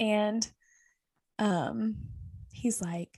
And 0.00 0.50
um 1.38 1.96
he's 2.52 2.80
like 2.80 3.10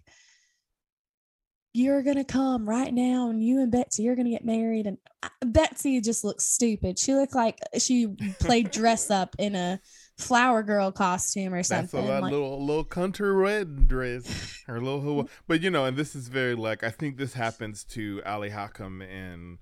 you're 1.77 2.03
gonna 2.03 2.25
come 2.25 2.69
right 2.69 2.93
now 2.93 3.29
and 3.29 3.45
you 3.45 3.61
and 3.61 3.71
Betsy 3.71 4.03
you're 4.03 4.17
gonna 4.17 4.31
get 4.31 4.45
married 4.45 4.87
and 4.87 4.97
uh, 5.23 5.29
Betsy 5.45 6.01
just 6.01 6.25
looks 6.25 6.47
stupid. 6.47 6.99
She 6.99 7.15
looked 7.15 7.35
like 7.35 7.59
she 7.79 8.09
played 8.41 8.71
dress 8.71 9.11
up 9.21 9.37
in 9.39 9.55
a 9.55 9.79
flower 10.17 10.63
girl 10.63 10.91
costume 10.91 11.53
or 11.53 11.63
something. 11.63 12.01
That's 12.01 12.19
a 12.19 12.21
like, 12.21 12.33
little 12.33 12.65
little 12.65 12.85
country 12.85 13.31
red 13.31 13.89
dress. 13.89 14.63
Her 14.67 14.81
little 14.81 15.29
but 15.47 15.61
you 15.61 15.71
know, 15.71 15.85
and 15.85 15.97
this 15.97 16.17
is 16.17 16.29
very 16.29 16.55
like 16.55 16.83
I 16.83 16.91
think 16.91 17.19
this 17.19 17.35
happens 17.35 17.85
to 17.85 18.23
Ali 18.25 18.51
Hakim 18.51 19.03
in 19.03 19.59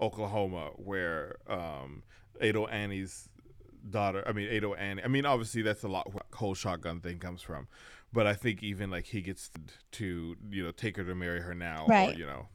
Oklahoma 0.00 0.70
where 0.76 1.38
um 1.48 2.04
Ado 2.40 2.66
Annie's 2.66 3.28
daughter 3.90 4.22
I 4.26 4.32
mean 4.32 4.48
Ado 4.48 4.74
Annie 4.74 5.02
I 5.02 5.08
mean 5.08 5.26
obviously 5.26 5.62
that's 5.62 5.82
a 5.82 5.88
lot 5.88 6.08
whole 6.32 6.54
shotgun 6.54 7.00
thing 7.00 7.18
comes 7.18 7.42
from 7.42 7.66
but 8.16 8.26
I 8.26 8.32
think 8.32 8.62
even 8.62 8.90
like 8.90 9.04
he 9.04 9.20
gets 9.20 9.50
to 9.92 10.36
you 10.50 10.64
know 10.64 10.70
take 10.70 10.96
her 10.96 11.04
to 11.04 11.14
marry 11.14 11.42
her 11.42 11.54
now, 11.54 11.84
right? 11.86 12.14
Or, 12.14 12.18
you 12.18 12.24
know, 12.24 12.48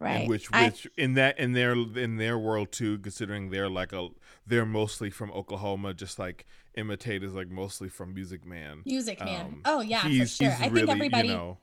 right? 0.00 0.22
And 0.22 0.28
which 0.28 0.50
which 0.50 0.88
I, 0.88 1.00
in 1.00 1.14
that 1.14 1.38
in 1.38 1.52
their 1.52 1.72
in 1.72 2.16
their 2.16 2.36
world 2.36 2.72
too, 2.72 2.98
considering 2.98 3.50
they're 3.50 3.68
like 3.68 3.92
a 3.92 4.08
they're 4.44 4.66
mostly 4.66 5.08
from 5.08 5.30
Oklahoma, 5.30 5.94
just 5.94 6.18
like 6.18 6.46
Emma 6.76 6.96
Tate 6.96 7.22
is 7.22 7.32
like 7.32 7.48
mostly 7.48 7.88
from 7.88 8.12
Music 8.12 8.44
Man. 8.44 8.82
Music 8.84 9.20
Man. 9.20 9.46
Um, 9.46 9.62
oh 9.64 9.80
yeah, 9.82 10.02
for 10.02 10.26
sure. 10.26 10.56
I 10.58 10.66
really, 10.66 10.86
think 10.86 10.90
everybody. 10.90 11.28
You 11.28 11.34
know, 11.34 11.58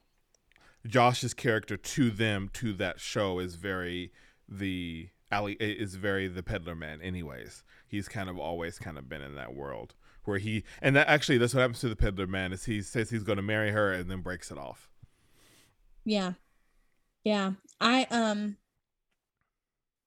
Josh's 0.87 1.33
character 1.33 1.75
to 1.75 2.09
them 2.09 2.49
to 2.53 2.71
that 2.75 3.01
show 3.01 3.39
is 3.39 3.55
very 3.55 4.13
the 4.47 5.09
Ali 5.29 5.57
is 5.59 5.95
very 5.95 6.29
the 6.29 6.41
peddler 6.41 6.75
man. 6.75 7.01
Anyways, 7.01 7.65
he's 7.85 8.07
kind 8.07 8.29
of 8.29 8.39
always 8.39 8.79
kind 8.79 8.97
of 8.97 9.09
been 9.09 9.21
in 9.21 9.35
that 9.35 9.53
world 9.53 9.93
where 10.27 10.37
he 10.37 10.63
and 10.81 10.95
that 10.95 11.07
actually 11.07 11.37
that's 11.37 11.53
what 11.53 11.61
happens 11.61 11.79
to 11.79 11.89
the 11.89 11.95
peddler 11.95 12.27
man 12.27 12.53
is 12.53 12.65
he 12.65 12.81
says 12.81 13.09
he's 13.09 13.23
going 13.23 13.37
to 13.37 13.43
marry 13.43 13.71
her 13.71 13.91
and 13.91 14.09
then 14.09 14.21
breaks 14.21 14.51
it 14.51 14.57
off. 14.57 14.89
Yeah, 16.03 16.33
yeah. 17.23 17.53
I 17.81 18.07
um, 18.11 18.57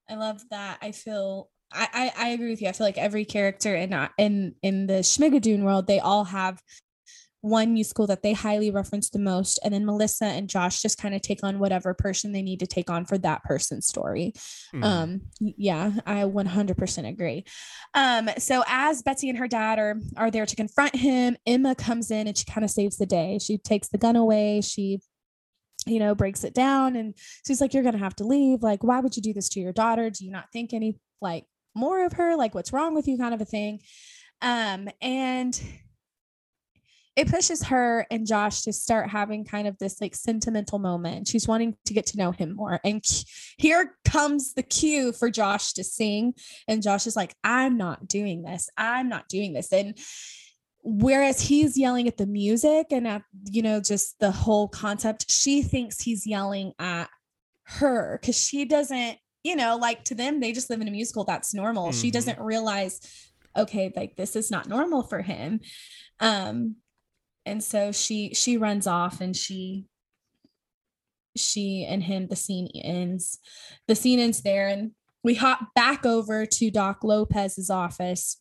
I 0.09 0.15
love 0.15 0.43
that. 0.51 0.79
I 0.81 0.93
feel 0.93 1.51
I, 1.73 1.89
I, 1.93 2.27
I 2.27 2.29
agree 2.31 2.51
with 2.51 2.63
you. 2.63 2.69
I 2.69 2.73
feel 2.73 2.87
like 2.87 2.99
every 2.99 3.25
character 3.25 3.75
in 3.75 3.93
uh, 3.93 4.09
in 4.17 4.55
in 4.63 4.87
the 4.87 5.01
Schmigadoon 5.01 5.63
world, 5.63 5.87
they 5.87 6.01
all 6.01 6.25
have 6.25 6.63
one 7.41 7.73
musical 7.73 8.07
that 8.07 8.23
they 8.23 8.33
highly 8.33 8.71
reference 8.71 9.11
the 9.11 9.19
most. 9.19 9.59
And 9.63 9.73
then 9.73 9.87
melissa 9.87 10.27
and 10.27 10.49
josh 10.49 10.83
just 10.83 10.99
kind 10.99 11.15
of 11.15 11.23
take 11.23 11.41
on 11.43 11.59
whatever 11.59 11.95
person 11.95 12.33
they 12.33 12.43
need 12.43 12.61
to 12.61 12.67
take 12.67 12.91
on 12.91 13.05
for 13.05 13.19
that 13.19 13.45
person's 13.45 13.87
story. 13.87 14.33
Mm. 14.75 14.85
um 14.85 15.21
yeah 15.41 15.93
i 16.07 16.23
100% 16.23 17.09
agree. 17.09 17.45
Um 17.95 18.29
so 18.39 18.65
as 18.67 19.03
betsy 19.03 19.29
and 19.29 19.39
her 19.39 19.49
dad 19.49 19.79
are 19.79 20.01
are 20.17 20.31
there 20.31 20.47
to 20.47 20.57
confront 20.57 20.97
him 20.97 21.37
emma 21.47 21.75
comes 21.75 22.11
in 22.11 22.27
and 22.27 22.37
she 22.37 22.45
kind 22.45 22.65
of 22.65 22.71
saves 22.71 22.97
the 22.97 23.07
day. 23.07 23.39
She 23.39 23.59
takes 23.59 23.89
the 23.89 23.99
gun 23.99 24.17
away. 24.17 24.61
She 24.61 25.01
you 25.87 26.01
know 26.01 26.15
breaks 26.15 26.45
it 26.45 26.55
down 26.55 26.97
and 26.97 27.15
she's 27.47 27.61
like 27.61 27.73
you're 27.73 27.85
gonna 27.85 27.99
have 27.99 28.17
to 28.17 28.25
leave. 28.25 28.63
Like 28.63 28.83
why 28.83 29.01
would 29.01 29.17
you 29.17 29.23
do 29.23 29.33
this 29.33 29.49
to 29.51 29.61
your 29.61 29.73
daughter? 29.73 30.11
Do 30.11 30.25
you 30.25 30.31
not 30.33 30.47
think 30.53 30.73
any 30.73 30.99
like 31.21 31.45
more 31.75 32.05
of 32.05 32.15
her? 32.15 32.37
Like 32.37 32.55
what's 32.55 32.73
wrong 32.73 32.95
with 32.95 33.07
you? 33.07 33.17
kind 33.17 33.35
of 33.35 33.41
a 33.41 33.45
thing. 33.45 33.81
Um 34.43 34.89
and 35.01 35.61
it 37.19 37.29
pushes 37.29 37.65
her 37.65 38.07
and 38.13 38.29
Josh 38.29 38.63
to 38.63 38.73
start 38.73 39.11
having 39.11 39.45
kind 39.45 39.67
of 39.67 39.77
this 39.79 40.01
like 40.01 40.15
sentimental 40.15 40.79
moment. 40.79 41.27
She's 41.27 41.49
wanting 41.49 41.77
to 41.87 41.93
get 41.93 42.07
to 42.07 42.17
know 42.17 42.31
him 42.31 42.55
more. 42.55 42.79
And 42.85 43.05
here 43.57 43.97
comes 44.05 44.55
the 44.55 44.63
cue 44.63 45.13
for 45.13 45.29
Josh 45.29 45.73
to 45.73 45.83
sing. 45.83 46.35
And 46.69 46.81
Josh 46.81 47.09
is 47.09 47.17
like, 47.17 47.35
I'm 47.43 47.77
not 47.77 48.07
doing 48.07 48.43
this. 48.43 48.71
I'm 48.77 49.09
not 49.09 49.29
doing 49.29 49.53
this. 49.53 49.73
And 49.73 49.99
whereas 50.85 51.41
he's 51.41 51.77
yelling 51.77 52.07
at 52.07 52.19
the 52.19 52.27
music 52.27 52.87
and 52.93 53.09
at, 53.09 53.25
you 53.47 53.63
know, 53.63 53.81
just 53.81 54.21
the 54.21 54.31
whole 54.31 54.69
concept, 54.69 55.29
she 55.29 55.63
thinks 55.63 56.01
he's 56.01 56.25
yelling 56.25 56.73
at 56.79 57.09
her 57.65 58.21
because 58.21 58.39
she 58.39 58.65
doesn't, 58.65 59.19
you 59.43 59.57
know, 59.57 59.77
like 59.77 60.05
to 60.05 60.15
them, 60.15 60.39
they 60.39 60.53
just 60.53 60.71
live 60.71 60.81
in 60.81 60.87
a 60.87 60.93
musical. 60.93 61.25
That's 61.25 61.53
normal. 61.53 61.89
Mm-hmm. 61.89 62.01
She 62.01 62.13
doesn't 62.13 62.39
realize, 62.39 63.01
okay, 63.57 63.93
like 63.97 64.15
this 64.15 64.37
is 64.37 64.53
not 64.53 64.69
normal 64.69 65.03
for 65.03 65.21
him. 65.21 65.59
Um, 66.21 66.77
and 67.49 67.65
so 67.65 67.91
she 67.93 68.35
she 68.35 68.57
runs 68.57 68.87
off 68.87 69.21
and 69.21 69.35
she 69.35 69.87
she 71.37 71.87
and 71.89 72.03
him 72.03 72.27
the 72.29 72.37
scene 72.37 72.69
ends. 72.75 73.39
The 73.87 73.95
scene 73.95 74.19
ends 74.19 74.43
there 74.43 74.69
and 74.69 74.93
we 75.23 75.35
hop 75.35 75.75
back 75.75 76.05
over 76.05 76.47
to 76.47 76.71
doc 76.71 77.03
lopez's 77.03 77.71
office. 77.71 78.41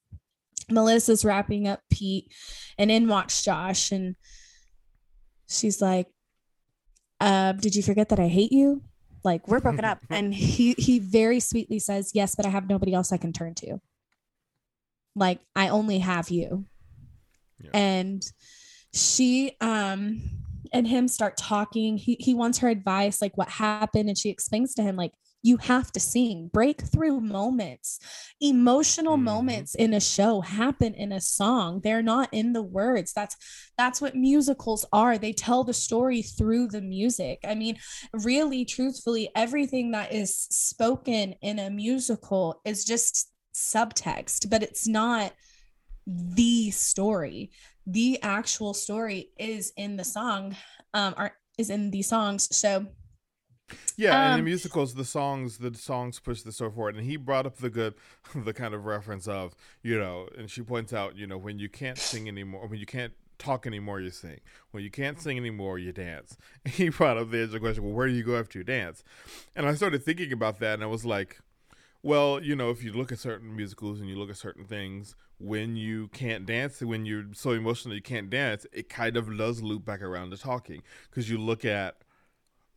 Melissa's 0.70 1.24
wrapping 1.24 1.68
up 1.68 1.80
pete 1.90 2.32
and 2.78 2.92
in 2.92 3.08
walks 3.08 3.42
josh 3.42 3.92
and 3.92 4.16
she's 5.48 5.82
like 5.82 6.08
uh, 7.22 7.54
did 7.54 7.74
you 7.74 7.82
forget 7.82 8.10
that 8.10 8.20
i 8.20 8.28
hate 8.28 8.52
you? 8.52 8.82
Like 9.24 9.48
we're 9.48 9.60
broken 9.60 9.86
up. 9.86 10.00
And 10.10 10.34
he 10.34 10.74
he 10.78 11.00
very 11.00 11.40
sweetly 11.40 11.80
says 11.80 12.12
yes 12.14 12.36
but 12.36 12.46
i 12.46 12.50
have 12.50 12.70
nobody 12.70 12.94
else 12.94 13.12
i 13.12 13.18
can 13.18 13.34
turn 13.34 13.56
to. 13.56 13.80
Like 15.16 15.40
i 15.56 15.70
only 15.70 16.00
have 16.00 16.30
you. 16.30 16.66
Yeah. 17.60 17.72
and 17.74 18.24
she 18.94 19.56
um 19.62 20.22
and 20.74 20.88
him 20.88 21.08
start 21.08 21.38
talking. 21.38 21.98
He 21.98 22.18
he 22.20 22.34
wants 22.34 22.60
her 22.60 22.70
advice 22.70 23.22
like 23.22 23.38
what 23.38 23.50
happened 23.50 24.10
and 24.10 24.18
she 24.18 24.30
explains 24.30 24.74
to 24.76 24.84
him 24.84 24.96
like 24.96 25.14
you 25.44 25.58
have 25.58 25.92
to 25.94 26.00
sing. 26.00 26.50
Breakthrough 26.52 27.20
moments 27.20 28.00
emotional 28.42 29.16
mm-hmm. 29.16 29.24
moments 29.24 29.76
in 29.76 29.94
a 29.94 30.00
show 30.00 30.42
happen 30.42 30.94
in 30.94 31.12
a 31.12 31.22
song. 31.22 31.82
They're 31.84 32.02
not 32.02 32.30
in 32.32 32.54
the 32.54 32.64
words. 32.64 33.14
That's 33.14 33.36
that's 33.78 34.02
what 34.02 34.16
musicals 34.16 34.86
are. 34.92 35.18
They 35.18 35.34
tell 35.34 35.64
the 35.64 35.74
story 35.74 36.22
through 36.22 36.68
the 36.68 36.82
music. 36.82 37.40
I 37.48 37.56
mean 37.56 37.78
really 38.14 38.66
truthfully 38.66 39.30
everything 39.36 39.92
that 39.92 40.14
is 40.14 40.36
spoken 40.36 41.34
in 41.42 41.60
a 41.60 41.70
musical 41.70 42.62
is 42.66 42.84
just 42.84 43.32
subtext 43.56 44.52
but 44.52 44.62
it's 44.62 44.88
not 44.88 45.34
the 46.06 46.72
story 46.72 47.52
the 47.88 48.22
actual 48.22 48.74
story 48.74 49.30
is 49.38 49.74
in 49.78 49.96
the 49.96 50.04
song 50.04 50.56
um 50.94 51.16
or 51.18 51.32
is 51.58 51.70
in 51.70 51.90
the 51.90 52.02
songs 52.02 52.48
so 52.56 52.86
yeah, 53.98 54.12
um, 54.12 54.16
and 54.16 54.34
in 54.36 54.40
um, 54.40 54.46
musicals, 54.46 54.94
the 54.94 55.04
songs 55.04 55.58
the 55.58 55.74
songs 55.74 56.20
push 56.20 56.42
the 56.42 56.52
story 56.52 56.72
forward. 56.72 56.96
And 56.96 57.06
he 57.06 57.18
brought 57.18 57.46
up 57.46 57.58
the 57.58 57.70
good, 57.70 57.96
the 58.36 58.54
kind 58.54 58.74
of 58.74 58.86
reference 58.86 59.28
of 59.28 59.56
you 59.82 60.00
know, 60.00 60.30
and 60.38 60.50
she 60.50 60.62
points 60.62 60.94
out, 60.94 61.18
you 61.18 61.28
know, 61.28 61.38
when 61.38 61.60
you 61.60 61.68
can't 61.68 61.98
sing 61.98 62.28
anymore, 62.28 62.68
when 62.68 62.80
you 62.80 62.86
can't 62.86 63.14
talk 63.38 63.68
anymore, 63.68 64.00
you 64.00 64.10
sing. 64.10 64.40
When 64.72 64.84
you 64.84 64.92
can't 64.92 65.20
sing 65.20 65.38
anymore, 65.38 65.80
you 65.80 65.92
dance. 65.92 66.38
And 66.66 66.74
he 66.74 66.90
brought 66.90 67.18
up 67.18 67.32
the 67.32 67.58
question, 67.60 67.84
well, 67.84 67.94
where 67.94 68.08
do 68.08 68.14
you 68.14 68.24
go 68.24 68.40
after 68.40 68.58
you 68.58 68.64
dance? 68.64 69.04
And 69.56 69.66
I 69.66 69.74
started 69.76 70.04
thinking 70.04 70.32
about 70.32 70.60
that, 70.60 70.76
and 70.76 70.84
I 70.84 70.88
was 70.88 71.06
like, 71.06 71.40
well, 72.08 72.42
you 72.42 72.56
know, 72.56 72.70
if 72.70 72.86
you 72.86 72.94
look 72.94 73.12
at 73.12 73.20
certain 73.20 73.54
musicals 73.54 74.00
and 74.00 74.10
you 74.10 74.16
look 74.16 74.30
at 74.30 74.38
certain 74.38 74.64
things, 74.64 75.14
when 75.40 75.76
you 75.76 76.08
can't 76.08 76.46
dance, 76.46 76.82
when 76.82 77.06
you're 77.06 77.26
so 77.34 77.52
emotional 77.52 77.94
you 77.94 78.02
can't 78.02 78.30
dance, 78.30 78.66
it 78.72 78.88
kind 78.88 79.18
of 79.18 79.38
does 79.38 79.62
loop 79.62 79.84
back 79.84 80.02
around 80.02 80.32
to 80.32 80.38
talking. 80.38 80.84
Because 81.10 81.30
you 81.30 81.38
look 81.38 81.66
at, 81.66 81.98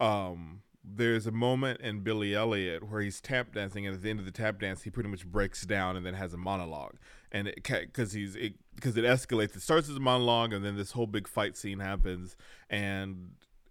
um, 0.01 0.63
there's 0.83 1.29
a 1.29 1.31
moment 1.31 1.81
in 1.81 2.01
Billy 2.01 2.35
Elliot 2.35 2.91
where 2.91 3.03
he's 3.03 3.21
tap 3.21 3.55
dancing, 3.55 3.87
and 3.87 3.95
at 3.95 4.03
the 4.03 4.11
end 4.11 4.19
of 4.19 4.25
the 4.25 4.33
tap 4.33 4.59
dance, 4.59 4.83
he 4.83 4.91
pretty 4.91 5.09
much 5.09 5.25
breaks 5.25 5.65
down 5.65 5.97
and 5.97 6.05
then 6.05 6.15
has 6.15 6.35
a 6.35 6.37
monologue, 6.37 6.97
and 7.31 7.47
it 7.47 7.63
because 7.63 8.13
he's 8.13 8.37
because 8.75 8.97
it, 8.97 9.05
it 9.05 9.09
escalates. 9.09 9.55
It 9.55 9.63
starts 9.63 9.89
as 9.89 9.95
a 9.95 10.01
monologue, 10.01 10.53
and 10.53 10.65
then 10.65 10.77
this 10.77 10.91
whole 10.91 11.07
big 11.07 11.29
fight 11.29 11.57
scene 11.57 11.79
happens, 11.79 12.35
and 12.69 13.31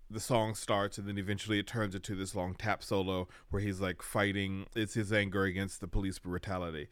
the 0.09 0.19
song 0.19 0.55
starts 0.55 0.97
and 0.97 1.07
then 1.07 1.17
eventually 1.17 1.59
it 1.59 1.67
turns 1.67 1.93
into 1.93 2.15
this 2.15 2.33
long 2.33 2.55
tap 2.55 2.83
solo 2.83 3.27
where 3.49 3.61
he's 3.61 3.79
like 3.79 4.01
fighting 4.01 4.65
it's 4.75 4.95
his 4.95 5.13
anger 5.13 5.43
against 5.43 5.81
the 5.81 5.87
police 5.87 6.17
brutality 6.17 6.87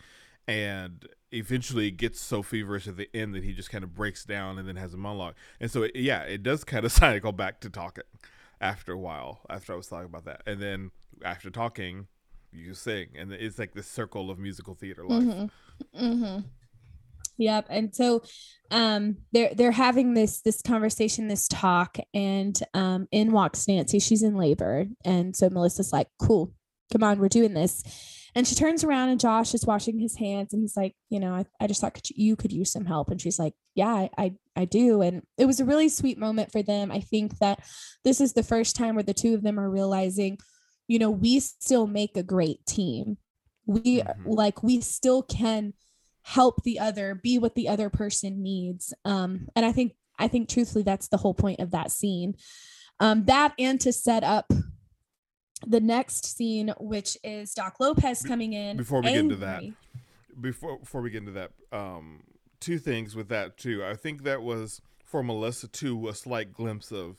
and 0.47 1.05
eventually 1.32 1.88
it 1.88 1.97
gets 1.97 2.22
so 2.22 2.41
feverish 2.41 2.88
at 2.88 2.97
the 2.97 3.09
end 3.13 3.36
that 3.36 3.43
he 3.43 3.53
just 3.53 3.70
kind 3.70 3.84
of 3.84 3.93
breaks 3.93 4.24
down 4.24 4.57
and 4.57 4.68
then 4.68 4.78
has 4.78 4.93
a 4.93 4.97
monologue. 4.97 5.36
And 5.59 5.70
so, 5.70 5.84
it, 5.84 5.95
yeah, 5.95 6.22
it 6.22 6.41
does 6.41 6.63
kind 6.63 6.86
of 6.86 6.91
cycle 6.93 7.34
back 7.34 7.59
to 7.61 7.70
talking 7.70 8.05
after 8.61 8.93
a 8.93 8.97
while. 8.97 9.41
After 9.49 9.74
I 9.74 9.76
was 9.76 9.88
talking 9.88 10.05
about 10.05 10.26
that, 10.26 10.41
and 10.45 10.61
then 10.61 10.91
after 11.24 11.49
talking, 11.49 12.07
you 12.51 12.74
sing, 12.74 13.09
and 13.18 13.34
it's 13.34 13.59
like 13.59 13.74
this 13.74 13.88
circle 13.88 14.32
of 14.32 14.39
musical 14.39 14.74
theater 14.74 15.05
life. 15.05 15.24
Mm-hmm. 15.24 16.05
Mm-hmm. 16.05 16.39
Yep. 17.38 17.68
And 17.70 17.96
so 17.96 18.24
um 18.70 19.18
they're 19.32 19.54
they're 19.56 19.72
having 19.72 20.14
this 20.14 20.42
this 20.42 20.62
conversation, 20.62 21.28
this 21.28 21.48
talk, 21.48 21.98
and 22.14 22.60
um 22.74 23.08
in 23.12 23.32
walks 23.32 23.68
Nancy. 23.68 24.00
She's 24.00 24.24
in 24.24 24.36
labor. 24.36 24.86
And 25.06 25.36
so 25.36 25.50
Melissa's 25.50 25.94
like, 25.94 26.08
cool, 26.20 26.54
come 26.92 27.04
on, 27.04 27.20
we're 27.20 27.30
doing 27.30 27.54
this. 27.54 27.84
And 28.36 28.48
she 28.48 28.54
turns 28.54 28.84
around 28.84 29.10
and 29.10 29.20
Josh 29.20 29.56
is 29.56 29.66
washing 29.66 29.98
his 29.98 30.16
hands 30.16 30.54
and 30.54 30.62
he's 30.62 30.78
like, 30.78 30.96
you 31.10 31.20
know, 31.20 31.34
I, 31.34 31.46
I 31.60 31.66
just 31.66 31.82
thought 31.82 31.96
could 31.96 32.08
you, 32.10 32.16
you 32.18 32.36
could 32.36 32.52
use 32.52 32.72
some 32.72 32.86
help. 32.86 33.10
And 33.10 33.20
she's 33.20 33.40
like, 33.40 33.54
yeah, 33.74 33.92
I, 33.92 34.10
I, 34.16 34.32
I 34.56 34.66
do. 34.66 35.02
And 35.02 35.24
it 35.40 35.46
was 35.46 35.60
a 35.60 35.66
really 35.66 35.90
sweet 35.90 36.20
moment 36.20 36.52
for 36.52 36.62
them. 36.62 36.92
I 36.92 37.00
think 37.00 37.40
that 37.40 37.64
this 38.04 38.22
is 38.22 38.34
the 38.34 38.44
first 38.44 38.76
time 38.76 38.94
where 38.94 39.04
the 39.04 39.14
two 39.16 39.34
of 39.34 39.42
them 39.42 39.60
are 39.60 39.70
realizing, 39.70 40.38
you 40.88 41.00
know, 41.00 41.10
we 41.10 41.40
still 41.40 41.88
make 41.88 42.16
a 42.16 42.22
great 42.22 42.64
team. 42.68 43.18
We 43.66 44.02
mm-hmm. 44.02 44.30
like, 44.30 44.62
we 44.62 44.82
still 44.82 45.24
can 45.24 45.74
help 46.28 46.62
the 46.64 46.78
other 46.78 47.16
be 47.16 47.40
what 47.40 47.56
the 47.56 47.70
other 47.70 47.90
person 47.90 48.44
needs. 48.44 48.94
Um 49.06 49.48
and 49.56 49.66
i 49.66 49.72
think 49.72 49.94
i 50.20 50.28
think 50.28 50.50
truthfully 50.50 50.84
that's 50.84 51.08
the 51.08 51.16
whole 51.16 51.34
point 51.34 51.62
of 51.62 51.72
that 51.72 51.90
scene. 51.90 52.36
Um 53.00 53.24
that 53.26 53.54
and 53.58 53.80
to 53.82 53.94
set 53.94 54.26
up 54.26 54.52
the 55.66 55.80
next 55.80 56.26
scene 56.36 56.74
which 56.80 57.18
is 57.24 57.54
doc 57.54 57.80
lopez 57.80 58.24
coming 58.24 58.52
in 58.52 58.76
before 58.76 59.02
we 59.02 59.08
angry. 59.08 59.22
get 59.22 59.24
into 59.24 59.36
that 59.38 59.64
before 60.42 60.80
before 60.80 61.02
we 61.02 61.10
get 61.12 61.20
into 61.20 61.32
that 61.32 61.52
um 61.72 62.24
two 62.60 62.78
things 62.78 63.16
with 63.16 63.30
that 63.30 63.58
too. 63.58 63.84
I 63.86 63.94
think 63.94 64.24
that 64.24 64.42
was 64.42 64.82
for 65.04 65.24
melissa 65.24 65.70
too 65.70 66.10
a 66.10 66.14
slight 66.14 66.52
glimpse 66.52 66.92
of 66.92 67.16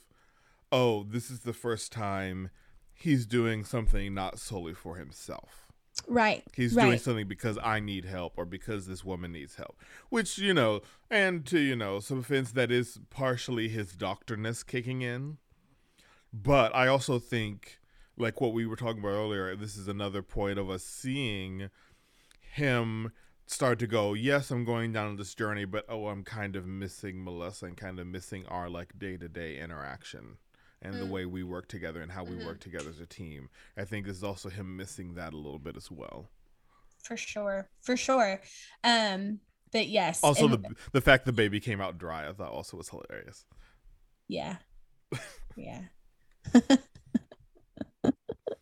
oh 0.71 1.01
this 1.03 1.31
is 1.31 1.39
the 1.39 1.53
first 1.53 1.91
time 1.91 2.51
he's 2.93 3.25
doing 3.25 3.63
something 3.63 4.13
not 4.13 4.37
solely 4.37 4.75
for 4.75 4.97
himself 4.97 5.68
Right. 6.07 6.43
He's 6.55 6.73
right. 6.75 6.85
doing 6.85 6.99
something 6.99 7.27
because 7.27 7.57
I 7.61 7.79
need 7.79 8.05
help 8.05 8.33
or 8.37 8.45
because 8.45 8.87
this 8.87 9.03
woman 9.03 9.31
needs 9.31 9.55
help. 9.55 9.79
Which, 10.09 10.37
you 10.37 10.53
know, 10.53 10.81
and 11.09 11.45
to, 11.47 11.59
you 11.59 11.75
know, 11.75 11.99
some 11.99 12.19
offense 12.19 12.51
that 12.53 12.71
is 12.71 12.99
partially 13.09 13.69
his 13.69 13.93
doctorness 13.93 14.65
kicking 14.65 15.01
in. 15.01 15.37
But 16.31 16.75
I 16.75 16.87
also 16.87 17.19
think, 17.19 17.79
like 18.17 18.41
what 18.41 18.53
we 18.53 18.65
were 18.65 18.75
talking 18.75 18.99
about 18.99 19.09
earlier, 19.09 19.55
this 19.55 19.75
is 19.77 19.87
another 19.87 20.21
point 20.21 20.59
of 20.59 20.69
us 20.69 20.83
seeing 20.83 21.69
him 22.39 23.11
start 23.47 23.79
to 23.79 23.87
go, 23.87 24.13
yes, 24.13 24.51
I'm 24.51 24.63
going 24.63 24.93
down 24.93 25.15
this 25.15 25.33
journey, 25.33 25.65
but 25.65 25.85
oh, 25.89 26.07
I'm 26.07 26.23
kind 26.23 26.55
of 26.55 26.67
missing 26.67 27.23
Melissa 27.23 27.65
and 27.65 27.77
kind 27.77 27.99
of 27.99 28.07
missing 28.07 28.45
our 28.47 28.69
like 28.69 28.97
day 28.99 29.17
to 29.17 29.27
day 29.27 29.59
interaction 29.59 30.37
and 30.81 30.95
mm. 30.95 30.99
the 30.99 31.05
way 31.05 31.25
we 31.25 31.43
work 31.43 31.67
together 31.67 32.01
and 32.01 32.11
how 32.11 32.23
we 32.23 32.31
mm-hmm. 32.31 32.45
work 32.45 32.59
together 32.59 32.89
as 32.89 32.99
a 32.99 33.05
team. 33.05 33.49
I 33.77 33.85
think 33.85 34.05
this 34.05 34.17
is 34.17 34.23
also 34.23 34.49
him 34.49 34.77
missing 34.77 35.15
that 35.15 35.33
a 35.33 35.37
little 35.37 35.59
bit 35.59 35.77
as 35.77 35.91
well. 35.91 36.29
For 37.03 37.17
sure. 37.17 37.69
For 37.81 37.97
sure. 37.97 38.41
Um 38.83 39.39
but 39.71 39.87
yes. 39.87 40.21
Also 40.23 40.47
and- 40.47 40.63
the 40.63 40.75
the 40.93 41.01
fact 41.01 41.25
the 41.25 41.33
baby 41.33 41.59
came 41.59 41.81
out 41.81 41.97
dry 41.97 42.27
I 42.27 42.33
thought 42.33 42.51
also 42.51 42.77
was 42.77 42.89
hilarious. 42.89 43.45
Yeah. 44.27 44.57
Yeah. 45.55 45.81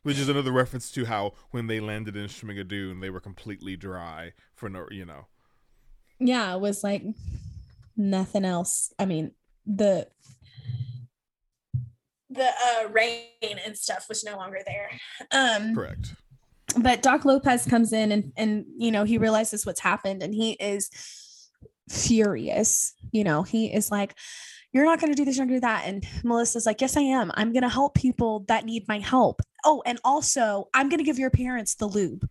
Which 0.02 0.18
is 0.18 0.30
another 0.30 0.52
reference 0.52 0.90
to 0.94 1.06
how 1.06 1.34
when 1.52 1.68
they 1.68 1.80
landed 1.80 2.16
in 2.16 2.26
Schmigadoon, 2.26 3.02
they 3.02 3.12
were 3.12 3.20
completely 3.20 3.76
dry 3.76 4.32
for 4.56 4.68
no, 4.70 4.88
you 4.90 5.06
know. 5.06 5.28
Yeah, 6.18 6.56
it 6.56 6.60
was 6.60 6.84
like 6.84 7.04
nothing 7.96 8.46
else. 8.46 8.94
I 8.98 9.06
mean, 9.06 9.34
the 9.66 10.08
the 12.38 12.48
uh, 12.48 12.90
rain 12.90 13.60
and 13.66 13.78
stuff 13.78 14.08
was 14.08 14.24
no 14.24 14.38
longer 14.38 14.60
there. 14.66 14.90
Um, 15.32 15.76
Correct. 15.76 16.16
But 16.78 17.02
Doc 17.02 17.26
Lopez 17.26 17.66
comes 17.66 17.94
in 17.94 18.12
and 18.12 18.34
and 18.38 18.66
you 18.78 18.92
know 18.92 19.04
he 19.04 19.18
realizes 19.18 19.66
what's 19.66 19.80
happened 19.80 20.22
and 20.22 20.34
he 20.34 20.52
is 20.54 20.90
furious. 21.90 22.94
You 23.12 23.24
know 23.24 23.44
he 23.44 23.74
is 23.74 23.90
like, 23.92 24.16
"You're 24.72 24.86
not 24.86 25.00
going 25.00 25.12
to 25.12 25.18
do 25.18 25.26
this, 25.26 25.38
you're 25.38 25.46
not 25.46 25.50
going 25.50 25.62
to 25.62 25.68
do 25.68 25.68
that." 25.68 25.88
And 25.88 26.06
Melissa's 26.24 26.66
like, 26.66 26.82
"Yes, 26.82 26.98
I 26.98 27.02
am. 27.02 27.32
I'm 27.36 27.54
going 27.54 27.64
to 27.64 27.70
help 27.70 27.96
people 27.96 28.46
that 28.48 28.66
need 28.66 28.88
my 28.88 29.00
help. 29.00 29.42
Oh, 29.66 29.82
and 29.86 30.00
also 30.04 30.70
I'm 30.74 30.90
going 30.90 31.00
to 31.00 31.06
give 31.06 31.20
your 31.20 31.32
parents 31.32 31.76
the 31.76 31.88
lube." 31.88 32.28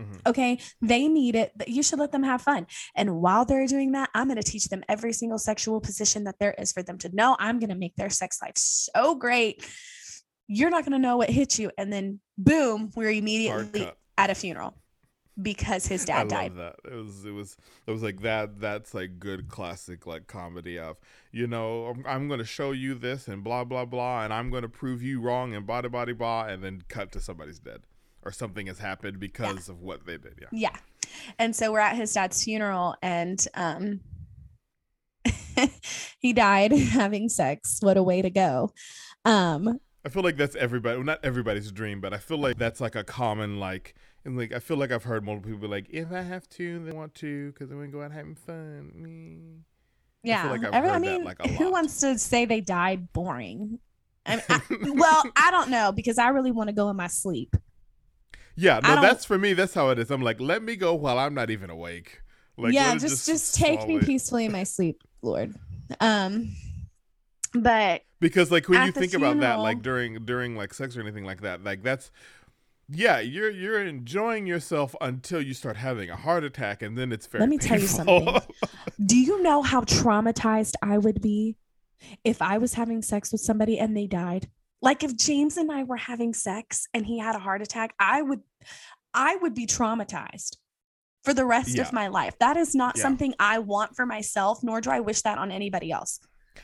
Mm-hmm. 0.00 0.16
Okay. 0.26 0.58
They 0.82 1.08
need 1.08 1.34
it. 1.36 1.52
but 1.56 1.68
You 1.68 1.82
should 1.82 1.98
let 1.98 2.12
them 2.12 2.22
have 2.22 2.42
fun. 2.42 2.66
And 2.94 3.20
while 3.20 3.44
they're 3.44 3.66
doing 3.66 3.92
that, 3.92 4.10
I'm 4.14 4.26
going 4.28 4.40
to 4.40 4.42
teach 4.42 4.68
them 4.68 4.82
every 4.88 5.12
single 5.12 5.38
sexual 5.38 5.80
position 5.80 6.24
that 6.24 6.38
there 6.40 6.54
is 6.58 6.72
for 6.72 6.82
them 6.82 6.98
to 6.98 7.14
know. 7.14 7.36
I'm 7.38 7.58
going 7.58 7.70
to 7.70 7.76
make 7.76 7.96
their 7.96 8.10
sex 8.10 8.40
life 8.42 8.56
so 8.56 9.14
great. 9.14 9.66
You're 10.46 10.70
not 10.70 10.84
going 10.84 10.92
to 10.92 10.98
know 10.98 11.16
what 11.16 11.30
hit 11.30 11.58
you. 11.58 11.70
And 11.78 11.92
then 11.92 12.20
boom, 12.36 12.90
we're 12.96 13.10
immediately 13.10 13.88
at 14.18 14.30
a 14.30 14.34
funeral 14.34 14.76
because 15.40 15.86
his 15.86 16.04
dad 16.10 16.26
I 16.32 16.48
died. 16.48 16.56
that. 16.56 16.76
It 16.84 16.94
was 16.94 17.24
it 17.24 17.30
was 17.30 17.56
it 17.86 17.90
was 17.90 18.02
like 18.02 18.20
that 18.22 18.60
that's 18.60 18.94
like 18.94 19.18
good 19.18 19.48
classic 19.48 20.06
like 20.06 20.26
comedy 20.26 20.78
of, 20.78 20.96
you 21.32 21.46
know, 21.46 21.86
I'm, 21.86 22.04
I'm 22.06 22.28
going 22.28 22.38
to 22.38 22.44
show 22.44 22.72
you 22.72 22.94
this 22.94 23.26
and 23.28 23.42
blah 23.42 23.64
blah 23.64 23.84
blah 23.84 24.24
and 24.24 24.32
I'm 24.34 24.50
going 24.50 24.62
to 24.62 24.68
prove 24.68 25.02
you 25.02 25.20
wrong 25.20 25.54
and 25.54 25.66
body 25.66 25.88
body 25.88 26.12
blah 26.12 26.44
and 26.46 26.62
then 26.62 26.82
cut 26.88 27.12
to 27.12 27.20
somebody's 27.20 27.58
dead 27.60 27.82
or 28.24 28.32
something 28.32 28.66
has 28.66 28.78
happened 28.78 29.20
because 29.20 29.68
yeah. 29.68 29.74
of 29.74 29.80
what 29.80 30.06
they 30.06 30.16
did. 30.16 30.34
Yeah. 30.40 30.48
Yeah. 30.52 30.76
And 31.38 31.54
so 31.54 31.72
we're 31.72 31.80
at 31.80 31.96
his 31.96 32.12
dad's 32.12 32.42
funeral 32.42 32.96
and 33.02 33.46
um 33.54 34.00
he 36.18 36.32
died 36.32 36.72
having 36.72 37.28
sex. 37.28 37.78
What 37.80 37.96
a 37.96 38.02
way 38.02 38.22
to 38.22 38.30
go. 38.30 38.70
Um 39.24 39.80
I 40.04 40.10
feel 40.10 40.22
like 40.22 40.36
that's 40.36 40.56
everybody 40.56 40.96
well, 40.96 41.06
not 41.06 41.20
everybody's 41.22 41.70
dream, 41.70 42.00
but 42.00 42.12
I 42.12 42.18
feel 42.18 42.38
like 42.38 42.58
that's 42.58 42.80
like 42.80 42.94
a 42.94 43.04
common 43.04 43.60
like 43.60 43.94
and 44.24 44.36
like 44.38 44.52
I 44.52 44.58
feel 44.58 44.76
like 44.76 44.90
I've 44.90 45.04
heard 45.04 45.24
multiple 45.24 45.52
people 45.52 45.68
like 45.68 45.86
if 45.90 46.10
I 46.12 46.22
have 46.22 46.48
to, 46.50 46.84
they 46.84 46.92
want 46.92 47.14
to 47.16 47.52
because 47.52 47.68
they 47.68 47.74
want 47.74 47.88
to 47.88 47.92
go 47.92 48.02
out 48.02 48.12
having 48.12 48.34
fun. 48.34 48.92
Me. 48.94 49.64
Yeah, 50.22 50.46
I, 50.46 50.56
like 50.56 50.64
Every, 50.72 50.88
I 50.88 50.98
mean, 50.98 51.24
like 51.24 51.44
who 51.46 51.70
wants 51.70 52.00
to 52.00 52.18
say 52.18 52.46
they 52.46 52.62
died 52.62 53.12
boring? 53.12 53.78
I 54.24 54.36
mean, 54.36 54.44
I, 54.48 54.60
well, 54.94 55.22
I 55.36 55.50
don't 55.50 55.68
know 55.68 55.92
because 55.92 56.18
I 56.18 56.28
really 56.28 56.50
want 56.50 56.68
to 56.68 56.74
go 56.74 56.88
in 56.88 56.96
my 56.96 57.08
sleep. 57.08 57.54
Yeah, 58.56 58.80
no, 58.82 59.00
that's 59.00 59.24
for 59.24 59.38
me. 59.38 59.52
That's 59.52 59.74
how 59.74 59.90
it 59.90 59.98
is. 59.98 60.10
I'm 60.10 60.22
like, 60.22 60.40
let 60.40 60.62
me 60.62 60.76
go 60.76 60.94
while 60.94 61.18
I'm 61.18 61.34
not 61.34 61.50
even 61.50 61.70
awake. 61.70 62.22
Like, 62.56 62.72
yeah, 62.72 62.92
just 62.92 63.26
just, 63.26 63.26
just 63.26 63.54
take 63.56 63.86
me 63.86 63.98
peacefully 63.98 64.44
in 64.44 64.52
my 64.52 64.62
sleep, 64.62 65.02
Lord. 65.22 65.54
Um, 66.00 66.54
but 67.52 68.02
because 68.20 68.50
like 68.50 68.68
when 68.68 68.86
you 68.86 68.92
think 68.92 69.10
funeral, 69.10 69.32
about 69.32 69.40
that, 69.40 69.58
like 69.58 69.82
during 69.82 70.24
during 70.24 70.56
like 70.56 70.72
sex 70.72 70.96
or 70.96 71.00
anything 71.00 71.24
like 71.24 71.40
that, 71.40 71.64
like 71.64 71.82
that's 71.82 72.10
yeah, 72.88 73.20
you're 73.20 73.50
you're 73.50 73.84
enjoying 73.84 74.46
yourself 74.46 74.94
until 75.00 75.40
you 75.40 75.54
start 75.54 75.76
having 75.76 76.10
a 76.10 76.16
heart 76.16 76.44
attack, 76.44 76.82
and 76.82 76.96
then 76.98 77.12
it's 77.12 77.26
very. 77.26 77.40
Let 77.40 77.48
me 77.48 77.58
painful. 77.58 78.04
tell 78.04 78.20
you 78.20 78.30
something. 78.30 78.54
Do 79.04 79.16
you 79.16 79.42
know 79.42 79.62
how 79.62 79.80
traumatized 79.82 80.74
I 80.82 80.98
would 80.98 81.20
be 81.20 81.56
if 82.24 82.42
I 82.42 82.58
was 82.58 82.74
having 82.74 83.02
sex 83.02 83.32
with 83.32 83.40
somebody 83.40 83.78
and 83.78 83.96
they 83.96 84.06
died? 84.06 84.48
Like 84.82 85.02
if 85.02 85.16
James 85.16 85.56
and 85.56 85.72
I 85.72 85.84
were 85.84 85.96
having 85.96 86.34
sex 86.34 86.86
and 86.92 87.06
he 87.06 87.18
had 87.18 87.34
a 87.34 87.38
heart 87.38 87.62
attack, 87.62 87.94
I 87.98 88.20
would 88.20 88.40
I 89.12 89.36
would 89.36 89.54
be 89.54 89.66
traumatized 89.66 90.56
for 91.22 91.32
the 91.32 91.46
rest 91.46 91.76
yeah. 91.76 91.82
of 91.82 91.92
my 91.92 92.08
life. 92.08 92.38
That 92.38 92.56
is 92.56 92.74
not 92.74 92.96
yeah. 92.96 93.02
something 93.02 93.34
I 93.38 93.58
want 93.58 93.96
for 93.96 94.06
myself, 94.06 94.62
nor 94.62 94.80
do 94.80 94.90
I 94.90 95.00
wish 95.00 95.22
that 95.22 95.38
on 95.38 95.50
anybody 95.50 95.90
else. 95.90 96.20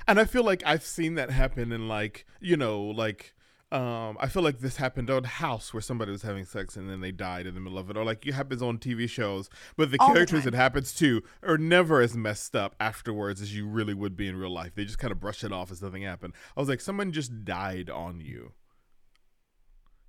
And 0.06 0.20
I 0.20 0.24
feel 0.24 0.44
like 0.44 0.62
I've 0.66 0.85
seen 0.85 1.14
that 1.14 1.31
happen 1.31 1.72
in 1.72 1.89
like, 1.89 2.27
you 2.40 2.56
know, 2.56 2.82
like 2.82 3.35
um, 3.72 4.16
I 4.18 4.27
feel 4.27 4.43
like 4.43 4.59
this 4.59 4.77
happened 4.77 5.10
on 5.10 5.22
House 5.22 5.72
where 5.72 5.81
somebody 5.81 6.10
was 6.10 6.22
having 6.22 6.44
sex 6.44 6.77
and 6.77 6.90
then 6.90 7.01
they 7.01 7.12
died 7.12 7.47
in 7.47 7.55
the 7.55 7.60
middle 7.60 7.78
of 7.78 7.89
it, 7.89 7.97
or 7.97 8.05
like 8.05 8.27
it 8.27 8.35
happens 8.35 8.62
on 8.62 8.78
TV 8.78 9.09
shows. 9.09 9.48
But 9.77 9.93
the 9.93 9.98
All 10.01 10.12
characters 10.12 10.43
the 10.43 10.48
it 10.48 10.55
happens 10.55 10.93
to 10.94 11.22
are 11.44 11.56
never 11.56 12.01
as 12.01 12.16
messed 12.16 12.56
up 12.56 12.74
afterwards 12.81 13.40
as 13.40 13.55
you 13.55 13.68
really 13.68 13.94
would 13.94 14.16
be 14.16 14.27
in 14.27 14.35
real 14.35 14.52
life. 14.52 14.74
They 14.74 14.85
just 14.85 14.98
kind 14.98 15.12
of 15.12 15.20
brush 15.20 15.44
it 15.44 15.52
off 15.52 15.70
as 15.70 15.81
nothing 15.81 16.02
happened. 16.02 16.35
I 16.56 16.60
was 16.60 16.68
like, 16.68 16.81
someone 16.81 17.12
just 17.12 17.44
died 17.44 17.89
on 17.90 18.20
you. 18.20 18.52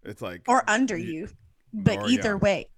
It's 0.03 0.23
like 0.23 0.41
or 0.47 0.67
under 0.67 0.97
you, 0.97 1.29
but 1.73 1.99
or, 1.99 2.09
either 2.09 2.31
yeah. 2.31 2.35
way, 2.35 2.69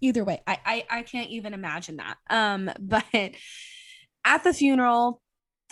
either 0.00 0.24
way, 0.24 0.42
I, 0.46 0.58
I 0.64 0.84
I 0.98 1.02
can't 1.02 1.30
even 1.30 1.54
imagine 1.54 1.96
that. 1.96 2.16
Um, 2.30 2.70
but 2.80 3.04
at 4.24 4.44
the 4.44 4.52
funeral, 4.52 5.20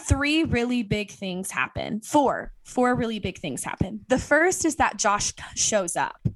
three 0.01 0.45
really 0.45 0.83
big 0.83 1.11
things 1.11 1.51
happen. 1.51 2.01
Four, 2.01 2.53
four 2.65 2.95
really 2.95 3.19
big 3.19 3.39
things 3.39 3.65
happen. 3.65 4.01
The 4.09 4.19
first 4.19 4.65
is 4.65 4.77
that 4.77 4.97
Josh 4.97 5.33
shows 5.55 5.97
up. 5.97 6.29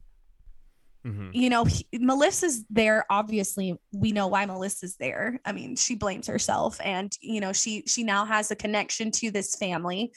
Mm-hmm. 1.06 1.30
You 1.32 1.48
know, 1.48 1.64
he, 1.64 1.86
Melissa's 1.94 2.64
there. 2.70 3.06
Obviously, 3.08 3.76
we 3.92 4.12
know 4.12 4.26
why 4.26 4.44
Melissa's 4.46 4.96
there. 4.96 5.40
I 5.44 5.52
mean, 5.52 5.76
she 5.76 5.94
blames 5.94 6.26
herself, 6.26 6.78
and 6.82 7.10
you 7.20 7.40
know, 7.40 7.52
she 7.52 7.84
she 7.86 8.02
now 8.02 8.24
has 8.24 8.50
a 8.50 8.56
connection 8.56 9.10
to 9.12 9.30
this 9.30 9.54
family. 9.54 10.12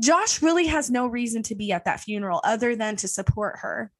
Josh 0.00 0.40
really 0.40 0.66
has 0.66 0.90
no 0.90 1.06
reason 1.06 1.42
to 1.44 1.54
be 1.54 1.72
at 1.72 1.84
that 1.84 2.00
funeral 2.00 2.40
other 2.44 2.74
than 2.74 2.96
to 2.96 3.08
support 3.08 3.58
her. 3.60 3.92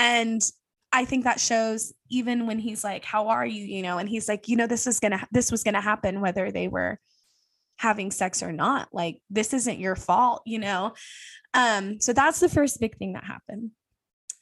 And 0.00 0.40
I 0.92 1.04
think 1.04 1.24
that 1.24 1.38
shows 1.38 1.92
even 2.08 2.46
when 2.46 2.58
he's 2.58 2.82
like, 2.82 3.04
How 3.04 3.28
are 3.28 3.46
you? 3.46 3.62
You 3.62 3.82
know, 3.82 3.98
and 3.98 4.08
he's 4.08 4.28
like, 4.28 4.48
You 4.48 4.56
know, 4.56 4.66
this 4.66 4.86
is 4.86 4.98
gonna, 4.98 5.28
this 5.30 5.52
was 5.52 5.62
gonna 5.62 5.80
happen 5.80 6.22
whether 6.22 6.50
they 6.50 6.68
were 6.68 6.98
having 7.76 8.10
sex 8.10 8.42
or 8.42 8.50
not. 8.50 8.88
Like, 8.92 9.20
this 9.28 9.52
isn't 9.52 9.78
your 9.78 9.96
fault, 9.96 10.42
you 10.46 10.58
know? 10.58 10.94
Um, 11.52 12.00
so 12.00 12.14
that's 12.14 12.40
the 12.40 12.48
first 12.48 12.80
big 12.80 12.96
thing 12.96 13.12
that 13.12 13.24
happened. 13.24 13.72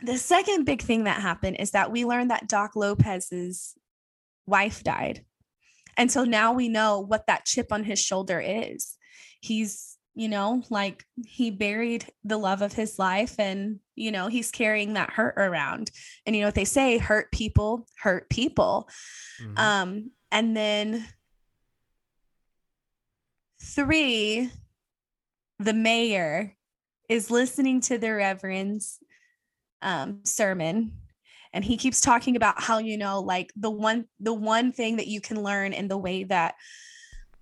The 0.01 0.17
second 0.17 0.65
big 0.65 0.81
thing 0.81 1.05
that 1.05 1.21
happened 1.21 1.57
is 1.59 1.73
that 1.73 1.91
we 1.91 2.05
learned 2.05 2.31
that 2.31 2.49
Doc 2.49 2.77
Lopez's 2.77 3.75
wife 4.47 4.85
died. 4.85 5.25
And 5.97 6.11
so 6.11 6.23
now 6.23 6.53
we 6.53 6.69
know 6.69 7.01
what 7.01 7.27
that 7.27 7.45
chip 7.45 7.73
on 7.73 7.83
his 7.83 7.99
shoulder 7.99 8.41
is. 8.41 8.97
He's 9.41 9.98
you 10.19 10.29
know, 10.29 10.65
like 10.69 11.05
he 11.25 11.49
buried 11.49 12.05
the 12.25 12.37
love 12.37 12.61
of 12.61 12.73
his 12.73 12.99
life 12.99 13.37
and, 13.39 13.79
you 13.95 14.11
know, 14.11 14.27
he's 14.27 14.51
carrying 14.51 14.95
that 14.95 15.11
hurt 15.11 15.35
around. 15.37 15.93
And 16.27 16.35
you 16.35 16.43
know 16.43 16.49
what 16.49 16.57
they 16.57 16.65
say, 16.65 16.99
hurt 16.99 17.31
people 17.31 17.87
hurt 18.01 18.29
people. 18.29 18.89
Mm-hmm. 19.41 19.59
Um, 19.59 20.11
and 20.33 20.57
then 20.57 21.07
three, 23.63 24.51
the 25.61 25.73
mayor 25.73 26.57
is 27.09 27.31
listening 27.31 27.81
to 27.83 27.97
the 27.97 28.11
reverend's 28.11 28.99
um, 29.83 30.23
sermon 30.25 30.95
and 31.53 31.65
he 31.65 31.77
keeps 31.77 32.01
talking 32.01 32.35
about 32.35 32.61
how 32.61 32.79
you 32.79 32.99
know 32.99 33.21
like 33.21 33.53
the 33.57 33.71
one 33.71 34.05
the 34.19 34.35
one 34.35 34.73
thing 34.73 34.97
that 34.97 35.07
you 35.07 35.21
can 35.21 35.43
learn 35.43 35.73
in 35.73 35.89
the 35.89 35.97
way 35.97 36.25
that 36.25 36.57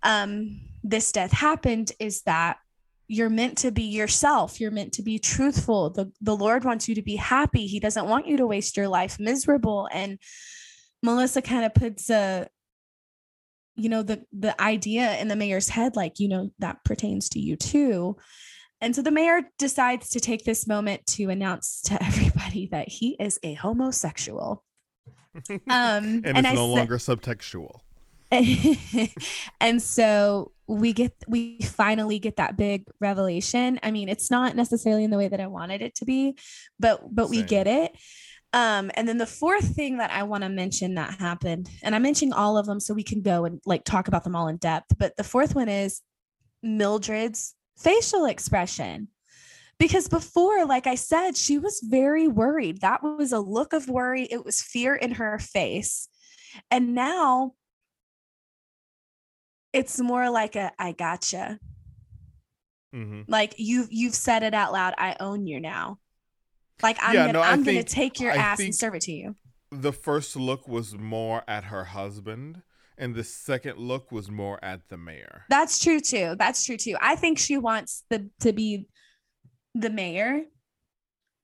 um 0.03 0.61
this 0.85 1.11
death 1.11 1.33
happened 1.33 1.91
is 1.99 2.23
that 2.23 2.59
you're 3.09 3.31
meant 3.31 3.59
to 3.59 3.71
be 3.71 3.85
yourself. 3.85 4.61
You're 4.61 4.71
meant 4.71 4.93
to 4.95 5.03
be 5.03 5.19
truthful. 5.19 5.91
The, 5.91 6.13
the 6.21 6.37
lord 6.37 6.65
wants 6.65 6.89
you 6.89 6.95
to 6.97 7.03
be 7.03 7.17
happy. 7.17 7.67
He 7.67 7.81
doesn't 7.81 8.09
want 8.09 8.27
you 8.27 8.37
to 8.39 8.47
waste 8.47 8.77
your 8.77 8.89
life 8.89 9.19
miserable. 9.19 9.89
And 9.93 10.19
melissa 11.03 11.43
kind 11.43 11.65
of 11.65 11.75
puts 11.75 12.11
a 12.11 12.49
you 13.77 13.89
know 13.89 14.03
the 14.03 14.25
the 14.33 14.61
idea 14.61 15.17
in 15.19 15.29
the 15.29 15.37
mayor's 15.37 15.69
head 15.69 15.95
like 15.95 16.19
you 16.19 16.29
know 16.29 16.51
that 16.59 16.83
pertains 16.85 17.29
to 17.31 17.39
you 17.39 17.57
too. 17.57 18.17
And 18.81 18.95
so 18.95 19.01
the 19.03 19.11
mayor 19.11 19.41
decides 19.59 20.11
to 20.11 20.21
take 20.21 20.45
this 20.45 20.67
moment 20.67 21.07
to 21.07 21.31
announce 21.31 21.81
to 21.83 22.03
everybody 22.03 22.69
that 22.73 22.89
he 22.89 23.17
is 23.21 23.39
a 23.43 23.55
homosexual. 23.55 24.65
Um 25.51 25.53
and, 25.69 26.27
and 26.27 26.39
it's 26.39 26.49
I 26.49 26.55
no 26.55 26.67
longer 26.67 26.97
subtextual. 26.97 27.81
And 29.61 29.83
so 29.83 30.53
we 30.69 30.93
get 30.93 31.13
we 31.29 31.61
finally 31.61 32.19
get 32.19 32.37
that 32.37 32.57
big 32.57 32.87
revelation. 33.01 33.79
I 33.83 33.91
mean 33.91 34.09
it's 34.09 34.31
not 34.31 34.57
necessarily 34.57 35.05
in 35.05 35.11
the 35.11 35.19
way 35.19 35.29
that 35.29 35.41
i 35.41 35.47
wanted 35.47 35.83
it 35.83 35.95
to 35.97 36.05
be 36.05 36.37
but 36.79 37.03
but 37.15 37.29
Same. 37.29 37.31
we 37.31 37.43
get 37.43 37.67
it. 37.67 37.93
Um 38.53 38.91
and 38.95 39.09
then 39.09 39.19
the 39.19 39.27
fourth 39.27 39.75
thing 39.75 39.99
that 39.99 40.11
i 40.11 40.23
want 40.23 40.43
to 40.43 40.49
mention 40.49 40.95
that 40.95 41.19
happened 41.21 41.69
and 41.83 41.95
i'm 41.95 42.03
mentioning 42.03 42.33
all 42.33 42.59
of 42.59 42.67
them 42.67 42.81
so 42.81 42.95
we 42.95 43.03
can 43.03 43.23
go 43.23 43.45
and 43.45 43.61
like 43.65 43.85
talk 43.85 44.09
about 44.09 44.25
them 44.25 44.37
all 44.37 44.49
in 44.49 44.57
depth 44.57 44.93
but 44.99 45.17
the 45.17 45.25
fourth 45.25 45.55
one 45.55 45.69
is 45.69 46.03
mildred's 46.63 47.55
facial 47.79 48.25
expression. 48.25 49.09
Because 49.79 50.09
before 50.09 50.65
like 50.65 50.87
i 50.87 50.95
said 50.95 51.37
she 51.37 51.59
was 51.59 51.81
very 51.85 52.29
worried. 52.29 52.81
That 52.81 53.03
was 53.03 53.33
a 53.33 53.41
look 53.41 53.73
of 53.73 53.89
worry. 53.89 54.25
It 54.25 54.45
was 54.45 54.63
fear 54.63 54.95
in 54.95 55.13
her 55.13 55.39
face. 55.39 56.09
And 56.71 56.95
now 56.95 57.53
it's 59.77 60.01
more 60.01 60.31
like 60.31 60.57
a 60.57 60.73
I 60.79 60.93
gotcha. 60.93 61.61
Mm-hmm. 62.95 63.23
Like 63.29 63.55
you 63.59 63.87
you've 63.91 64.15
said 64.15 64.43
it 64.43 64.55
out 64.55 64.73
loud. 64.73 64.95
I 64.97 65.17
own 65.21 65.47
you 65.47 65.61
now. 65.61 65.99
Like 66.83 66.97
I'm 67.01 67.15
yeah, 67.15 67.27
gonna 67.27 67.33
no, 67.35 67.43
I'm 67.43 67.63
gonna 67.63 67.83
take 67.83 68.19
your 68.19 68.33
I 68.33 68.37
ass 68.37 68.61
and 68.61 68.75
serve 68.75 68.95
it 68.95 69.03
to 69.03 69.13
you. 69.13 69.37
The 69.71 69.93
first 69.93 70.35
look 70.35 70.67
was 70.67 70.97
more 70.97 71.43
at 71.47 71.65
her 71.65 71.85
husband, 71.85 72.63
and 72.97 73.15
the 73.15 73.25
second 73.25 73.79
look 73.79 74.11
was 74.11 74.31
more 74.31 74.59
at 74.65 74.89
the 74.89 74.97
mayor. 74.97 75.43
That's 75.51 75.79
true 75.79 76.01
too. 76.01 76.37
That's 76.39 76.65
true 76.65 76.79
too. 76.79 76.97
I 77.01 77.17
think 77.17 77.39
she 77.39 77.59
wants 77.59 78.05
the 78.09 78.31
to 78.41 78.55
be 78.55 78.89
the 79.75 79.91
mayor, 79.91 80.45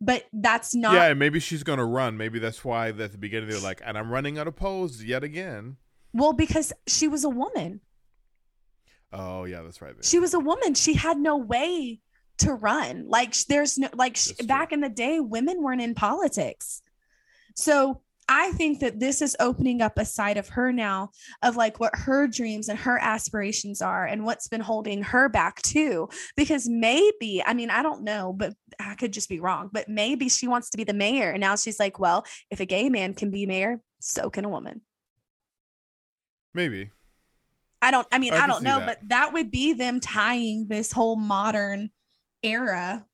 but 0.00 0.24
that's 0.32 0.74
not. 0.74 0.94
Yeah, 0.94 1.12
maybe 1.12 1.38
she's 1.38 1.62
gonna 1.62 1.84
run. 1.84 2.16
Maybe 2.16 2.38
that's 2.38 2.64
why 2.64 2.88
at 2.88 3.12
the 3.12 3.18
beginning 3.18 3.50
they're 3.50 3.60
like, 3.60 3.82
and 3.84 3.98
I'm 3.98 4.10
running 4.10 4.38
unopposed 4.38 5.02
yet 5.02 5.22
again. 5.22 5.76
Well, 6.14 6.32
because 6.32 6.72
she 6.86 7.09
was 7.09 7.24
a 7.24 7.30
woman. 7.30 7.80
Oh 9.12 9.44
yeah, 9.44 9.62
that's 9.62 9.82
right. 9.82 9.94
She 10.02 10.18
was 10.18 10.34
a 10.34 10.40
woman. 10.40 10.74
She 10.74 10.94
had 10.94 11.18
no 11.18 11.36
way 11.36 12.01
to 12.39 12.55
run. 12.55 13.06
Like 13.09 13.36
there's 13.44 13.78
no 13.78 13.89
like 13.94 14.18
back 14.47 14.72
in 14.72 14.80
the 14.80 14.89
day, 14.89 15.20
women 15.20 15.62
weren't 15.62 15.82
in 15.82 15.94
politics. 15.94 16.82
So 17.55 18.01
I 18.28 18.52
think 18.52 18.80
that 18.80 19.01
this 19.01 19.20
is 19.20 19.36
opening 19.40 19.82
up 19.82 19.98
a 19.98 20.05
side 20.05 20.36
of 20.36 20.48
her 20.51 20.72
now 20.72 21.10
of 21.43 21.56
like 21.56 21.80
what 21.80 21.94
her 21.94 22.26
dreams 22.28 22.68
and 22.68 22.78
her 22.78 22.98
aspirations 22.98 23.82
are 23.82 24.06
and 24.06 24.24
what's 24.24 24.48
been 24.48 24.60
holding 24.60 25.02
her 25.02 25.28
back 25.28 25.60
too. 25.62 26.09
Because 26.36 26.68
maybe, 26.68 27.43
I 27.44 27.52
mean, 27.52 27.68
I 27.68 27.82
don't 27.82 28.05
know, 28.05 28.32
but 28.32 28.55
I 28.78 28.94
could 28.94 29.12
just 29.12 29.28
be 29.28 29.40
wrong, 29.40 29.70
but 29.72 29.89
maybe 29.89 30.28
she 30.28 30.48
wants 30.48 30.70
to 30.70 30.78
be 30.78 30.84
the 30.84 30.94
mayor. 30.94 31.30
And 31.30 31.40
now 31.40 31.56
she's 31.56 31.80
like, 31.80 31.98
well, 31.98 32.24
if 32.51 32.60
a 32.60 32.64
gay 32.64 32.89
man 32.89 33.12
can 33.12 33.30
be 33.30 33.44
mayor, 33.44 33.80
so 34.01 34.30
can 34.30 34.44
a 34.44 34.48
woman. 34.48 34.80
Maybe. 36.55 36.90
I 37.82 37.90
don't, 37.90 38.06
I 38.12 38.18
mean, 38.18 38.32
I, 38.32 38.44
I 38.44 38.46
don't 38.46 38.62
know, 38.62 38.78
that. 38.78 38.86
but 38.86 39.09
that 39.09 39.32
would 39.32 39.50
be 39.50 39.72
them 39.72 40.00
tying 40.00 40.68
this 40.68 40.92
whole 40.92 41.16
modern 41.16 41.90
era 42.42 43.06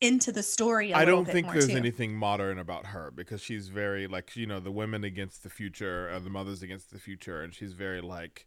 into 0.00 0.32
the 0.32 0.42
story. 0.42 0.92
I 0.92 1.04
don't 1.04 1.26
think 1.26 1.50
there's 1.50 1.68
too. 1.68 1.76
anything 1.76 2.14
modern 2.14 2.58
about 2.58 2.86
her 2.86 3.12
because 3.14 3.40
she's 3.40 3.68
very 3.68 4.06
like, 4.06 4.36
you 4.36 4.46
know, 4.46 4.60
the 4.60 4.72
women 4.72 5.04
against 5.04 5.42
the 5.42 5.50
future, 5.50 6.10
uh, 6.12 6.18
the 6.18 6.30
mothers 6.30 6.62
against 6.62 6.90
the 6.90 6.98
future. 6.98 7.42
And 7.42 7.54
she's 7.54 7.72
very 7.72 8.00
like, 8.00 8.46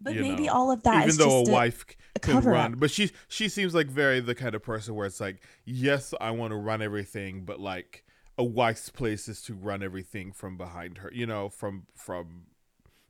but 0.00 0.14
maybe 0.14 0.44
know, 0.46 0.52
all 0.52 0.70
of 0.70 0.82
that 0.84 1.06
even 1.06 1.16
though 1.16 1.40
a 1.40 1.50
wife 1.50 1.84
a 2.16 2.20
can 2.20 2.40
run 2.40 2.72
but 2.78 2.90
she 2.90 3.10
she 3.28 3.48
seems 3.48 3.74
like 3.74 3.86
very 3.86 4.20
the 4.20 4.34
kind 4.34 4.54
of 4.54 4.62
person 4.62 4.94
where 4.94 5.06
it's 5.06 5.20
like 5.20 5.42
yes 5.64 6.14
i 6.20 6.30
want 6.30 6.52
to 6.52 6.56
run 6.56 6.80
everything 6.80 7.44
but 7.44 7.60
like 7.60 8.04
a 8.38 8.44
wife's 8.44 8.88
place 8.88 9.28
is 9.28 9.42
to 9.42 9.54
run 9.54 9.82
everything 9.82 10.32
from 10.32 10.56
behind 10.56 10.98
her 10.98 11.10
you 11.12 11.26
know 11.26 11.48
from 11.48 11.86
from 11.94 12.44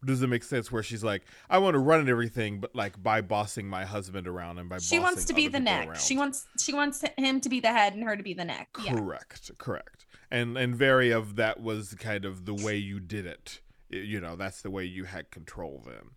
does 0.04 0.22
it 0.22 0.28
make 0.28 0.42
sense 0.42 0.72
where 0.72 0.82
she's 0.82 1.04
like, 1.04 1.24
I 1.48 1.58
want 1.58 1.74
to 1.74 1.78
run 1.78 2.08
everything, 2.08 2.60
but 2.60 2.74
like 2.74 3.00
by 3.02 3.20
bossing 3.20 3.68
my 3.68 3.84
husband 3.84 4.26
around 4.26 4.58
and 4.58 4.68
by 4.68 4.78
she 4.78 4.98
wants 4.98 5.24
to 5.26 5.34
be 5.34 5.48
the 5.48 5.60
neck. 5.60 5.88
Around. 5.88 6.00
She 6.00 6.16
wants 6.16 6.46
she 6.58 6.72
wants 6.72 7.04
him 7.16 7.40
to 7.40 7.48
be 7.48 7.60
the 7.60 7.72
head 7.72 7.94
and 7.94 8.04
her 8.04 8.16
to 8.16 8.22
be 8.22 8.34
the 8.34 8.44
neck. 8.44 8.72
Correct, 8.72 9.50
yeah. 9.50 9.56
correct. 9.58 10.06
And 10.30 10.56
and 10.56 10.74
very 10.74 11.10
of 11.10 11.36
that 11.36 11.60
was 11.60 11.94
kind 11.94 12.24
of 12.24 12.46
the 12.46 12.54
way 12.54 12.76
you 12.76 13.00
did 13.00 13.26
it. 13.26 13.60
You 13.90 14.20
know, 14.20 14.36
that's 14.36 14.62
the 14.62 14.70
way 14.70 14.84
you 14.84 15.04
had 15.04 15.30
control 15.30 15.82
then. 15.84 16.12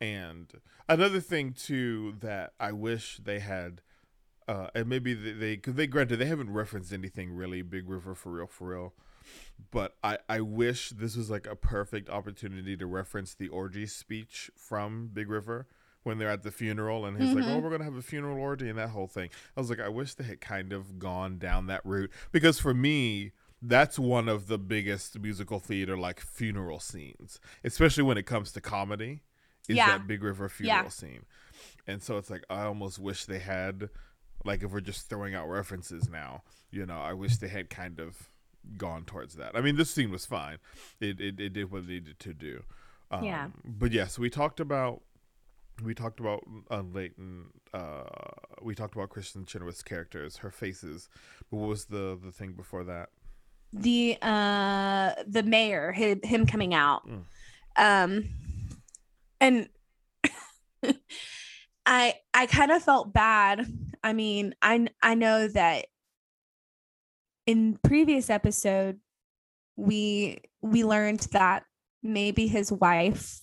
And 0.00 0.52
another 0.88 1.20
thing 1.20 1.52
too 1.52 2.16
that 2.20 2.52
I 2.60 2.72
wish 2.72 3.18
they 3.18 3.40
had. 3.40 3.80
Uh, 4.46 4.66
and 4.74 4.90
maybe 4.90 5.14
they, 5.14 5.32
they, 5.32 5.56
cause 5.56 5.72
they 5.72 5.86
granted 5.86 6.18
they 6.18 6.26
haven't 6.26 6.52
referenced 6.52 6.92
anything 6.92 7.32
really 7.32 7.62
Big 7.62 7.88
River 7.88 8.14
for 8.14 8.30
real, 8.30 8.46
for 8.46 8.68
real 8.68 8.94
but 9.70 9.96
I, 10.02 10.18
I 10.28 10.40
wish 10.40 10.90
this 10.90 11.16
was 11.16 11.30
like 11.30 11.46
a 11.46 11.56
perfect 11.56 12.08
opportunity 12.08 12.76
to 12.76 12.86
reference 12.86 13.34
the 13.34 13.48
orgy 13.48 13.86
speech 13.86 14.50
from 14.56 15.10
Big 15.12 15.28
River 15.28 15.66
when 16.02 16.18
they're 16.18 16.30
at 16.30 16.42
the 16.42 16.50
funeral 16.50 17.06
and 17.06 17.16
he's 17.18 17.30
mm-hmm. 17.30 17.40
like, 17.40 17.48
Oh, 17.48 17.58
we're 17.58 17.70
gonna 17.70 17.84
have 17.84 17.96
a 17.96 18.02
funeral 18.02 18.38
orgy 18.38 18.68
and 18.68 18.78
that 18.78 18.90
whole 18.90 19.06
thing. 19.06 19.30
I 19.56 19.60
was 19.60 19.70
like, 19.70 19.80
I 19.80 19.88
wish 19.88 20.14
they 20.14 20.24
had 20.24 20.40
kind 20.40 20.72
of 20.72 20.98
gone 20.98 21.38
down 21.38 21.66
that 21.66 21.80
route. 21.84 22.10
Because 22.30 22.60
for 22.60 22.74
me, 22.74 23.32
that's 23.60 23.98
one 23.98 24.28
of 24.28 24.46
the 24.46 24.58
biggest 24.58 25.18
musical 25.18 25.58
theater 25.58 25.96
like 25.96 26.20
funeral 26.20 26.78
scenes. 26.78 27.40
Especially 27.64 28.02
when 28.02 28.18
it 28.18 28.26
comes 28.26 28.52
to 28.52 28.60
comedy. 28.60 29.22
Is 29.66 29.78
yeah. 29.78 29.96
that 29.96 30.06
Big 30.06 30.22
River 30.22 30.50
funeral 30.50 30.84
yeah. 30.84 30.88
scene. 30.90 31.24
And 31.86 32.02
so 32.02 32.18
it's 32.18 32.28
like 32.28 32.44
I 32.50 32.64
almost 32.64 32.98
wish 32.98 33.24
they 33.24 33.38
had 33.38 33.88
like 34.44 34.62
if 34.62 34.70
we're 34.72 34.80
just 34.80 35.08
throwing 35.08 35.34
out 35.34 35.48
references 35.48 36.10
now, 36.10 36.42
you 36.70 36.84
know, 36.84 36.98
I 36.98 37.14
wish 37.14 37.38
they 37.38 37.48
had 37.48 37.70
kind 37.70 37.98
of 37.98 38.30
gone 38.76 39.04
towards 39.04 39.34
that. 39.36 39.56
I 39.56 39.60
mean, 39.60 39.76
this 39.76 39.90
scene 39.90 40.10
was 40.10 40.26
fine. 40.26 40.58
It 41.00 41.20
it, 41.20 41.40
it 41.40 41.52
did 41.52 41.70
what 41.70 41.82
it 41.82 41.88
needed 41.88 42.18
to 42.20 42.34
do. 42.34 42.62
Um, 43.10 43.24
yeah. 43.24 43.48
But 43.64 43.92
yes, 43.92 44.18
we 44.18 44.30
talked 44.30 44.60
about 44.60 45.02
we 45.82 45.94
talked 45.94 46.20
about 46.20 46.44
uh, 46.70 46.82
Layton. 46.82 47.46
Uh, 47.72 48.04
we 48.62 48.74
talked 48.74 48.94
about 48.94 49.10
Kristin 49.10 49.46
Chenoweth's 49.46 49.82
characters, 49.82 50.38
her 50.38 50.50
faces. 50.50 51.08
But 51.50 51.56
what 51.58 51.68
was 51.68 51.86
the 51.86 52.18
the 52.22 52.32
thing 52.32 52.52
before 52.52 52.84
that? 52.84 53.10
The 53.72 54.16
uh 54.22 55.14
the 55.26 55.42
mayor, 55.42 55.92
him, 55.92 56.20
him 56.22 56.46
coming 56.46 56.74
out, 56.74 57.08
mm. 57.08 57.24
um, 57.76 58.28
and 59.40 59.68
I 61.86 62.14
I 62.32 62.46
kind 62.46 62.70
of 62.70 62.82
felt 62.82 63.12
bad. 63.12 63.66
I 64.04 64.12
mean, 64.12 64.54
I 64.62 64.86
I 65.02 65.14
know 65.16 65.48
that 65.48 65.86
in 67.46 67.78
previous 67.82 68.30
episode 68.30 68.98
we 69.76 70.38
we 70.62 70.84
learned 70.84 71.20
that 71.32 71.64
maybe 72.02 72.46
his 72.46 72.70
wife 72.70 73.40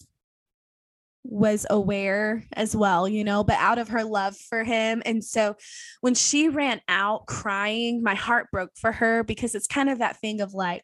was 1.24 1.68
aware 1.70 2.44
as 2.54 2.76
well, 2.76 3.08
you 3.08 3.24
know, 3.24 3.44
but 3.44 3.58
out 3.60 3.78
of 3.78 3.90
her 3.90 4.04
love 4.04 4.36
for 4.36 4.64
him. 4.64 5.04
And 5.06 5.24
so 5.24 5.56
when 6.02 6.16
she 6.16 6.50
ran 6.50 6.82
out 6.88 7.28
crying, 7.28 8.02
my 8.02 8.16
heart 8.16 8.48
broke 8.52 8.72
for 8.76 8.92
her 8.92 9.24
because 9.24 9.54
it's 9.54 9.68
kind 9.68 9.90
of 9.90 10.00
that 10.00 10.18
thing 10.18 10.42
of 10.42 10.54
like, 10.54 10.84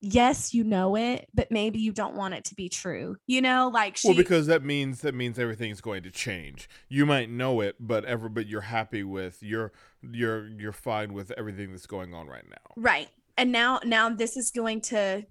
yes, 0.00 0.54
you 0.54 0.64
know 0.64 0.96
it, 0.96 1.28
but 1.34 1.50
maybe 1.50 1.78
you 1.78 1.92
don't 1.92 2.14
want 2.14 2.34
it 2.34 2.44
to 2.46 2.54
be 2.54 2.68
true. 2.68 3.16
You 3.26 3.42
know, 3.42 3.70
like 3.72 3.96
she, 3.96 4.08
Well, 4.08 4.16
because 4.16 4.46
that 4.46 4.62
means 4.62 5.00
that 5.02 5.14
means 5.14 5.38
everything's 5.38 5.80
going 5.80 6.02
to 6.04 6.10
change. 6.10 6.68
You 6.88 7.06
might 7.06 7.30
know 7.30 7.60
it, 7.60 7.76
but 7.80 8.04
ever 8.04 8.28
but 8.28 8.46
you're 8.46 8.62
happy 8.62 9.02
with 9.02 9.42
you're 9.42 9.72
you're 10.02 10.48
you're 10.48 10.72
fine 10.72 11.12
with 11.12 11.32
everything 11.32 11.70
that's 11.70 11.86
going 11.86 12.14
on 12.14 12.26
right 12.26 12.48
now. 12.48 12.74
Right. 12.76 13.08
And 13.36 13.52
now 13.52 13.80
now 13.84 14.08
this 14.10 14.36
is 14.36 14.50
going 14.50 14.80
to 14.82 15.24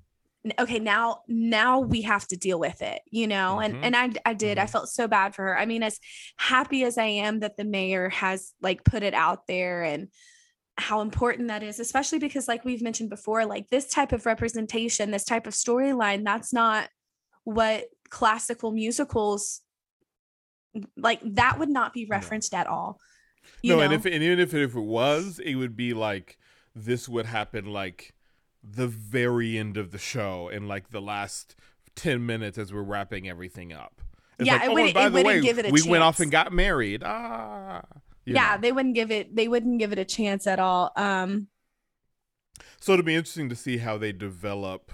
okay 0.60 0.80
now 0.80 1.22
now 1.27 1.80
we 1.80 2.02
have 2.03 2.26
to 2.27 2.38
deal 2.38 2.60
with 2.60 2.81
it 2.81 3.02
you 3.11 3.27
know 3.27 3.57
mm-hmm. 3.60 3.76
and 3.84 3.95
and 3.95 3.95
i 3.95 4.30
i 4.30 4.34
did 4.34 4.57
mm-hmm. 4.57 4.64
i 4.64 4.68
felt 4.68 4.88
so 4.88 5.07
bad 5.07 5.35
for 5.35 5.44
her 5.44 5.57
i 5.57 5.65
mean 5.65 5.84
as 5.84 5.99
happy 6.38 6.84
as 6.84 6.98
i 6.98 7.06
am 7.06 7.39
that 7.39 7.57
the 7.57 7.65
mayor 7.65 8.07
has 8.10 8.53
like 8.61 8.84
put 8.85 9.03
it 9.03 9.14
out 9.14 9.48
there 9.48 9.84
and 9.84 10.07
how 10.77 11.01
important 11.01 11.47
that 11.47 11.63
is, 11.63 11.79
especially 11.79 12.19
because, 12.19 12.47
like 12.47 12.63
we've 12.63 12.81
mentioned 12.81 13.09
before, 13.09 13.45
like 13.45 13.69
this 13.69 13.87
type 13.87 14.11
of 14.11 14.25
representation, 14.25 15.11
this 15.11 15.23
type 15.23 15.47
of 15.47 15.53
storyline, 15.53 16.23
that's 16.23 16.53
not 16.53 16.89
what 17.43 17.85
classical 18.09 18.71
musicals 18.71 19.61
like 20.95 21.19
that 21.23 21.57
would 21.57 21.69
not 21.69 21.93
be 21.93 22.05
referenced 22.05 22.53
no. 22.53 22.59
at 22.59 22.67
all. 22.67 22.99
no, 23.63 23.77
know? 23.77 23.81
and 23.81 23.93
if 23.93 24.05
and 24.05 24.23
even 24.23 24.39
if 24.39 24.53
it, 24.53 24.61
if 24.61 24.75
it 24.75 24.81
was, 24.81 25.39
it 25.39 25.55
would 25.55 25.75
be 25.75 25.93
like 25.93 26.37
this 26.75 27.09
would 27.09 27.25
happen 27.25 27.65
like 27.65 28.13
the 28.63 28.87
very 28.87 29.57
end 29.57 29.77
of 29.77 29.91
the 29.91 29.97
show 29.97 30.49
in 30.49 30.67
like 30.67 30.91
the 30.91 31.01
last 31.01 31.55
10 31.95 32.25
minutes 32.25 32.57
as 32.57 32.71
we're 32.71 32.81
wrapping 32.83 33.27
everything 33.27 33.73
up. 33.73 34.01
It's 34.37 34.45
yeah, 34.45 34.53
like, 34.53 34.63
it, 34.63 34.69
oh, 34.69 34.73
would, 34.73 34.93
by 34.93 35.09
the 35.09 35.23
way, 35.23 35.41
we 35.41 35.53
chance. 35.53 35.87
went 35.87 36.03
off 36.03 36.19
and 36.19 36.29
got 36.29 36.53
married. 36.53 37.01
Ah 37.03 37.81
yeah, 38.35 38.55
know. 38.55 38.61
they 38.61 38.71
wouldn't 38.71 38.95
give 38.95 39.11
it 39.11 39.35
they 39.35 39.47
wouldn't 39.47 39.79
give 39.79 39.91
it 39.91 39.99
a 39.99 40.05
chance 40.05 40.47
at 40.47 40.59
all. 40.59 40.91
Um 40.95 41.47
so 42.79 42.93
it'll 42.93 43.05
be 43.05 43.15
interesting 43.15 43.49
to 43.49 43.55
see 43.55 43.77
how 43.77 43.97
they 43.97 44.11
develop 44.11 44.91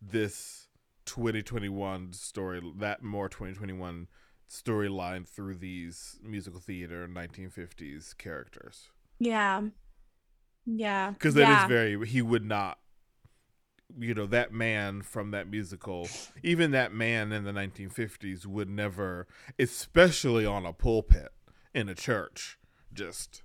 this 0.00 0.68
2021 1.06 2.12
story, 2.12 2.62
that 2.78 3.02
more 3.02 3.28
2021 3.28 4.06
storyline 4.48 5.26
through 5.26 5.56
these 5.56 6.18
musical 6.22 6.60
theater 6.60 7.08
1950s 7.08 8.16
characters. 8.16 8.88
Yeah. 9.18 9.62
Yeah. 10.66 11.10
Because 11.10 11.34
that 11.34 11.48
yeah. 11.48 11.62
is 11.62 11.68
very, 11.68 12.06
he 12.06 12.22
would 12.22 12.44
not, 12.44 12.78
you 13.98 14.14
know, 14.14 14.26
that 14.26 14.52
man 14.52 15.02
from 15.02 15.32
that 15.32 15.48
musical, 15.48 16.08
even 16.42 16.70
that 16.72 16.92
man 16.92 17.32
in 17.32 17.44
the 17.44 17.52
1950s 17.52 18.46
would 18.46 18.68
never, 18.68 19.26
especially 19.58 20.46
on 20.46 20.64
a 20.64 20.72
pulpit 20.72 21.32
in 21.74 21.88
a 21.88 21.94
church, 21.94 22.58
just 22.92 23.42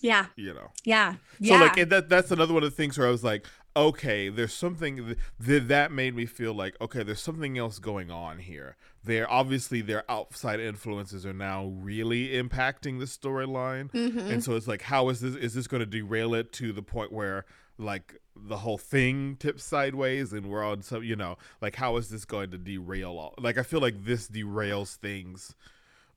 yeah. 0.00 0.26
you 0.36 0.54
know. 0.54 0.70
Yeah. 0.84 1.14
So 1.14 1.18
yeah. 1.40 1.60
like 1.60 1.88
that 1.88 2.08
that's 2.08 2.30
another 2.30 2.54
one 2.54 2.62
of 2.62 2.70
the 2.70 2.76
things 2.76 2.98
where 2.98 3.06
i 3.06 3.10
was 3.10 3.24
like 3.24 3.46
okay 3.76 4.28
there's 4.28 4.52
something 4.52 5.14
that 5.38 5.68
that 5.68 5.92
made 5.92 6.14
me 6.14 6.26
feel 6.26 6.52
like 6.52 6.76
okay 6.80 7.02
there's 7.02 7.20
something 7.20 7.58
else 7.58 7.78
going 7.78 8.10
on 8.10 8.38
here. 8.38 8.76
They're 9.04 9.30
obviously 9.30 9.80
their 9.80 10.10
outside 10.10 10.60
influences 10.60 11.24
are 11.24 11.32
now 11.32 11.66
really 11.66 12.28
impacting 12.28 12.98
the 12.98 13.06
storyline. 13.06 13.90
Mm-hmm. 13.92 14.18
and 14.18 14.44
so 14.44 14.56
it's 14.56 14.68
like 14.68 14.82
how 14.82 15.08
is 15.08 15.20
this 15.20 15.34
is 15.36 15.54
this 15.54 15.66
going 15.66 15.80
to 15.80 15.86
derail 15.86 16.34
it 16.34 16.52
to 16.54 16.72
the 16.72 16.82
point 16.82 17.12
where 17.12 17.44
like 17.78 18.20
the 18.34 18.58
whole 18.58 18.78
thing 18.78 19.36
tips 19.38 19.64
sideways 19.64 20.32
and 20.32 20.46
we're 20.46 20.64
on 20.64 20.82
some 20.82 21.02
you 21.02 21.16
know 21.16 21.36
like 21.60 21.76
how 21.76 21.96
is 21.96 22.08
this 22.08 22.24
going 22.24 22.50
to 22.50 22.58
derail 22.58 23.18
all 23.18 23.34
like 23.38 23.58
i 23.58 23.62
feel 23.62 23.80
like 23.80 24.04
this 24.04 24.28
derails 24.28 24.96
things 24.96 25.54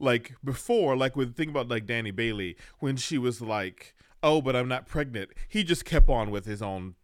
like 0.01 0.35
before, 0.43 0.95
like 0.95 1.15
with 1.15 1.35
think 1.35 1.49
about 1.49 1.69
like 1.69 1.85
Danny 1.85 2.11
Bailey 2.11 2.57
when 2.79 2.97
she 2.97 3.17
was 3.17 3.41
like, 3.41 3.95
"Oh, 4.23 4.41
but 4.41 4.55
I'm 4.55 4.67
not 4.67 4.87
pregnant." 4.87 5.31
He 5.47 5.63
just 5.63 5.85
kept 5.85 6.09
on 6.09 6.31
with 6.31 6.45
his 6.45 6.61
own 6.61 6.95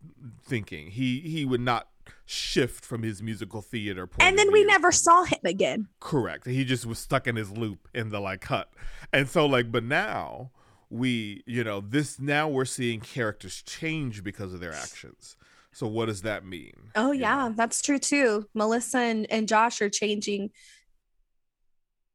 thinking. 0.44 0.88
He 0.92 1.20
he 1.22 1.46
would 1.46 1.62
not 1.62 1.88
shift 2.26 2.86
from 2.86 3.04
his 3.04 3.22
musical 3.22 3.62
theater 3.62 4.08
point. 4.08 4.28
And 4.28 4.38
then 4.38 4.52
we 4.52 4.64
never 4.64 4.92
saw 4.92 5.24
him 5.24 5.40
again. 5.46 5.88
Correct. 6.00 6.46
He 6.46 6.64
just 6.66 6.86
was 6.86 7.00
stuck 7.00 7.28
in 7.28 7.36
his 7.36 7.52
loop 7.52 7.88
in 7.94 8.10
the 8.10 8.20
like 8.20 8.46
hut. 8.46 8.70
And 9.14 9.28
so 9.30 9.46
like 9.46 9.72
but 9.72 9.84
now 9.84 10.52
we, 10.90 11.44
you 11.46 11.64
know, 11.64 11.82
this 11.82 12.20
now 12.20 12.48
we're 12.48 12.66
seeing 12.66 13.00
characters 13.00 13.62
change 13.62 14.24
because 14.24 14.54
of 14.54 14.60
their 14.60 14.74
actions. 14.74 15.36
So 15.72 15.86
what 15.86 16.08
does 16.08 16.24
that 16.24 16.46
mean? 16.46 16.92
Oh 16.96 17.12
yeah, 17.12 17.50
know? 17.50 17.54
that's 17.56 17.82
true 17.82 18.00
too. 18.00 18.48
Melissa 18.54 19.00
and, 19.00 19.30
and 19.32 19.48
Josh 19.48 19.82
are 19.82 19.90
changing 19.90 20.52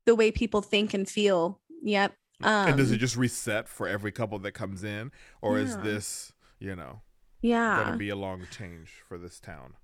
the 0.06 0.14
way 0.14 0.30
people 0.30 0.62
think 0.62 0.94
and 0.94 1.08
feel. 1.08 1.60
Yep. 1.82 2.14
Um, 2.42 2.68
and 2.68 2.76
does 2.76 2.90
it 2.90 2.94
um, 2.94 3.00
just 3.00 3.16
reset 3.16 3.68
for 3.68 3.86
every 3.86 4.12
couple 4.12 4.38
that 4.40 4.52
comes 4.52 4.82
in, 4.82 5.12
or 5.40 5.58
yeah. 5.58 5.64
is 5.64 5.76
this, 5.78 6.32
you 6.58 6.74
know, 6.74 7.02
yeah, 7.40 7.76
going 7.76 7.92
to 7.92 7.98
be 7.98 8.08
a 8.08 8.16
long 8.16 8.42
change 8.50 8.90
for 9.08 9.16
this 9.16 9.38
town? 9.38 9.74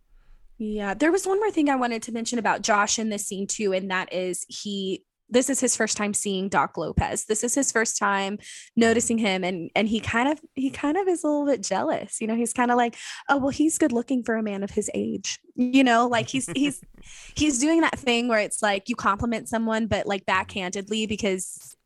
Yeah, 0.59 0.95
there 0.95 1.12
was 1.12 1.24
one 1.24 1.39
more 1.39 1.53
thing 1.53 1.70
I 1.70 1.77
wanted 1.77 2.03
to 2.05 2.12
mention 2.12 2.39
about 2.39 2.62
Josh 2.62 2.99
in 2.99 3.11
this 3.11 3.27
scene 3.27 3.47
too, 3.47 3.73
and 3.73 3.90
that 3.90 4.12
is 4.12 4.45
he 4.49 5.05
this 5.30 5.50
is 5.50 5.60
his 5.60 5.76
first 5.76 5.96
time 5.96 6.14
seeing 6.14 6.48
Doc 6.48 6.76
Lopez. 6.76 7.24
This 7.26 7.44
is 7.44 7.55
his 7.55 7.70
first 7.70 7.98
time 7.98 8.38
noticing 8.76 9.18
mm-hmm. 9.18 9.26
him 9.26 9.44
and 9.44 9.70
and 9.74 9.88
he 9.88 10.00
kind 10.00 10.28
of 10.28 10.40
he 10.55 10.70
kind 10.70 10.96
of 10.96 11.06
is 11.09 11.24
a 11.24 11.26
little 11.26 11.46
bit 11.46 11.62
jealous. 11.62 12.20
You 12.20 12.26
know, 12.26 12.34
he's 12.34 12.52
kind 12.52 12.70
of 12.70 12.76
like, 12.76 12.96
"Oh, 13.28 13.36
well 13.38 13.50
he's 13.50 13.78
good 13.78 13.92
looking 13.92 14.22
for 14.22 14.36
a 14.36 14.42
man 14.42 14.62
of 14.62 14.70
his 14.70 14.90
age." 14.94 15.38
You 15.55 15.84
know, 15.84 16.06
like 16.06 16.28
he's 16.28 16.48
he's 16.55 16.80
he's 17.34 17.59
doing 17.59 17.82
that 17.82 17.98
thing 17.98 18.28
where 18.28 18.40
it's 18.40 18.62
like 18.62 18.88
you 18.88 18.96
compliment 18.96 19.48
someone 19.48 19.86
but 19.86 20.06
like 20.06 20.24
backhandedly 20.26 21.09
because 21.09 21.76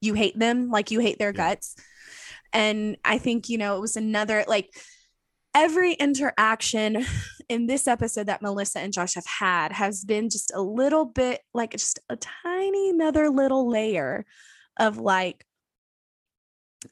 you 0.00 0.14
hate 0.14 0.38
them, 0.38 0.70
like 0.70 0.90
you 0.90 1.00
hate 1.00 1.18
their 1.18 1.32
guts. 1.32 1.76
And 2.52 2.96
I 3.04 3.18
think, 3.18 3.48
you 3.48 3.58
know, 3.58 3.76
it 3.76 3.80
was 3.80 3.96
another 3.96 4.44
like 4.46 4.70
every 5.54 5.94
interaction 5.94 7.04
in 7.48 7.66
this 7.66 7.86
episode 7.86 8.26
that 8.26 8.42
Melissa 8.42 8.80
and 8.80 8.92
Josh 8.92 9.14
have 9.14 9.26
had 9.26 9.72
has 9.72 10.04
been 10.04 10.30
just 10.30 10.52
a 10.54 10.60
little 10.60 11.04
bit 11.04 11.40
like 11.52 11.72
just 11.72 12.00
a 12.08 12.16
tiny 12.16 12.90
another 12.90 13.30
little 13.30 13.68
layer 13.68 14.24
of 14.78 14.98
like 14.98 15.44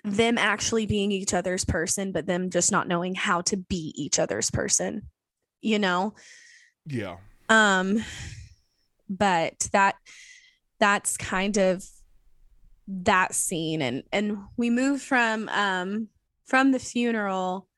them 0.04 0.38
actually 0.38 0.86
being 0.86 1.12
each 1.12 1.34
other's 1.34 1.64
person, 1.64 2.12
but 2.12 2.26
them 2.26 2.50
just 2.50 2.72
not 2.72 2.88
knowing 2.88 3.14
how 3.14 3.42
to 3.42 3.56
be 3.56 3.92
each 3.96 4.18
other's 4.18 4.50
person, 4.50 5.02
you 5.60 5.78
know? 5.78 6.14
Yeah. 6.86 7.16
Um, 7.48 8.02
but 9.08 9.68
that 9.72 9.96
that's 10.78 11.16
kind 11.16 11.56
of 11.58 11.84
that 12.88 13.34
scene 13.34 13.80
and 13.80 14.02
and 14.12 14.36
we 14.56 14.68
move 14.68 15.00
from 15.00 15.48
um 15.50 16.08
from 16.46 16.72
the 16.72 16.78
funeral 16.78 17.68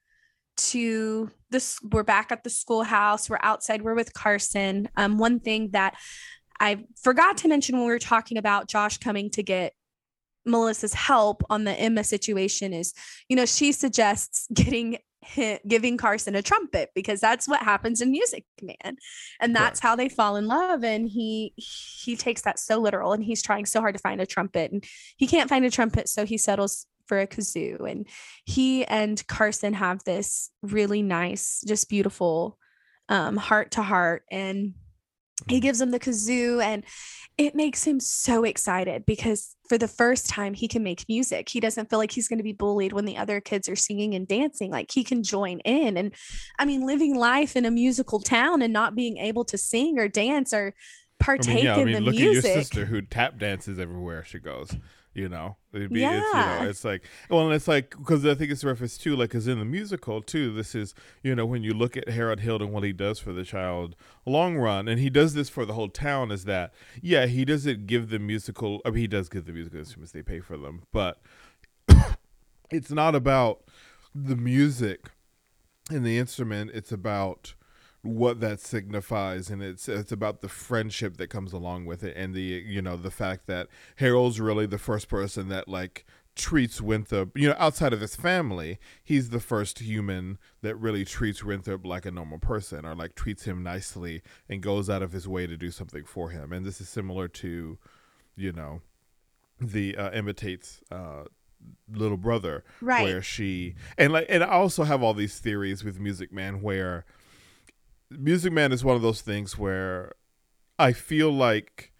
to 0.56 1.31
this 1.51 1.78
we're 1.82 2.02
back 2.02 2.32
at 2.32 2.44
the 2.44 2.51
schoolhouse 2.51 3.28
we're 3.28 3.39
outside 3.43 3.82
we're 3.82 3.94
with 3.94 4.12
carson. 4.14 4.89
Um, 4.97 5.18
one 5.18 5.40
thing 5.40 5.70
that 5.72 5.97
i 6.60 6.85
forgot 7.02 7.39
to 7.39 7.48
mention 7.48 7.76
when 7.76 7.86
we 7.86 7.93
were 7.93 7.98
talking 7.98 8.39
about 8.39 8.68
josh 8.68 8.98
coming 8.98 9.31
to 9.31 9.43
get 9.43 9.72
melissa's 10.44 10.94
help 10.94 11.43
on 11.51 11.64
the 11.64 11.72
emma 11.72 12.05
situation 12.05 12.72
is 12.72 12.93
you 13.28 13.36
know 13.36 13.47
she 13.47 13.72
suggests 13.72 14.47
getting 14.55 14.98
giving 15.66 15.97
carson 15.97 16.35
a 16.35 16.43
trumpet 16.43 16.90
because 16.94 17.20
that's 17.20 17.48
what 17.48 17.62
happens 17.62 18.01
in 18.01 18.10
music 18.10 18.44
man. 18.62 18.97
And 19.40 19.55
that's 19.55 19.81
how 19.81 19.97
they 19.97 20.09
fall 20.09 20.36
in 20.36 20.47
love. 20.47 20.85
And 20.85 21.09
he 21.09 21.55
he 21.56 22.16
takes 22.16 22.43
that 22.43 22.59
so 22.59 22.78
literal 22.78 23.12
and 23.12 23.24
he's 23.24 23.43
trying 23.43 23.66
so 23.66 23.81
hard 23.81 23.94
to 23.94 24.01
find 24.01 24.20
a 24.20 24.26
trumpet 24.26 24.72
and 24.72 24.85
he 25.16 25.26
can't 25.26 25.48
find 25.48 25.64
a 25.64 25.70
trumpet 25.70 26.09
so 26.09 26.24
he 26.26 26.39
settles 26.39 26.86
for 27.06 27.20
a 27.20 27.26
kazoo. 27.26 27.90
And 27.90 28.06
he 28.44 28.85
and 28.85 29.24
Carson 29.26 29.74
have 29.74 30.02
this 30.05 30.51
really 30.62 31.02
nice, 31.02 31.62
just 31.66 31.89
beautiful 31.89 32.59
um, 33.09 33.36
heart 33.36 33.72
to 33.72 33.82
heart. 33.82 34.24
And 34.31 34.74
he 35.48 35.60
gives 35.60 35.81
him 35.81 35.90
the 35.90 36.01
kazoo 36.01 36.62
and 36.62 36.85
it 37.36 37.56
makes 37.56 37.82
him 37.82 37.98
so 37.98 38.44
excited 38.44 39.05
because 39.06 39.56
for 39.68 39.76
the 39.76 39.89
first 39.89 40.28
time 40.28 40.55
he 40.55 40.68
can 40.68 40.85
make 40.85 41.05
music. 41.09 41.48
He 41.48 41.59
doesn't 41.59 41.90
feel 41.90 41.98
like 41.98 42.12
he's 42.12 42.28
going 42.28 42.39
to 42.39 42.44
be 42.44 42.52
bullied 42.52 42.93
when 42.93 43.06
the 43.06 43.16
other 43.16 43.40
kids 43.40 43.68
are 43.68 43.76
singing 43.76 44.14
and 44.14 44.28
dancing. 44.28 44.70
Like 44.70 44.93
he 44.93 45.02
can 45.02 45.24
join 45.24 45.59
in. 45.60 45.97
And 45.97 46.14
I 46.59 46.64
mean, 46.64 46.86
living 46.86 47.16
life 47.16 47.56
in 47.56 47.64
a 47.64 47.72
musical 47.72 48.20
town 48.20 48.62
and 48.62 48.72
not 48.72 48.94
being 48.94 49.16
able 49.16 49.44
to 49.47 49.59
sing 49.59 49.98
or 49.98 50.06
dance 50.06 50.52
or 50.52 50.74
partake 51.18 51.48
I 51.48 51.55
mean, 51.55 51.64
yeah, 51.64 51.74
in 51.74 51.81
I 51.81 51.85
mean, 51.85 51.94
the 51.94 52.01
look 52.02 52.14
music. 52.14 52.44
at 52.44 52.55
your 52.55 52.62
sister 52.62 52.85
who 52.86 53.02
tap 53.02 53.39
dances 53.39 53.81
everywhere 53.81 54.24
she 54.24 54.39
goes 54.39 54.76
you 55.14 55.28
know 55.28 55.56
it'd 55.72 55.92
be 55.92 56.00
yeah. 56.00 56.18
it's, 56.18 56.34
you 56.34 56.40
know 56.40 56.68
it's 56.68 56.84
like 56.84 57.04
well 57.30 57.44
and 57.44 57.54
it's 57.54 57.68
like 57.68 57.90
because 57.96 58.26
i 58.26 58.34
think 58.34 58.50
it's 58.50 58.64
reference 58.64 58.98
too 58.98 59.14
like 59.14 59.30
because 59.30 59.46
in 59.46 59.58
the 59.58 59.64
musical 59.64 60.20
too 60.20 60.52
this 60.52 60.74
is 60.74 60.94
you 61.22 61.34
know 61.34 61.46
when 61.46 61.62
you 61.62 61.72
look 61.72 61.96
at 61.96 62.08
harold 62.08 62.40
hill 62.40 62.56
and 62.56 62.72
what 62.72 62.82
he 62.82 62.92
does 62.92 63.18
for 63.18 63.32
the 63.32 63.44
child 63.44 63.94
long 64.26 64.56
run 64.56 64.88
and 64.88 65.00
he 65.00 65.08
does 65.08 65.34
this 65.34 65.48
for 65.48 65.64
the 65.64 65.72
whole 65.72 65.88
town 65.88 66.32
is 66.32 66.44
that 66.44 66.74
yeah 67.00 67.26
he 67.26 67.44
doesn't 67.44 67.86
give 67.86 68.10
the 68.10 68.18
musical 68.18 68.80
i 68.84 68.90
mean 68.90 68.98
he 68.98 69.06
does 69.06 69.28
give 69.28 69.46
the 69.46 69.52
musical 69.52 69.78
instruments 69.78 70.12
they 70.12 70.22
pay 70.22 70.40
for 70.40 70.56
them 70.56 70.82
but 70.92 71.20
it's 72.70 72.90
not 72.90 73.14
about 73.14 73.62
the 74.14 74.36
music 74.36 75.10
and 75.90 76.04
the 76.04 76.18
instrument 76.18 76.70
it's 76.74 76.92
about 76.92 77.54
what 78.05 78.40
that 78.40 78.60
signifies 78.60 79.48
and 79.48 79.62
it's 79.62 79.89
it's 79.89 80.12
about 80.12 80.43
the 80.43 80.48
friendship 80.48 81.16
that 81.16 81.28
comes 81.28 81.55
along 81.55 81.86
with 81.86 82.05
it 82.05 82.14
and 82.16 82.35
the 82.35 82.40
you 82.40 82.82
know 82.82 82.97
the 82.97 83.10
fact 83.10 83.47
that 83.47 83.66
Harold's 83.97 84.39
really 84.39 84.66
the 84.66 84.78
first 84.78 85.09
person 85.09 85.48
that 85.48 85.68
like 85.68 86.05
treats 86.35 86.81
Winthrop, 86.81 87.36
you 87.39 87.48
know, 87.48 87.55
outside 87.59 87.93
of 87.93 88.01
his 88.01 88.16
family, 88.16 88.78
he's 89.02 89.31
the 89.31 89.40
first 89.40 89.78
human 89.78 90.39
that 90.62 90.76
really 90.76 91.05
treats 91.05 91.44
Winthrop 91.44 91.86
like 91.86 92.06
a 92.06 92.10
normal 92.10 92.39
person 92.39 92.85
or 92.85 92.94
like 92.94 93.14
treats 93.14 93.44
him 93.44 93.62
nicely 93.62 94.22
and 94.48 94.62
goes 94.62 94.90
out 94.90 95.02
of 95.02 95.12
his 95.12 95.28
way 95.28 95.47
to 95.47 95.56
do 95.56 95.70
something 95.70 96.05
for 96.05 96.31
him. 96.31 96.52
And 96.52 96.66
this 96.66 96.81
is 96.81 96.89
similar 96.89 97.28
to, 97.28 97.78
you 98.36 98.52
know, 98.52 98.81
the 99.60 99.97
uh, 99.97 100.10
Emma 100.10 100.32
Tate's 100.32 100.81
uh, 100.90 101.24
little 101.93 102.16
brother, 102.16 102.64
right? 102.81 103.05
Where 103.05 103.22
she 103.22 103.76
and 103.97 104.12
like, 104.12 104.26
and 104.28 104.43
I 104.43 104.48
also 104.48 104.85
have 104.85 105.02
all 105.02 105.14
these 105.14 105.39
theories 105.39 105.85
with 105.85 106.01
Music 106.01 106.32
Man 106.32 106.60
where 106.62 107.05
Music 108.18 108.52
Man 108.52 108.72
is 108.72 108.84
one 108.84 108.96
of 108.96 109.02
those 109.02 109.20
things 109.20 109.58
where 109.58 110.14
I 110.78 110.92
feel 110.92 111.30
like 111.30 111.92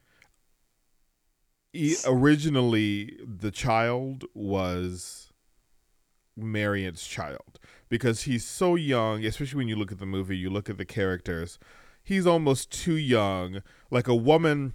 originally 2.07 3.19
the 3.25 3.51
child 3.51 4.25
was 4.35 5.33
Marion's 6.37 7.07
child 7.07 7.59
because 7.89 8.23
he's 8.23 8.45
so 8.45 8.75
young, 8.75 9.25
especially 9.25 9.59
when 9.59 9.69
you 9.69 9.77
look 9.77 9.93
at 9.93 9.99
the 9.99 10.07
movie, 10.07 10.37
you 10.37 10.51
look 10.51 10.69
at 10.69 10.79
the 10.79 10.85
characters, 10.85 11.59
he's 12.03 12.27
almost 12.27 12.71
too 12.71 12.97
young. 12.97 13.63
Like 13.91 14.09
a 14.09 14.15
woman, 14.15 14.75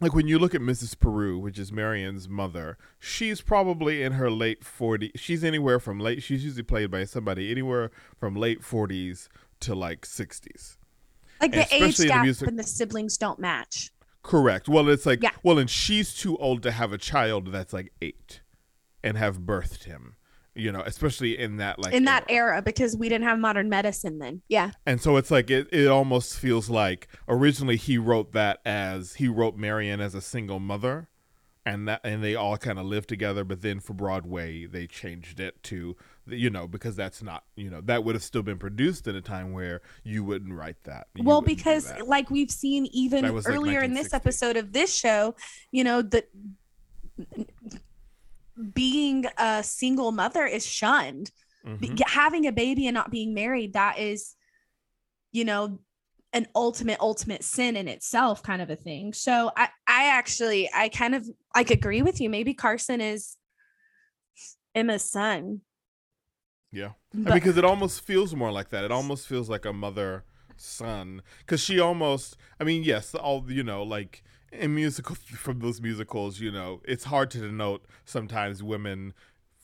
like 0.00 0.14
when 0.14 0.28
you 0.28 0.38
look 0.38 0.54
at 0.54 0.60
Mrs. 0.60 0.96
Paroo, 0.96 1.40
which 1.40 1.58
is 1.58 1.72
Marion's 1.72 2.28
mother, 2.28 2.76
she's 2.98 3.40
probably 3.40 4.02
in 4.02 4.12
her 4.12 4.30
late 4.30 4.62
40s. 4.62 5.12
She's 5.14 5.44
anywhere 5.44 5.80
from 5.80 6.00
late, 6.00 6.22
she's 6.22 6.44
usually 6.44 6.62
played 6.62 6.90
by 6.90 7.04
somebody 7.04 7.50
anywhere 7.50 7.90
from 8.18 8.36
late 8.36 8.60
40s 8.60 9.28
to 9.62 9.74
like 9.74 10.02
60s. 10.02 10.76
Like 11.40 11.52
the 11.52 11.74
age 11.74 11.98
gap 11.98 12.18
the 12.18 12.22
music- 12.22 12.48
and 12.48 12.58
the 12.58 12.62
siblings 12.62 13.16
don't 13.16 13.38
match. 13.38 13.90
Correct. 14.22 14.68
Well, 14.68 14.88
it's 14.88 15.04
like, 15.04 15.22
yeah. 15.22 15.32
well, 15.42 15.58
and 15.58 15.68
she's 15.68 16.14
too 16.14 16.36
old 16.36 16.62
to 16.62 16.70
have 16.70 16.92
a 16.92 16.98
child 16.98 17.48
that's 17.48 17.72
like 17.72 17.92
eight 18.00 18.40
and 19.02 19.18
have 19.18 19.40
birthed 19.40 19.84
him, 19.84 20.14
you 20.54 20.70
know, 20.70 20.82
especially 20.82 21.36
in 21.36 21.56
that 21.56 21.80
like 21.80 21.92
in 21.92 22.04
that 22.04 22.24
era, 22.28 22.52
era 22.52 22.62
because 22.62 22.96
we 22.96 23.08
didn't 23.08 23.26
have 23.26 23.40
modern 23.40 23.68
medicine 23.68 24.18
then. 24.18 24.42
Yeah. 24.46 24.70
And 24.86 25.00
so 25.00 25.16
it's 25.16 25.32
like 25.32 25.50
it, 25.50 25.68
it 25.72 25.88
almost 25.88 26.38
feels 26.38 26.70
like 26.70 27.08
originally 27.26 27.76
he 27.76 27.98
wrote 27.98 28.32
that 28.32 28.60
as 28.64 29.14
he 29.14 29.26
wrote 29.26 29.56
Marion 29.56 30.00
as 30.00 30.14
a 30.14 30.20
single 30.20 30.60
mother 30.60 31.08
and 31.64 31.88
that 31.88 32.00
and 32.04 32.22
they 32.22 32.34
all 32.34 32.56
kind 32.56 32.78
of 32.78 32.84
lived 32.84 33.08
together 33.08 33.44
but 33.44 33.62
then 33.62 33.80
for 33.80 33.94
broadway 33.94 34.66
they 34.66 34.86
changed 34.86 35.38
it 35.40 35.62
to 35.62 35.96
you 36.26 36.50
know 36.50 36.68
because 36.68 36.94
that's 36.94 37.22
not 37.22 37.44
you 37.56 37.68
know 37.70 37.80
that 37.80 38.04
would 38.04 38.14
have 38.14 38.22
still 38.22 38.42
been 38.42 38.58
produced 38.58 39.08
at 39.08 39.14
a 39.14 39.20
time 39.20 39.52
where 39.52 39.82
you 40.04 40.22
wouldn't 40.24 40.52
write 40.52 40.82
that. 40.84 41.08
You 41.14 41.24
well 41.24 41.40
because 41.40 41.92
like 42.04 42.30
we've 42.30 42.50
seen 42.50 42.86
even 42.92 43.24
earlier 43.24 43.80
like 43.80 43.88
in 43.88 43.94
this 43.94 44.14
episode 44.14 44.56
of 44.56 44.72
this 44.72 44.94
show 44.94 45.34
you 45.70 45.84
know 45.84 46.02
that 46.02 46.28
being 48.74 49.26
a 49.38 49.62
single 49.62 50.12
mother 50.12 50.46
is 50.46 50.64
shunned. 50.64 51.30
Mm-hmm. 51.66 51.96
Having 52.06 52.46
a 52.46 52.52
baby 52.52 52.86
and 52.86 52.94
not 52.94 53.10
being 53.10 53.34
married 53.34 53.74
that 53.74 53.98
is 53.98 54.34
you 55.32 55.44
know 55.44 55.78
an 56.32 56.46
ultimate 56.54 56.98
ultimate 57.00 57.44
sin 57.44 57.76
in 57.76 57.88
itself 57.88 58.42
kind 58.42 58.62
of 58.62 58.70
a 58.70 58.76
thing. 58.76 59.12
So 59.12 59.50
i 59.56 59.68
i 59.88 60.06
actually 60.06 60.70
i 60.72 60.88
kind 60.88 61.16
of 61.16 61.28
like 61.54 61.70
agree 61.70 62.02
with 62.02 62.20
you. 62.20 62.30
Maybe 62.30 62.54
carson 62.54 63.00
is 63.00 63.36
emma's 64.74 65.04
son 65.04 65.60
yeah. 66.72 66.92
But, 67.14 67.34
because 67.34 67.56
it 67.56 67.64
almost 67.64 68.00
feels 68.00 68.34
more 68.34 68.50
like 68.50 68.70
that. 68.70 68.84
It 68.84 68.90
almost 68.90 69.26
feels 69.26 69.48
like 69.48 69.64
a 69.64 69.72
mother 69.72 70.24
son 70.56 71.22
because 71.40 71.60
she 71.60 71.80
almost 71.80 72.36
i 72.60 72.64
mean 72.64 72.84
yes 72.84 73.16
all 73.16 73.44
you 73.50 73.64
know 73.64 73.82
like 73.82 74.22
in 74.52 74.72
musical 74.72 75.14
from 75.34 75.58
those 75.58 75.80
musicals 75.80 76.38
you 76.38 76.52
know 76.52 76.80
it's 76.84 77.04
hard 77.04 77.30
to 77.30 77.38
denote 77.38 77.84
sometimes 78.04 78.62
women 78.62 79.12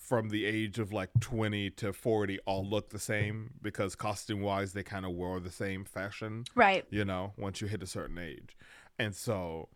from 0.09 0.31
the 0.31 0.47
age 0.47 0.79
of 0.79 0.91
like 0.91 1.11
20 1.21 1.69
to 1.71 1.93
40 1.93 2.39
all 2.47 2.67
look 2.67 2.89
the 2.89 2.99
same 2.99 3.51
because 3.61 3.95
costume 3.95 4.41
wise 4.41 4.73
they 4.73 4.83
kind 4.83 5.05
of 5.05 5.13
wore 5.13 5.39
the 5.39 5.53
same 5.53 5.85
fashion 5.85 6.45
right. 6.55 6.87
you 6.89 7.05
know 7.05 7.35
once 7.37 7.61
you 7.61 7.67
hit 7.67 7.83
a 7.83 7.87
certain 7.87 8.19
age. 8.19 8.57
And 8.99 9.15
so 9.15 9.69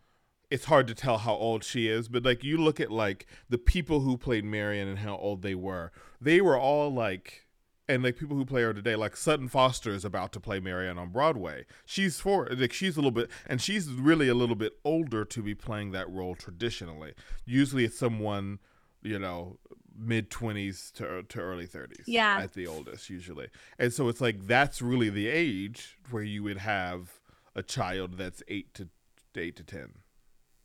it's 0.52 0.66
hard 0.66 0.86
to 0.86 0.94
tell 0.94 1.18
how 1.18 1.34
old 1.34 1.64
she 1.64 1.88
is 1.88 2.08
but 2.08 2.24
like 2.24 2.44
you 2.44 2.56
look 2.56 2.78
at 2.80 2.90
like 2.90 3.26
the 3.48 3.58
people 3.58 4.00
who 4.00 4.16
played 4.16 4.44
marion 4.44 4.88
and 4.88 4.98
how 4.98 5.16
old 5.16 5.42
they 5.42 5.54
were 5.54 5.90
they 6.20 6.40
were 6.40 6.58
all 6.58 6.92
like 6.92 7.46
and 7.88 8.02
like 8.02 8.16
people 8.16 8.36
who 8.36 8.44
play 8.44 8.62
her 8.62 8.72
today, 8.72 8.96
like 8.96 9.16
Sutton 9.16 9.48
Foster 9.48 9.92
is 9.92 10.04
about 10.04 10.32
to 10.32 10.40
play 10.40 10.60
Marion 10.60 10.98
on 10.98 11.10
Broadway. 11.10 11.66
She's 11.84 12.20
for 12.20 12.48
like 12.50 12.72
she's 12.72 12.96
a 12.96 13.00
little 13.00 13.10
bit, 13.10 13.28
and 13.46 13.60
she's 13.60 13.88
really 13.88 14.28
a 14.28 14.34
little 14.34 14.54
bit 14.54 14.74
older 14.84 15.24
to 15.24 15.42
be 15.42 15.54
playing 15.54 15.90
that 15.90 16.08
role 16.08 16.34
traditionally. 16.34 17.12
Usually, 17.44 17.84
it's 17.84 17.98
someone 17.98 18.60
you 19.02 19.18
know 19.18 19.58
mid 19.94 20.30
20s 20.30 20.90
to, 20.92 21.22
to 21.24 21.40
early 21.40 21.66
30s 21.66 22.04
yeah 22.06 22.38
at 22.40 22.54
the 22.54 22.66
oldest 22.66 23.10
usually 23.10 23.48
and 23.78 23.92
so 23.92 24.08
it's 24.08 24.22
like 24.22 24.46
that's 24.46 24.80
really 24.80 25.10
the 25.10 25.28
age 25.28 25.98
where 26.10 26.22
you 26.22 26.42
would 26.42 26.56
have 26.56 27.20
a 27.54 27.62
child 27.62 28.16
that's 28.16 28.42
8 28.48 28.72
to 28.74 28.88
8 29.36 29.56
to 29.56 29.64
10 29.64 29.90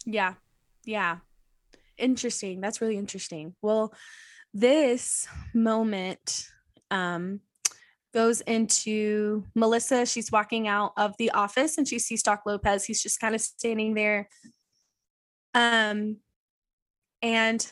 yeah. 0.07 0.33
Yeah. 0.85 1.17
Interesting. 1.97 2.61
That's 2.61 2.81
really 2.81 2.97
interesting. 2.97 3.55
Well 3.61 3.93
this 4.53 5.27
moment 5.53 6.47
um 6.89 7.41
goes 8.13 8.41
into 8.41 9.43
melissa. 9.53 10.05
She's 10.05 10.31
walking 10.31 10.67
out 10.67 10.93
of 10.97 11.13
the 11.19 11.31
office 11.31 11.77
and 11.77 11.87
she 11.87 11.99
sees 11.99 12.23
doc 12.23 12.43
lopez. 12.45 12.85
He's 12.85 13.03
just 13.03 13.19
kind 13.19 13.35
of 13.35 13.41
standing 13.41 13.93
there. 13.93 14.29
Um 15.53 16.17
and 17.21 17.69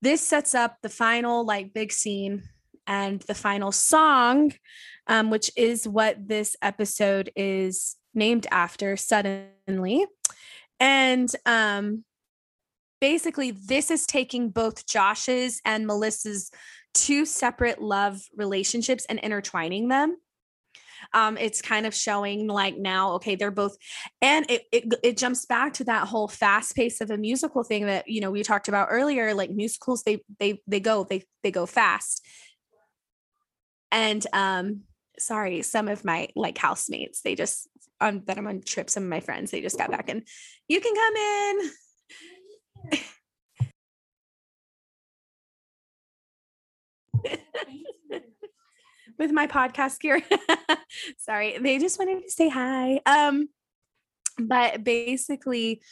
this 0.00 0.20
sets 0.20 0.54
up 0.54 0.76
the 0.82 0.88
final 0.88 1.44
like 1.44 1.74
big 1.74 1.90
scene 1.90 2.44
and 2.86 3.20
the 3.22 3.34
final 3.34 3.72
song 3.72 4.52
um, 5.06 5.30
which 5.30 5.50
is 5.56 5.88
what 5.88 6.28
this 6.28 6.56
episode 6.62 7.30
is 7.36 7.96
named 8.14 8.46
after 8.50 8.96
suddenly 8.96 10.06
and 10.80 11.34
um, 11.46 12.04
basically 13.00 13.50
this 13.50 13.90
is 13.90 14.06
taking 14.06 14.50
both 14.50 14.86
josh's 14.86 15.60
and 15.64 15.86
melissa's 15.86 16.50
two 16.94 17.24
separate 17.24 17.82
love 17.82 18.20
relationships 18.36 19.04
and 19.08 19.18
intertwining 19.18 19.88
them 19.88 20.16
um, 21.12 21.36
it's 21.36 21.60
kind 21.60 21.86
of 21.86 21.94
showing 21.94 22.46
like 22.46 22.76
now, 22.76 23.12
okay, 23.12 23.36
they're 23.36 23.50
both, 23.50 23.76
and 24.22 24.46
it, 24.50 24.62
it 24.72 24.94
it 25.02 25.16
jumps 25.16 25.44
back 25.44 25.74
to 25.74 25.84
that 25.84 26.08
whole 26.08 26.28
fast 26.28 26.74
pace 26.74 27.00
of 27.00 27.10
a 27.10 27.18
musical 27.18 27.62
thing 27.62 27.86
that 27.86 28.08
you 28.08 28.20
know 28.20 28.30
we 28.30 28.42
talked 28.42 28.68
about 28.68 28.88
earlier. 28.90 29.34
Like 29.34 29.50
musicals, 29.50 30.02
they 30.04 30.22
they 30.38 30.62
they 30.66 30.80
go 30.80 31.04
they 31.04 31.24
they 31.42 31.50
go 31.50 31.66
fast, 31.66 32.24
and 33.92 34.26
um, 34.32 34.82
sorry, 35.18 35.62
some 35.62 35.88
of 35.88 36.04
my 36.04 36.28
like 36.34 36.58
housemates, 36.58 37.22
they 37.22 37.34
just 37.34 37.68
on 38.00 38.22
that 38.26 38.38
I'm 38.38 38.46
on 38.46 38.62
trip. 38.62 38.90
Some 38.90 39.04
of 39.04 39.08
my 39.08 39.20
friends, 39.20 39.50
they 39.50 39.60
just 39.60 39.78
got 39.78 39.90
back 39.90 40.08
and 40.08 40.22
you 40.68 40.80
can 40.80 40.94
come 40.94 41.16
in. 41.16 41.70
with 49.18 49.32
my 49.32 49.46
podcast 49.46 50.00
gear. 50.00 50.22
Sorry, 51.18 51.58
they 51.58 51.78
just 51.78 51.98
wanted 51.98 52.22
to 52.22 52.30
say 52.30 52.48
hi. 52.48 53.00
Um, 53.06 53.48
but 54.38 54.82
basically, 54.84 55.82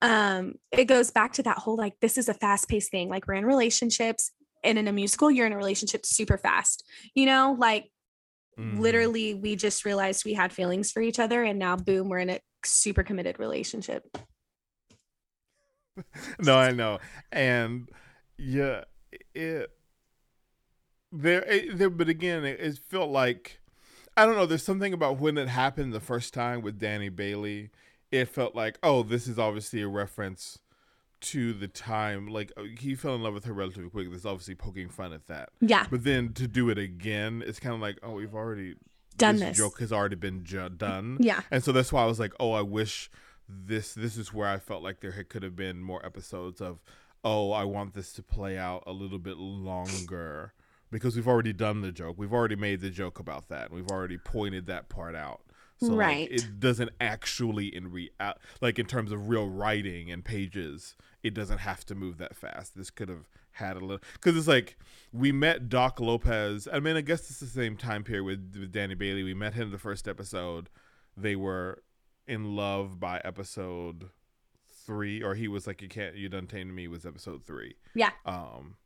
um, 0.00 0.54
it 0.72 0.86
goes 0.86 1.10
back 1.10 1.34
to 1.34 1.42
that 1.44 1.58
whole 1.58 1.76
like 1.76 1.94
this 2.00 2.18
is 2.18 2.28
a 2.28 2.34
fast-paced 2.34 2.90
thing. 2.90 3.08
Like 3.08 3.26
we're 3.26 3.34
in 3.34 3.46
relationships, 3.46 4.32
and 4.64 4.78
in 4.78 4.88
a 4.88 4.92
musical, 4.92 5.30
you're 5.30 5.46
in 5.46 5.52
a 5.52 5.56
relationship 5.56 6.06
super 6.06 6.38
fast. 6.38 6.84
You 7.14 7.26
know, 7.26 7.56
like 7.58 7.90
mm. 8.58 8.78
literally, 8.78 9.34
we 9.34 9.56
just 9.56 9.84
realized 9.84 10.24
we 10.24 10.34
had 10.34 10.52
feelings 10.52 10.90
for 10.90 11.00
each 11.02 11.18
other, 11.18 11.42
and 11.42 11.58
now 11.58 11.76
boom, 11.76 12.08
we're 12.08 12.18
in 12.18 12.30
a 12.30 12.40
super 12.64 13.02
committed 13.02 13.38
relationship. 13.38 14.04
no, 16.40 16.56
I 16.56 16.72
know, 16.72 16.98
and 17.30 17.88
yeah, 18.38 18.84
it 19.34 19.70
there, 21.12 21.42
it, 21.42 21.78
there 21.78 21.90
but 21.90 22.08
again, 22.08 22.44
it, 22.44 22.60
it 22.60 22.78
felt 22.78 23.10
like 23.10 23.60
I 24.16 24.26
don't 24.26 24.36
know. 24.36 24.46
There's 24.46 24.64
something 24.64 24.92
about 24.92 25.18
when 25.18 25.38
it 25.38 25.48
happened 25.48 25.92
the 25.92 26.00
first 26.00 26.34
time 26.34 26.62
with 26.62 26.78
Danny 26.78 27.08
Bailey. 27.08 27.70
It 28.10 28.28
felt 28.28 28.54
like, 28.54 28.78
oh, 28.82 29.02
this 29.02 29.26
is 29.26 29.38
obviously 29.38 29.80
a 29.80 29.88
reference 29.88 30.58
to 31.22 31.52
the 31.52 31.68
time. 31.68 32.26
Like 32.26 32.52
uh, 32.56 32.64
he 32.78 32.94
fell 32.94 33.14
in 33.14 33.22
love 33.22 33.34
with 33.34 33.44
her 33.44 33.52
relatively 33.52 33.90
quick. 33.90 34.10
There's 34.10 34.26
obviously 34.26 34.54
poking 34.54 34.88
fun 34.88 35.12
at 35.12 35.26
that. 35.28 35.50
Yeah. 35.60 35.86
But 35.90 36.04
then 36.04 36.32
to 36.34 36.46
do 36.46 36.68
it 36.70 36.78
again, 36.78 37.42
it's 37.46 37.58
kind 37.58 37.74
of 37.74 37.80
like, 37.80 37.98
oh, 38.02 38.12
we've 38.12 38.34
already 38.34 38.76
done 39.16 39.36
this. 39.36 39.50
this. 39.50 39.58
Joke 39.58 39.80
has 39.80 39.92
already 39.92 40.16
been 40.16 40.44
ju- 40.44 40.68
done. 40.68 41.16
Yeah. 41.20 41.40
And 41.50 41.62
so 41.62 41.72
that's 41.72 41.92
why 41.92 42.02
I 42.02 42.06
was 42.06 42.20
like, 42.20 42.32
oh, 42.40 42.52
I 42.52 42.62
wish 42.62 43.10
this. 43.48 43.94
This 43.94 44.16
is 44.16 44.32
where 44.32 44.48
I 44.48 44.58
felt 44.58 44.82
like 44.82 45.00
there 45.00 45.12
could 45.24 45.42
have 45.42 45.56
been 45.56 45.82
more 45.82 46.04
episodes 46.04 46.60
of, 46.60 46.80
oh, 47.24 47.52
I 47.52 47.64
want 47.64 47.94
this 47.94 48.12
to 48.14 48.22
play 48.22 48.58
out 48.58 48.82
a 48.86 48.92
little 48.92 49.18
bit 49.18 49.36
longer 49.36 50.52
because 50.90 51.16
we've 51.16 51.28
already 51.28 51.52
done 51.52 51.80
the 51.80 51.92
joke. 51.92 52.16
We've 52.18 52.32
already 52.32 52.56
made 52.56 52.80
the 52.80 52.90
joke 52.90 53.18
about 53.18 53.48
that. 53.48 53.72
We've 53.72 53.88
already 53.88 54.18
pointed 54.18 54.66
that 54.66 54.88
part 54.88 55.14
out. 55.14 55.40
So 55.82 55.94
right. 55.94 56.30
Like, 56.30 56.40
it 56.40 56.60
doesn't 56.60 56.90
actually 57.00 57.74
in 57.74 57.90
re 57.90 58.10
like 58.60 58.78
in 58.78 58.86
terms 58.86 59.12
of 59.12 59.28
real 59.28 59.48
writing 59.48 60.10
and 60.10 60.24
pages, 60.24 60.96
it 61.22 61.34
doesn't 61.34 61.58
have 61.58 61.84
to 61.86 61.94
move 61.94 62.18
that 62.18 62.36
fast. 62.36 62.76
This 62.76 62.90
could 62.90 63.08
have 63.08 63.28
had 63.52 63.76
a 63.76 63.80
little 63.80 64.00
because 64.14 64.36
it's 64.36 64.48
like 64.48 64.78
we 65.12 65.32
met 65.32 65.68
Doc 65.68 66.00
Lopez. 66.00 66.68
I 66.72 66.80
mean, 66.80 66.96
I 66.96 67.00
guess 67.00 67.28
it's 67.30 67.40
the 67.40 67.46
same 67.46 67.76
time 67.76 68.04
period 68.04 68.24
with, 68.24 68.56
with 68.58 68.72
Danny 68.72 68.94
Bailey. 68.94 69.22
We 69.22 69.34
met 69.34 69.54
him 69.54 69.64
in 69.64 69.72
the 69.72 69.78
first 69.78 70.08
episode. 70.08 70.70
They 71.16 71.36
were 71.36 71.82
in 72.26 72.56
love 72.56 72.98
by 73.00 73.20
episode 73.24 74.10
three, 74.86 75.22
or 75.22 75.34
he 75.34 75.48
was 75.48 75.66
like, 75.66 75.82
"You 75.82 75.88
can't, 75.88 76.14
you 76.14 76.28
done 76.28 76.46
tamed 76.46 76.74
me." 76.74 76.88
Was 76.88 77.04
episode 77.04 77.44
three. 77.44 77.74
Yeah. 77.94 78.10
Um, 78.24 78.76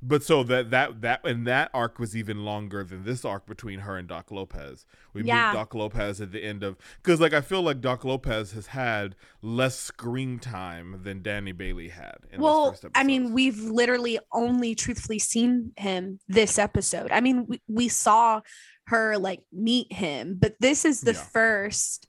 but 0.00 0.22
so 0.22 0.42
that 0.44 0.70
that 0.70 1.00
that 1.00 1.26
and 1.26 1.46
that 1.46 1.70
arc 1.74 1.98
was 1.98 2.16
even 2.16 2.44
longer 2.44 2.84
than 2.84 3.04
this 3.04 3.24
arc 3.24 3.46
between 3.46 3.80
her 3.80 3.96
and 3.96 4.06
Doc 4.08 4.30
Lopez. 4.30 4.86
We 5.12 5.24
Yeah. 5.24 5.48
meet 5.48 5.54
Doc 5.56 5.74
Lopez 5.74 6.20
at 6.20 6.30
the 6.32 6.42
end 6.44 6.62
of 6.62 6.76
because 7.02 7.20
like 7.20 7.32
I 7.32 7.40
feel 7.40 7.62
like 7.62 7.80
Doc 7.80 8.04
Lopez 8.04 8.52
has 8.52 8.68
had 8.68 9.16
less 9.42 9.78
screen 9.78 10.38
time 10.38 11.00
than 11.02 11.22
Danny 11.22 11.52
Bailey 11.52 11.88
had. 11.88 12.16
Well 12.36 12.76
i 12.94 13.02
mean 13.02 13.32
we've 13.32 13.60
literally 13.60 14.18
only 14.32 14.74
truthfully 14.74 15.18
seen 15.18 15.72
him 15.76 16.20
this 16.28 16.58
episode 16.58 17.10
i 17.10 17.20
mean 17.20 17.46
we, 17.46 17.60
we 17.68 17.88
saw 17.88 18.40
her 18.86 19.18
like 19.18 19.40
meet 19.52 19.92
him 19.92 20.36
but 20.40 20.54
this 20.60 20.84
is 20.84 21.00
the 21.00 21.12
Yeah. 21.12 21.22
first 21.22 22.06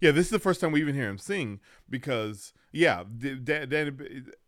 yeah, 0.00 0.10
this 0.10 0.26
is 0.26 0.30
the 0.30 0.38
first 0.38 0.60
time 0.60 0.72
we 0.72 0.80
even 0.80 0.94
hear 0.94 1.08
him 1.08 1.16
sing 1.18 1.60
because 1.88 2.52
yeah, 2.72 3.04
Danny, 3.18 3.92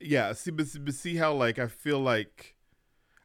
yeah. 0.00 0.32
See, 0.32 0.50
but, 0.50 0.66
but 0.84 0.94
see 0.94 1.16
how 1.16 1.32
like 1.34 1.58
I 1.58 1.66
feel 1.66 2.00
like. 2.00 2.54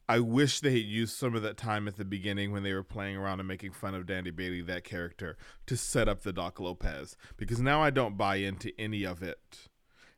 I 0.10 0.20
wish 0.20 0.60
they 0.60 0.72
had 0.72 0.82
used 0.82 1.16
some 1.16 1.34
of 1.34 1.44
that 1.44 1.56
time 1.56 1.88
at 1.88 1.96
the 1.96 2.04
beginning 2.04 2.52
when 2.52 2.64
they 2.64 2.74
were 2.74 2.84
playing 2.84 3.16
around 3.16 3.40
and 3.40 3.48
making 3.48 3.72
fun 3.72 3.96
of 3.96 4.06
Danny 4.06 4.32
Bailey, 4.32 4.62
that 4.62 4.84
character, 4.84 5.38
to 5.66 5.78
set 5.78 6.10
up 6.10 6.24
the 6.24 6.34
Doc 6.34 6.60
Lopez. 6.60 7.16
Because 7.38 7.62
now 7.62 7.82
I 7.82 7.90
don't 7.90 8.18
buy 8.18 8.36
into 8.36 8.74
any 8.78 9.06
of 9.06 9.24
it 9.24 9.70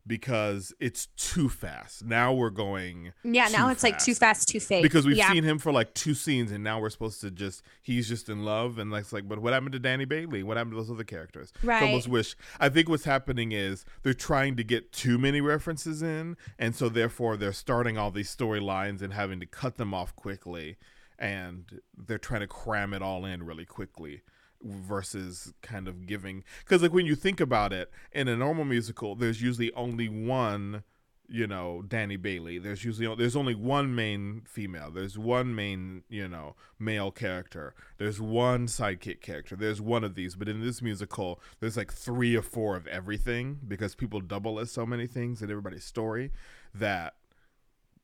because 0.07 0.73
it's 0.79 1.07
too 1.17 1.49
fast. 1.49 2.03
Now 2.05 2.33
we're 2.33 2.49
going 2.49 3.13
yeah 3.23 3.47
now 3.47 3.69
it's 3.69 3.83
like 3.83 3.97
too 3.97 4.13
fast. 4.13 4.41
fast 4.41 4.49
too 4.49 4.59
fake 4.59 4.83
because 4.83 5.05
we've 5.05 5.17
yeah. 5.17 5.31
seen 5.31 5.43
him 5.43 5.57
for 5.59 5.71
like 5.71 5.93
two 5.93 6.13
scenes 6.13 6.51
and 6.51 6.63
now 6.63 6.79
we're 6.79 6.89
supposed 6.89 7.21
to 7.21 7.31
just 7.31 7.63
he's 7.81 8.07
just 8.07 8.29
in 8.29 8.43
love 8.43 8.77
and 8.77 8.91
like, 8.91 9.01
it's 9.01 9.13
like 9.13 9.27
but 9.27 9.39
what 9.39 9.53
happened 9.53 9.71
to 9.73 9.79
Danny 9.79 10.05
Bailey? 10.05 10.43
What 10.43 10.57
happened 10.57 10.73
to 10.73 10.77
those 10.77 10.91
other 10.91 11.03
characters? 11.03 11.51
So 11.61 11.67
I 11.69 11.73
Right. 11.75 11.83
almost 11.83 12.07
wish 12.07 12.35
I 12.59 12.69
think 12.69 12.89
what's 12.89 13.05
happening 13.05 13.51
is 13.51 13.85
they're 14.03 14.13
trying 14.13 14.55
to 14.57 14.63
get 14.63 14.91
too 14.91 15.17
many 15.17 15.41
references 15.41 16.01
in 16.01 16.37
and 16.59 16.75
so 16.75 16.89
therefore 16.89 17.37
they're 17.37 17.53
starting 17.53 17.97
all 17.97 18.11
these 18.11 18.33
storylines 18.33 19.01
and 19.01 19.13
having 19.13 19.39
to 19.39 19.45
cut 19.45 19.77
them 19.77 19.93
off 19.93 20.15
quickly 20.15 20.77
and 21.17 21.79
they're 21.97 22.17
trying 22.17 22.41
to 22.41 22.47
cram 22.47 22.93
it 22.93 23.01
all 23.01 23.25
in 23.25 23.43
really 23.43 23.65
quickly 23.65 24.21
versus 24.65 25.53
kind 25.61 25.87
of 25.87 26.05
giving. 26.05 26.43
Because 26.59 26.81
like 26.81 26.93
when 26.93 27.05
you 27.05 27.15
think 27.15 27.39
about 27.39 27.71
it 27.71 27.91
in 28.11 28.27
a 28.27 28.35
normal 28.35 28.65
musical 28.65 29.15
there's 29.15 29.41
usually 29.41 29.71
only 29.73 30.09
one 30.09 30.83
you 31.27 31.47
know 31.47 31.83
Danny 31.87 32.17
Bailey. 32.17 32.57
There's 32.57 32.83
usually 32.83 33.13
there's 33.15 33.35
only 33.35 33.55
one 33.55 33.95
main 33.95 34.43
female. 34.45 34.91
There's 34.91 35.17
one 35.17 35.55
main 35.55 36.03
you 36.09 36.27
know 36.27 36.55
male 36.79 37.11
character. 37.11 37.73
There's 37.97 38.21
one 38.21 38.67
sidekick 38.67 39.21
character. 39.21 39.55
There's 39.55 39.81
one 39.81 40.03
of 40.03 40.15
these. 40.15 40.35
But 40.35 40.49
in 40.49 40.61
this 40.61 40.81
musical 40.81 41.39
there's 41.59 41.77
like 41.77 41.93
three 41.93 42.35
or 42.35 42.41
four 42.41 42.75
of 42.75 42.87
everything 42.87 43.59
because 43.67 43.95
people 43.95 44.21
double 44.21 44.59
as 44.59 44.71
so 44.71 44.85
many 44.85 45.07
things 45.07 45.41
in 45.41 45.49
everybody's 45.49 45.85
story 45.85 46.31
that 46.73 47.15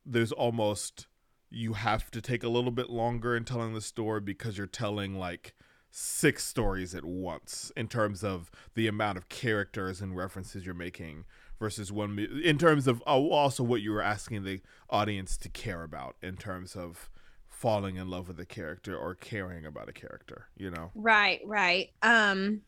there's 0.06 0.32
almost 0.32 1.08
you 1.50 1.74
have 1.74 2.10
to 2.12 2.22
take 2.22 2.44
a 2.44 2.50
little 2.50 2.72
bit 2.72 2.90
longer 2.90 3.36
in 3.36 3.44
telling 3.44 3.74
the 3.74 3.82
story 3.82 4.22
because 4.22 4.58
you're 4.58 4.68
telling 4.68 5.20
like 5.20 5.54
six 5.91 6.45
stories 6.45 6.95
at 6.95 7.03
once 7.03 7.72
in 7.76 7.88
terms 7.88 8.23
of 8.23 8.49
the 8.76 8.88
amount 8.88 9.18
of 9.18 9.27
characters 9.27 10.01
and 10.01 10.15
references 10.15 10.65
you're 10.65 10.73
making 10.73 11.26
versus 11.59 11.91
one 11.91 12.18
in 12.43 12.57
terms 12.57 12.88
of 12.88 13.03
oh, 13.05 13.30
also 13.31 13.61
what 13.61 13.81
you 13.81 13.91
were 13.91 14.01
asking 14.01 14.43
the 14.43 14.61
audience 14.89 15.35
to 15.38 15.49
care 15.49 15.84
about 15.84 16.15
in 16.22 16.38
terms 16.38 16.76
of 16.76 17.11
falling 17.49 17.97
in 17.97 18.09
love 18.09 18.30
with 18.30 18.39
a 18.39 18.45
character 18.45 18.97
or 18.97 19.13
caring 19.13 19.65
about 19.65 19.89
a 19.89 19.93
character 19.93 20.47
you 20.55 20.72
know? 20.72 20.91
Right 20.95 21.41
right. 21.45 21.89
Um 22.01 22.61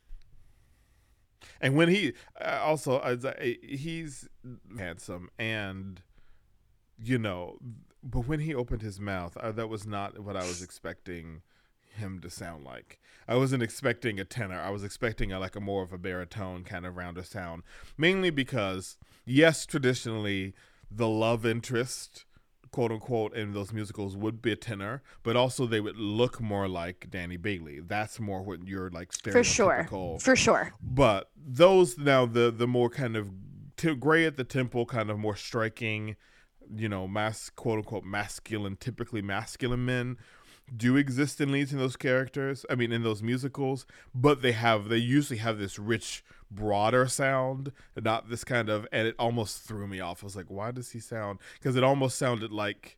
and 1.61 1.75
when 1.75 1.87
he 1.87 2.13
uh, 2.39 2.59
also 2.61 2.97
uh, 2.99 3.15
he's 3.61 4.27
handsome 4.77 5.29
and 5.39 6.01
you 7.01 7.17
know 7.17 7.57
but 8.03 8.27
when 8.27 8.41
he 8.41 8.53
opened 8.53 8.81
his 8.81 8.99
mouth 8.99 9.35
uh, 9.37 9.51
that 9.51 9.67
was 9.67 9.85
not 9.85 10.19
what 10.19 10.37
i 10.37 10.43
was 10.43 10.61
expecting 10.61 11.41
him 11.95 12.19
to 12.19 12.29
sound 12.29 12.63
like 12.63 12.99
i 13.27 13.35
wasn't 13.35 13.63
expecting 13.63 14.19
a 14.19 14.25
tenor. 14.25 14.59
I 14.59 14.69
was 14.69 14.83
expecting 14.83 15.31
a, 15.31 15.39
like 15.39 15.55
a 15.55 15.59
more 15.59 15.83
of 15.83 15.93
a 15.93 15.97
baritone 15.97 16.63
kind 16.63 16.85
of 16.85 16.97
rounder 16.97 17.23
sound 17.23 17.63
mainly 17.97 18.29
because 18.29 18.97
yes 19.25 19.65
traditionally 19.65 20.53
the 20.89 21.07
love 21.07 21.45
interest 21.45 22.25
quote 22.71 22.91
unquote 22.91 23.35
in 23.35 23.53
those 23.53 23.71
musicals 23.71 24.17
would 24.17 24.41
be 24.41 24.51
a 24.51 24.55
tenor 24.55 25.01
but 25.21 25.35
also 25.35 25.65
they 25.65 25.79
would 25.79 25.97
look 25.97 26.41
more 26.41 26.67
like 26.67 27.07
danny 27.09 27.37
bailey. 27.37 27.79
That's 27.79 28.19
more 28.19 28.41
what 28.41 28.67
you're 28.67 28.89
like 28.89 29.11
stereotypical. 29.11 29.33
for 29.33 29.43
sure. 29.43 30.19
For 30.19 30.35
sure. 30.35 30.73
But 30.81 31.29
those 31.37 31.97
now 31.97 32.25
the 32.25 32.51
the 32.51 32.67
more 32.67 32.89
kind 32.89 33.15
of 33.15 33.29
t- 33.77 33.95
gray 33.95 34.25
at 34.25 34.37
the 34.37 34.43
temple 34.43 34.85
kind 34.85 35.09
of 35.11 35.19
more 35.19 35.35
striking 35.35 36.15
you 36.75 36.89
know 36.89 37.07
mass 37.07 37.49
quote 37.49 37.77
unquote 37.77 38.05
masculine 38.05 38.75
typically 38.77 39.21
masculine 39.21 39.85
men 39.85 40.17
do 40.76 40.95
exist 40.95 41.40
in 41.41 41.52
leads 41.52 41.73
in 41.73 41.80
those 41.80 41.95
characters 41.95 42.65
i 42.69 42.76
mean 42.76 42.91
in 42.91 43.03
those 43.03 43.22
musicals 43.22 43.85
but 44.15 44.41
they 44.41 44.53
have 44.53 44.90
they 44.90 44.98
usually 44.98 45.40
have 45.40 45.57
this 45.57 45.77
rich 45.77 46.23
broader 46.53 47.07
sound 47.07 47.72
not 48.02 48.30
this 48.30 48.44
kind 48.44 48.69
of 48.69 48.88
and 48.91 49.07
it 49.07 49.15
almost 49.18 49.64
threw 49.64 49.88
me 49.88 49.99
off. 49.99 50.23
I 50.23 50.26
was 50.26 50.35
like 50.35 50.49
why 50.49 50.72
does 50.72 50.91
he 50.91 50.99
sound 50.99 51.40
because 51.53 51.76
it 51.76 51.84
almost 51.84 52.18
sounded 52.18 52.52
like 52.52 52.98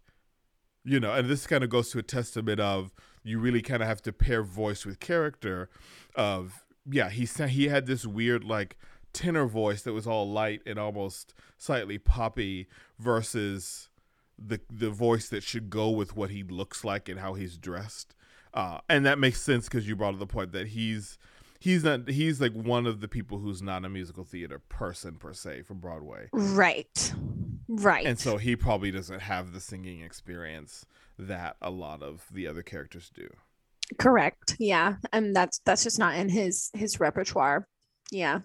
you 0.84 1.00
know 1.00 1.14
and 1.14 1.30
this 1.30 1.48
kind 1.48 1.64
of 1.64 1.70
goes 1.70 1.90
to 1.92 2.00
a 2.00 2.04
testament 2.04 2.60
of 2.60 2.94
you 3.24 3.40
really 3.40 3.62
kind 3.62 3.82
of 3.82 3.88
have 3.88 4.02
to 4.04 4.14
pair 4.14 4.44
voice 4.44 4.86
with 4.86 5.00
character 5.00 5.70
of 6.16 6.66
yeah 6.90 7.10
he 7.10 7.26
he 7.48 7.68
had 7.68 7.86
this 7.88 8.06
weird 8.06 8.44
like 8.44 8.78
tenor 9.14 9.46
voice 9.46 9.82
that 9.84 9.94
was 9.94 10.06
all 10.06 10.30
light 10.30 10.62
and 10.66 10.78
almost 10.78 11.34
slightly 11.58 11.98
poppy 11.98 12.68
versus 13.00 13.90
the 14.38 14.60
the 14.70 14.90
voice 14.90 15.30
that 15.30 15.44
should 15.44 15.70
go 15.70 15.90
with 15.90 16.16
what 16.16 16.30
he 16.30 16.44
looks 16.44 16.84
like 16.84 17.10
and 17.10 17.20
how 17.20 17.34
he's 17.36 17.58
dressed. 17.58 18.16
Uh 18.54 18.80
and 18.90 19.06
that 19.06 19.20
makes 19.20 19.42
sense 19.42 19.66
because 19.66 19.88
you 19.88 19.96
brought 19.96 20.14
up 20.14 20.20
the 20.20 20.28
point 20.28 20.52
that 20.54 20.68
he's 20.68 21.18
he's 21.60 21.84
not 21.84 22.10
he's 22.10 22.40
like 22.42 22.54
one 22.54 22.86
of 22.88 23.02
the 23.02 23.08
people 23.08 23.40
who's 23.40 23.62
not 23.62 23.86
a 23.86 23.90
musical 23.90 24.24
theater 24.24 24.60
person 24.60 25.16
per 25.16 25.34
se 25.34 25.64
from 25.64 25.80
broadway. 25.80 26.30
Right. 26.34 27.14
Right. 27.68 28.06
And 28.06 28.20
so 28.20 28.38
he 28.38 28.56
probably 28.56 28.92
doesn't 28.92 29.22
have 29.22 29.54
the 29.54 29.60
singing 29.62 30.02
experience 30.02 30.86
that 31.18 31.56
a 31.62 31.70
lot 31.72 32.04
of 32.04 32.26
the 32.32 32.48
other 32.48 32.62
characters 32.64 33.10
do. 33.14 33.30
correct. 34.00 34.56
Yeah. 34.60 34.96
And 35.14 35.36
that's 35.36 35.60
that's 35.66 35.84
just 35.84 36.00
not 36.00 36.16
in 36.16 36.30
his 36.30 36.70
his 36.74 37.00
repertoire. 37.00 37.68
Yeah. 38.12 38.40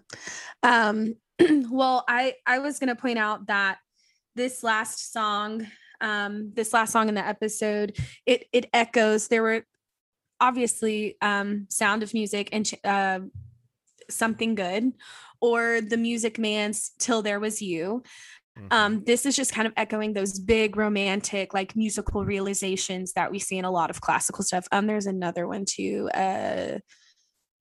Um 0.63 1.17
well 1.71 2.05
i 2.09 2.35
i 2.47 2.59
was 2.59 2.79
going 2.79 2.89
to 2.89 2.95
point 2.95 3.19
out 3.19 3.47
that 3.47 3.79
this 4.37 4.63
last 4.63 5.13
song 5.13 5.67
um 6.01 6.53
this 6.55 6.73
last 6.73 6.93
song 6.93 7.09
in 7.09 7.15
the 7.15 7.27
episode 7.27 7.97
it 8.27 8.47
it 8.53 8.67
echoes 8.73 9.29
there 9.29 9.43
were 9.43 9.65
obviously 10.41 11.17
um 11.21 11.67
sound 11.69 12.03
of 12.03 12.15
music 12.15 12.49
and 12.53 12.71
uh, 12.85 13.21
something 14.09 14.55
good 14.55 14.93
or 15.41 15.81
the 15.81 15.97
music 15.97 16.39
man's 16.39 16.93
till 16.99 17.23
there 17.23 17.41
was 17.41 17.61
you 17.63 18.03
Mhm. 18.59 18.67
um 18.73 19.05
this 19.05 19.27
is 19.27 19.37
just 19.37 19.53
kind 19.55 19.69
of 19.69 19.73
echoing 19.77 20.13
those 20.13 20.41
big 20.41 20.77
romantic 20.77 21.55
like 21.55 21.77
musical 21.77 22.25
realizations 22.25 23.13
that 23.13 23.31
we 23.31 23.39
see 23.39 23.57
in 23.59 23.65
a 23.65 23.71
lot 23.71 23.91
of 23.91 24.01
classical 24.01 24.43
stuff 24.43 24.67
um 24.73 24.89
there's 24.89 25.07
another 25.07 25.47
one 25.47 25.65
too 25.65 26.11
uh 26.15 26.79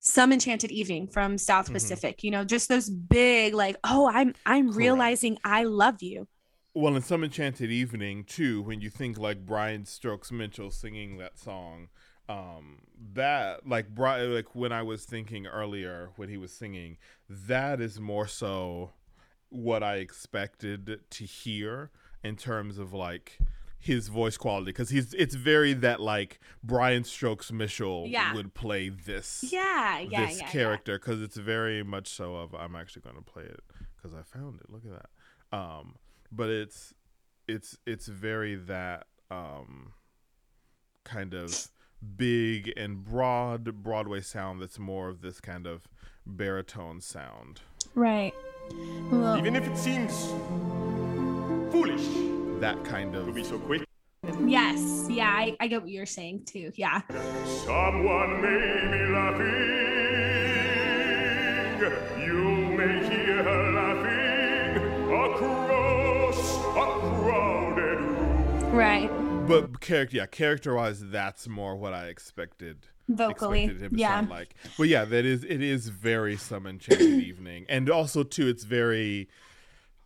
some 0.02 0.34
enchanted 0.34 0.72
evening 0.72 1.08
from 1.08 1.38
south 1.38 1.70
Mhm. 1.70 1.74
pacific 1.74 2.22
you 2.24 2.32
know 2.32 2.44
just 2.44 2.68
those 2.68 2.90
big 2.90 3.54
like 3.54 3.78
oh 3.86 4.10
i'm 4.14 4.34
i'm 4.46 4.66
Correct. 4.66 4.78
realizing 4.78 5.38
i 5.46 5.64
love 5.64 6.02
you 6.02 6.28
well, 6.74 6.96
in 6.96 7.02
some 7.02 7.24
enchanted 7.24 7.72
evening 7.72 8.24
too, 8.24 8.62
when 8.62 8.82
you 8.82 8.90
think 8.90 9.18
like 9.18 9.46
Brian 9.46 9.86
Stokes 9.86 10.32
Mitchell 10.32 10.72
singing 10.72 11.18
that 11.18 11.38
song, 11.38 11.90
um, 12.30 12.80
that 13.14 13.68
like 13.68 13.90
Brian, 13.94 14.34
like 14.34 14.56
when 14.56 14.72
I 14.72 14.82
was 14.82 15.06
thinking 15.06 15.46
earlier 15.46 16.10
when 16.16 16.30
he 16.30 16.38
was 16.38 16.52
singing, 16.52 16.98
that 17.30 17.80
is 17.82 18.00
more 18.00 18.28
so 18.28 18.92
what 19.50 19.84
I 19.84 19.98
expected 19.98 21.00
to 21.10 21.24
hear 21.26 21.92
in 22.24 22.36
terms 22.38 22.80
of 22.80 22.92
like 22.94 23.38
his 23.78 24.08
voice 24.08 24.38
quality 24.38 24.68
because 24.68 24.90
he's 24.90 25.14
it's 25.14 25.36
very 25.36 25.74
that 25.74 26.00
like 26.00 26.40
Brian 26.64 27.04
Stokes 27.04 27.52
Mitchell 27.52 28.06
Yeah. 28.08 28.34
would 28.34 28.54
play 28.54 28.88
this 28.88 29.44
yeah 29.52 30.00
yeah 30.00 30.26
this 30.26 30.40
yeah. 30.40 30.48
character 30.48 30.98
because 30.98 31.22
it's 31.22 31.36
very 31.36 31.84
much 31.84 32.08
so 32.08 32.36
of 32.36 32.56
I'm 32.56 32.76
actually 32.78 33.02
going 33.02 33.18
to 33.18 33.22
play 33.22 33.44
it 33.44 33.60
because 33.98 34.16
I 34.18 34.22
found 34.24 34.62
it. 34.62 34.70
Look 34.72 34.84
at 34.86 34.92
that. 34.92 35.56
Um, 35.58 35.96
but 36.36 36.50
it's 36.50 36.94
it's 37.48 37.78
it's 37.86 38.08
very 38.08 38.56
that 38.56 39.06
um 39.30 39.94
kind 41.04 41.34
of 41.34 41.68
big 42.18 42.72
and 42.78 43.04
broad 43.04 43.84
Broadway 43.84 44.22
sound 44.22 44.62
that's 44.62 44.80
more 44.80 45.10
of 45.10 45.22
this 45.22 45.40
kind 45.42 45.68
of 45.68 45.88
baritone 46.26 47.02
sound. 47.02 47.62
Right. 47.96 48.34
Well, 49.12 49.38
Even 49.38 49.56
if 49.58 49.68
it 49.68 49.78
seems 49.78 50.28
foolish 51.72 52.06
That 52.62 52.82
kind 52.86 53.14
of 53.16 53.26
to 53.28 53.32
be 53.34 53.44
so 53.44 53.60
quick. 53.60 53.84
yes. 54.46 55.08
Yeah, 55.10 55.28
I, 55.30 55.56
I 55.60 55.68
get 55.68 55.82
what 55.82 55.92
you're 55.92 56.06
saying 56.06 56.46
too. 56.46 56.72
Yeah. 56.76 57.02
Someone 57.66 58.42
may 58.42 58.88
be 58.92 59.04
laughing. 59.14 59.82
You 62.26 62.44
may 62.78 63.04
hear 63.10 63.44
her 63.44 63.72
Right. 68.74 69.08
but 69.48 69.82
character 69.82 70.18
yeah, 70.18 70.26
character 70.26 70.74
wise 70.76 71.00
that's 71.10 71.48
more 71.48 71.76
what 71.76 71.94
I 71.94 72.08
expected. 72.08 72.88
Vocally. 73.08 73.66
expected 73.66 74.00
Yeah. 74.00 74.26
like. 74.30 74.56
But 74.78 74.88
yeah, 74.88 75.06
that 75.06 75.26
is 75.26 75.44
it 75.44 75.62
is 75.62 75.90
very 75.90 76.38
some 76.38 76.66
enchanted 76.66 77.02
evening. 77.24 77.66
And 77.70 77.90
also 77.90 78.24
too 78.24 78.48
it's 78.48 78.64
very 78.64 79.30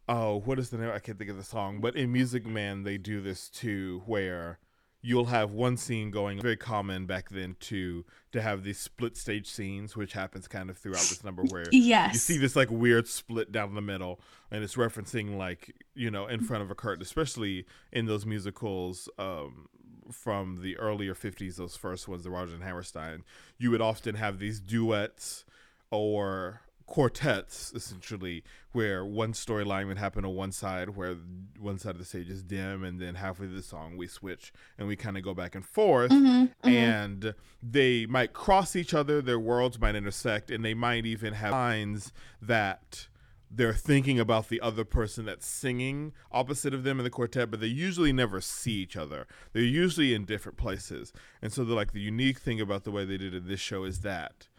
oh, 0.10 0.42
what 0.46 0.60
is 0.60 0.70
the 0.70 0.78
name? 0.78 0.90
I 0.90 1.00
can't 1.00 1.18
think 1.18 1.30
of 1.30 1.38
the 1.38 1.44
song. 1.44 1.80
But 1.80 1.96
in 1.96 2.12
Music 2.12 2.46
Man 2.46 2.84
they 2.84 2.98
do 2.98 3.22
this 3.22 3.50
too 3.50 4.02
where 4.06 4.60
you'll 5.02 5.26
have 5.26 5.52
one 5.52 5.78
scene 5.78 6.12
going 6.12 6.42
very 6.42 6.58
common 6.58 7.06
back 7.06 7.30
then 7.30 7.56
too 7.60 8.04
to 8.38 8.42
have 8.42 8.64
these 8.64 8.80
split 8.80 9.18
stage 9.18 9.48
scenes 9.50 9.96
which 9.96 10.14
happens 10.14 10.48
kind 10.48 10.70
of 10.70 10.78
throughout 10.78 11.02
this 11.10 11.24
number 11.24 11.44
where 11.44 11.66
Yes. 11.72 12.14
you 12.14 12.20
see 12.20 12.38
this 12.38 12.56
like 12.56 12.70
weird 12.72 13.08
split 13.08 13.52
down 13.52 13.76
the 13.76 13.82
middle 13.82 14.20
and 14.50 14.64
it's 14.64 14.76
referencing 14.76 15.38
like 15.38 15.76
you 15.94 16.10
know 16.10 16.28
in 16.28 16.40
front 16.42 16.64
of 16.64 16.72
a 16.72 16.76
curtain 16.76 17.02
especially 17.02 17.66
in 17.92 18.06
those 18.06 18.26
musicals 18.26 19.10
um 19.20 19.68
from 20.12 20.62
the 20.62 20.78
earlier 20.78 21.14
50s 21.14 21.58
those 21.58 21.76
first 21.76 22.08
ones 22.08 22.24
the 22.24 22.30
Rodgers 22.32 22.54
and 22.54 22.64
Hammerstein 22.64 23.24
you 23.58 23.72
would 23.72 23.82
often 23.82 24.16
have 24.16 24.40
these 24.40 24.60
duets 24.62 25.44
or 25.92 26.62
quartets 26.88 27.74
essentially 27.76 28.44
where 28.72 29.06
one 29.06 29.34
storyline 29.34 29.88
would 29.88 29.98
happen 29.98 30.24
on 30.24 30.34
one 30.34 30.52
side 30.52 30.90
where 30.90 31.18
one 31.60 31.78
side 31.78 31.92
of 31.92 32.00
the 32.00 32.06
stage 32.06 32.30
is 32.30 32.42
dim 32.42 32.84
and 32.84 33.00
then 33.00 33.16
halfway 33.16 33.46
through 33.46 33.56
the 33.56 33.62
song 33.62 33.98
we 33.98 34.08
switch 34.08 34.54
and 34.78 34.88
we 34.88 34.96
kind 34.96 35.18
of 35.18 35.24
go 35.24 35.34
back 35.34 35.54
and 35.54 35.66
forth 35.66 36.12
mm-hmm, 36.12 36.46
mm-hmm. 36.46 36.70
and 36.70 37.36
they 37.62 38.06
might 38.06 38.32
cross 38.32 38.76
each 38.76 38.94
other 38.94 39.22
their 39.22 39.40
worlds 39.40 39.80
might 39.80 39.96
intersect 39.96 40.50
and 40.50 40.64
they 40.64 40.74
might 40.74 41.06
even 41.06 41.34
have 41.34 41.52
lines 41.52 42.14
that 42.42 43.08
they're 43.50 43.74
thinking 43.74 44.20
about 44.20 44.50
the 44.50 44.62
other 44.62 44.84
person 44.84 45.26
that's 45.26 45.48
singing 45.48 46.14
opposite 46.32 46.74
of 46.74 46.84
them 46.84 47.00
in 47.00 47.06
the 47.06 47.10
quartet, 47.10 47.50
but 47.50 47.62
they 47.62 47.68
usually 47.68 48.12
never 48.12 48.42
see 48.42 48.74
each 48.74 48.98
other. 48.98 49.26
They're 49.54 49.62
usually 49.62 50.14
in 50.14 50.26
different 50.26 50.58
places. 50.58 51.14
And 51.42 51.54
so, 51.54 51.64
the, 51.64 51.74
like, 51.74 51.94
the 51.94 52.02
unique 52.02 52.40
thing 52.40 52.60
about 52.60 52.84
the 52.84 52.92
way 52.92 53.06
they 53.06 53.18
did 53.18 53.34
it 53.34 53.38
in 53.38 53.48
this 53.48 53.62
show 53.62 53.86
is 53.86 54.02
that 54.02 54.50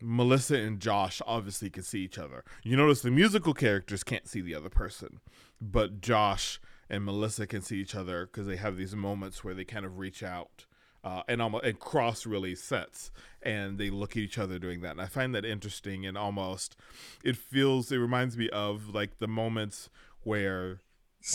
Melissa 0.00 0.56
and 0.56 0.80
Josh 0.80 1.22
obviously 1.26 1.70
can 1.70 1.82
see 1.82 2.00
each 2.00 2.18
other. 2.18 2.44
You 2.62 2.76
notice 2.76 3.02
the 3.02 3.10
musical 3.10 3.54
characters 3.54 4.04
can't 4.04 4.28
see 4.28 4.40
the 4.40 4.54
other 4.54 4.68
person, 4.68 5.20
but 5.60 6.00
Josh 6.00 6.60
and 6.90 7.04
Melissa 7.04 7.46
can 7.46 7.62
see 7.62 7.80
each 7.80 7.94
other 7.94 8.26
because 8.26 8.46
they 8.46 8.56
have 8.56 8.76
these 8.76 8.94
moments 8.94 9.42
where 9.42 9.54
they 9.54 9.64
kind 9.64 9.86
of 9.86 9.98
reach 9.98 10.22
out 10.22 10.66
uh, 11.06 11.22
and 11.28 11.40
almost 11.40 11.64
and 11.64 11.78
cross 11.78 12.26
really 12.26 12.56
sets, 12.56 13.12
and 13.40 13.78
they 13.78 13.90
look 13.90 14.12
at 14.12 14.16
each 14.16 14.38
other 14.38 14.58
doing 14.58 14.80
that. 14.80 14.90
And 14.90 15.00
I 15.00 15.06
find 15.06 15.34
that 15.36 15.44
interesting 15.44 16.04
and 16.04 16.18
almost 16.18 16.76
it 17.22 17.36
feels 17.36 17.92
it 17.92 17.98
reminds 17.98 18.36
me 18.36 18.50
of 18.50 18.92
like 18.92 19.18
the 19.18 19.28
moments 19.28 19.88
where 20.24 20.80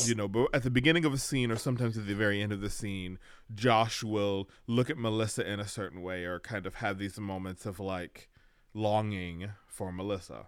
you 0.05 0.15
know, 0.15 0.47
at 0.53 0.63
the 0.63 0.69
beginning 0.69 1.03
of 1.03 1.13
a 1.13 1.17
scene 1.17 1.51
or 1.51 1.57
sometimes 1.57 1.97
at 1.97 2.07
the 2.07 2.13
very 2.15 2.41
end 2.41 2.51
of 2.51 2.61
the 2.61 2.69
scene, 2.69 3.19
Josh 3.53 4.03
will 4.03 4.49
look 4.67 4.89
at 4.89 4.97
Melissa 4.97 5.49
in 5.49 5.59
a 5.59 5.67
certain 5.67 6.01
way 6.01 6.23
or 6.23 6.39
kind 6.39 6.65
of 6.65 6.75
have 6.75 6.97
these 6.97 7.19
moments 7.19 7.65
of 7.65 7.79
like 7.79 8.29
longing 8.73 9.49
for 9.67 9.91
Melissa. 9.91 10.47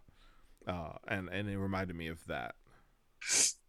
Uh, 0.67 0.93
and 1.07 1.29
and 1.29 1.49
it 1.49 1.57
reminded 1.57 1.95
me 1.95 2.07
of 2.07 2.19
that. 2.27 2.55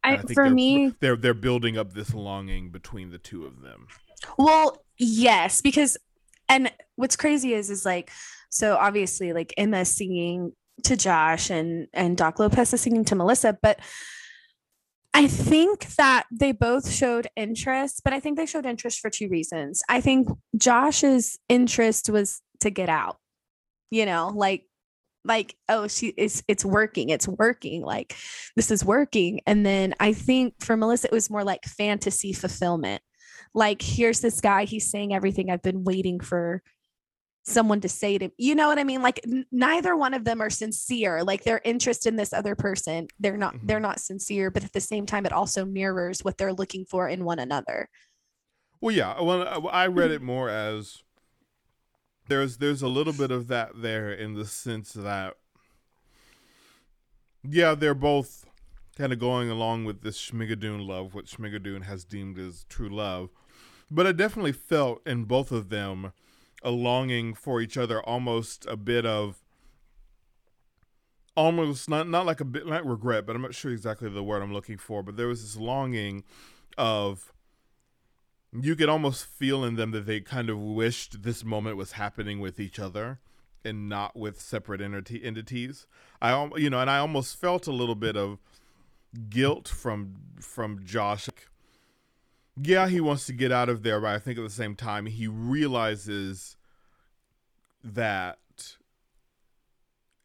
I, 0.03 0.17
think 0.17 0.35
for 0.35 0.45
they're- 0.45 0.55
me, 0.55 0.93
they're 1.01 1.17
they're 1.17 1.35
building 1.35 1.77
up 1.79 1.93
this 1.93 2.13
longing 2.15 2.71
between 2.71 3.11
the 3.11 3.19
two 3.19 3.45
of 3.47 3.61
them. 3.63 3.87
Well, 4.39 4.85
yes, 4.99 5.61
because 5.61 5.97
and 6.49 6.71
what's 6.97 7.17
crazy 7.17 7.53
is 7.55 7.71
is 7.71 7.85
like 7.85 8.11
so 8.51 8.77
obviously 8.77 9.33
like 9.33 9.53
Emma 9.57 9.85
singing 9.85 10.53
to 10.85 10.97
Josh 10.97 11.51
and 11.51 11.89
and 11.93 12.17
Doc 12.17 12.39
Lopez 12.39 12.73
is 12.73 12.81
singing 12.81 13.05
to 13.07 13.15
Melissa, 13.17 13.59
but 13.61 13.81
I 15.17 15.29
think 15.29 15.87
that 15.97 16.25
they 16.33 16.51
both 16.53 16.91
showed 16.91 17.29
interest, 17.37 18.01
but 18.03 18.13
I 18.13 18.19
think 18.21 18.37
they 18.37 18.47
showed 18.47 18.67
interest 18.67 18.99
for 19.01 19.11
two 19.11 19.29
reasons. 19.29 19.81
I 19.89 20.01
think 20.01 20.29
Josh's 20.57 21.39
interest 21.49 22.11
was 22.11 22.41
to 22.61 22.71
get 22.71 22.89
out. 22.89 23.19
You 23.95 24.07
know, 24.07 24.33
like 24.35 24.65
like 25.25 25.55
oh 25.69 25.87
she 25.87 26.09
it's 26.17 26.43
it's 26.49 26.65
working 26.65 27.11
it's 27.11 27.29
working 27.29 27.83
like 27.83 28.17
this 28.57 28.73
is 28.73 28.85
working. 28.85 29.41
And 29.47 29.65
then 29.65 29.95
i 30.01 30.13
think 30.13 30.55
for 30.61 30.77
melissa 30.77 31.07
it 31.07 31.13
was 31.13 31.31
more 31.31 31.45
like 31.45 31.65
fantasy 31.65 32.33
fulfillment. 32.33 33.03
Like 33.55 33.81
here's 33.81 34.21
this 34.21 34.41
guy 34.41 34.65
he's 34.65 34.91
saying 34.91 35.15
everything 35.15 35.49
i've 35.49 35.63
been 35.63 35.85
waiting 35.85 36.19
for 36.19 36.61
someone 37.45 37.81
to 37.83 37.89
say 37.89 38.19
to 38.19 38.31
you 38.37 38.57
know 38.57 38.67
what 38.67 38.81
i 38.81 38.85
mean? 38.85 39.01
Like 39.01 39.21
n- 39.25 39.47
neither 39.53 39.97
one 39.97 40.13
of 40.13 40.25
them 40.25 40.41
are 40.43 40.51
sincere. 40.51 41.23
Like 41.23 41.45
their 41.45 41.61
interest 41.65 42.05
in 42.05 42.17
this 42.17 42.33
other 42.33 42.57
person 42.57 43.07
they're 43.21 43.37
not 43.37 43.55
they're 43.63 43.77
mm-hmm. 43.77 43.83
not 43.83 44.01
sincere 44.01 44.51
but 44.51 44.65
at 44.65 44.73
the 44.73 44.81
same 44.81 45.07
time 45.07 45.25
it 45.25 45.33
also 45.33 45.65
mirrors 45.65 46.25
what 46.25 46.37
they're 46.37 46.53
looking 46.53 46.85
for 46.85 47.09
in 47.09 47.25
one 47.25 47.39
another. 47.39 47.89
Well, 48.81 48.95
yeah. 48.95 49.19
Well, 49.21 49.43
uh, 49.43 49.69
I 49.69 49.87
read 49.87 50.07
mm-hmm. 50.11 50.15
it 50.15 50.23
more 50.23 50.51
as 50.51 51.05
there's 52.29 52.59
there's 52.59 52.83
a 52.83 52.89
little 52.89 53.13
bit 53.13 53.31
of 53.31 53.49
that 53.49 53.83
there 53.83 54.13
in 54.13 54.35
the 54.35 54.45
sense 54.47 54.93
that 54.93 55.35
yeah, 57.47 57.75
they're 57.75 57.95
both 57.95 58.47
kind 58.97 59.13
of 59.13 59.19
going 59.19 59.51
along 59.51 59.85
with 59.85 60.03
this 60.03 60.19
Schmigadoon 60.19 60.87
love, 60.87 61.15
what 61.15 61.27
Schmigadoon 61.27 61.85
has 61.85 62.05
deemed 62.05 62.39
as 62.39 62.65
true 62.69 62.89
love. 62.89 63.31
But 63.91 64.07
I 64.07 64.13
definitely 64.13 64.53
felt 64.53 65.07
in 65.07 65.25
both 65.25 65.53
of 65.53 65.69
them 65.69 66.13
a 66.63 66.71
longing 66.71 67.35
for 67.35 67.61
each 67.61 67.77
other, 67.77 68.03
almost 68.03 68.65
a 68.67 68.77
bit 68.77 69.05
of 69.05 69.43
almost 71.37 71.89
not 71.91 72.09
not 72.09 72.25
like 72.25 72.41
a 72.41 72.45
bit 72.45 72.67
like 72.67 72.85
regret, 72.85 73.27
but 73.27 73.37
I'm 73.37 73.43
not 73.43 73.55
sure 73.55 73.73
exactly 73.73 74.09
the 74.09 74.23
word 74.23 74.43
I'm 74.43 74.53
looking 74.53 74.79
for. 74.79 75.03
But 75.03 75.17
there 75.17 75.29
was 75.29 75.43
this 75.43 75.57
longing 75.57 76.25
of 76.79 77.34
you 78.61 78.77
could 78.77 78.89
almost 78.89 79.27
feel 79.27 79.65
in 79.65 79.75
them 79.75 79.91
that 79.91 80.07
they 80.07 80.21
kind 80.21 80.49
of 80.49 80.59
wished 80.59 81.23
this 81.23 81.45
moment 81.45 81.77
was 81.77 81.93
happening 81.93 82.41
with 82.41 82.61
each 82.61 82.79
other 82.79 83.19
and 83.65 83.89
not 83.89 84.15
with 84.15 84.41
separate 84.41 84.81
entity 84.81 85.25
entities. 85.25 85.87
I 86.23 86.49
you 86.57 86.71
know, 86.71 86.81
and 86.81 86.91
I 86.91 86.99
almost 86.99 87.41
felt 87.41 87.67
a 87.67 87.73
little 87.73 87.95
bit 87.95 88.17
of 88.17 88.39
guilt 89.29 89.69
from 89.69 90.17
from 90.41 90.85
Josh. 90.85 91.29
Yeah, 92.57 92.89
he 92.89 93.01
wants 93.01 93.27
to 93.27 93.33
get 93.33 93.51
out 93.51 93.69
of 93.69 93.83
there, 93.83 94.01
but 94.01 94.11
I 94.11 94.19
think 94.19 94.39
at 94.39 94.45
the 94.45 94.51
same 94.51 94.77
time 94.77 95.07
he 95.07 95.27
realizes 95.27 96.57
that 97.83 98.39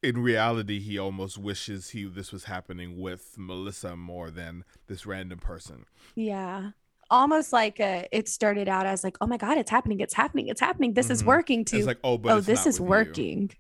in 0.03 0.22
reality 0.22 0.80
he 0.80 0.97
almost 0.97 1.38
wishes 1.38 1.89
he 1.89 2.06
this 2.06 2.31
was 2.31 2.45
happening 2.45 2.99
with 2.99 3.35
Melissa 3.38 3.95
more 3.95 4.30
than 4.30 4.64
this 4.88 5.06
random 5.06 5.39
person. 5.39 5.85
yeah 6.15 6.72
almost 7.10 7.52
like 7.53 7.80
uh 7.80 8.03
it 8.11 8.27
started 8.30 8.68
out 8.69 8.86
as 8.86 9.03
like 9.03 9.18
oh 9.22 9.27
my 9.27 9.38
god 9.38 9.57
it's 9.57 9.72
happening 9.72 9.99
it's 9.99 10.14
happening 10.14 10.48
it's 10.48 10.61
happening 10.61 10.94
this 10.94 11.10
is 11.10 11.23
Mhm. 11.23 11.27
working 11.27 11.65
too. 11.65 11.77
It's 11.77 11.88
like, 11.88 11.99
oh, 12.03 12.18
but 12.18 12.31
oh 12.34 12.40
this 12.40 12.65
is 12.68 12.80
with 12.80 12.86
you. 12.86 12.90
working 12.90 13.52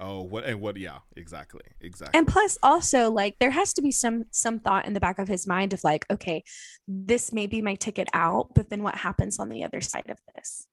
Oh, 0.00 0.22
what 0.22 0.44
and 0.44 0.60
what? 0.60 0.76
Yeah, 0.78 0.98
exactly, 1.16 1.60
exactly. 1.80 2.18
and 2.18 2.26
plus 2.26 2.58
also 2.60 3.08
like 3.12 3.36
there 3.38 3.50
has 3.52 3.72
to 3.74 3.82
be 3.82 3.92
some 3.92 4.24
some 4.32 4.58
thought 4.58 4.84
in 4.86 4.94
the 4.94 5.00
back 5.00 5.20
of 5.20 5.28
his 5.28 5.46
mind 5.46 5.72
of 5.72 5.84
like 5.84 6.04
okay 6.10 6.42
this 6.88 7.32
may 7.32 7.46
be 7.46 7.62
my 7.62 7.76
ticket 7.76 8.08
out 8.12 8.48
but 8.54 8.68
then 8.68 8.82
what 8.82 8.96
happens 8.96 9.38
on 9.38 9.48
the 9.48 9.62
other 9.62 9.80
side 9.80 10.08
of 10.08 10.18
this 10.34 10.66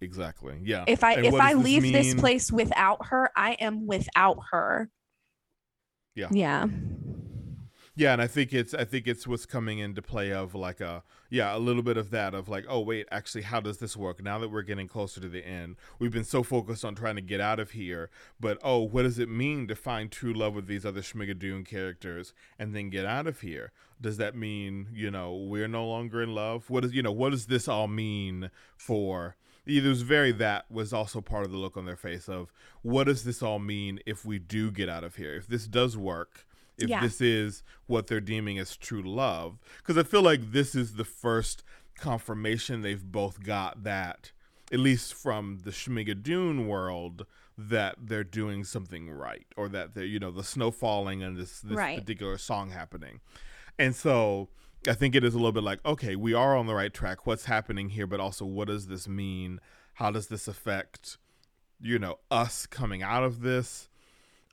exactly. 0.00 0.60
Yeah. 0.62 0.84
if 0.86 1.02
i 1.02 1.14
And 1.14 1.26
if 1.26 1.34
i 1.34 1.54
this 1.54 1.64
leave 1.64 1.82
this 1.92 2.14
place 2.14 2.52
without 2.52 3.06
her 3.06 3.30
i 3.34 3.52
am 3.54 3.86
without 3.88 4.38
her 4.52 4.88
Yeah. 6.14 6.28
yeah 6.30 6.66
Yeah, 8.00 8.14
and 8.14 8.22
I 8.22 8.28
think 8.28 8.54
it's 8.54 8.72
I 8.72 8.86
think 8.86 9.06
it's 9.06 9.26
what's 9.26 9.44
coming 9.44 9.78
into 9.78 10.00
play 10.00 10.32
of 10.32 10.54
like 10.54 10.80
a 10.80 11.02
yeah 11.28 11.54
a 11.54 11.58
little 11.58 11.82
bit 11.82 11.98
of 11.98 12.08
that 12.12 12.32
of 12.32 12.48
like 12.48 12.64
oh 12.66 12.80
wait 12.80 13.06
actually 13.12 13.42
how 13.42 13.60
does 13.60 13.76
this 13.76 13.94
work? 13.94 14.24
Now 14.24 14.38
that 14.38 14.48
we're 14.48 14.62
getting 14.62 14.88
closer 14.88 15.20
to 15.20 15.28
the 15.28 15.46
end 15.46 15.76
we've 15.98 16.10
been 16.10 16.24
so 16.24 16.42
focused 16.42 16.82
on 16.82 16.94
trying 16.94 17.16
to 17.16 17.20
get 17.20 17.42
out 17.42 17.60
of 17.60 17.72
here 17.72 18.08
but 18.40 18.56
oh 18.64 18.78
what 18.78 19.02
does 19.02 19.18
it 19.18 19.28
mean 19.28 19.68
to 19.68 19.74
find 19.74 20.10
true 20.10 20.32
love 20.32 20.54
with 20.54 20.66
these 20.66 20.86
other 20.86 21.02
Schmigadoon 21.02 21.66
characters 21.66 22.32
and 22.58 22.74
then 22.74 22.88
get 22.88 23.04
out 23.04 23.26
of 23.26 23.42
here? 23.42 23.70
Does 24.00 24.16
that 24.16 24.34
mean 24.34 24.86
you 24.94 25.10
know 25.10 25.36
we're 25.36 25.68
no 25.68 25.86
longer 25.86 26.22
in 26.22 26.34
love? 26.34 26.70
What 26.70 26.86
is 26.86 26.94
you 26.94 27.02
know 27.02 27.12
what 27.12 27.32
does 27.32 27.48
this 27.48 27.68
all 27.68 27.86
mean 27.86 28.50
for? 28.78 29.36
It 29.66 29.84
was 29.84 30.00
very 30.00 30.32
that 30.32 30.70
was 30.70 30.94
also 30.94 31.20
part 31.20 31.44
of 31.44 31.50
the 31.50 31.58
look 31.58 31.76
on 31.76 31.84
their 31.84 31.96
face 31.96 32.30
of 32.30 32.50
what 32.80 33.04
does 33.04 33.24
this 33.24 33.42
all 33.42 33.58
mean 33.58 34.00
if 34.06 34.24
we 34.24 34.38
do 34.38 34.70
get 34.70 34.88
out 34.88 35.04
of 35.04 35.16
here? 35.16 35.34
If 35.34 35.48
this 35.48 35.66
does 35.66 35.98
work 35.98 36.46
if 36.80 36.88
Yeah. 36.88 37.00
this 37.00 37.20
is 37.20 37.62
what 37.86 38.06
they're 38.06 38.20
deeming 38.20 38.58
as 38.58 38.76
true 38.76 39.02
love. 39.02 39.58
Because 39.78 39.96
i 39.98 40.02
feel 40.02 40.22
like 40.22 40.52
this 40.52 40.74
is 40.74 40.94
the 40.94 41.04
first 41.04 41.62
confirmation 41.96 42.82
they've 42.82 43.04
both 43.12 43.42
got 43.42 43.82
that 43.84 44.32
at 44.72 44.78
least 44.78 45.12
from 45.14 45.58
the 45.64 45.70
Schmigadoon 45.70 46.66
world 46.66 47.26
that 47.58 47.96
they're 48.00 48.24
doing 48.24 48.64
something 48.64 49.10
right 49.10 49.46
or 49.56 49.68
that 49.68 49.94
they're 49.94 50.04
you 50.04 50.18
know 50.18 50.30
the 50.30 50.42
snow 50.44 50.70
falling 50.70 51.22
and 51.22 51.36
this 51.36 51.60
this 51.60 51.76
Right. 51.76 51.98
particular 51.98 52.38
song 52.38 52.70
happening. 52.70 53.20
And 53.78 53.94
so 53.94 54.48
i 54.88 54.94
think 54.94 55.14
it 55.14 55.22
is 55.22 55.34
a 55.34 55.36
little 55.36 55.52
bit 55.52 55.62
like 55.62 55.84
okay 55.84 56.16
we 56.16 56.32
are 56.32 56.56
on 56.56 56.66
the 56.66 56.74
right 56.74 56.94
track. 56.94 57.26
What's 57.26 57.44
happening 57.44 57.90
here? 57.90 58.06
But 58.06 58.20
also 58.20 58.46
what 58.46 58.68
does 58.68 58.86
this 58.86 59.06
mean? 59.06 59.60
How 59.94 60.10
does 60.10 60.28
this 60.28 60.48
affect 60.48 61.18
you 61.82 61.98
know 61.98 62.18
us 62.30 62.64
coming 62.64 63.02
out 63.02 63.22
of 63.24 63.40
this 63.42 63.89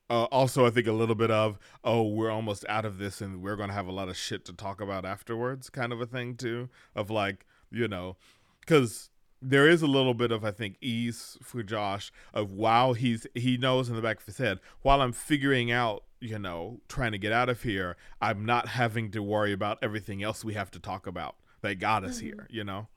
uh, 0.10 0.24
also 0.26 0.66
i 0.66 0.70
think 0.70 0.88
a 0.88 0.92
little 0.92 1.16
bit 1.16 1.32
of 1.32 1.60
oh 1.84 2.04
we're 2.04 2.32
almost 2.32 2.66
out 2.70 2.86
of 2.86 2.98
this 2.98 3.22
and 3.22 3.42
we're 3.42 3.56
going 3.56 3.70
to 3.70 3.76
have 3.76 3.88
a 3.88 3.92
lot 3.92 4.10
of 4.10 4.18
shit 4.18 4.46
to 4.46 4.54
talk 4.54 4.82
about 4.82 5.06
afterwards 5.06 5.70
kind 5.70 5.92
of 5.92 6.02
a 6.02 6.06
thing 6.06 6.36
too 6.36 6.70
of 6.96 7.10
like 7.10 7.46
you 7.72 7.88
know 7.88 8.16
because 8.62 9.10
there 9.40 9.70
is 9.70 9.84
a 9.84 9.88
little 9.88 10.16
bit 10.16 10.32
of 10.32 10.44
I 10.44 10.50
think 10.50 10.78
ease 10.82 11.38
for 11.44 11.62
Josh 11.62 12.12
of 12.34 12.54
while 12.54 12.94
he's 12.94 13.28
he 13.36 13.56
knows 13.56 13.88
in 13.88 13.96
the 13.96 14.02
back 14.02 14.20
of 14.20 14.26
his 14.26 14.40
head 14.40 14.60
while 14.82 15.00
I'm 15.00 15.12
figuring 15.12 15.72
out 15.72 16.06
you 16.20 16.40
know 16.40 16.80
trying 16.88 17.12
to 17.12 17.20
get 17.20 17.32
out 17.32 17.48
of 17.48 17.62
here 17.62 17.98
I'm 18.20 18.46
not 18.46 18.70
having 18.70 19.12
to 19.12 19.22
worry 19.22 19.54
about 19.54 19.78
everything 19.84 20.24
else 20.24 20.44
we 20.44 20.56
have 20.56 20.72
to 20.72 20.80
talk 20.80 21.06
about 21.06 21.36
that 21.62 21.76
got 21.76 22.04
us 22.04 22.18
here 22.18 22.48
you 22.50 22.64
know 22.64 22.88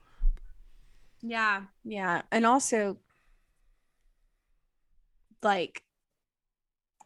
Yeah. 1.22 1.62
Yeah. 1.84 2.22
And 2.32 2.46
also, 2.46 2.96
like, 5.42 5.82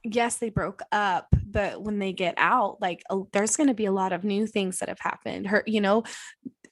yes, 0.05 0.37
they 0.37 0.51
broke 0.51 0.83
up, 0.93 1.29
but 1.47 1.83
when 1.83 1.99
they 1.99 2.13
get 2.13 2.35
out, 2.37 2.81
like, 2.81 3.03
oh, 3.11 3.29
there's 3.33 3.57
going 3.57 3.69
to 3.69 3.75
be 3.75 3.87
a 3.87 3.93
lot 3.93 4.13
of 4.13 4.23
new 4.25 4.47
things 4.47 4.79
that 4.79 4.89
have 4.89 5.01
happened. 5.01 5.49
Her, 5.49 5.65
you 5.67 5.81
know, 5.81 6.05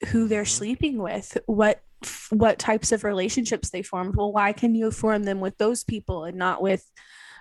who 0.09 0.29
they're 0.29 0.45
Mhm. 0.45 0.47
sleeping 0.47 0.99
with, 0.99 1.39
what 1.47 1.83
what 2.31 2.59
types 2.59 2.91
of 2.91 3.05
relationships 3.05 3.71
they 3.71 3.83
formed. 3.83 4.17
Well, 4.17 4.33
why 4.33 4.53
can 4.53 4.75
you 4.75 4.91
form 4.91 5.23
them 5.23 5.39
with 5.41 5.57
those 5.59 5.85
people 5.85 6.25
and 6.25 6.37
not 6.37 6.61
with 6.61 6.85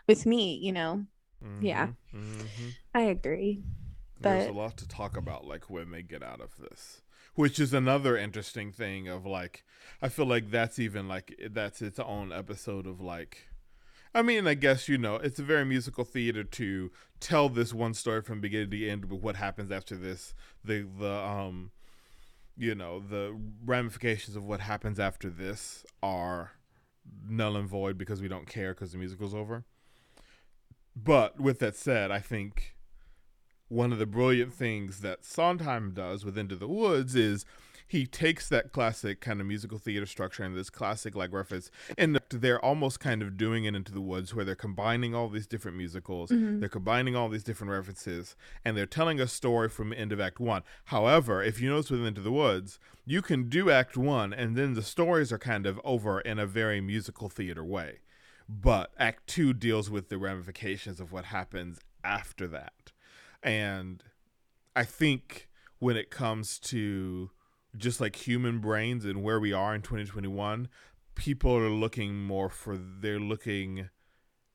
with 0.08 0.26
me? 0.26 0.60
You 0.62 0.72
know, 0.74 1.06
Yeah. 1.60 1.88
Mhm, 2.14 2.44
mhm. 2.48 2.76
I 2.94 3.02
agree. 3.02 3.64
there's 4.20 4.46
a 4.48 4.52
lot 4.52 4.78
to 4.78 4.88
talk 4.88 5.18
about 5.18 5.46
like 5.46 5.70
when 5.70 5.90
they 5.92 6.04
get 6.04 6.22
out 6.22 6.42
of 6.42 6.56
this 6.58 7.02
which 7.34 7.60
is 7.60 7.74
another 7.74 8.18
interesting 8.18 8.72
thing 8.72 9.08
of 9.08 9.26
like 9.26 9.64
i 10.02 10.08
feel 10.10 10.26
like 10.28 10.52
that's 10.52 10.78
even 10.78 11.08
like 11.08 11.34
that's 11.52 11.82
its 11.82 11.98
own 12.00 12.32
episode 12.32 12.86
of 12.86 13.02
like 13.02 13.48
i 14.14 14.22
mean 14.22 14.48
i 14.48 14.54
guess 14.54 14.90
you 14.90 14.98
know 14.98 15.16
it's 15.16 15.40
a 15.40 15.44
very 15.44 15.66
musical 15.66 16.04
theater 16.04 16.44
to 16.44 16.92
tell 17.22 17.48
this 17.48 17.74
one 17.74 17.94
story 17.94 18.22
from 18.22 18.42
beginning 18.42 18.72
to 18.72 18.90
end 18.90 19.08
but 19.08 19.22
what 19.22 19.38
happens 19.38 19.72
after 19.72 19.96
this. 19.96 20.34
The 20.66 20.86
the 21.00 21.14
um 21.14 21.72
you 22.58 22.76
know 22.76 23.00
the 23.00 23.40
ramifications 23.64 24.36
of 24.36 24.44
what 24.44 24.60
happens 24.60 25.00
after 25.00 25.30
this 25.30 25.86
are 26.04 26.54
null 27.26 27.56
and 27.56 27.70
void 27.70 27.98
because 27.98 28.22
we 28.22 28.28
don't 28.28 28.48
care 28.48 28.74
because 28.74 28.92
the 28.92 28.98
musical's 28.98 29.34
over. 29.34 29.64
But 30.94 31.40
with 31.40 31.60
that 31.60 31.78
said 31.78 32.12
i 32.12 32.20
think 32.20 32.76
one 33.70 33.94
of 33.94 34.00
the 34.00 34.06
brilliant 34.06 34.52
things 34.52 35.00
that 35.00 35.24
Sondheim 35.24 35.94
does 35.94 36.26
with 36.26 36.38
Into 36.38 36.58
the 36.58 36.68
Woods 36.68 37.16
is 37.16 37.46
he 37.92 38.06
takes 38.06 38.48
that 38.48 38.72
classic 38.72 39.20
kind 39.20 39.42
of 39.42 39.46
musical 39.48 39.78
theater 39.78 40.06
structure 40.06 40.44
and 40.44 40.56
this 40.56 40.70
classic 40.70 41.14
like 41.14 41.34
reference, 41.34 41.70
and 41.98 42.18
they're 42.30 42.64
almost 42.64 43.02
kind 43.02 43.22
of 43.22 43.36
doing 43.36 43.66
it 43.66 43.76
Into 43.76 43.92
the 43.92 44.00
Woods 44.00 44.34
where 44.34 44.46
they're 44.46 44.56
combining 44.56 45.14
all 45.14 45.28
these 45.28 45.46
different 45.46 45.76
musicals, 45.76 46.32
Mhm. 46.32 46.62
they're 46.62 46.70
combining 46.70 47.18
all 47.18 47.28
these 47.28 47.44
different 47.44 47.72
references, 47.72 48.38
and 48.64 48.78
they're 48.78 48.86
telling 48.86 49.20
a 49.20 49.28
story 49.28 49.68
from 49.68 49.92
end 49.92 50.14
of 50.14 50.22
Act 50.22 50.40
One. 50.40 50.64
However, 50.86 51.44
if 51.44 51.60
you 51.60 51.70
notice 51.70 51.92
with 51.92 52.06
Into 52.06 52.22
the 52.22 52.32
Woods, 52.32 52.80
you 53.06 53.22
can 53.22 53.50
do 53.50 53.70
Act 53.70 53.98
One, 53.98 54.32
and 54.32 54.56
then 54.56 54.74
the 54.74 54.84
stories 54.84 55.34
are 55.34 55.38
kind 55.38 55.66
of 55.66 55.82
over 55.84 56.22
in 56.22 56.40
a 56.40 56.46
very 56.46 56.80
musical 56.80 57.28
theater 57.28 57.64
way. 57.66 58.00
But 58.48 58.94
Act 58.98 59.28
Two 59.28 59.54
deals 59.54 59.90
with 59.90 60.08
the 60.08 60.18
ramifications 60.18 61.02
of 61.02 61.12
what 61.12 61.26
happens 61.26 61.82
after 62.06 62.48
that. 62.48 62.94
And 63.44 64.02
I 64.78 64.86
think 64.86 65.50
when 65.80 65.98
it 65.98 66.10
comes 66.10 66.58
to 66.60 67.32
just 67.76 68.02
like 68.02 68.16
human 68.16 68.60
brains 68.60 69.06
and 69.06 69.24
where 69.24 69.40
we 69.40 69.54
are 69.54 69.74
in 69.74 69.82
2021, 69.82 70.68
people 71.16 71.56
are 71.56 71.70
looking 71.70 72.22
more 72.24 72.50
for, 72.50 72.78
they're 72.78 73.20
looking 73.20 73.90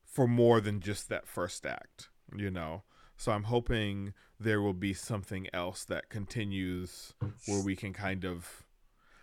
for 0.03 0.27
more 0.27 0.61
than 0.61 0.79
just 0.79 1.09
that 1.09 1.27
first 1.27 1.65
act, 1.65 2.09
you 2.35 2.49
know? 2.49 2.83
So 3.17 3.31
I'm 3.31 3.43
hoping 3.43 4.13
there 4.39 4.61
will 4.61 4.73
be 4.73 4.93
something 4.93 5.47
else 5.53 5.83
that 5.85 6.09
continues 6.09 7.13
where 7.47 7.63
we 7.63 7.75
can 7.75 7.91
kind 7.91 8.23
of, 8.23 8.63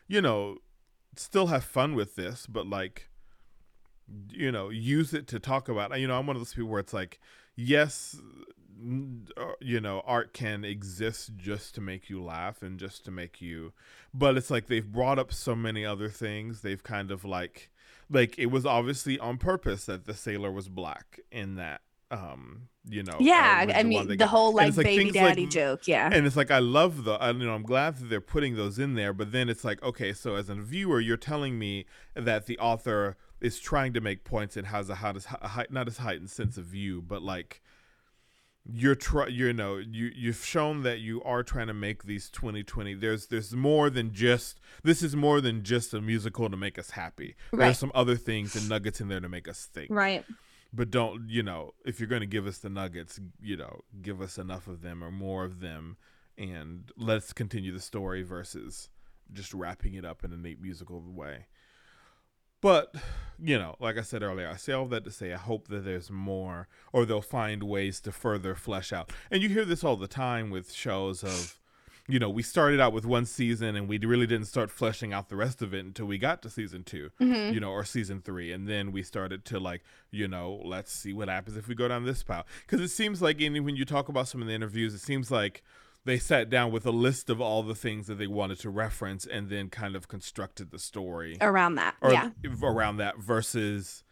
you 0.09 0.21
know, 0.21 0.59
still 1.17 1.47
have 1.47 1.65
fun 1.65 1.95
with 1.95 2.17
this, 2.17 2.47
but 2.47 2.67
like, 2.67 3.09
you 4.29 4.51
know, 4.51 4.71
use 4.71 5.15
it 5.15 5.27
to 5.29 5.39
talk 5.39 5.69
about. 5.69 5.99
You 5.99 6.09
know, 6.09 6.19
I'm 6.19 6.27
one 6.27 6.37
of 6.37 6.41
those 6.41 6.55
people 6.55 6.71
where 6.71 6.81
it's 6.81 6.93
like, 6.93 7.21
yes, 7.57 8.17
you 9.61 9.81
know, 9.81 10.03
art 10.07 10.33
can 10.33 10.65
exist 10.65 11.33
just 11.37 11.75
to 11.75 11.81
make 11.81 12.09
you 12.11 12.23
laugh 12.23 12.63
and 12.63 12.79
just 12.79 13.05
to 13.05 13.11
make 13.11 13.41
you, 13.41 13.73
but 14.13 14.37
it's 14.37 14.51
like 14.51 14.67
they've 14.67 14.91
brought 14.91 15.19
up 15.19 15.33
so 15.33 15.55
many 15.55 15.85
other 15.85 16.09
things. 16.09 16.61
They've 16.61 16.83
kind 16.83 17.11
of 17.11 17.25
like, 17.25 17.71
like 18.11 18.39
it 18.39 18.47
was 18.47 18.67
obviously 18.67 19.19
on 19.19 19.39
purpose 19.39 19.85
that 19.87 20.07
the 20.07 20.15
sailor 20.15 20.51
was 20.53 20.69
black 20.69 21.21
in 21.31 21.57
that. 21.57 21.81
Um, 22.11 22.69
you 22.89 23.03
know, 23.03 23.17
yeah. 23.19 23.65
uh, 23.69 23.79
I 23.79 23.83
mean, 23.83 24.07
the 24.07 24.17
got- 24.17 24.29
whole 24.29 24.53
like 24.55 24.77
like 24.77 24.85
baby 24.85 25.05
things 25.05 25.17
like- 25.17 25.25
daddy 25.31 25.47
joke. 25.47 25.89
Yeah. 25.89 26.11
and 26.13 26.27
it's 26.27 26.37
like 26.37 26.51
I 26.51 26.59
love 26.61 27.05
the, 27.05 27.15
I, 27.15 27.31
you 27.31 27.45
know, 27.47 27.55
I'm 27.55 27.63
glad 27.65 27.97
that 27.97 28.11
they're 28.11 28.21
putting 28.21 28.57
those 28.57 28.79
in 28.79 28.95
there. 28.95 29.13
But 29.13 29.33
then 29.33 29.49
it's 29.49 29.65
like, 29.65 29.83
okay, 29.83 30.13
so 30.13 30.37
as 30.37 30.49
a 30.49 30.55
viewer, 30.55 31.01
you're 31.01 31.17
telling 31.17 31.59
me 31.59 31.87
that 32.15 32.47
the 32.47 32.59
author 32.59 33.17
is 33.41 33.59
trying 33.59 33.93
to 33.95 34.01
make 34.01 34.23
points 34.23 34.57
and 34.57 34.69
has 34.69 34.89
a 34.91 34.97
how 34.97 35.13
does 35.13 35.27
not 35.71 35.89
as 35.89 35.99
heightened 35.99 36.31
sense 36.31 36.57
of 36.57 36.67
view, 36.67 37.03
but 37.03 37.21
like 37.23 37.63
you're 38.73 38.95
try, 38.95 39.27
you 39.27 39.53
know, 39.53 39.77
you 39.77 40.11
you've 40.15 40.45
shown 40.45 40.83
that 40.83 41.01
you 41.01 41.23
are 41.23 41.43
trying 41.43 41.67
to 41.67 41.75
make 41.75 42.05
these 42.05 42.31
2020. 42.31 42.95
There's 42.95 43.27
there's 43.27 43.53
more 43.55 43.91
than 43.91 44.13
just 44.13 44.59
this 44.83 45.03
is 45.03 45.15
more 45.15 45.41
than 45.41 45.63
just 45.63 45.93
a 45.93 46.01
musical 46.01 46.49
to 46.49 46.57
make 46.57 46.79
us 46.79 46.91
happy. 46.91 47.37
Right. 47.53 47.67
There's 47.67 47.79
some 47.79 47.93
other 47.95 48.17
things 48.17 48.57
and 48.57 48.69
nuggets 48.69 49.01
in 49.01 49.09
there 49.09 49.21
to 49.21 49.29
make 49.29 49.49
us 49.49 49.67
think 49.67 49.89
right. 49.91 50.25
but 50.73 50.91
don't 50.91 51.29
you 51.29 51.43
know 51.43 51.75
if 51.85 52.01
you're 52.01 52.09
going 52.09 52.21
to 52.21 52.27
give 52.27 52.47
us 52.47 52.59
the 52.59 52.71
nuggets 52.71 53.21
you 53.43 53.57
know 53.57 53.81
give 54.03 54.21
us 54.21 54.39
enough 54.39 54.67
of 54.67 54.83
them 54.83 55.03
or 55.03 55.11
more 55.11 55.45
of 55.45 55.61
them 55.61 55.97
and 56.37 56.91
let's 56.97 57.33
continue 57.33 57.73
the 57.73 57.81
story 57.81 58.23
versus 58.23 58.89
just 59.33 59.55
wrapping 59.55 59.95
it 59.95 60.05
up 60.05 60.25
in 60.25 60.33
a 60.33 60.37
neat 60.37 60.61
musical 60.61 61.01
way 61.01 61.47
but 62.65 62.95
you 63.39 63.59
know 63.59 63.75
like 63.79 63.99
i 63.99 64.01
said 64.01 64.23
earlier 64.23 64.49
i 64.49 64.57
say 64.57 64.73
all 64.73 64.87
that 64.87 65.05
to 65.05 65.11
say 65.11 65.33
i 65.33 65.37
hope 65.37 65.69
that 65.69 65.85
there's 65.85 66.11
more 66.11 66.67
or 66.93 67.05
they'll 67.05 67.21
find 67.21 67.63
ways 67.65 68.01
to 68.01 68.11
further 68.11 68.55
flesh 68.55 68.93
out 68.93 69.13
and 69.31 69.43
you 69.43 69.49
hear 69.51 69.65
this 69.67 69.85
all 69.85 69.97
the 69.97 70.07
time 70.09 70.51
with 70.51 70.73
shows 70.73 71.23
of 71.25 71.59
you 72.07 72.19
know 72.19 72.31
we 72.31 72.43
started 72.43 72.81
out 72.81 72.93
with 72.93 73.05
one 73.05 73.27
season 73.27 73.75
and 73.77 73.89
we 73.89 73.99
really 73.99 74.27
didn't 74.27 74.47
start 74.47 74.71
fleshing 74.71 75.13
out 75.13 75.29
the 75.29 75.37
rest 75.37 75.61
of 75.63 75.75
it 75.75 75.85
until 75.85 76.07
we 76.07 76.17
got 76.17 76.41
to 76.43 76.49
season 76.49 76.85
two 76.85 77.11
Mhm. 77.21 77.53
you 77.53 77.61
know, 77.61 77.71
or 77.73 77.85
season 77.85 78.21
three, 78.23 78.53
and 78.53 78.69
then 78.69 78.93
we 78.93 79.03
started 79.03 79.45
to 79.47 79.59
like, 79.59 79.83
you 80.11 80.29
know, 80.29 80.61
let's 80.65 80.93
see 80.93 81.13
what 81.13 81.29
happens 81.29 81.57
if 81.57 81.67
we 81.67 81.75
go 81.75 81.89
down 81.89 82.05
this 82.05 82.23
path. 82.23 82.45
Because 82.67 82.81
it 82.83 82.89
seems 82.91 83.21
like, 83.23 83.41
in, 83.41 83.65
when 83.65 83.75
you 83.77 83.85
talk 83.87 84.09
about 84.11 84.29
some 84.29 84.41
of 84.43 84.47
the 84.49 84.53
interviews, 84.55 84.93
it 84.95 85.01
seems 85.01 85.31
like 85.31 85.63
they 86.05 86.19
sat 86.19 86.51
down 86.51 86.71
with 86.71 86.87
a 86.87 86.91
list 86.91 87.31
of 87.31 87.41
all 87.41 87.63
the 87.63 87.75
things 87.75 88.07
that 88.07 88.17
they 88.17 88.27
wanted 88.27 88.59
to 88.61 88.71
reference, 88.71 89.27
and 89.27 89.49
then 89.49 89.69
kind 89.71 89.97
of 89.97 90.09
constructed 90.09 90.71
the 90.71 90.79
story 90.79 91.37
Around 91.41 91.77
that. 91.77 91.97
or 92.01 92.13
yeah. 92.13 92.31
around 92.63 92.99
that 92.99 93.19
versus 93.19 94.05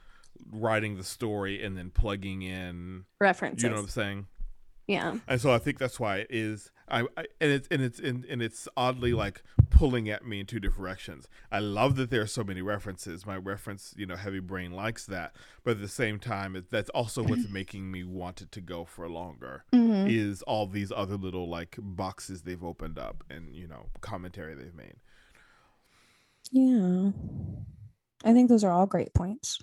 writing 0.50 0.96
the 0.96 1.04
story 1.04 1.62
and 1.62 1.76
then 1.76 1.90
plugging 1.90 2.42
in. 2.42 3.04
References. 3.20 3.62
You 3.62 3.68
know 3.70 3.76
what 3.76 3.82
I'm 3.82 3.88
saying? 3.88 4.26
yeah. 4.86 5.16
And 5.28 5.40
so 5.40 5.52
I 5.52 5.58
think 5.58 5.78
that's 5.78 6.00
why 6.00 6.18
it 6.18 6.28
is. 6.30 6.70
I, 6.92 7.00
I 7.16 7.24
and 7.40 7.50
it's 7.50 7.66
and 7.70 7.82
it's 7.82 7.98
and, 7.98 8.24
and 8.26 8.42
it's 8.42 8.68
oddly 8.76 9.14
like 9.14 9.42
pulling 9.70 10.10
at 10.10 10.26
me 10.26 10.40
in 10.40 10.46
two 10.46 10.60
different 10.60 10.82
directions. 10.82 11.26
I 11.50 11.58
love 11.58 11.96
that 11.96 12.10
there 12.10 12.20
are 12.20 12.26
so 12.26 12.44
many 12.44 12.60
references. 12.60 13.24
My 13.24 13.36
reference, 13.36 13.94
you 13.96 14.04
know, 14.04 14.16
heavy 14.16 14.40
brain 14.40 14.72
likes 14.72 15.06
that, 15.06 15.34
but 15.64 15.72
at 15.72 15.80
the 15.80 15.88
same 15.88 16.18
time, 16.18 16.54
it, 16.54 16.70
that's 16.70 16.90
also 16.90 17.22
what's 17.22 17.48
making 17.50 17.90
me 17.90 18.04
want 18.04 18.42
it 18.42 18.52
to 18.52 18.60
go 18.60 18.84
for 18.84 19.08
longer. 19.08 19.64
Mhm. 19.72 20.10
Is 20.10 20.42
all 20.42 20.66
these 20.66 20.92
other 20.94 21.16
little 21.16 21.48
like 21.48 21.76
boxes 21.80 22.42
they've 22.42 22.62
opened 22.62 22.98
up 22.98 23.24
and 23.30 23.56
you 23.56 23.66
know 23.66 23.86
commentary 24.02 24.54
they've 24.54 24.74
made. 24.74 24.96
Yeah. 26.50 27.12
I 28.24 28.32
think 28.34 28.50
those 28.50 28.62
are 28.62 28.70
all 28.70 28.86
great 28.86 29.14
points. 29.14 29.58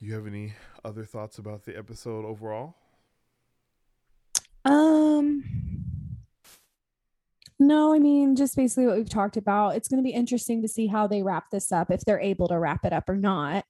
You 0.00 0.14
have 0.14 0.26
any 0.26 0.54
other 0.84 1.04
thoughts 1.04 1.38
about 1.38 1.64
the 1.64 1.76
episode 1.76 2.24
overall? 2.24 2.74
Um 4.64 5.44
no, 7.62 7.92
I 7.92 7.98
mean 7.98 8.36
just 8.36 8.56
basically 8.56 8.86
what 8.86 8.96
we've 8.96 9.08
talked 9.08 9.36
about. 9.36 9.76
It's 9.76 9.86
going 9.86 9.98
to 9.98 10.02
be 10.02 10.14
interesting 10.14 10.62
to 10.62 10.68
see 10.68 10.86
how 10.86 11.06
they 11.06 11.22
wrap 11.22 11.50
this 11.50 11.70
up 11.72 11.90
if 11.90 12.00
they're 12.00 12.18
able 12.20 12.48
to 12.48 12.58
wrap 12.58 12.86
it 12.86 12.92
up 12.94 13.06
or 13.08 13.16
not. 13.16 13.64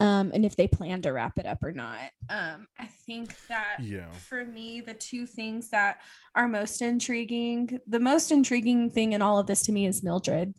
um, 0.00 0.32
and 0.34 0.44
if 0.44 0.54
they 0.56 0.66
plan 0.66 1.00
to 1.02 1.12
wrap 1.12 1.38
it 1.38 1.46
up 1.46 1.62
or 1.62 1.72
not. 1.72 2.00
Um, 2.28 2.66
I 2.78 2.86
think 3.06 3.34
that 3.48 3.78
Yeah. 3.80 4.10
for 4.10 4.44
me, 4.44 4.80
the 4.82 4.92
two 4.94 5.26
things 5.26 5.70
that 5.70 6.00
are 6.34 6.46
most 6.48 6.82
intriguing, 6.82 7.78
the 7.86 8.00
most 8.00 8.32
intriguing 8.32 8.90
thing 8.90 9.12
in 9.12 9.22
all 9.22 9.38
of 9.38 9.46
this 9.46 9.62
to 9.62 9.72
me 9.72 9.86
is 9.86 10.02
Mildred, 10.02 10.54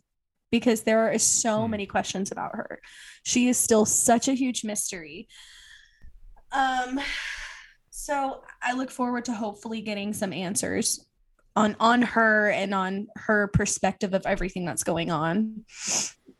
because 0.50 0.82
there 0.82 1.08
are 1.12 1.18
so 1.18 1.64
Hmm. 1.66 1.70
many 1.72 1.86
questions 1.86 2.32
about 2.32 2.56
her. 2.56 2.80
She 3.22 3.48
is 3.48 3.56
still 3.58 3.84
such 3.84 4.26
a 4.28 4.32
huge 4.34 4.64
mystery. 4.64 5.28
Um, 6.52 6.98
so 8.04 8.42
I 8.60 8.74
look 8.74 8.90
forward 8.90 9.24
to 9.24 9.32
hopefully 9.32 9.80
getting 9.80 10.12
some 10.12 10.34
answers 10.34 11.06
on 11.56 11.74
on 11.80 12.02
her 12.02 12.50
and 12.50 12.74
on 12.74 13.06
her 13.16 13.48
perspective 13.48 14.12
of 14.12 14.26
everything 14.26 14.66
that's 14.66 14.84
going 14.84 15.10
on. 15.10 15.64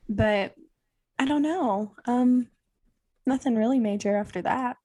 But 0.07 0.55
I 1.19 1.24
don't 1.24 1.41
know. 1.41 1.95
Um, 2.05 2.49
nothing 3.24 3.57
really 3.57 3.78
major 3.78 4.15
after 4.15 4.43
that. 4.43 4.77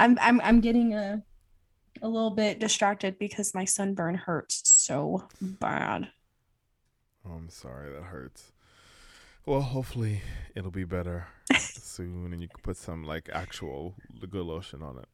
I'm 0.00 0.18
I'm 0.20 0.40
I'm 0.40 0.60
getting 0.60 0.94
a 0.94 1.22
a 2.02 2.08
little 2.08 2.32
bit 2.32 2.58
distracted 2.58 3.20
because 3.20 3.54
my 3.54 3.64
sunburn 3.64 4.16
hurts 4.16 4.68
so 4.68 5.28
bad. 5.40 6.08
Oh, 7.24 7.34
I'm 7.36 7.50
sorry, 7.50 7.92
that 7.92 8.02
hurts. 8.02 8.50
Well, 9.46 9.60
hopefully 9.60 10.22
it'll 10.56 10.72
be 10.72 10.82
better 10.82 11.28
soon, 11.56 12.32
and 12.32 12.42
you 12.42 12.48
can 12.48 12.60
put 12.64 12.76
some 12.76 13.04
like 13.04 13.30
actual 13.32 13.94
good 14.28 14.44
lotion 14.44 14.82
on 14.82 14.98
it. 14.98 15.06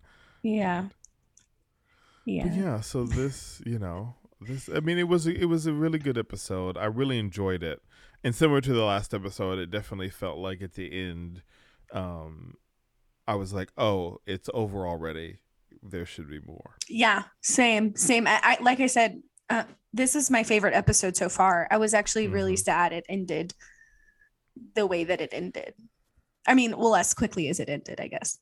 Yeah. 0.43 0.87
Yeah. 2.25 2.47
But 2.49 2.57
yeah, 2.57 2.81
so 2.81 3.05
this, 3.05 3.61
you 3.67 3.79
know, 3.79 4.15
this. 4.41 4.69
I 4.75 4.81
mean, 4.81 4.99
it 4.99 5.09
was 5.09 5.27
it 5.27 5.47
was 5.47 5.67
a 5.67 5.73
really 5.73 5.99
good 5.99 6.19
episode. 6.19 6.77
I 6.77 6.85
really 6.87 7.19
enjoyed 7.19 7.63
it, 7.63 7.81
and 8.23 8.35
similar 8.35 8.61
to 8.61 8.73
the 8.73 8.85
last 8.85 9.13
episode, 9.15 9.59
it 9.59 9.71
definitely 9.71 10.11
felt 10.11 10.39
like 10.39 10.63
at 10.63 10.75
the 10.75 10.93
end, 10.93 11.43
um, 11.93 12.55
I 13.27 13.35
was 13.35 13.53
like, 13.53 13.71
oh, 13.77 14.19
it's 14.27 14.49
over 14.55 14.87
already. 14.87 15.39
There 15.83 16.07
should 16.07 16.29
be 16.29 16.39
more. 16.41 16.77
Yeah, 16.89 17.25
same, 17.41 17.97
same. 17.97 18.27
I, 18.27 18.41
I 18.43 18.59
like 18.63 18.79
I 18.81 18.87
said, 18.87 19.21
uh, 19.51 19.65
this 19.93 20.15
is 20.15 20.31
my 20.31 20.45
favorite 20.45 20.75
episode 20.75 21.17
so 21.17 21.29
far. 21.29 21.67
I 21.71 21.79
was 21.79 21.93
actually 21.93 22.29
really 22.29 22.55
Mhm. 22.55 22.65
sad 22.65 22.93
it 22.93 23.05
ended 23.09 23.55
the 24.75 24.87
way 24.87 25.03
that 25.05 25.21
it 25.21 25.31
ended. 25.33 25.75
I 26.47 26.55
mean, 26.55 26.77
well, 26.77 26.95
as 26.95 27.15
quickly 27.15 27.49
as 27.49 27.59
it 27.61 27.69
ended, 27.69 28.01
I 28.01 28.09
guess. 28.09 28.39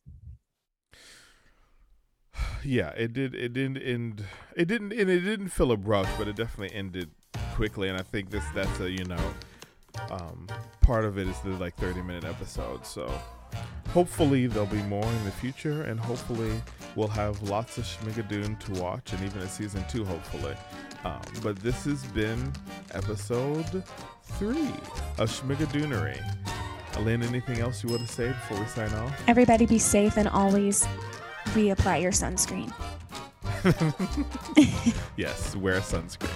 Yeah, 2.64 2.90
it 2.90 3.12
did. 3.12 3.34
It 3.34 3.52
didn't 3.52 3.78
end. 3.78 4.24
It 4.56 4.66
didn't, 4.68 4.92
and 4.92 5.10
it 5.10 5.20
didn't 5.20 5.48
feel 5.48 5.72
abrupt, 5.72 6.10
but 6.18 6.28
it 6.28 6.36
definitely 6.36 6.76
ended 6.76 7.10
quickly. 7.54 7.88
And 7.88 7.98
I 7.98 8.02
think 8.02 8.30
this 8.30 8.44
that's 8.54 8.80
a 8.80 8.90
you 8.90 9.04
know, 9.04 9.34
um, 10.10 10.46
part 10.80 11.04
of 11.04 11.18
it 11.18 11.26
is 11.26 11.38
the 11.40 11.50
like 11.50 11.76
thirty 11.76 12.02
minute 12.02 12.24
episode. 12.24 12.86
So 12.86 13.12
hopefully 13.88 14.46
there'll 14.46 14.66
be 14.66 14.82
more 14.82 15.04
in 15.04 15.24
the 15.24 15.30
future, 15.30 15.82
and 15.82 15.98
hopefully 15.98 16.52
we'll 16.96 17.08
have 17.08 17.42
lots 17.42 17.78
of 17.78 17.84
Schmigadoon 17.84 18.58
to 18.60 18.80
watch, 18.82 19.12
and 19.12 19.24
even 19.24 19.40
a 19.42 19.48
season 19.48 19.84
two, 19.88 20.04
hopefully. 20.04 20.54
Um, 21.04 21.20
but 21.42 21.56
this 21.56 21.84
has 21.84 22.04
been 22.08 22.52
episode 22.92 23.82
three 24.22 24.68
of 25.18 25.30
Schmigadoonery. 25.30 26.20
Elaine, 26.96 27.22
anything 27.22 27.60
else 27.60 27.82
you 27.82 27.88
want 27.88 28.06
to 28.06 28.12
say 28.12 28.28
before 28.28 28.60
we 28.60 28.66
sign 28.66 28.92
off? 28.94 29.22
Everybody 29.28 29.64
be 29.64 29.78
safe 29.78 30.16
and 30.16 30.28
always 30.28 30.86
reapply 31.50 32.02
your 32.02 32.12
sunscreen. 32.12 32.72
yes, 35.16 35.56
wear 35.56 35.80
sunscreen. 35.80 36.30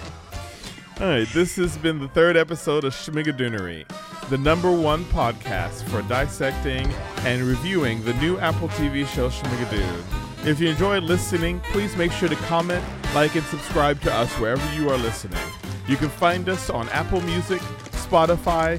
All 1.00 1.08
right, 1.08 1.28
this 1.28 1.56
has 1.56 1.76
been 1.78 1.98
the 1.98 2.08
third 2.08 2.36
episode 2.36 2.84
of 2.84 2.92
Schmigadoonery, 2.92 3.84
the 4.28 4.38
number 4.38 4.70
one 4.70 5.04
podcast 5.06 5.82
for 5.88 6.02
dissecting 6.02 6.86
and 7.24 7.42
reviewing 7.42 8.04
the 8.04 8.14
new 8.14 8.38
Apple 8.38 8.68
TV 8.68 9.06
show 9.06 9.28
Schmigadoon. 9.28 10.46
If 10.46 10.60
you 10.60 10.68
enjoyed 10.68 11.02
listening, 11.02 11.60
please 11.60 11.96
make 11.96 12.12
sure 12.12 12.28
to 12.28 12.36
comment, 12.36 12.84
like, 13.14 13.34
and 13.34 13.44
subscribe 13.46 14.00
to 14.02 14.12
us 14.14 14.32
wherever 14.38 14.74
you 14.74 14.88
are 14.90 14.98
listening. 14.98 15.40
You 15.88 15.96
can 15.96 16.10
find 16.10 16.48
us 16.48 16.70
on 16.70 16.88
Apple 16.90 17.22
Music, 17.22 17.60
Spotify, 17.90 18.78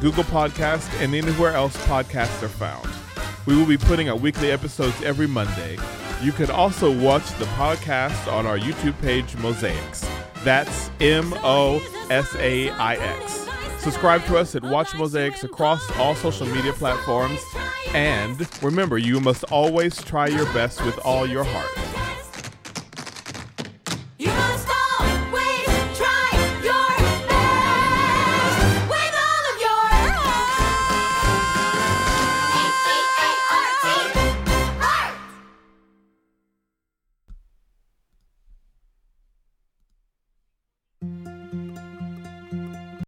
Google 0.00 0.24
Podcast, 0.24 0.88
and 1.00 1.14
anywhere 1.14 1.52
else 1.52 1.76
podcasts 1.86 2.42
are 2.42 2.48
found. 2.48 2.88
We 3.44 3.56
will 3.56 3.66
be 3.66 3.76
putting 3.76 4.08
out 4.08 4.20
weekly 4.20 4.52
episodes 4.52 5.02
every 5.02 5.26
Monday. 5.26 5.76
You 6.22 6.30
can 6.30 6.50
also 6.50 6.96
watch 6.96 7.26
the 7.38 7.44
podcast 7.46 8.32
on 8.32 8.46
our 8.46 8.56
YouTube 8.56 9.00
page, 9.00 9.32
Mosaix. 9.36 10.08
That's 10.44 10.90
M 11.00 11.34
O 11.42 11.80
S 12.08 12.34
A 12.36 12.70
I 12.70 12.94
X. 12.94 13.48
Subscribe 13.78 14.24
to 14.26 14.36
us 14.36 14.54
at 14.54 14.62
Watch 14.62 14.90
Mosaix 14.90 15.42
across 15.42 15.90
all 15.98 16.14
social 16.14 16.46
media 16.46 16.72
platforms. 16.72 17.40
And 17.94 18.48
remember, 18.62 18.96
you 18.96 19.18
must 19.18 19.42
always 19.44 20.00
try 20.02 20.28
your 20.28 20.46
best 20.52 20.84
with 20.84 20.98
all 21.00 21.26
your 21.26 21.42
heart. 21.44 21.91